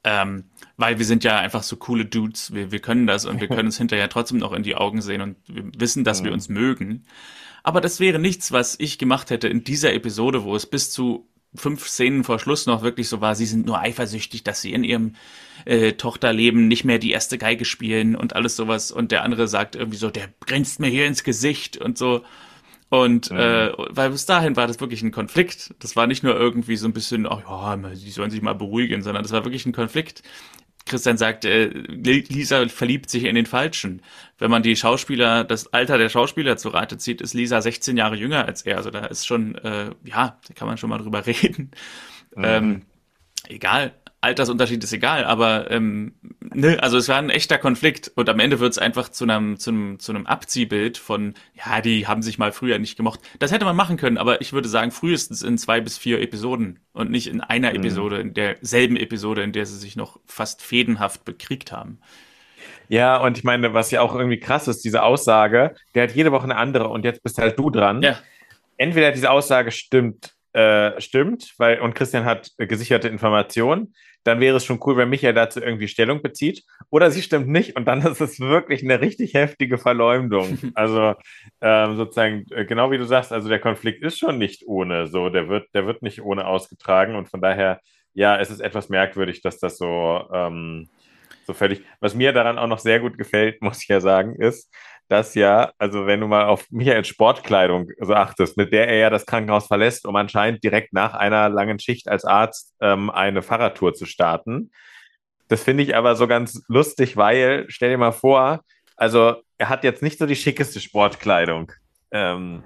Ähm, 0.04 0.44
weil 0.76 0.98
wir 0.98 1.04
sind 1.04 1.24
ja 1.24 1.38
einfach 1.38 1.62
so 1.62 1.76
coole 1.76 2.04
Dudes, 2.04 2.52
wir, 2.54 2.72
wir 2.72 2.80
können 2.80 3.06
das 3.06 3.24
und 3.24 3.40
wir 3.40 3.48
können 3.48 3.66
uns 3.66 3.78
hinterher 3.78 4.08
trotzdem 4.08 4.38
noch 4.38 4.52
in 4.52 4.62
die 4.62 4.76
Augen 4.76 5.02
sehen 5.02 5.20
und 5.20 5.36
wir 5.46 5.64
wissen, 5.76 6.04
dass 6.04 6.20
mhm. 6.20 6.26
wir 6.26 6.32
uns 6.32 6.48
mögen. 6.48 7.04
Aber 7.62 7.80
das 7.80 8.00
wäre 8.00 8.18
nichts, 8.18 8.52
was 8.52 8.76
ich 8.78 8.98
gemacht 8.98 9.30
hätte 9.30 9.48
in 9.48 9.64
dieser 9.64 9.92
Episode, 9.92 10.44
wo 10.44 10.56
es 10.56 10.66
bis 10.66 10.90
zu 10.90 11.28
fünf 11.54 11.86
Szenen 11.86 12.24
vor 12.24 12.38
Schluss 12.38 12.66
noch 12.66 12.82
wirklich 12.82 13.08
so 13.08 13.20
war, 13.20 13.34
sie 13.34 13.46
sind 13.46 13.66
nur 13.66 13.78
eifersüchtig, 13.78 14.42
dass 14.42 14.62
sie 14.62 14.72
in 14.72 14.84
ihrem 14.84 15.14
äh, 15.64 15.92
Tochterleben 15.92 16.66
nicht 16.66 16.84
mehr 16.84 16.98
die 16.98 17.12
erste 17.12 17.38
Geige 17.38 17.64
spielen 17.64 18.16
und 18.16 18.34
alles 18.34 18.56
sowas 18.56 18.90
und 18.90 19.12
der 19.12 19.22
andere 19.22 19.48
sagt 19.48 19.76
irgendwie 19.76 19.98
so, 19.98 20.10
der 20.10 20.28
grinst 20.46 20.80
mir 20.80 20.88
hier 20.88 21.06
ins 21.06 21.24
Gesicht 21.24 21.76
und 21.76 21.98
so. 21.98 22.22
Und 22.92 23.30
mhm. 23.30 23.38
äh, 23.38 23.72
weil 23.88 24.10
bis 24.10 24.26
dahin 24.26 24.54
war 24.54 24.66
das 24.66 24.78
wirklich 24.78 25.00
ein 25.00 25.12
Konflikt. 25.12 25.74
Das 25.78 25.96
war 25.96 26.06
nicht 26.06 26.22
nur 26.22 26.36
irgendwie 26.36 26.76
so 26.76 26.86
ein 26.86 26.92
bisschen, 26.92 27.26
ach 27.26 27.40
ja, 27.40 27.74
die 27.74 28.10
sollen 28.10 28.30
sich 28.30 28.42
mal 28.42 28.54
beruhigen, 28.54 29.00
sondern 29.00 29.22
das 29.22 29.32
war 29.32 29.46
wirklich 29.46 29.64
ein 29.64 29.72
Konflikt. 29.72 30.22
Christian 30.84 31.16
sagt, 31.16 31.46
äh, 31.46 31.68
Lisa 31.68 32.68
verliebt 32.68 33.08
sich 33.08 33.24
in 33.24 33.34
den 33.34 33.46
Falschen. 33.46 34.02
Wenn 34.36 34.50
man 34.50 34.62
die 34.62 34.76
Schauspieler, 34.76 35.42
das 35.42 35.72
Alter 35.72 35.96
der 35.96 36.10
Schauspieler 36.10 36.58
zu 36.58 36.68
Rate 36.68 36.98
zieht, 36.98 37.22
ist 37.22 37.32
Lisa 37.32 37.62
16 37.62 37.96
Jahre 37.96 38.16
jünger 38.16 38.44
als 38.44 38.60
er. 38.60 38.76
Also 38.76 38.90
da 38.90 39.06
ist 39.06 39.26
schon, 39.26 39.54
äh, 39.54 39.92
ja, 40.04 40.38
da 40.46 40.54
kann 40.54 40.68
man 40.68 40.76
schon 40.76 40.90
mal 40.90 40.98
drüber 40.98 41.24
reden. 41.26 41.70
Mhm. 42.36 42.44
Ähm, 42.44 42.82
egal. 43.48 43.94
Altersunterschied 44.22 44.82
ist 44.84 44.92
egal, 44.92 45.24
aber 45.24 45.70
ähm, 45.72 46.14
ne, 46.40 46.80
also 46.80 46.96
es 46.96 47.08
war 47.08 47.18
ein 47.18 47.28
echter 47.28 47.58
Konflikt 47.58 48.12
und 48.14 48.28
am 48.28 48.38
Ende 48.38 48.60
wird 48.60 48.70
es 48.70 48.78
einfach 48.78 49.08
zu 49.08 49.24
einem, 49.24 49.58
zu 49.58 49.70
einem, 49.70 49.98
zu 49.98 50.12
einem 50.12 50.26
Abziehbild 50.26 50.96
von, 50.96 51.34
ja, 51.54 51.80
die 51.80 52.06
haben 52.06 52.22
sich 52.22 52.38
mal 52.38 52.52
früher 52.52 52.78
nicht 52.78 52.96
gemocht. 52.96 53.18
Das 53.40 53.50
hätte 53.50 53.64
man 53.64 53.74
machen 53.74 53.96
können, 53.96 54.18
aber 54.18 54.40
ich 54.40 54.52
würde 54.52 54.68
sagen, 54.68 54.92
frühestens 54.92 55.42
in 55.42 55.58
zwei 55.58 55.80
bis 55.80 55.98
vier 55.98 56.20
Episoden 56.20 56.78
und 56.92 57.10
nicht 57.10 57.26
in 57.26 57.40
einer 57.40 57.70
mhm. 57.70 57.76
Episode, 57.76 58.20
in 58.20 58.32
derselben 58.32 58.96
Episode, 58.96 59.42
in 59.42 59.52
der 59.52 59.66
sie 59.66 59.76
sich 59.76 59.96
noch 59.96 60.20
fast 60.24 60.62
fädenhaft 60.62 61.24
bekriegt 61.24 61.72
haben. 61.72 61.98
Ja, 62.88 63.16
und 63.16 63.38
ich 63.38 63.44
meine, 63.44 63.74
was 63.74 63.90
ja 63.90 64.02
auch 64.02 64.14
irgendwie 64.14 64.38
krass 64.38 64.68
ist, 64.68 64.84
diese 64.84 65.02
Aussage, 65.02 65.74
der 65.96 66.04
hat 66.04 66.14
jede 66.14 66.30
Woche 66.30 66.44
eine 66.44 66.56
andere 66.56 66.88
und 66.88 67.04
jetzt 67.04 67.24
bist 67.24 67.38
halt 67.38 67.58
du 67.58 67.70
dran. 67.70 68.02
Ja. 68.02 68.18
Entweder 68.76 69.10
diese 69.10 69.30
Aussage 69.30 69.72
stimmt, 69.72 70.34
äh, 70.52 71.00
stimmt, 71.00 71.54
weil 71.58 71.80
und 71.80 71.94
Christian 71.94 72.24
hat 72.24 72.50
gesicherte 72.58 73.08
Informationen 73.08 73.94
dann 74.24 74.40
wäre 74.40 74.56
es 74.56 74.64
schon 74.64 74.80
cool, 74.84 74.96
wenn 74.96 75.08
Michael 75.08 75.34
dazu 75.34 75.60
irgendwie 75.60 75.88
Stellung 75.88 76.22
bezieht. 76.22 76.64
Oder 76.90 77.10
sie 77.10 77.22
stimmt 77.22 77.48
nicht 77.48 77.76
und 77.76 77.86
dann 77.86 78.02
ist 78.06 78.20
es 78.20 78.40
wirklich 78.40 78.82
eine 78.82 79.00
richtig 79.00 79.34
heftige 79.34 79.78
Verleumdung. 79.78 80.58
Also 80.74 81.14
ähm, 81.60 81.96
sozusagen, 81.96 82.46
äh, 82.50 82.64
genau 82.64 82.90
wie 82.90 82.98
du 82.98 83.04
sagst, 83.04 83.32
also 83.32 83.48
der 83.48 83.60
Konflikt 83.60 84.02
ist 84.02 84.18
schon 84.18 84.38
nicht 84.38 84.66
ohne, 84.66 85.06
so, 85.06 85.28
der 85.28 85.48
wird, 85.48 85.68
der 85.74 85.86
wird 85.86 86.02
nicht 86.02 86.22
ohne 86.22 86.46
ausgetragen 86.46 87.14
und 87.14 87.28
von 87.28 87.40
daher, 87.40 87.80
ja, 88.14 88.38
es 88.38 88.50
ist 88.50 88.60
etwas 88.60 88.88
merkwürdig, 88.88 89.42
dass 89.42 89.58
das 89.58 89.76
so, 89.76 90.24
ähm, 90.32 90.88
so 91.46 91.52
völlig, 91.52 91.82
was 92.00 92.14
mir 92.14 92.32
daran 92.32 92.58
auch 92.58 92.66
noch 92.66 92.78
sehr 92.78 93.00
gut 93.00 93.18
gefällt, 93.18 93.60
muss 93.62 93.82
ich 93.82 93.88
ja 93.88 94.00
sagen, 94.00 94.34
ist, 94.36 94.72
dass 95.12 95.34
ja, 95.34 95.72
also 95.76 96.06
wenn 96.06 96.20
du 96.20 96.26
mal 96.26 96.46
auf 96.46 96.64
Michaels 96.70 97.06
Sportkleidung 97.06 97.90
so 98.00 98.14
achtest, 98.14 98.56
mit 98.56 98.72
der 98.72 98.88
er 98.88 98.96
ja 98.96 99.10
das 99.10 99.26
Krankenhaus 99.26 99.66
verlässt, 99.66 100.06
um 100.06 100.16
anscheinend 100.16 100.64
direkt 100.64 100.94
nach 100.94 101.12
einer 101.12 101.50
langen 101.50 101.78
Schicht 101.78 102.08
als 102.08 102.24
Arzt 102.24 102.74
ähm, 102.80 103.10
eine 103.10 103.42
Fahrradtour 103.42 103.92
zu 103.92 104.06
starten, 104.06 104.70
Das 105.48 105.64
finde 105.64 105.82
ich 105.82 105.94
aber 105.94 106.16
so 106.16 106.26
ganz 106.26 106.64
lustig, 106.66 107.18
weil, 107.18 107.66
stell 107.68 107.90
dir 107.90 107.98
mal 107.98 108.12
vor, 108.12 108.64
also 108.96 109.34
er 109.58 109.68
hat 109.68 109.84
jetzt 109.84 110.02
nicht 110.02 110.18
so 110.18 110.24
die 110.24 110.34
schickeste 110.34 110.80
Sportkleidung. 110.80 111.70
Ähm, 112.10 112.62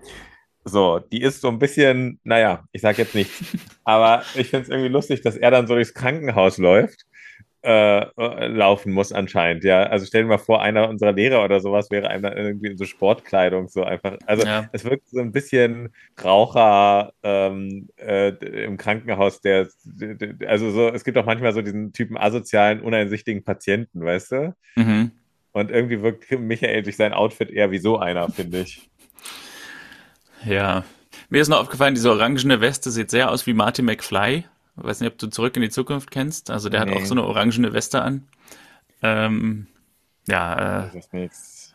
so, 0.65 1.01
die 1.01 1.23
ist 1.23 1.41
so 1.41 1.49
ein 1.49 1.59
bisschen, 1.59 2.21
naja, 2.23 2.63
ich 2.71 2.81
sag 2.81 2.97
jetzt 2.99 3.17
nichts. 3.17 3.43
Aber 3.85 4.23
ich 4.37 4.51
finde 4.51 4.65
es 4.65 4.69
irgendwie 4.69 4.89
lustig, 4.89 5.21
dass 5.23 5.37
er 5.37 5.51
dann 5.51 5.67
so 5.67 5.75
durchs 5.75 5.95
Krankenhaus 5.95 6.59
läuft, 6.59 7.07
äh, 7.67 8.47
laufen 8.47 8.93
muss 8.93 9.11
anscheinend, 9.11 9.65
ja. 9.65 9.83
Also 9.83 10.07
stell 10.07 10.23
dir 10.23 10.29
mal 10.29 10.39
vor, 10.39 10.63
einer 10.63 10.89
unserer 10.89 11.11
Lehrer 11.11 11.45
oder 11.45 11.59
sowas 11.59 11.91
wäre 11.91 12.09
einem 12.09 12.23
dann 12.23 12.37
irgendwie 12.37 12.69
in 12.69 12.79
so 12.79 12.85
Sportkleidung 12.85 13.67
so 13.67 13.83
einfach. 13.83 14.17
Also 14.25 14.47
ja. 14.47 14.69
es 14.71 14.85
wirkt 14.85 15.09
so 15.09 15.19
ein 15.19 15.33
bisschen 15.33 15.93
Raucher 16.23 17.13
ähm, 17.25 17.89
äh, 17.97 18.29
im 18.29 18.77
Krankenhaus, 18.77 19.41
der, 19.41 19.69
also 20.47 20.71
so, 20.71 20.91
es 20.91 21.03
gibt 21.03 21.19
auch 21.19 21.27
manchmal 21.27 21.53
so 21.53 21.61
diesen 21.61 21.93
Typen 21.93 22.17
asozialen, 22.17 22.81
uneinsichtigen 22.83 23.43
Patienten, 23.43 24.05
weißt 24.05 24.33
du? 24.33 24.55
Mhm. 24.77 25.11
Und 25.51 25.73
irgendwie 25.73 26.03
wirkt 26.03 26.31
Michael 26.39 26.85
durch 26.85 26.97
sein 26.97 27.15
Outfit 27.15 27.51
eher 27.51 27.73
wie 27.73 27.79
so 27.79 27.99
einer, 27.99 28.29
finde 28.29 28.61
ich. 28.61 28.89
Ja. 30.45 30.85
Mir 31.31 31.43
ist 31.43 31.49
noch 31.49 31.63
aufgefallen, 31.63 31.97
diese 31.97 32.13
orangene 32.13 32.61
Weste 32.61 32.93
sieht 32.93 33.11
sehr 33.11 33.29
aus 33.29 33.49
wie 33.49 33.55
Marty 33.55 33.83
McFly. 33.83 34.45
Ich 34.77 34.85
weiß 34.85 35.01
nicht, 35.01 35.13
ob 35.13 35.19
du 35.19 35.29
Zurück 35.29 35.57
in 35.57 35.63
die 35.63 35.71
Zukunft 35.71 36.11
kennst. 36.11 36.51
Also 36.51 36.69
der 36.69 36.85
nee. 36.85 36.93
hat 36.93 36.99
auch 36.99 37.07
so 37.07 37.15
eine 37.15 37.25
orangene 37.25 37.73
Weste 37.73 38.03
an. 38.03 38.29
Ähm, 39.03 39.67
ja, 40.29 40.91
äh, 40.93 41.29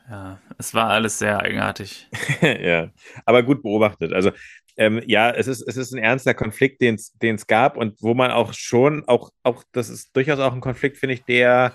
ja, 0.10 0.40
es 0.58 0.74
war 0.74 0.90
alles 0.90 1.20
sehr 1.20 1.40
eigenartig. 1.40 2.10
ja, 2.42 2.90
aber 3.26 3.44
gut 3.44 3.64
beobachtet. 3.64 4.14
Also 4.14 4.32
ähm, 4.78 5.02
ja, 5.06 5.32
es 5.32 5.48
ist, 5.48 5.62
es 5.62 5.78
ist 5.78 5.94
ein 5.94 6.04
ernster 6.04 6.34
Konflikt, 6.34 6.82
den 6.82 6.96
es 6.96 7.48
gab 7.48 7.78
und 7.78 8.02
wo 8.02 8.14
man 8.14 8.32
auch 8.32 8.54
schon, 8.54 9.08
auch, 9.08 9.32
auch, 9.44 9.64
das 9.72 9.90
ist 9.90 10.16
durchaus 10.16 10.40
auch 10.40 10.54
ein 10.54 10.62
Konflikt, 10.62 10.98
finde 10.98 11.14
ich, 11.16 11.24
der 11.24 11.74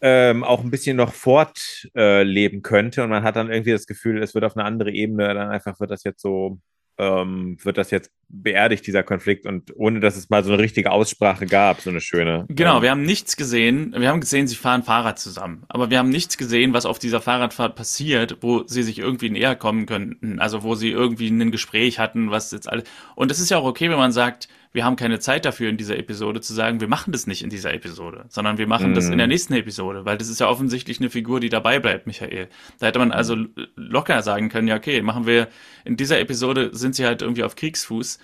ähm, 0.00 0.44
auch 0.44 0.62
ein 0.62 0.70
bisschen 0.70 0.96
noch 0.96 1.12
fortleben 1.12 2.58
äh, 2.58 2.62
könnte. 2.62 3.02
Und 3.02 3.10
man 3.10 3.24
hat 3.24 3.36
dann 3.36 3.50
irgendwie 3.50 3.72
das 3.72 3.86
Gefühl, 3.86 4.22
es 4.22 4.34
wird 4.34 4.44
auf 4.44 4.56
eine 4.56 4.64
andere 4.64 4.90
Ebene, 4.90 5.34
dann 5.34 5.50
einfach 5.50 5.80
wird 5.80 5.90
das 5.90 6.04
jetzt 6.04 6.20
so, 6.20 6.58
ähm, 6.98 7.56
wird 7.62 7.78
das 7.78 7.90
jetzt 7.90 8.12
beerdigt, 8.30 8.86
dieser 8.86 9.02
Konflikt, 9.02 9.46
und 9.46 9.72
ohne 9.76 10.00
dass 10.00 10.16
es 10.16 10.28
mal 10.28 10.44
so 10.44 10.52
eine 10.52 10.62
richtige 10.62 10.90
Aussprache 10.90 11.46
gab, 11.46 11.80
so 11.80 11.90
eine 11.90 12.00
schöne. 12.00 12.44
Genau, 12.48 12.76
ähm, 12.76 12.82
wir 12.82 12.90
haben 12.90 13.02
nichts 13.02 13.36
gesehen. 13.36 13.94
Wir 13.96 14.08
haben 14.08 14.20
gesehen, 14.20 14.46
sie 14.46 14.56
fahren 14.56 14.82
Fahrrad 14.82 15.18
zusammen. 15.18 15.64
Aber 15.68 15.90
wir 15.90 15.98
haben 15.98 16.10
nichts 16.10 16.36
gesehen, 16.36 16.74
was 16.74 16.86
auf 16.86 16.98
dieser 16.98 17.20
Fahrradfahrt 17.20 17.74
passiert, 17.74 18.38
wo 18.40 18.64
sie 18.66 18.82
sich 18.82 18.98
irgendwie 18.98 19.30
näher 19.30 19.56
kommen 19.56 19.86
könnten. 19.86 20.38
Also 20.40 20.62
wo 20.62 20.74
sie 20.74 20.90
irgendwie 20.90 21.28
ein 21.28 21.50
Gespräch 21.50 21.98
hatten, 21.98 22.30
was 22.30 22.50
jetzt 22.50 22.68
alles. 22.68 22.84
Und 23.14 23.30
es 23.30 23.40
ist 23.40 23.50
ja 23.50 23.58
auch 23.58 23.64
okay, 23.64 23.88
wenn 23.90 23.98
man 23.98 24.12
sagt, 24.12 24.48
wir 24.72 24.84
haben 24.84 24.96
keine 24.96 25.18
Zeit 25.18 25.44
dafür 25.44 25.70
in 25.70 25.78
dieser 25.78 25.96
Episode 25.96 26.40
zu 26.40 26.52
sagen, 26.52 26.80
wir 26.80 26.88
machen 26.88 27.12
das 27.12 27.26
nicht 27.26 27.42
in 27.42 27.48
dieser 27.48 27.72
Episode, 27.72 28.26
sondern 28.28 28.58
wir 28.58 28.66
machen 28.66 28.92
mm. 28.92 28.94
das 28.94 29.08
in 29.08 29.16
der 29.16 29.26
mhm. 29.26 29.32
nächsten 29.32 29.54
Episode, 29.54 30.04
weil 30.04 30.18
das 30.18 30.28
ist 30.28 30.40
ja 30.40 30.48
offensichtlich 30.48 31.00
eine 31.00 31.08
Figur, 31.08 31.40
die 31.40 31.48
dabei 31.48 31.78
bleibt, 31.78 32.06
Michael. 32.06 32.48
Da 32.78 32.86
hätte 32.86 32.98
man 32.98 33.10
also 33.10 33.36
locker 33.76 34.22
sagen 34.22 34.50
können, 34.50 34.68
ja, 34.68 34.76
okay, 34.76 35.00
machen 35.00 35.26
wir 35.26 35.48
in 35.84 35.96
dieser 35.96 36.20
Episode 36.20 36.70
sind 36.72 36.94
sie 36.94 37.06
halt 37.06 37.22
irgendwie 37.22 37.44
auf 37.44 37.56
Kriegsfuß. 37.56 38.17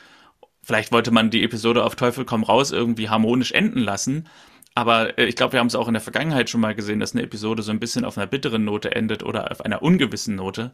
Vielleicht 0.65 0.93
wollte 0.93 1.11
man 1.11 1.31
die 1.31 1.45
Episode 1.45 1.85
auf 1.85 1.95
Teufel 1.97 2.25
komm 2.25 2.43
raus 2.43 2.73
irgendwie 2.73 3.09
harmonisch 3.09 3.53
enden 3.53 3.81
lassen. 3.81 4.29
Aber 4.75 5.19
äh, 5.19 5.27
ich 5.27 5.37
glaube, 5.37 5.53
wir 5.53 5.61
haben 5.61 5.69
es 5.69 5.75
auch 5.75 5.89
in 5.89 5.95
der 5.95 6.01
Vergangenheit 6.01 6.51
schon 6.51 6.61
mal 6.61 6.75
gesehen, 6.75 7.01
dass 7.01 7.13
eine 7.13 7.23
Episode 7.23 7.63
so 7.63 7.71
ein 7.71 7.81
bisschen 7.81 8.05
auf 8.05 8.19
einer 8.19 8.27
bitteren 8.27 8.65
Note 8.65 8.95
endet 8.95 9.23
oder 9.23 9.51
auf 9.51 9.65
einer 9.65 9.83
ungewissen 9.83 10.35
Note. 10.37 10.73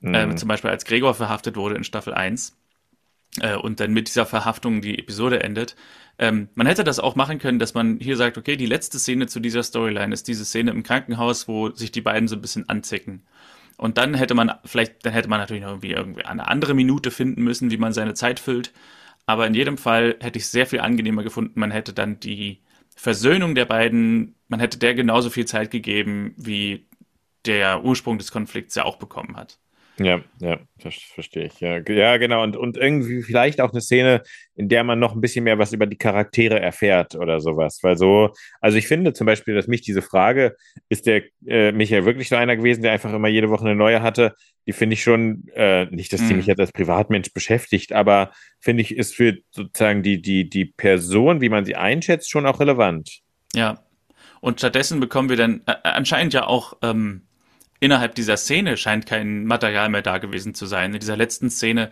Mm. 0.00 0.14
Äh, 0.14 0.34
zum 0.36 0.48
Beispiel 0.48 0.70
als 0.70 0.84
Gregor 0.84 1.14
verhaftet 1.14 1.56
wurde 1.56 1.74
in 1.74 1.84
Staffel 1.84 2.14
1 2.14 2.56
äh, 3.40 3.56
und 3.56 3.80
dann 3.80 3.92
mit 3.92 4.08
dieser 4.08 4.26
Verhaftung 4.26 4.80
die 4.80 4.98
Episode 4.98 5.42
endet. 5.42 5.74
Ähm, 6.18 6.48
man 6.54 6.66
hätte 6.66 6.84
das 6.84 7.00
auch 7.00 7.16
machen 7.16 7.38
können, 7.38 7.58
dass 7.58 7.74
man 7.74 7.98
hier 7.98 8.16
sagt, 8.16 8.38
okay, 8.38 8.56
die 8.56 8.66
letzte 8.66 8.98
Szene 8.98 9.26
zu 9.26 9.40
dieser 9.40 9.62
Storyline 9.62 10.12
ist 10.12 10.28
diese 10.28 10.44
Szene 10.44 10.70
im 10.70 10.82
Krankenhaus, 10.82 11.48
wo 11.48 11.70
sich 11.70 11.90
die 11.92 12.02
beiden 12.02 12.28
so 12.28 12.36
ein 12.36 12.42
bisschen 12.42 12.68
anzicken. 12.68 13.22
Und 13.76 13.96
dann 13.96 14.12
hätte 14.12 14.34
man 14.34 14.52
vielleicht, 14.66 15.06
dann 15.06 15.14
hätte 15.14 15.30
man 15.30 15.40
natürlich 15.40 15.62
noch 15.62 15.70
irgendwie, 15.70 15.92
irgendwie 15.92 16.24
eine 16.26 16.48
andere 16.48 16.74
Minute 16.74 17.10
finden 17.10 17.42
müssen, 17.42 17.70
wie 17.70 17.78
man 17.78 17.94
seine 17.94 18.12
Zeit 18.12 18.38
füllt. 18.38 18.72
Aber 19.30 19.46
in 19.46 19.54
jedem 19.54 19.78
Fall 19.78 20.16
hätte 20.18 20.38
ich 20.38 20.44
es 20.46 20.50
sehr 20.50 20.66
viel 20.66 20.80
angenehmer 20.80 21.22
gefunden. 21.22 21.60
Man 21.60 21.70
hätte 21.70 21.92
dann 21.92 22.18
die 22.18 22.58
Versöhnung 22.96 23.54
der 23.54 23.64
beiden, 23.64 24.34
man 24.48 24.58
hätte 24.58 24.76
der 24.76 24.92
genauso 24.94 25.30
viel 25.30 25.46
Zeit 25.46 25.70
gegeben, 25.70 26.34
wie 26.36 26.88
der 27.46 27.84
Ursprung 27.84 28.18
des 28.18 28.32
Konflikts 28.32 28.74
ja 28.74 28.84
auch 28.84 28.96
bekommen 28.96 29.36
hat. 29.36 29.60
Ja, 30.02 30.22
ja, 30.40 30.58
das 30.82 30.94
verstehe 30.94 31.44
ich. 31.44 31.60
Ja, 31.60 31.78
ja 31.86 32.16
genau. 32.16 32.42
Und, 32.42 32.56
und 32.56 32.78
irgendwie 32.78 33.22
vielleicht 33.22 33.60
auch 33.60 33.70
eine 33.70 33.82
Szene, 33.82 34.22
in 34.54 34.70
der 34.70 34.82
man 34.82 34.98
noch 34.98 35.14
ein 35.14 35.20
bisschen 35.20 35.44
mehr 35.44 35.58
was 35.58 35.74
über 35.74 35.84
die 35.84 35.98
Charaktere 35.98 36.58
erfährt 36.58 37.16
oder 37.16 37.38
sowas. 37.40 37.80
Weil 37.82 37.98
so, 37.98 38.30
also 38.62 38.78
ich 38.78 38.88
finde 38.88 39.12
zum 39.12 39.26
Beispiel, 39.26 39.54
dass 39.54 39.66
mich 39.66 39.82
diese 39.82 40.00
Frage, 40.00 40.56
ist 40.88 41.06
der 41.06 41.24
äh, 41.46 41.72
Michael 41.72 42.06
wirklich 42.06 42.30
so 42.30 42.36
einer 42.36 42.56
gewesen, 42.56 42.80
der 42.80 42.92
einfach 42.92 43.12
immer 43.12 43.28
jede 43.28 43.50
Woche 43.50 43.66
eine 43.66 43.74
neue 43.74 44.00
hatte, 44.00 44.34
die 44.66 44.72
finde 44.72 44.94
ich 44.94 45.02
schon, 45.02 45.44
äh, 45.54 45.84
nicht, 45.86 46.14
dass 46.14 46.22
die 46.22 46.32
mhm. 46.32 46.38
mich 46.38 46.46
jetzt 46.46 46.60
als 46.60 46.72
Privatmensch 46.72 47.34
beschäftigt, 47.34 47.92
aber 47.92 48.32
finde 48.58 48.80
ich, 48.80 48.96
ist 48.96 49.14
für 49.14 49.36
sozusagen 49.50 50.02
die, 50.02 50.22
die, 50.22 50.48
die 50.48 50.64
Person, 50.64 51.42
wie 51.42 51.50
man 51.50 51.66
sie 51.66 51.76
einschätzt, 51.76 52.30
schon 52.30 52.46
auch 52.46 52.58
relevant. 52.58 53.20
Ja. 53.54 53.84
Und 54.40 54.60
stattdessen 54.60 54.98
bekommen 54.98 55.28
wir 55.28 55.36
dann 55.36 55.60
äh, 55.66 55.74
anscheinend 55.82 56.32
ja 56.32 56.46
auch 56.46 56.78
ähm, 56.80 57.26
innerhalb 57.80 58.14
dieser 58.14 58.36
Szene 58.36 58.76
scheint 58.76 59.06
kein 59.06 59.44
Material 59.46 59.88
mehr 59.88 60.02
da 60.02 60.18
gewesen 60.18 60.54
zu 60.54 60.66
sein. 60.66 60.94
In 60.94 61.00
dieser 61.00 61.16
letzten 61.16 61.50
Szene, 61.50 61.90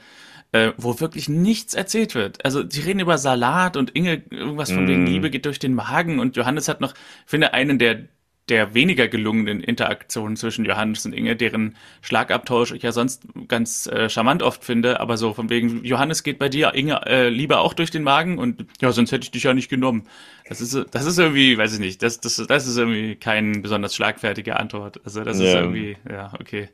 äh, 0.53 0.73
wo 0.77 1.01
wirklich 1.01 1.29
nichts 1.29 1.75
erzählt 1.75 2.15
wird. 2.15 2.45
Also 2.45 2.63
die 2.63 2.81
reden 2.81 3.01
über 3.01 3.19
Salat 3.19 3.77
und 3.77 3.91
Inge 3.97 4.23
irgendwas 4.31 4.71
von 4.71 4.85
mm. 4.85 4.89
wegen 4.89 5.07
Liebe 5.07 5.31
geht 5.31 5.47
durch 5.47 5.59
den 5.59 5.75
Magen 5.75 6.21
und 6.21 6.37
Johannes 6.37 6.69
hat 6.69 6.81
noch, 6.81 6.95
finde 7.27 7.53
einen 7.55 7.79
der 7.79 8.05
der 8.49 8.75
weniger 8.75 9.09
gelungenen 9.09 9.61
Interaktion 9.61 10.37
zwischen 10.37 10.65
Johannes 10.65 11.05
und 11.07 11.13
Inge, 11.13 11.37
deren 11.37 11.77
Schlagabtausch 12.01 12.73
ich 12.73 12.83
ja 12.83 12.93
sonst 12.93 13.23
ganz 13.49 13.87
äh, 13.87 14.09
charmant 14.09 14.43
oft 14.43 14.65
finde, 14.65 15.01
aber 15.01 15.17
so 15.17 15.35
von 15.35 15.51
wegen, 15.51 15.85
Johannes 15.85 16.23
geht 16.23 16.39
bei 16.39 16.49
dir, 16.49 16.75
Inge, 16.75 17.01
äh, 17.07 17.29
lieber 17.29 17.61
auch 17.61 17.75
durch 17.75 17.91
den 17.91 18.03
Magen 18.03 18.39
und 18.39 18.67
ja, 18.81 18.93
sonst 18.93 19.13
hätte 19.13 19.25
ich 19.25 19.31
dich 19.31 19.43
ja 19.43 19.55
nicht 19.55 19.69
genommen. 19.69 20.07
Das 20.49 20.61
ist, 20.61 20.75
das 20.91 21.05
ist 21.05 21.19
irgendwie, 21.19 21.59
weiß 21.59 21.75
ich 21.75 21.81
nicht, 21.81 22.03
das, 22.03 22.21
das, 22.21 22.37
das 22.37 22.67
ist 22.67 22.77
irgendwie 22.77 23.17
keine 23.17 23.59
besonders 23.61 23.95
schlagfertige 23.95 24.57
Antwort. 24.59 25.01
Also 25.05 25.23
das 25.23 25.39
ja. 25.39 25.47
ist 25.47 25.55
irgendwie, 25.55 25.97
ja, 26.11 26.33
okay. 26.41 26.69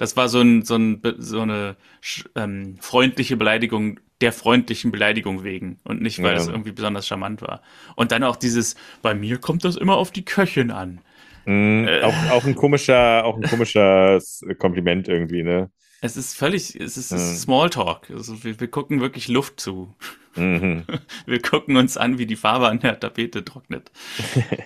Das 0.00 0.16
war 0.16 0.30
so, 0.30 0.40
ein, 0.40 0.62
so, 0.62 0.76
ein, 0.76 1.02
so 1.18 1.42
eine 1.42 1.76
ähm, 2.34 2.78
freundliche 2.80 3.36
Beleidigung 3.36 4.00
der 4.22 4.32
freundlichen 4.32 4.90
Beleidigung 4.90 5.44
wegen 5.44 5.78
und 5.84 6.00
nicht, 6.00 6.22
weil 6.22 6.32
ja. 6.32 6.40
es 6.40 6.48
irgendwie 6.48 6.72
besonders 6.72 7.06
charmant 7.06 7.42
war. 7.42 7.60
Und 7.96 8.10
dann 8.10 8.24
auch 8.24 8.36
dieses, 8.36 8.76
bei 9.02 9.14
mir 9.14 9.36
kommt 9.36 9.62
das 9.62 9.76
immer 9.76 9.98
auf 9.98 10.10
die 10.10 10.24
Köchin 10.24 10.70
an. 10.70 11.02
Mm, 11.44 11.86
äh, 11.86 12.00
auch, 12.00 12.30
auch 12.30 12.44
ein 12.44 12.54
komischer, 12.54 13.26
auch 13.26 13.36
ein 13.36 13.42
komisches 13.42 14.42
Kompliment 14.58 15.06
irgendwie, 15.06 15.42
ne? 15.42 15.70
Es 16.00 16.16
ist 16.16 16.34
völlig, 16.34 16.74
es 16.76 16.96
ist, 16.96 17.12
es 17.12 17.20
ist 17.20 17.42
Smalltalk. 17.42 18.08
Also 18.08 18.42
wir, 18.42 18.58
wir 18.58 18.68
gucken 18.68 19.02
wirklich 19.02 19.28
Luft 19.28 19.60
zu. 19.60 19.94
Mhm. 20.34 20.84
Wir 21.26 21.42
gucken 21.42 21.76
uns 21.76 21.98
an, 21.98 22.16
wie 22.16 22.24
die 22.24 22.36
Farbe 22.36 22.68
an 22.68 22.80
der 22.80 22.98
Tapete 22.98 23.44
trocknet. 23.44 23.90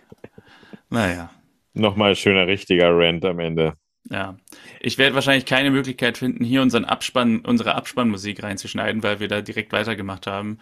naja. 0.91 1.31
Nochmal 1.73 2.15
schöner 2.15 2.47
richtiger 2.47 2.97
Rant 2.97 3.25
am 3.25 3.41
Ende. 3.41 3.75
Ja, 4.11 4.37
ich 4.81 4.99
werde 4.99 5.15
wahrscheinlich 5.15 5.47
keine 5.47 5.71
Möglichkeit 5.71 6.19
finden, 6.19 6.45
hier 6.45 6.61
unseren 6.61 6.85
Abspann, 6.85 7.41
unsere 7.41 7.75
Abspannmusik 7.75 8.43
reinzuschneiden, 8.43 9.03
weil 9.03 9.19
wir 9.19 9.29
da 9.29 9.41
direkt 9.41 9.73
weitergemacht 9.73 10.27
haben. 10.27 10.59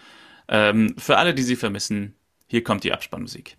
Ähm, 0.49 0.95
für 0.97 1.19
alle, 1.19 1.35
die 1.35 1.43
sie 1.43 1.57
vermissen, 1.57 2.15
hier 2.47 2.63
kommt 2.63 2.85
die 2.85 2.93
Abspannmusik. 2.93 3.57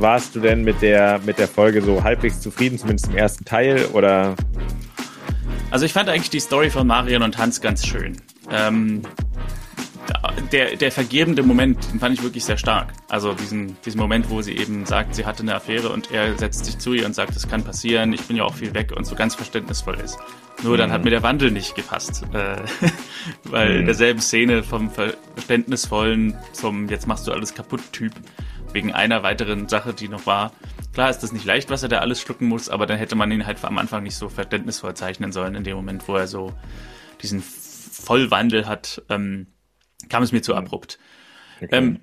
Warst 0.00 0.34
du 0.34 0.40
denn 0.40 0.62
mit 0.62 0.82
der, 0.82 1.20
mit 1.24 1.38
der 1.38 1.48
Folge 1.48 1.82
so 1.82 2.02
halbwegs 2.02 2.40
zufrieden, 2.40 2.78
zumindest 2.78 3.08
im 3.08 3.16
ersten 3.16 3.44
Teil? 3.44 3.86
Oder? 3.92 4.34
Also 5.70 5.84
ich 5.84 5.92
fand 5.92 6.08
eigentlich 6.08 6.30
die 6.30 6.40
Story 6.40 6.70
von 6.70 6.86
Marion 6.86 7.22
und 7.22 7.38
Hans 7.38 7.60
ganz 7.60 7.86
schön. 7.86 8.16
Ähm, 8.50 9.02
der, 10.52 10.76
der 10.76 10.90
vergebende 10.90 11.42
Moment, 11.42 11.92
den 11.92 12.00
fand 12.00 12.16
ich 12.16 12.22
wirklich 12.22 12.44
sehr 12.44 12.56
stark. 12.56 12.92
Also 13.08 13.34
diesen, 13.34 13.76
diesen 13.84 14.00
Moment, 14.00 14.30
wo 14.30 14.40
sie 14.42 14.56
eben 14.56 14.86
sagt, 14.86 15.14
sie 15.14 15.26
hatte 15.26 15.42
eine 15.42 15.54
Affäre 15.54 15.90
und 15.90 16.10
er 16.10 16.36
setzt 16.38 16.64
sich 16.64 16.78
zu 16.78 16.94
ihr 16.94 17.04
und 17.04 17.14
sagt, 17.14 17.36
das 17.36 17.48
kann 17.48 17.64
passieren, 17.64 18.12
ich 18.12 18.22
bin 18.22 18.36
ja 18.36 18.44
auch 18.44 18.54
viel 18.54 18.74
weg 18.74 18.92
und 18.96 19.04
so 19.06 19.14
ganz 19.14 19.34
verständnisvoll 19.34 19.98
ist. 20.00 20.18
Nur 20.62 20.74
mhm. 20.74 20.78
dann 20.78 20.92
hat 20.92 21.00
mhm. 21.00 21.04
mir 21.04 21.10
der 21.10 21.22
Wandel 21.22 21.50
nicht 21.50 21.74
gepasst. 21.74 22.24
Äh, 22.32 22.56
weil 23.44 23.74
mhm. 23.74 23.80
in 23.80 23.86
derselben 23.86 24.20
Szene 24.20 24.62
vom 24.62 24.90
verständnisvollen 24.90 26.34
zum 26.52 26.88
jetzt 26.88 27.06
machst 27.06 27.26
du 27.26 27.32
alles 27.32 27.54
kaputt 27.54 27.80
Typ 27.92 28.12
wegen 28.72 28.92
einer 28.92 29.22
weiteren 29.22 29.68
Sache, 29.68 29.94
die 29.94 30.08
noch 30.08 30.26
war. 30.26 30.52
Klar 30.92 31.10
ist 31.10 31.20
das 31.20 31.32
nicht 31.32 31.44
leicht, 31.44 31.70
was 31.70 31.82
er 31.82 31.88
da 31.88 31.98
alles 31.98 32.20
schlucken 32.20 32.46
muss, 32.46 32.68
aber 32.68 32.86
dann 32.86 32.98
hätte 32.98 33.14
man 33.14 33.30
ihn 33.30 33.46
halt 33.46 33.64
am 33.64 33.78
Anfang 33.78 34.02
nicht 34.02 34.16
so 34.16 34.28
verständnisvoll 34.28 34.94
zeichnen 34.94 35.32
sollen, 35.32 35.54
in 35.54 35.64
dem 35.64 35.76
Moment, 35.76 36.06
wo 36.08 36.16
er 36.16 36.26
so 36.26 36.52
diesen 37.22 37.42
Vollwandel 37.42 38.66
hat. 38.66 39.02
Ähm, 39.08 39.46
kam 40.08 40.22
es 40.22 40.32
mir 40.32 40.42
zu 40.42 40.54
abrupt. 40.54 40.98
Okay. 41.56 41.68
Ähm, 41.72 42.00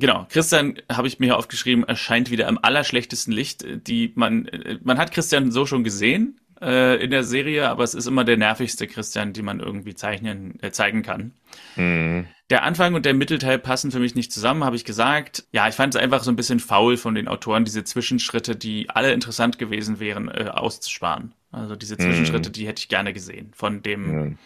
Genau, 0.00 0.26
Christian 0.30 0.80
habe 0.90 1.08
ich 1.08 1.18
mir 1.18 1.26
hier 1.26 1.36
aufgeschrieben, 1.36 1.84
erscheint 1.84 2.30
wieder 2.30 2.48
im 2.48 2.58
allerschlechtesten 2.62 3.34
Licht. 3.34 3.66
Die 3.86 4.12
man, 4.14 4.48
man 4.82 4.96
hat 4.96 5.12
Christian 5.12 5.52
so 5.52 5.66
schon 5.66 5.84
gesehen 5.84 6.39
äh, 6.60 7.02
in 7.02 7.10
der 7.10 7.24
Serie, 7.24 7.68
aber 7.68 7.84
es 7.84 7.94
ist 7.94 8.06
immer 8.06 8.24
der 8.24 8.36
nervigste 8.36 8.86
Christian, 8.86 9.32
den 9.32 9.44
man 9.44 9.60
irgendwie 9.60 9.94
zeichnen, 9.94 10.58
äh, 10.62 10.70
zeigen 10.70 11.02
kann. 11.02 11.32
Mhm. 11.76 12.26
Der 12.50 12.64
Anfang 12.64 12.94
und 12.94 13.06
der 13.06 13.14
Mittelteil 13.14 13.58
passen 13.58 13.92
für 13.92 14.00
mich 14.00 14.14
nicht 14.14 14.32
zusammen, 14.32 14.64
habe 14.64 14.76
ich 14.76 14.84
gesagt. 14.84 15.44
Ja, 15.52 15.68
ich 15.68 15.74
fand 15.74 15.94
es 15.94 16.00
einfach 16.00 16.22
so 16.22 16.30
ein 16.30 16.36
bisschen 16.36 16.60
faul 16.60 16.96
von 16.96 17.14
den 17.14 17.28
Autoren, 17.28 17.64
diese 17.64 17.84
Zwischenschritte, 17.84 18.56
die 18.56 18.90
alle 18.90 19.12
interessant 19.12 19.58
gewesen 19.58 20.00
wären, 20.00 20.28
äh, 20.28 20.50
auszusparen. 20.52 21.32
Also 21.52 21.76
diese 21.76 21.96
Zwischenschritte, 21.96 22.50
mhm. 22.50 22.52
die 22.52 22.66
hätte 22.66 22.80
ich 22.80 22.88
gerne 22.88 23.12
gesehen. 23.12 23.52
Von 23.54 23.82
dem, 23.82 24.06
mhm. 24.06 24.38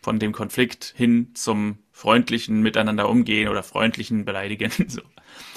von 0.00 0.18
dem 0.18 0.32
Konflikt 0.32 0.94
hin 0.96 1.30
zum 1.34 1.78
freundlichen 1.92 2.62
Miteinander 2.62 3.08
umgehen 3.08 3.48
oder 3.48 3.62
freundlichen 3.62 4.24
Beleidigen. 4.24 4.70
So. 4.88 5.02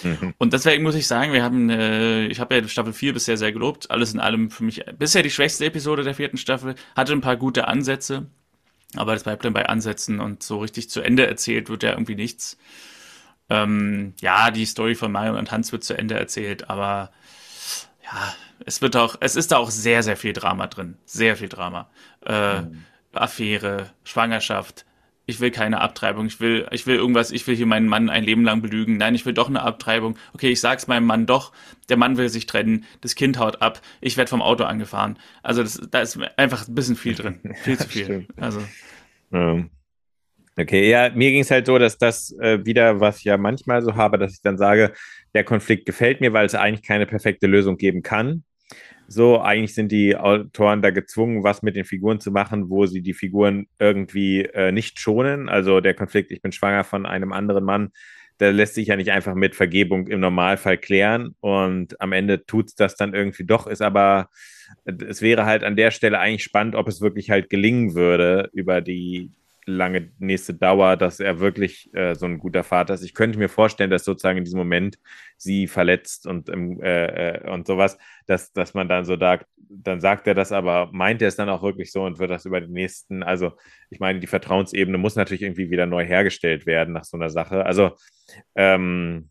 Mhm. 0.04 0.34
Und 0.38 0.54
deswegen 0.54 0.84
muss 0.84 0.96
ich 0.96 1.08
sagen, 1.08 1.34
wir 1.34 1.44
haben, 1.44 1.70
äh, 1.70 2.28
ich 2.28 2.40
habe 2.40 2.56
ja 2.56 2.68
Staffel 2.68 2.94
4 2.94 3.14
bisher 3.14 3.38
sehr 3.38 3.52
gelobt. 3.52 3.92
Alles 3.92 4.14
in 4.14 4.20
allem 4.20 4.50
für 4.50 4.64
mich 4.64 4.84
bisher 4.98 5.24
die 5.24 5.32
schwächste 5.32 5.66
Episode 5.66 6.04
der 6.04 6.16
vierten 6.16 6.38
Staffel. 6.38 6.76
Hatte 6.96 7.14
ein 7.14 7.22
paar 7.22 7.38
gute 7.38 7.68
Ansätze, 7.68 8.28
aber 8.96 9.14
das 9.14 9.24
bleibt 9.24 9.46
dann 9.46 9.54
bei 9.54 9.68
Ansätzen 9.68 10.20
und 10.20 10.44
so 10.44 10.60
richtig 10.60 10.90
zu 10.90 11.02
Ende 11.02 11.28
erzählt 11.28 11.70
wird 11.70 11.84
ja 11.84 11.92
irgendwie 11.92 12.16
nichts. 12.16 12.58
Ähm, 13.50 14.14
ja, 14.22 14.52
die 14.52 14.66
Story 14.66 14.96
von 14.96 15.12
Mario 15.12 15.38
und 15.38 15.52
Hans 15.52 15.72
wird 15.72 15.84
zu 15.84 15.98
Ende 15.98 16.16
erzählt, 16.16 16.70
aber 16.70 17.12
ja, 18.04 18.34
es 18.66 18.82
wird 18.82 18.96
auch, 18.96 19.18
es 19.20 19.36
ist 19.36 19.52
da 19.52 19.58
auch 19.58 19.70
sehr, 19.70 20.04
sehr 20.04 20.18
viel 20.18 20.34
Drama 20.34 20.68
drin. 20.68 20.98
Sehr 21.06 21.36
viel 21.36 21.50
Drama. 21.50 21.90
Äh, 22.26 22.62
mhm. 22.62 22.86
Affäre, 23.14 23.92
Schwangerschaft, 24.04 24.86
ich 25.26 25.40
will 25.40 25.52
keine 25.52 25.82
Abtreibung, 25.82 26.28
ich 26.28 26.40
will, 26.40 26.68
ich 26.72 26.86
will 26.86 26.96
irgendwas, 26.96 27.32
ich 27.32 27.46
will 27.48 27.56
hier 27.56 27.66
meinen 27.66 27.88
Mann 27.88 28.10
ein 28.10 28.24
Leben 28.24 28.44
lang 28.44 28.62
belügen. 28.62 28.98
Nein, 28.98 29.16
ich 29.16 29.26
will 29.26 29.34
doch 29.34 29.50
eine 29.50 29.62
Abtreibung. 29.62 30.18
Okay, 30.34 30.50
ich 30.50 30.60
sag's 30.60 30.88
meinem 30.88 31.06
Mann 31.06 31.26
doch. 31.26 31.52
Der 31.90 31.98
Mann 31.98 32.18
will 32.18 32.30
sich 32.30 32.46
trennen, 32.46 32.86
das 33.02 33.16
Kind 33.16 33.40
haut 33.40 33.62
ab, 33.62 33.82
ich 34.02 34.18
werde 34.18 34.30
vom 34.30 34.42
Auto 34.42 34.64
angefahren. 34.64 35.18
Also 35.44 35.64
das, 35.64 35.82
da 35.90 36.02
ist 36.02 36.20
einfach 36.38 36.68
ein 36.68 36.76
bisschen 36.76 36.96
viel 36.96 37.16
drin. 37.16 37.40
Viel 37.64 37.78
zu 37.78 37.88
viel. 37.88 38.28
Also. 38.38 38.62
Ähm. 39.32 39.70
Okay, 40.58 40.90
ja, 40.90 41.10
mir 41.10 41.32
ging 41.32 41.42
es 41.42 41.52
halt 41.52 41.66
so, 41.66 41.78
dass 41.78 41.98
das 41.98 42.32
äh, 42.40 42.66
wieder, 42.66 43.02
was 43.02 43.18
ich 43.18 43.26
ja 43.26 43.38
manchmal 43.38 43.82
so 43.82 43.96
habe, 43.96 44.18
dass 44.18 44.34
ich 44.34 44.42
dann 44.42 44.58
sage, 44.58 44.94
der 45.34 45.44
Konflikt 45.44 45.86
gefällt 45.86 46.22
mir, 46.22 46.32
weil 46.32 46.46
es 46.46 46.56
eigentlich 46.56 46.88
keine 46.88 47.06
perfekte 47.06 47.46
Lösung 47.46 47.76
geben 47.76 48.04
kann. 48.04 48.44
So, 49.08 49.40
eigentlich 49.40 49.76
sind 49.76 49.92
die 49.92 50.16
Autoren 50.16 50.82
da 50.82 50.90
gezwungen, 50.90 51.44
was 51.44 51.62
mit 51.62 51.76
den 51.76 51.86
Figuren 51.86 52.20
zu 52.20 52.32
machen, 52.32 52.70
wo 52.70 52.86
sie 52.86 53.02
die 53.02 53.14
Figuren 53.14 53.68
irgendwie 53.80 54.42
äh, 54.42 54.72
nicht 54.72 55.00
schonen. 55.00 55.48
Also 55.48 55.80
der 55.80 55.94
Konflikt, 55.94 56.32
ich 56.32 56.42
bin 56.42 56.52
schwanger 56.52 56.84
von 56.84 57.06
einem 57.06 57.32
anderen 57.32 57.64
Mann, 57.64 57.92
der 58.40 58.52
lässt 58.52 58.76
sich 58.76 58.88
ja 58.88 58.96
nicht 58.96 59.12
einfach 59.12 59.36
mit 59.36 59.56
Vergebung 59.56 60.08
im 60.08 60.20
Normalfall 60.20 60.78
klären. 60.78 61.36
Und 61.40 62.00
am 62.02 62.12
Ende 62.12 62.46
tut 62.46 62.70
es 62.70 62.76
das 62.76 62.96
dann 62.96 63.14
irgendwie 63.14 63.46
doch, 63.46 63.68
ist 63.68 63.82
aber, 63.82 64.30
es 64.86 65.22
wäre 65.22 65.46
halt 65.46 65.64
an 65.64 65.76
der 65.76 65.92
Stelle 65.92 66.20
eigentlich 66.20 66.44
spannend, 66.44 66.76
ob 66.76 66.88
es 66.88 67.02
wirklich 67.02 67.30
halt 67.30 67.50
gelingen 67.50 67.96
würde, 67.96 68.50
über 68.54 68.82
die 68.82 69.32
lange 69.66 70.12
nächste 70.20 70.54
Dauer, 70.54 70.96
dass 70.98 71.20
er 71.20 71.40
wirklich 71.40 71.94
äh, 71.94 72.16
so 72.16 72.26
ein 72.26 72.38
guter 72.38 72.64
Vater 72.64 72.94
ist. 72.94 73.04
Ich 73.04 73.14
könnte 73.14 73.40
mir 73.40 73.50
vorstellen, 73.50 73.90
dass 73.90 74.06
sozusagen 74.06 74.38
in 74.38 74.44
diesem 74.44 74.60
Moment 74.60 74.98
sie 75.38 75.68
verletzt 75.68 76.28
und, 76.28 76.50
äh, 76.50 77.38
äh, 77.38 77.50
und 77.50 77.66
sowas, 77.66 77.98
dass, 78.28 78.54
dass 78.54 78.74
man 78.74 78.88
dann 78.88 79.06
so 79.06 79.16
da, 79.16 79.40
dann 79.70 80.02
sagt 80.02 80.28
er 80.28 80.36
das, 80.36 80.52
aber 80.52 80.90
meint 80.92 81.22
er 81.22 81.30
es 81.30 81.36
dann 81.36 81.50
auch 81.50 81.64
wirklich 81.64 81.92
so 81.92 82.04
und 82.04 82.20
wird 82.20 82.30
das 82.30 82.46
über 82.46 82.62
die 82.62 82.72
nächsten, 82.72 83.24
also 83.24 83.54
ich 83.90 84.00
meine, 84.00 84.20
die 84.20 84.28
Vertrauensebene 84.28 84.98
muss 84.98 85.16
natürlich 85.16 85.42
irgendwie 85.42 85.72
wieder 85.72 85.86
neu 85.88 86.06
hergestellt 86.06 86.66
werden 86.66 86.94
nach 86.94 87.06
so 87.06 87.18
einer 87.18 87.30
Sache. 87.30 87.66
Also 87.66 87.92
ähm, 88.56 89.30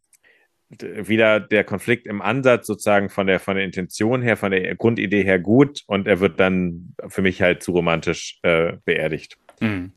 wieder 0.68 1.38
der 1.38 1.62
Konflikt 1.62 2.06
im 2.06 2.22
Ansatz 2.22 2.66
sozusagen 2.66 3.08
von 3.08 3.28
der, 3.28 3.38
von 3.38 3.54
der 3.54 3.64
Intention 3.64 4.22
her, 4.22 4.36
von 4.36 4.50
der 4.50 4.74
Grundidee 4.74 5.22
her 5.22 5.38
gut 5.38 5.84
und 5.86 6.08
er 6.08 6.18
wird 6.18 6.40
dann 6.40 6.94
für 7.06 7.22
mich 7.22 7.40
halt 7.40 7.62
zu 7.62 7.70
romantisch 7.72 8.40
äh, 8.42 8.78
beerdigt. 8.84 9.38
Mhm. 9.60 9.92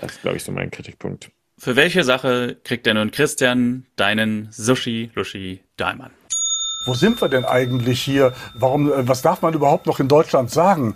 Das 0.00 0.12
ist, 0.12 0.22
glaube 0.22 0.36
ich, 0.36 0.44
so 0.44 0.52
mein 0.52 0.70
Kritikpunkt. 0.70 1.30
Für 1.58 1.74
welche 1.74 2.04
Sache 2.04 2.56
kriegt 2.62 2.86
denn 2.86 2.96
nun 2.96 3.10
Christian 3.10 3.86
deinen 3.96 4.48
Sushi 4.52 5.10
Lushi 5.14 5.60
Daimon? 5.76 6.10
Wo 6.86 6.94
sind 6.94 7.20
wir 7.20 7.28
denn 7.28 7.44
eigentlich 7.44 8.00
hier? 8.00 8.32
Warum, 8.54 8.90
äh, 8.90 9.08
was 9.08 9.22
darf 9.22 9.42
man 9.42 9.54
überhaupt 9.54 9.86
noch 9.86 9.98
in 9.98 10.08
Deutschland 10.08 10.50
sagen? 10.50 10.94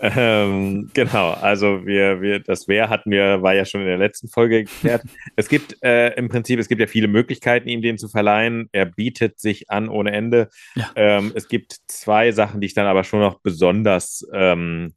Ähm, 0.00 0.90
genau, 0.92 1.30
also 1.30 1.86
wir, 1.86 2.20
wir, 2.20 2.40
das 2.40 2.68
Wer 2.68 2.90
hatten 2.90 3.10
wir, 3.10 3.40
war 3.40 3.54
ja 3.54 3.64
schon 3.64 3.80
in 3.80 3.86
der 3.86 3.96
letzten 3.96 4.28
Folge 4.28 4.64
geklärt. 4.64 5.02
es 5.36 5.48
gibt 5.48 5.82
äh, 5.82 6.10
im 6.14 6.28
Prinzip, 6.28 6.58
es 6.58 6.68
gibt 6.68 6.80
ja 6.80 6.86
viele 6.86 7.08
Möglichkeiten, 7.08 7.68
ihm 7.68 7.80
den 7.80 7.96
zu 7.96 8.08
verleihen. 8.08 8.68
Er 8.72 8.84
bietet 8.84 9.40
sich 9.40 9.70
an 9.70 9.88
ohne 9.88 10.12
Ende. 10.12 10.50
Ja. 10.74 10.90
Ähm, 10.96 11.32
es 11.34 11.48
gibt 11.48 11.76
zwei 11.86 12.32
Sachen, 12.32 12.60
die 12.60 12.66
ich 12.66 12.74
dann 12.74 12.86
aber 12.86 13.04
schon 13.04 13.20
noch 13.20 13.40
besonders 13.40 14.26
ähm, 14.32 14.92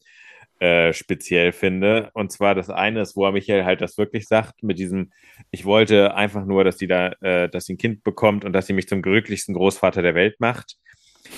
äh, 0.60 0.94
speziell 0.94 1.52
finde. 1.52 2.10
Und 2.14 2.32
zwar 2.32 2.56
das 2.56 2.70
eine 2.70 3.02
ist, 3.02 3.16
wo 3.16 3.26
er 3.26 3.32
Michael 3.32 3.66
halt 3.66 3.82
das 3.82 3.98
wirklich 3.98 4.28
sagt, 4.28 4.64
mit 4.64 4.80
diesem, 4.80 5.12
ich 5.52 5.66
wollte 5.66 6.16
einfach 6.16 6.46
nur, 6.46 6.64
dass 6.64 6.78
die 6.78 6.88
da, 6.88 7.10
äh, 7.22 7.50
dass 7.50 7.66
sie 7.66 7.74
ein 7.74 7.78
Kind 7.78 8.04
bekommt 8.04 8.46
und 8.46 8.54
dass 8.54 8.68
sie 8.68 8.74
mich 8.74 8.88
zum 8.88 9.02
glücklichsten 9.02 9.54
Großvater 9.54 10.02
der 10.02 10.16
Welt 10.16 10.40
macht. 10.40 10.78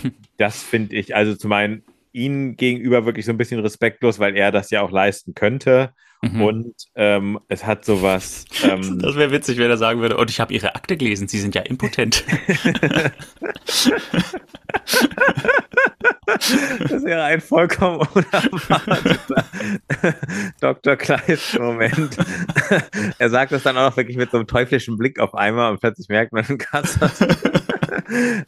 Das 0.38 0.64
finde 0.64 0.96
ich, 0.96 1.16
also 1.16 1.36
zu 1.36 1.50
meinen, 1.50 1.84
ihnen 2.14 2.56
gegenüber 2.56 3.06
wirklich 3.06 3.26
so 3.26 3.32
ein 3.34 3.38
bisschen 3.38 3.60
respektlos, 3.60 4.20
weil 4.20 4.38
er 4.38 4.54
das 4.54 4.72
ja 4.72 4.82
auch 4.82 4.92
leisten 4.92 5.34
könnte. 5.34 5.94
Mhm. 6.22 6.42
Und 6.42 6.76
ähm, 6.96 7.40
es 7.48 7.66
hat 7.66 7.86
sowas. 7.86 8.46
Ähm, 8.64 9.00
das 9.02 9.16
wäre 9.16 9.32
witzig, 9.32 9.58
wenn 9.58 9.70
er 9.70 9.78
sagen 9.78 10.02
würde, 10.02 10.18
und 10.18 10.30
ich 10.30 10.40
habe 10.40 10.54
ihre 10.54 10.76
Akte 10.76 10.98
gelesen, 10.98 11.28
sie 11.28 11.40
sind 11.40 11.56
ja 11.56 11.62
impotent. 11.62 12.24
Das 16.80 17.04
wäre 17.04 17.24
ein 17.24 17.42
vollkommen 17.42 18.08
unerwarteter 18.14 19.46
Dr. 20.62 20.96
Kleist-Moment. 20.96 22.18
Er 23.18 23.30
sagt 23.30 23.52
das 23.52 23.64
dann 23.64 23.78
auch 23.78 23.90
noch 23.90 23.98
wirklich 23.98 24.18
mit 24.18 24.32
so 24.32 24.38
einem 24.38 24.48
teuflischen 24.48 24.98
Blick 24.98 25.20
auf 25.20 25.34
einmal 25.34 25.72
und 25.72 25.80
plötzlich 25.80 26.08
merkt 26.08 26.32
man, 26.34 26.46
krass, 26.58 27.00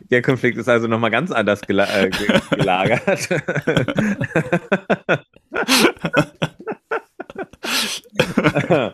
der 0.09 0.21
Konflikt 0.21 0.57
ist 0.57 0.69
also 0.69 0.87
nochmal 0.87 1.11
ganz 1.11 1.31
anders 1.31 1.61
gela 1.61 1.87
äh, 1.97 2.09
gelagert. 2.51 3.29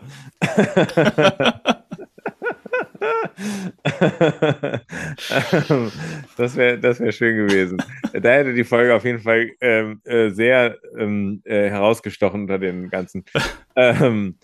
das 6.36 6.56
wäre 6.56 6.78
das 6.78 7.00
wär 7.00 7.12
schön 7.12 7.36
gewesen. 7.36 7.78
Da 8.12 8.30
hätte 8.30 8.54
die 8.54 8.64
Folge 8.64 8.94
auf 8.94 9.04
jeden 9.04 9.20
Fall 9.20 9.50
ähm, 9.60 10.00
äh, 10.04 10.30
sehr 10.30 10.78
ähm, 10.98 11.42
äh, 11.44 11.68
herausgestochen 11.70 12.42
unter 12.42 12.58
den 12.58 12.90
ganzen. 12.90 13.24
Ähm, 13.76 14.36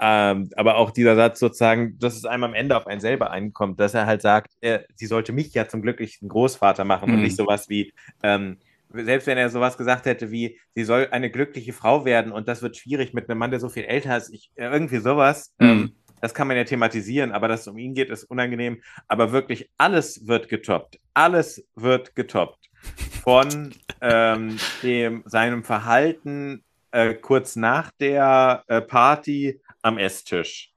ähm, 0.00 0.50
aber 0.56 0.76
auch 0.76 0.92
dieser 0.92 1.16
Satz 1.16 1.40
sozusagen, 1.40 1.98
dass 1.98 2.16
es 2.16 2.24
einem 2.24 2.44
am 2.44 2.54
Ende 2.54 2.76
auf 2.76 2.86
einen 2.86 3.00
selber 3.00 3.32
einkommt, 3.32 3.80
dass 3.80 3.94
er 3.94 4.06
halt 4.06 4.22
sagt, 4.22 4.52
er, 4.60 4.84
sie 4.94 5.06
sollte 5.06 5.32
mich 5.32 5.52
ja 5.54 5.66
zum 5.66 5.82
glücklichen 5.82 6.28
Großvater 6.28 6.84
machen 6.84 7.08
mhm. 7.08 7.16
und 7.16 7.22
nicht 7.22 7.36
sowas 7.36 7.68
wie, 7.68 7.92
ähm, 8.22 8.58
selbst 8.90 9.26
wenn 9.26 9.38
er 9.38 9.50
sowas 9.50 9.76
gesagt 9.76 10.06
hätte 10.06 10.30
wie, 10.30 10.58
sie 10.74 10.84
soll 10.84 11.08
eine 11.10 11.30
glückliche 11.30 11.72
Frau 11.72 12.04
werden 12.04 12.32
und 12.32 12.48
das 12.48 12.62
wird 12.62 12.76
schwierig 12.76 13.12
mit 13.14 13.28
einem 13.28 13.38
Mann, 13.38 13.50
der 13.50 13.60
so 13.60 13.68
viel 13.68 13.84
älter 13.84 14.16
ist, 14.16 14.30
ich, 14.30 14.50
irgendwie 14.56 14.98
sowas. 14.98 15.54
Mhm. 15.58 15.68
Ähm, 15.68 15.92
das 16.20 16.34
kann 16.34 16.48
man 16.48 16.56
ja 16.56 16.64
thematisieren, 16.64 17.32
aber 17.32 17.48
dass 17.48 17.62
es 17.62 17.68
um 17.68 17.78
ihn 17.78 17.94
geht, 17.94 18.10
ist 18.10 18.24
unangenehm. 18.24 18.82
Aber 19.06 19.32
wirklich 19.32 19.70
alles 19.78 20.26
wird 20.26 20.48
getoppt. 20.48 20.98
Alles 21.14 21.64
wird 21.76 22.16
getoppt. 22.16 22.70
Von 23.22 23.72
ähm, 24.00 24.56
dem, 24.82 25.22
seinem 25.26 25.64
Verhalten 25.64 26.64
äh, 26.90 27.14
kurz 27.14 27.56
nach 27.56 27.90
der 28.00 28.64
äh, 28.66 28.80
Party 28.80 29.60
am 29.82 29.98
Esstisch. 29.98 30.72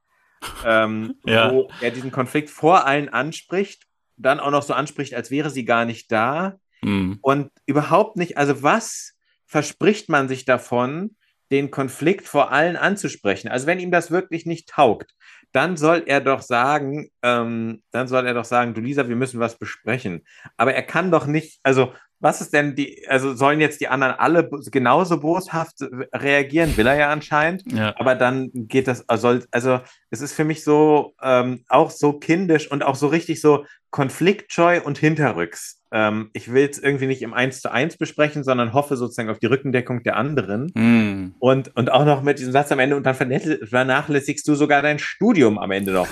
Ähm, 0.65 1.15
ja. 1.25 1.51
Wo 1.51 1.69
er 1.81 1.91
diesen 1.91 2.11
Konflikt 2.11 2.49
vor 2.49 2.85
allen 2.85 3.09
anspricht, 3.09 3.87
dann 4.17 4.39
auch 4.39 4.51
noch 4.51 4.63
so 4.63 4.73
anspricht, 4.73 5.13
als 5.13 5.31
wäre 5.31 5.49
sie 5.49 5.65
gar 5.65 5.85
nicht 5.85 6.11
da. 6.11 6.59
Mhm. 6.83 7.19
Und 7.21 7.51
überhaupt 7.65 8.17
nicht, 8.17 8.37
also 8.37 8.63
was 8.63 9.13
verspricht 9.45 10.09
man 10.09 10.27
sich 10.27 10.45
davon, 10.45 11.15
den 11.51 11.69
Konflikt 11.69 12.27
vor 12.27 12.51
allen 12.51 12.77
anzusprechen. 12.77 13.49
Also 13.49 13.67
wenn 13.67 13.79
ihm 13.79 13.91
das 13.91 14.09
wirklich 14.09 14.45
nicht 14.45 14.69
taugt, 14.69 15.13
dann 15.51 15.75
soll 15.75 16.03
er 16.05 16.21
doch 16.21 16.41
sagen, 16.41 17.09
ähm, 17.23 17.83
dann 17.91 18.07
soll 18.07 18.25
er 18.25 18.33
doch 18.33 18.45
sagen, 18.45 18.73
du 18.73 18.79
Lisa, 18.79 19.09
wir 19.09 19.17
müssen 19.17 19.41
was 19.41 19.57
besprechen. 19.57 20.25
Aber 20.55 20.73
er 20.73 20.83
kann 20.83 21.11
doch 21.11 21.25
nicht, 21.25 21.59
also 21.63 21.91
was 22.21 22.39
ist 22.39 22.53
denn 22.53 22.75
die, 22.75 23.05
also 23.09 23.33
sollen 23.33 23.59
jetzt 23.59 23.81
die 23.81 23.87
anderen 23.87 24.13
alle 24.13 24.49
genauso 24.71 25.19
boshaft 25.19 25.77
reagieren? 26.13 26.77
Will 26.77 26.87
er 26.87 26.95
ja 26.95 27.09
anscheinend. 27.09 27.63
Ja. 27.71 27.95
Aber 27.97 28.15
dann 28.15 28.49
geht 28.53 28.87
das, 28.87 29.09
also, 29.09 29.39
also 29.49 29.81
es 30.11 30.21
ist 30.21 30.33
für 30.33 30.45
mich 30.45 30.63
so 30.63 31.15
ähm, 31.21 31.65
auch 31.67 31.89
so 31.89 32.13
kindisch 32.13 32.69
und 32.71 32.83
auch 32.83 32.95
so 32.95 33.07
richtig 33.07 33.41
so 33.41 33.65
konfliktscheu 33.89 34.81
und 34.81 34.99
hinterrücks. 34.99 35.80
Ähm, 35.91 36.29
ich 36.33 36.53
will 36.53 36.67
es 36.69 36.79
irgendwie 36.79 37.07
nicht 37.07 37.21
im 37.21 37.33
1 37.33 37.61
zu 37.61 37.71
1 37.71 37.97
besprechen, 37.97 38.43
sondern 38.43 38.73
hoffe 38.73 38.95
sozusagen 38.95 39.29
auf 39.29 39.39
die 39.39 39.47
Rückendeckung 39.47 40.03
der 40.03 40.15
anderen. 40.15 40.71
Mm. 40.73 41.35
Und, 41.39 41.75
und 41.75 41.91
auch 41.91 42.05
noch 42.05 42.21
mit 42.21 42.39
diesem 42.39 42.53
Satz 42.53 42.71
am 42.71 42.79
Ende 42.79 42.95
und 42.95 43.05
dann 43.05 43.15
vernachlässigst 43.15 44.47
du 44.47 44.55
sogar 44.55 44.81
dein 44.81 44.99
Studium 44.99 45.57
am 45.57 45.71
Ende 45.71 45.91
noch. 45.91 46.07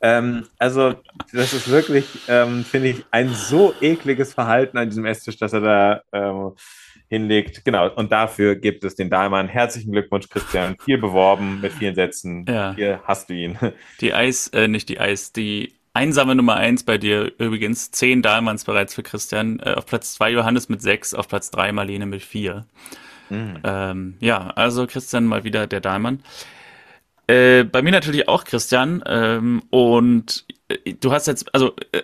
ähm, 0.00 0.46
also, 0.58 0.94
das 1.32 1.52
ist 1.52 1.70
wirklich, 1.70 2.06
ähm, 2.28 2.64
finde 2.64 2.88
ich, 2.88 3.04
ein 3.12 3.28
so 3.28 3.72
ekliges 3.80 4.34
Verhalten 4.34 4.78
an 4.78 4.88
diesem 4.88 5.04
Esstisch, 5.04 5.38
dass 5.38 5.52
er 5.52 5.60
da 5.60 6.02
ähm, 6.12 6.52
hinlegt. 7.08 7.64
Genau, 7.64 7.88
und 7.90 8.10
dafür 8.10 8.56
gibt 8.56 8.84
es 8.84 8.94
den 8.94 9.10
Dahlmann. 9.10 9.48
Herzlichen 9.48 9.92
Glückwunsch, 9.92 10.28
Christian. 10.28 10.76
Viel 10.84 10.98
beworben 10.98 11.60
mit 11.60 11.72
vielen 11.72 11.94
Sätzen. 11.94 12.46
Ja. 12.48 12.72
Hier 12.74 13.00
hast 13.04 13.28
du 13.30 13.34
ihn. 13.34 13.58
Die 14.00 14.14
Eis, 14.14 14.48
äh, 14.48 14.68
nicht 14.68 14.88
die 14.88 15.00
Eis, 15.00 15.32
die 15.32 15.74
einsame 15.92 16.34
Nummer 16.34 16.56
eins 16.56 16.82
bei 16.84 16.98
dir 16.98 17.32
übrigens. 17.38 17.90
Zehn 17.90 18.22
Dahlmanns 18.22 18.64
bereits 18.64 18.94
für 18.94 19.02
Christian. 19.02 19.60
Äh, 19.60 19.74
auf 19.74 19.86
Platz 19.86 20.14
zwei 20.14 20.30
Johannes 20.30 20.68
mit 20.68 20.82
sechs, 20.82 21.14
auf 21.14 21.28
Platz 21.28 21.50
drei 21.50 21.72
Marlene 21.72 22.06
mit 22.06 22.22
vier. 22.22 22.66
Mhm. 23.28 23.58
Ähm, 23.64 24.14
ja, 24.20 24.48
also 24.50 24.86
Christian 24.86 25.26
mal 25.26 25.44
wieder 25.44 25.66
der 25.66 25.80
Dahlmann. 25.80 26.22
Äh, 27.26 27.64
bei 27.64 27.82
mir 27.82 27.92
natürlich 27.92 28.28
auch 28.28 28.44
Christian. 28.44 29.02
Ähm, 29.06 29.62
und 29.70 30.46
äh, 30.68 30.94
du 30.94 31.12
hast 31.12 31.26
jetzt, 31.26 31.54
also 31.54 31.74
äh, 31.92 32.02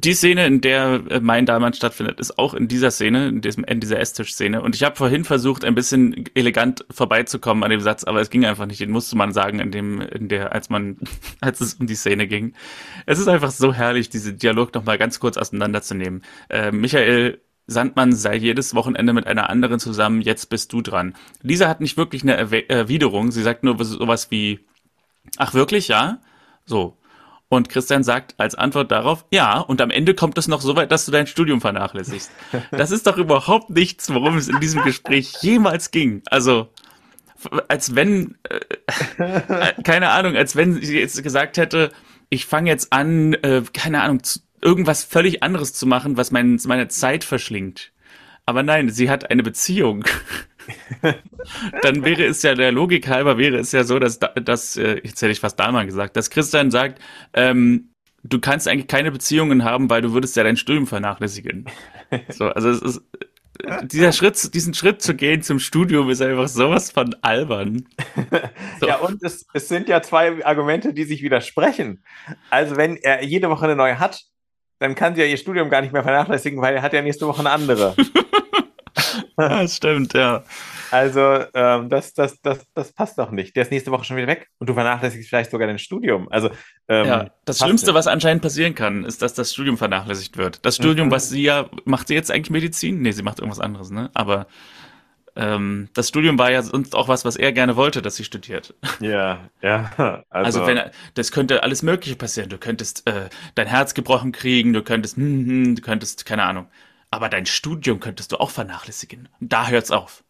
die 0.00 0.14
Szene, 0.14 0.46
in 0.46 0.60
der 0.60 1.02
äh, 1.08 1.20
mein 1.20 1.46
Dahlmann 1.46 1.72
stattfindet, 1.72 2.20
ist 2.20 2.38
auch 2.38 2.54
in 2.54 2.68
dieser 2.68 2.90
Szene, 2.90 3.28
in, 3.28 3.40
diesem, 3.40 3.64
in 3.64 3.80
dieser 3.80 3.98
Esstisch-Szene. 3.98 4.62
Und 4.62 4.74
ich 4.74 4.82
habe 4.82 4.96
vorhin 4.96 5.24
versucht, 5.24 5.64
ein 5.64 5.74
bisschen 5.74 6.26
elegant 6.34 6.84
vorbeizukommen 6.90 7.64
an 7.64 7.70
dem 7.70 7.80
Satz, 7.80 8.04
aber 8.04 8.20
es 8.20 8.30
ging 8.30 8.44
einfach 8.44 8.66
nicht. 8.66 8.80
Den 8.80 8.90
musste 8.90 9.16
man 9.16 9.32
sagen, 9.32 9.58
in 9.58 9.70
dem, 9.70 10.00
in 10.00 10.28
der, 10.28 10.52
als 10.52 10.70
man, 10.70 10.98
als 11.40 11.60
es 11.60 11.74
um 11.74 11.86
die 11.86 11.94
Szene 11.94 12.26
ging. 12.26 12.54
Es 13.06 13.18
ist 13.18 13.28
einfach 13.28 13.50
so 13.50 13.72
herrlich, 13.72 14.10
diesen 14.10 14.38
Dialog 14.38 14.74
nochmal 14.74 14.98
ganz 14.98 15.20
kurz 15.20 15.36
auseinanderzunehmen. 15.36 16.22
Äh, 16.48 16.72
Michael 16.72 17.40
Sandmann 17.66 18.12
sei 18.12 18.36
jedes 18.36 18.74
Wochenende 18.74 19.12
mit 19.12 19.26
einer 19.26 19.48
anderen 19.48 19.78
zusammen, 19.78 20.22
jetzt 20.22 20.50
bist 20.50 20.72
du 20.72 20.82
dran. 20.82 21.14
Lisa 21.42 21.68
hat 21.68 21.80
nicht 21.80 21.96
wirklich 21.96 22.22
eine 22.22 22.36
Erwiderung, 22.36 23.30
sie 23.30 23.42
sagt 23.42 23.62
nur 23.62 23.82
sowas 23.84 24.30
wie, 24.30 24.60
ach 25.36 25.54
wirklich, 25.54 25.86
ja? 25.86 26.18
So, 26.66 26.96
und 27.50 27.68
Christian 27.68 28.04
sagt 28.04 28.34
als 28.38 28.54
Antwort 28.54 28.92
darauf, 28.92 29.26
ja, 29.32 29.58
und 29.58 29.80
am 29.80 29.90
Ende 29.90 30.14
kommt 30.14 30.38
es 30.38 30.46
noch 30.46 30.60
so 30.60 30.76
weit, 30.76 30.92
dass 30.92 31.04
du 31.04 31.10
dein 31.10 31.26
Studium 31.26 31.60
vernachlässigst. 31.60 32.30
Das 32.70 32.92
ist 32.92 33.06
doch 33.08 33.18
überhaupt 33.18 33.70
nichts, 33.70 34.08
worum 34.14 34.36
es 34.36 34.48
in 34.48 34.60
diesem 34.60 34.82
Gespräch 34.84 35.34
jemals 35.42 35.90
ging. 35.90 36.22
Also, 36.26 36.68
als 37.66 37.96
wenn, 37.96 38.36
äh, 38.48 39.22
äh, 39.22 39.82
keine 39.82 40.10
Ahnung, 40.10 40.36
als 40.36 40.54
wenn 40.54 40.80
sie 40.80 40.98
jetzt 40.98 41.20
gesagt 41.22 41.56
hätte, 41.56 41.90
ich 42.28 42.46
fange 42.46 42.70
jetzt 42.70 42.92
an, 42.92 43.34
äh, 43.34 43.62
keine 43.72 44.02
Ahnung, 44.02 44.22
irgendwas 44.62 45.02
völlig 45.02 45.42
anderes 45.42 45.72
zu 45.72 45.86
machen, 45.86 46.16
was 46.16 46.30
mein, 46.30 46.60
meine 46.66 46.86
Zeit 46.86 47.24
verschlingt. 47.24 47.90
Aber 48.50 48.64
nein, 48.64 48.88
sie 48.88 49.08
hat 49.08 49.30
eine 49.30 49.44
Beziehung. 49.44 50.04
dann 51.82 52.04
wäre 52.04 52.24
es 52.24 52.42
ja 52.42 52.56
der 52.56 52.72
Logik 52.72 53.06
halber 53.06 53.38
wäre 53.38 53.58
es 53.58 53.70
ja 53.70 53.84
so, 53.84 54.00
dass 54.00 54.18
dass 54.18 54.76
äh, 54.76 55.00
jetzt 55.04 55.22
hätte 55.22 55.30
ich 55.30 55.38
fast 55.38 55.60
Dahlmann 55.60 55.86
gesagt, 55.86 56.16
dass 56.16 56.30
Christian 56.30 56.72
sagt, 56.72 57.00
ähm, 57.32 57.90
du 58.24 58.40
kannst 58.40 58.66
eigentlich 58.66 58.88
keine 58.88 59.12
Beziehungen 59.12 59.62
haben, 59.62 59.88
weil 59.88 60.02
du 60.02 60.14
würdest 60.14 60.34
ja 60.34 60.42
dein 60.42 60.56
Studium 60.56 60.88
vernachlässigen. 60.88 61.66
So, 62.30 62.46
also 62.46 62.70
es 62.70 62.82
ist 62.82 63.02
dieser 63.84 64.10
Schritt, 64.10 64.52
diesen 64.52 64.74
Schritt 64.74 65.00
zu 65.00 65.14
gehen 65.14 65.42
zum 65.42 65.60
Studium 65.60 66.10
ist 66.10 66.20
einfach 66.20 66.48
sowas 66.48 66.90
von 66.90 67.14
albern. 67.22 67.86
So. 68.80 68.88
Ja, 68.88 68.96
und 68.96 69.22
es, 69.22 69.46
es 69.52 69.68
sind 69.68 69.88
ja 69.88 70.00
zwei 70.02 70.44
Argumente, 70.44 70.94
die 70.94 71.04
sich 71.04 71.22
widersprechen. 71.22 72.02
Also, 72.48 72.76
wenn 72.76 72.96
er 72.96 73.22
jede 73.22 73.50
Woche 73.50 73.66
eine 73.66 73.76
neue 73.76 73.98
hat, 73.98 74.24
dann 74.80 74.94
kann 74.94 75.14
sie 75.14 75.20
ja 75.20 75.26
ihr 75.26 75.36
Studium 75.36 75.70
gar 75.70 75.82
nicht 75.82 75.92
mehr 75.92 76.02
vernachlässigen, 76.02 76.60
weil 76.60 76.74
er 76.74 76.82
hat 76.82 76.92
ja 76.92 77.02
nächste 77.02 77.26
Woche 77.26 77.40
eine 77.40 77.50
andere. 77.50 77.94
das 79.36 79.76
stimmt, 79.76 80.14
ja. 80.14 80.42
Also, 80.90 81.44
ähm, 81.54 81.88
das, 81.88 82.14
das, 82.14 82.40
das, 82.40 82.66
das 82.74 82.92
passt 82.92 83.18
doch 83.18 83.30
nicht. 83.30 83.54
Der 83.54 83.62
ist 83.62 83.70
nächste 83.70 83.92
Woche 83.92 84.04
schon 84.04 84.16
wieder 84.16 84.26
weg 84.26 84.48
und 84.58 84.68
du 84.68 84.74
vernachlässigst 84.74 85.28
vielleicht 85.28 85.50
sogar 85.50 85.68
dein 85.68 85.78
Studium. 85.78 86.28
Also, 86.32 86.50
ähm, 86.88 87.06
ja, 87.06 87.30
das 87.44 87.58
Schlimmste, 87.58 87.88
nicht. 87.88 87.94
was 87.94 88.06
anscheinend 88.06 88.42
passieren 88.42 88.74
kann, 88.74 89.04
ist, 89.04 89.22
dass 89.22 89.34
das 89.34 89.52
Studium 89.52 89.78
vernachlässigt 89.78 90.36
wird. 90.36 90.64
Das 90.64 90.76
Studium, 90.76 91.08
mhm. 91.08 91.12
was 91.12 91.28
sie 91.28 91.42
ja, 91.42 91.68
macht 91.84 92.08
sie 92.08 92.14
jetzt 92.14 92.30
eigentlich 92.30 92.50
Medizin? 92.50 93.02
Nee, 93.02 93.12
sie 93.12 93.22
macht 93.22 93.38
irgendwas 93.38 93.60
anderes, 93.60 93.90
ne? 93.90 94.10
Aber 94.14 94.46
ähm, 95.36 95.88
das 95.94 96.08
Studium 96.08 96.38
war 96.38 96.50
ja 96.50 96.62
sonst 96.62 96.94
auch 96.94 97.08
was, 97.08 97.24
was 97.24 97.36
er 97.36 97.52
gerne 97.52 97.76
wollte, 97.76 98.02
dass 98.02 98.16
sie 98.16 98.24
studiert. 98.24 98.74
Ja, 99.00 99.48
ja. 99.62 99.90
Also, 100.30 100.60
also 100.60 100.66
wenn 100.66 100.80
das 101.14 101.32
könnte 101.32 101.62
alles 101.62 101.82
Mögliche 101.82 102.16
passieren. 102.16 102.50
Du 102.50 102.58
könntest 102.58 103.06
äh, 103.06 103.28
dein 103.54 103.66
Herz 103.66 103.94
gebrochen 103.94 104.32
kriegen, 104.32 104.72
du 104.72 104.82
könntest, 104.82 105.16
hm, 105.16 105.46
hm, 105.46 105.74
du 105.76 105.82
könntest, 105.82 106.24
keine 106.24 106.44
Ahnung, 106.44 106.66
aber 107.10 107.28
dein 107.28 107.46
Studium 107.46 108.00
könntest 108.00 108.32
du 108.32 108.36
auch 108.36 108.50
vernachlässigen. 108.50 109.28
Da 109.40 109.68
hört's 109.68 109.90
auf. 109.90 110.22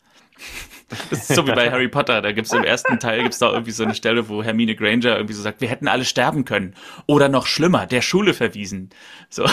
Das 0.88 1.12
ist 1.12 1.34
so 1.34 1.46
wie 1.46 1.52
bei 1.52 1.70
Harry 1.70 1.88
Potter. 1.88 2.20
Da 2.20 2.32
gibt's 2.32 2.52
im 2.52 2.64
ersten 2.64 2.98
Teil 2.98 3.22
gibt's 3.22 3.38
da 3.38 3.52
irgendwie 3.52 3.70
so 3.70 3.84
eine 3.84 3.94
Stelle, 3.94 4.28
wo 4.28 4.42
Hermine 4.42 4.74
Granger 4.74 5.16
irgendwie 5.16 5.34
so 5.34 5.42
sagt, 5.42 5.60
wir 5.60 5.68
hätten 5.68 5.86
alle 5.86 6.04
sterben 6.04 6.44
können. 6.44 6.74
Oder 7.06 7.28
noch 7.28 7.46
schlimmer, 7.46 7.86
der 7.86 8.02
Schule 8.02 8.34
verwiesen. 8.34 8.90
So. 9.28 9.44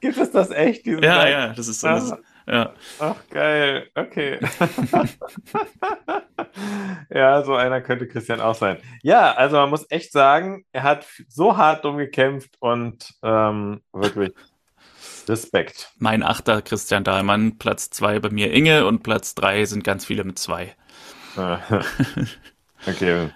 Gibt 0.00 0.16
es 0.16 0.30
das 0.30 0.50
echt? 0.50 0.86
Ja, 0.86 1.00
Teil? 1.00 1.32
ja, 1.32 1.48
das 1.48 1.68
ist 1.68 1.80
so. 1.80 1.88
Das 1.88 2.14
ja. 2.48 2.72
Ach, 2.98 3.16
geil. 3.28 3.90
Okay. 3.94 4.38
ja, 7.10 7.42
so 7.42 7.54
einer 7.54 7.82
könnte 7.82 8.08
Christian 8.08 8.40
auch 8.40 8.54
sein. 8.54 8.78
Ja, 9.02 9.32
also 9.32 9.56
man 9.56 9.68
muss 9.68 9.84
echt 9.90 10.12
sagen, 10.12 10.64
er 10.72 10.82
hat 10.82 11.06
so 11.28 11.58
hart 11.58 11.84
drum 11.84 11.98
gekämpft 11.98 12.56
und 12.60 13.12
ähm, 13.22 13.82
wirklich 13.92 14.32
Respekt. 15.28 15.92
Mein 15.98 16.22
Achter 16.22 16.62
Christian 16.62 17.04
Dahlmann, 17.04 17.58
Platz 17.58 17.90
zwei 17.90 18.18
bei 18.20 18.30
mir 18.30 18.52
Inge 18.52 18.86
und 18.86 19.02
Platz 19.02 19.34
drei 19.34 19.64
sind 19.64 19.84
ganz 19.84 20.04
viele 20.04 20.24
mit 20.24 20.38
zwei. 20.38 20.74
okay. 22.86 23.30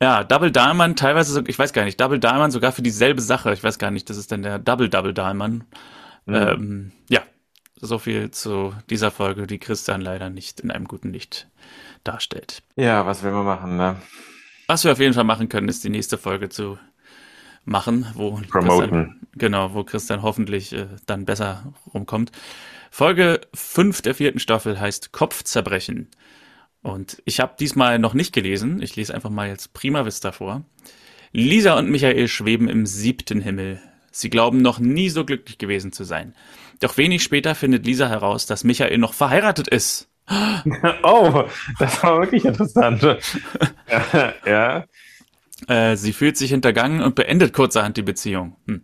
Ja, 0.00 0.24
Double 0.24 0.50
Dahlmann, 0.52 0.96
teilweise, 0.96 1.42
ich 1.46 1.58
weiß 1.58 1.72
gar 1.72 1.84
nicht, 1.84 2.00
Double 2.00 2.20
Dahlmann 2.20 2.50
sogar 2.50 2.72
für 2.72 2.82
dieselbe 2.82 3.20
Sache. 3.20 3.52
Ich 3.52 3.64
weiß 3.64 3.78
gar 3.78 3.90
nicht, 3.90 4.08
das 4.10 4.16
ist 4.16 4.30
dann 4.30 4.42
der 4.42 4.58
Double 4.58 4.88
Double 4.88 5.14
Dahlmann. 5.14 5.64
Mhm. 6.26 6.34
Ähm, 6.34 6.92
ja, 7.08 7.22
so 7.80 7.98
viel 7.98 8.30
zu 8.30 8.74
dieser 8.90 9.10
Folge, 9.10 9.46
die 9.46 9.58
Christian 9.58 10.00
leider 10.00 10.30
nicht 10.30 10.60
in 10.60 10.70
einem 10.70 10.86
guten 10.86 11.12
Licht 11.12 11.48
darstellt. 12.04 12.62
Ja, 12.76 13.06
was 13.06 13.22
will 13.22 13.32
man 13.32 13.44
machen, 13.44 13.76
ne? 13.76 13.96
Was 14.66 14.84
wir 14.84 14.92
auf 14.92 15.00
jeden 15.00 15.14
Fall 15.14 15.24
machen 15.24 15.48
können, 15.48 15.68
ist 15.68 15.82
die 15.82 15.90
nächste 15.90 16.18
Folge 16.18 16.48
zu 16.48 16.78
machen, 17.68 18.06
wo 18.14 18.40
Promoten. 18.48 18.90
Christian, 18.90 19.20
genau, 19.36 19.74
wo 19.74 19.84
Christian 19.84 20.22
hoffentlich 20.22 20.72
äh, 20.72 20.86
dann 21.06 21.24
besser 21.24 21.72
rumkommt. 21.92 22.32
Folge 22.90 23.40
5 23.54 24.02
der 24.02 24.14
vierten 24.14 24.38
Staffel 24.38 24.80
heißt 24.80 25.12
Kopfzerbrechen. 25.12 26.08
Und 26.82 27.22
ich 27.24 27.40
habe 27.40 27.54
diesmal 27.58 27.98
noch 27.98 28.14
nicht 28.14 28.32
gelesen. 28.32 28.80
Ich 28.82 28.96
lese 28.96 29.14
einfach 29.14 29.30
mal 29.30 29.48
jetzt 29.48 29.74
Prima 29.74 30.06
Vista 30.06 30.32
vor. 30.32 30.64
Lisa 31.32 31.76
und 31.78 31.90
Michael 31.90 32.28
schweben 32.28 32.68
im 32.68 32.86
siebten 32.86 33.40
Himmel. 33.40 33.80
Sie 34.10 34.30
glauben 34.30 34.62
noch 34.62 34.78
nie 34.78 35.10
so 35.10 35.24
glücklich 35.24 35.58
gewesen 35.58 35.92
zu 35.92 36.04
sein. 36.04 36.34
Doch 36.80 36.96
wenig 36.96 37.22
später 37.22 37.54
findet 37.54 37.84
Lisa 37.84 38.08
heraus, 38.08 38.46
dass 38.46 38.64
Michael 38.64 38.98
noch 38.98 39.14
verheiratet 39.14 39.68
ist. 39.68 40.08
Oh, 41.02 41.44
das 41.78 42.02
war 42.02 42.20
wirklich 42.20 42.44
interessant. 42.44 43.02
ja. 44.12 44.34
ja. 44.44 44.84
Äh, 45.66 45.96
sie 45.96 46.12
fühlt 46.12 46.36
sich 46.36 46.50
hintergangen 46.50 47.02
und 47.02 47.14
beendet 47.14 47.52
kurzerhand 47.52 47.96
die 47.96 48.02
Beziehung. 48.02 48.56
Hm. 48.66 48.82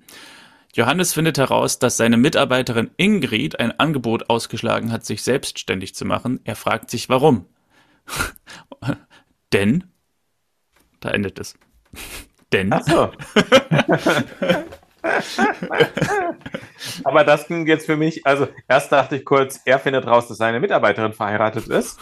Johannes 0.75 1.13
findet 1.13 1.39
heraus, 1.39 1.79
dass 1.79 1.97
seine 1.97 2.17
Mitarbeiterin 2.17 2.91
Ingrid 2.97 3.61
ein 3.61 3.79
Angebot 3.79 4.29
ausgeschlagen 4.29 4.91
hat, 4.91 5.05
sich 5.07 5.23
selbstständig 5.23 5.95
zu 5.95 6.05
machen. 6.05 6.41
Er 6.43 6.57
fragt 6.57 6.91
sich, 6.91 7.09
warum. 7.09 7.47
Denn, 9.53 9.85
da 10.99 11.11
endet 11.11 11.39
es. 11.39 11.55
Denn. 12.53 12.73
Ach 12.73 12.83
so. 12.83 13.13
Aber 17.05 17.25
das 17.25 17.47
ging 17.47 17.67
jetzt 17.67 17.87
für 17.87 17.97
mich, 17.97 18.27
also 18.27 18.49
erst 18.69 18.91
dachte 18.91 19.17
ich 19.17 19.25
kurz, 19.25 19.61
er 19.65 19.79
findet 19.79 20.07
raus, 20.07 20.29
dass 20.29 20.39
seine 20.39 20.61
Mitarbeiterin 20.61 21.13
verheiratet 21.13 21.69
ist, 21.69 21.99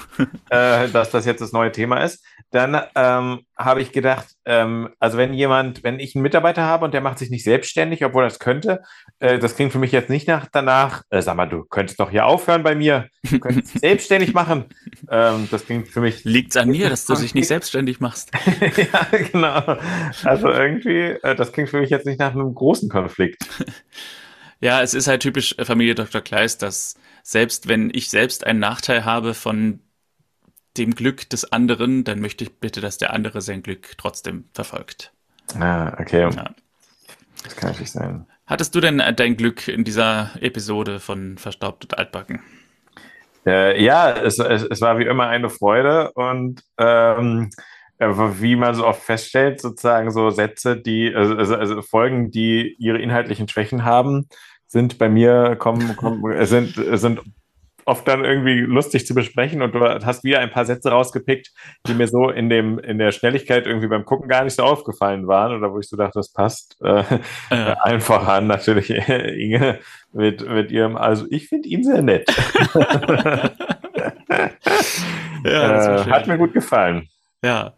äh, 0.50 0.88
dass 0.88 1.10
das 1.10 1.24
jetzt 1.26 1.40
das 1.40 1.52
neue 1.52 1.72
Thema 1.72 1.98
ist. 2.04 2.24
Dann 2.52 2.78
ähm, 2.94 3.40
habe 3.56 3.80
ich 3.80 3.92
gedacht, 3.92 4.26
ähm, 4.44 4.90
also 4.98 5.16
wenn 5.16 5.32
jemand, 5.32 5.82
wenn 5.82 5.98
ich 5.98 6.14
einen 6.14 6.22
Mitarbeiter 6.22 6.62
habe 6.62 6.84
und 6.84 6.92
der 6.92 7.00
macht 7.00 7.18
sich 7.18 7.30
nicht 7.30 7.44
selbstständig, 7.44 8.04
obwohl 8.04 8.24
er 8.24 8.26
es 8.26 8.38
könnte, 8.38 8.82
äh, 9.20 9.38
das 9.38 9.56
klingt 9.56 9.72
für 9.72 9.78
mich 9.78 9.90
jetzt 9.90 10.10
nicht 10.10 10.28
nach 10.28 10.46
danach, 10.52 11.02
äh, 11.08 11.22
sag 11.22 11.36
mal, 11.36 11.46
du 11.46 11.64
könntest 11.64 11.98
doch 11.98 12.10
hier 12.10 12.26
aufhören 12.26 12.62
bei 12.62 12.74
mir, 12.74 13.08
du 13.22 13.40
könntest 13.40 13.78
selbstständig 13.80 14.34
machen. 14.34 14.66
Ähm, 15.10 15.48
das 15.50 15.64
klingt 15.64 15.88
für 15.88 16.00
mich. 16.00 16.24
Liegt 16.24 16.54
an 16.58 16.68
mir, 16.68 16.90
dass 16.90 17.06
du 17.06 17.14
dich 17.14 17.34
nicht 17.34 17.48
selbstständig 17.48 18.00
machst. 18.00 18.30
ja, 18.60 19.18
genau. 19.18 19.78
Also 20.22 20.48
irgendwie, 20.50 21.16
äh, 21.22 21.34
das 21.34 21.52
klingt 21.52 21.70
für 21.70 21.80
mich 21.80 21.88
jetzt 21.88 22.04
nicht 22.04 22.20
nach 22.20 22.32
einem 22.32 22.54
großen 22.54 22.88
Konflikt. 22.88 23.46
Ja, 24.64 24.80
es 24.80 24.94
ist 24.94 25.08
halt 25.08 25.22
typisch 25.22 25.56
Familie 25.60 25.96
Dr. 25.96 26.20
Kleist, 26.20 26.62
dass 26.62 26.94
selbst 27.24 27.66
wenn 27.66 27.90
ich 27.92 28.10
selbst 28.10 28.46
einen 28.46 28.60
Nachteil 28.60 29.04
habe 29.04 29.34
von 29.34 29.80
dem 30.76 30.94
Glück 30.94 31.28
des 31.28 31.52
anderen, 31.52 32.04
dann 32.04 32.20
möchte 32.20 32.44
ich 32.44 32.58
bitte, 32.58 32.80
dass 32.80 32.98
der 32.98 33.12
andere 33.12 33.40
sein 33.40 33.62
Glück 33.62 33.92
trotzdem 33.98 34.44
verfolgt. 34.54 35.12
Ah, 35.58 35.96
okay. 35.98 36.22
Ja. 36.22 36.54
Das 37.42 37.56
kann 37.56 37.70
natürlich 37.70 37.92
sein. 37.92 38.26
Hattest 38.46 38.74
du 38.74 38.80
denn 38.80 39.00
äh, 39.00 39.14
dein 39.14 39.36
Glück 39.36 39.68
in 39.68 39.84
dieser 39.84 40.30
Episode 40.40 41.00
von 41.00 41.38
Verstaubt 41.38 41.84
und 41.84 41.98
Altbacken? 41.98 42.42
Äh, 43.46 43.82
ja, 43.82 44.10
es, 44.10 44.38
es, 44.38 44.62
es, 44.62 44.80
war 44.80 44.98
wie 44.98 45.04
immer 45.04 45.26
eine 45.26 45.50
Freude 45.50 46.12
und 46.12 46.62
ähm, 46.78 47.50
äh, 47.98 48.08
wie 48.08 48.56
man 48.56 48.74
so 48.74 48.86
oft 48.86 49.02
feststellt, 49.02 49.60
sozusagen 49.60 50.10
so 50.10 50.30
Sätze, 50.30 50.76
die, 50.76 51.12
also, 51.14 51.36
also, 51.36 51.56
also 51.56 51.82
Folgen, 51.82 52.30
die 52.30 52.76
ihre 52.78 52.98
inhaltlichen 52.98 53.48
Schwächen 53.48 53.84
haben, 53.84 54.28
sind 54.66 54.98
bei 54.98 55.08
mir, 55.08 55.56
kommen, 55.56 55.96
kommen 55.96 56.46
sind, 56.46 56.74
sind 56.74 57.20
oft 57.84 58.06
dann 58.06 58.24
irgendwie 58.24 58.60
lustig 58.60 59.06
zu 59.06 59.14
besprechen 59.14 59.62
und 59.62 59.74
du 59.74 59.80
hast 59.80 60.24
wieder 60.24 60.40
ein 60.40 60.50
paar 60.50 60.64
Sätze 60.64 60.90
rausgepickt, 60.90 61.50
die 61.86 61.94
mir 61.94 62.08
so 62.08 62.30
in 62.30 62.48
dem 62.48 62.78
in 62.78 62.98
der 62.98 63.12
Schnelligkeit 63.12 63.66
irgendwie 63.66 63.88
beim 63.88 64.04
Gucken 64.04 64.28
gar 64.28 64.44
nicht 64.44 64.54
so 64.54 64.62
aufgefallen 64.62 65.26
waren 65.26 65.56
oder 65.56 65.72
wo 65.72 65.78
ich 65.78 65.88
so 65.88 65.96
dachte, 65.96 66.18
das 66.18 66.32
passt 66.32 66.76
äh, 66.82 67.04
ja. 67.50 67.74
einfach 67.82 68.26
an 68.28 68.46
natürlich 68.46 68.90
Inge 68.90 69.78
mit 70.12 70.48
mit 70.48 70.70
ihrem 70.70 70.96
also 70.96 71.26
ich 71.30 71.48
finde 71.48 71.68
ihn 71.68 71.84
sehr 71.84 72.02
nett. 72.02 72.28
ja, 75.44 75.96
äh, 76.02 76.10
hat 76.10 76.26
mir 76.26 76.38
gut 76.38 76.52
gefallen. 76.52 77.08
Ja. 77.44 77.74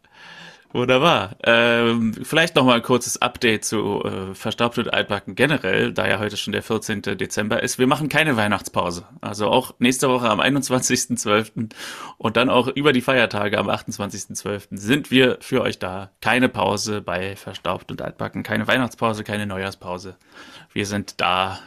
Wunderbar. 0.74 1.36
Ähm, 1.44 2.14
vielleicht 2.24 2.56
noch 2.56 2.64
mal 2.64 2.74
ein 2.74 2.82
kurzes 2.82 3.22
Update 3.22 3.64
zu 3.64 4.02
äh, 4.02 4.34
Verstaubt 4.34 4.76
und 4.76 4.92
Altbacken 4.92 5.36
generell, 5.36 5.92
da 5.92 6.08
ja 6.08 6.18
heute 6.18 6.36
schon 6.36 6.52
der 6.52 6.64
14. 6.64 7.00
Dezember 7.16 7.62
ist. 7.62 7.78
Wir 7.78 7.86
machen 7.86 8.08
keine 8.08 8.36
Weihnachtspause. 8.36 9.04
Also 9.20 9.46
auch 9.46 9.74
nächste 9.78 10.08
Woche 10.08 10.28
am 10.28 10.40
21.12. 10.40 11.70
und 12.18 12.36
dann 12.36 12.50
auch 12.50 12.66
über 12.66 12.92
die 12.92 13.02
Feiertage 13.02 13.56
am 13.56 13.70
28.12. 13.70 14.66
sind 14.72 15.12
wir 15.12 15.38
für 15.40 15.62
euch 15.62 15.78
da. 15.78 16.10
Keine 16.20 16.48
Pause 16.48 17.02
bei 17.02 17.36
Verstaubt 17.36 17.92
und 17.92 18.02
Altbacken, 18.02 18.42
keine 18.42 18.66
Weihnachtspause, 18.66 19.22
keine 19.22 19.46
Neujahrspause. 19.46 20.16
Wir 20.72 20.86
sind 20.86 21.20
da 21.20 21.60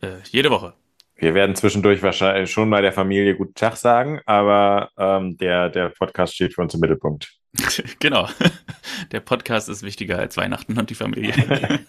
äh, 0.00 0.16
jede 0.32 0.50
Woche. 0.50 0.74
Wir 1.14 1.34
werden 1.34 1.54
zwischendurch 1.54 2.02
wahrscheinlich 2.02 2.50
schon 2.50 2.68
bei 2.70 2.80
der 2.80 2.92
Familie 2.92 3.36
Guten 3.36 3.54
Tag 3.54 3.76
sagen, 3.76 4.20
aber 4.26 4.90
ähm, 4.98 5.36
der, 5.36 5.68
der 5.68 5.90
Podcast 5.90 6.34
steht 6.34 6.54
für 6.54 6.62
uns 6.62 6.74
im 6.74 6.80
Mittelpunkt. 6.80 7.37
genau. 8.00 8.28
Der 9.12 9.20
Podcast 9.20 9.68
ist 9.68 9.82
wichtiger 9.82 10.18
als 10.18 10.36
Weihnachten 10.36 10.78
und 10.78 10.90
die 10.90 10.94
Familie. 10.94 11.80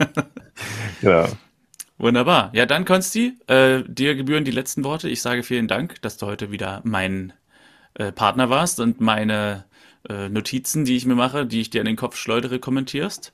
ja. 1.02 1.27
Wunderbar. 1.98 2.49
Ja, 2.53 2.65
dann 2.65 2.86
Konsti, 2.86 3.38
äh, 3.48 3.84
dir 3.86 4.15
gebühren 4.15 4.45
die 4.45 4.52
letzten 4.52 4.86
Worte. 4.86 5.10
Ich 5.10 5.22
sage 5.22 5.44
vielen 5.44 5.68
Dank, 5.68 6.02
dass 6.02 6.15
du 6.15 6.27
heute 6.27 6.49
wieder 6.49 6.81
mein 6.86 7.34
äh, 7.95 8.14
Partner 8.14 8.49
warst 8.49 8.80
und 8.80 9.02
meine 9.02 9.65
äh, 10.07 10.30
Notizen, 10.30 10.86
die 10.86 10.95
ich 10.95 11.06
mir 11.06 11.15
mache, 11.15 11.45
die 11.45 11.60
ich 11.60 11.69
dir 11.69 11.81
an 11.81 11.88
den 11.88 11.98
Kopf 11.98 12.15
schleudere, 12.15 12.60
kommentierst. 12.60 13.34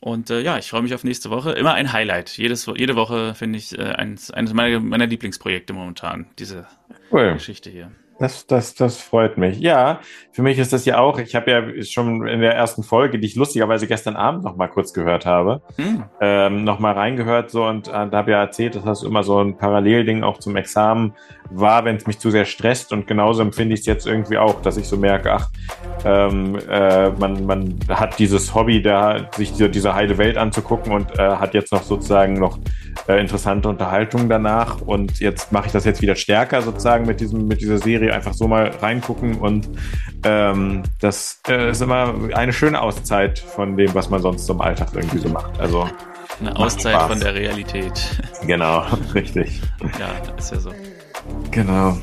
Und 0.00 0.28
äh, 0.30 0.40
ja, 0.40 0.58
ich 0.58 0.68
freue 0.68 0.82
mich 0.82 0.92
auf 0.92 1.04
nächste 1.04 1.30
Woche. 1.30 1.52
Immer 1.52 1.74
ein 1.74 1.92
Highlight. 1.92 2.36
Jedes, 2.36 2.66
jede 2.66 2.96
Woche 2.96 3.34
finde 3.34 3.58
ich 3.58 3.78
äh, 3.78 3.84
eines, 3.84 4.30
eines 4.32 4.52
meiner, 4.52 4.80
meiner 4.80 5.06
Lieblingsprojekte 5.06 5.72
momentan, 5.72 6.26
diese 6.38 6.66
cool. 7.12 7.34
Geschichte 7.34 7.70
hier. 7.70 7.92
Das, 8.18 8.46
das, 8.46 8.74
das 8.74 8.98
freut 8.98 9.38
mich. 9.38 9.58
Ja, 9.58 10.00
für 10.30 10.42
mich 10.42 10.58
ist 10.58 10.72
das 10.72 10.84
ja 10.84 10.98
auch, 10.98 11.18
ich 11.18 11.34
habe 11.34 11.50
ja 11.50 11.82
schon 11.84 12.26
in 12.26 12.40
der 12.40 12.54
ersten 12.54 12.82
Folge, 12.82 13.18
die 13.18 13.26
ich 13.26 13.34
lustigerweise 13.34 13.86
gestern 13.86 14.14
Abend 14.14 14.44
noch 14.44 14.56
mal 14.56 14.68
kurz 14.68 14.92
gehört 14.92 15.26
habe, 15.26 15.62
hm. 15.76 16.04
ähm, 16.20 16.64
noch 16.64 16.78
mal 16.78 16.92
reingehört 16.92 17.50
so 17.50 17.64
und 17.64 17.88
äh, 17.88 17.92
da 17.92 18.10
habe 18.12 18.30
ja 18.30 18.40
erzählt, 18.40 18.76
dass 18.76 18.84
das 18.84 19.02
immer 19.02 19.24
so 19.24 19.40
ein 19.40 19.56
Parallelding 19.56 20.22
auch 20.22 20.38
zum 20.38 20.56
Examen 20.56 21.14
war, 21.50 21.84
wenn 21.84 21.96
es 21.96 22.06
mich 22.06 22.18
zu 22.18 22.30
sehr 22.30 22.44
stresst 22.44 22.92
und 22.92 23.06
genauso 23.06 23.42
empfinde 23.42 23.74
ich 23.74 23.80
es 23.80 23.86
jetzt 23.86 24.06
irgendwie 24.06 24.38
auch, 24.38 24.62
dass 24.62 24.76
ich 24.76 24.86
so 24.86 24.96
merke, 24.96 25.32
ach, 25.32 25.50
ähm, 26.04 26.58
äh, 26.68 27.10
man, 27.10 27.46
man 27.46 27.78
hat 27.88 28.18
dieses 28.18 28.54
Hobby, 28.54 28.80
da 28.82 29.28
sich 29.34 29.50
diese, 29.52 29.70
diese 29.70 29.94
heile 29.94 30.18
Welt 30.18 30.36
anzugucken 30.36 30.92
und 30.92 31.18
äh, 31.18 31.22
hat 31.22 31.54
jetzt 31.54 31.72
noch 31.72 31.82
sozusagen 31.82 32.34
noch 32.34 32.58
äh, 33.08 33.20
interessante 33.20 33.68
Unterhaltung 33.68 34.28
danach 34.28 34.80
und 34.80 35.20
jetzt 35.20 35.52
mache 35.52 35.66
ich 35.66 35.72
das 35.72 35.84
jetzt 35.84 36.00
wieder 36.00 36.16
stärker 36.16 36.62
sozusagen 36.62 37.06
mit 37.06 37.20
diesem 37.20 37.46
mit 37.46 37.60
dieser 37.60 37.78
Serie 38.04 38.14
einfach 38.14 38.34
so 38.34 38.48
mal 38.48 38.68
reingucken 38.80 39.36
und 39.38 39.68
ähm, 40.24 40.82
das 41.00 41.40
äh, 41.48 41.70
ist 41.70 41.82
immer 41.82 42.14
eine 42.34 42.52
schöne 42.52 42.80
Auszeit 42.80 43.38
von 43.38 43.76
dem, 43.76 43.94
was 43.94 44.10
man 44.10 44.20
sonst 44.20 44.48
im 44.48 44.60
Alltag 44.60 44.88
irgendwie 44.94 45.18
so 45.18 45.28
macht. 45.28 45.58
Also 45.60 45.88
eine 46.40 46.56
Auszeit 46.56 47.00
von 47.02 47.20
der 47.20 47.34
Realität. 47.34 47.92
Genau, 48.46 48.84
richtig. 49.14 49.60
Ja, 49.98 50.36
ist 50.36 50.52
ja 50.52 50.58
so. 50.58 50.70
Genau. 51.50 51.96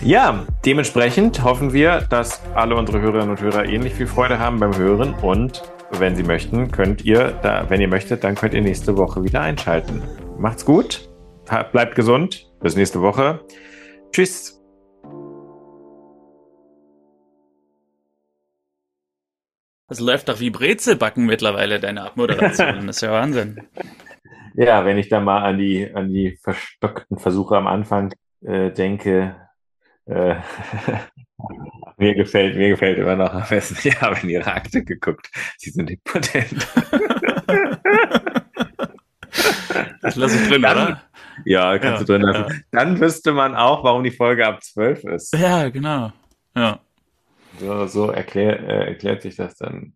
Ja, 0.00 0.44
dementsprechend 0.64 1.42
hoffen 1.42 1.72
wir, 1.72 2.02
dass 2.10 2.40
alle 2.54 2.76
unsere 2.76 3.00
Hörerinnen 3.00 3.30
und 3.30 3.40
Hörer 3.40 3.64
ähnlich 3.64 3.94
viel 3.94 4.06
Freude 4.06 4.38
haben 4.38 4.60
beim 4.60 4.76
Hören 4.76 5.14
und 5.14 5.62
wenn 5.92 6.16
Sie 6.16 6.24
möchten, 6.24 6.70
könnt 6.70 7.04
ihr 7.04 7.32
da, 7.42 7.64
wenn 7.68 7.80
ihr 7.80 7.88
möchtet, 7.88 8.24
dann 8.24 8.34
könnt 8.34 8.52
ihr 8.52 8.60
nächste 8.60 8.96
Woche 8.96 9.22
wieder 9.22 9.40
einschalten. 9.40 10.02
Macht's 10.36 10.64
gut, 10.64 11.08
bleibt 11.72 11.94
gesund, 11.94 12.50
bis 12.60 12.76
nächste 12.76 13.00
Woche. 13.00 13.40
Tschüss. 14.12 14.55
Das 19.88 20.00
läuft 20.00 20.28
doch 20.28 20.40
wie 20.40 20.50
Brezelbacken 20.50 21.26
mittlerweile, 21.26 21.78
deine 21.80 22.02
Abmoderation. 22.02 22.66
Das 22.86 22.96
ist 22.96 23.02
ja 23.02 23.12
Wahnsinn. 23.12 23.62
Ja, 24.54 24.84
wenn 24.84 24.98
ich 24.98 25.08
da 25.08 25.20
mal 25.20 25.42
an 25.42 25.58
die, 25.58 25.92
an 25.94 26.12
die 26.12 26.38
verstockten 26.42 27.18
Versuche 27.18 27.56
am 27.56 27.66
Anfang 27.66 28.12
äh, 28.42 28.70
denke, 28.70 29.36
äh, 30.06 30.36
mir 31.98 32.14
gefällt, 32.14 32.56
mir 32.56 32.70
gefällt 32.70 32.98
immer 32.98 33.16
noch 33.16 33.32
am 33.32 33.44
besten, 33.48 33.76
ich 33.88 34.00
habe 34.00 34.18
in 34.22 34.30
ihre 34.30 34.52
Akte 34.52 34.82
geguckt. 34.84 35.30
Sie 35.58 35.70
sind 35.70 35.90
impotent. 35.90 36.66
Das 40.00 40.16
lasse 40.16 40.36
ich 40.36 40.48
drin, 40.48 40.62
Dann, 40.62 40.76
oder? 40.76 41.02
Ja, 41.44 41.78
kannst 41.78 42.00
ja, 42.00 42.06
du 42.06 42.12
drin 42.12 42.22
lassen. 42.22 42.52
Ja. 42.52 42.60
Dann 42.72 43.00
wüsste 43.00 43.32
man 43.32 43.54
auch, 43.54 43.84
warum 43.84 44.02
die 44.02 44.10
Folge 44.10 44.46
ab 44.46 44.62
12 44.62 45.04
ist. 45.04 45.34
Ja, 45.34 45.68
genau. 45.68 46.12
Ja. 46.54 46.80
So, 47.58 47.86
so 47.86 48.10
erklär, 48.10 48.60
äh, 48.60 48.86
erklärt 48.88 49.22
sich 49.22 49.36
das 49.36 49.56
dann. 49.56 49.94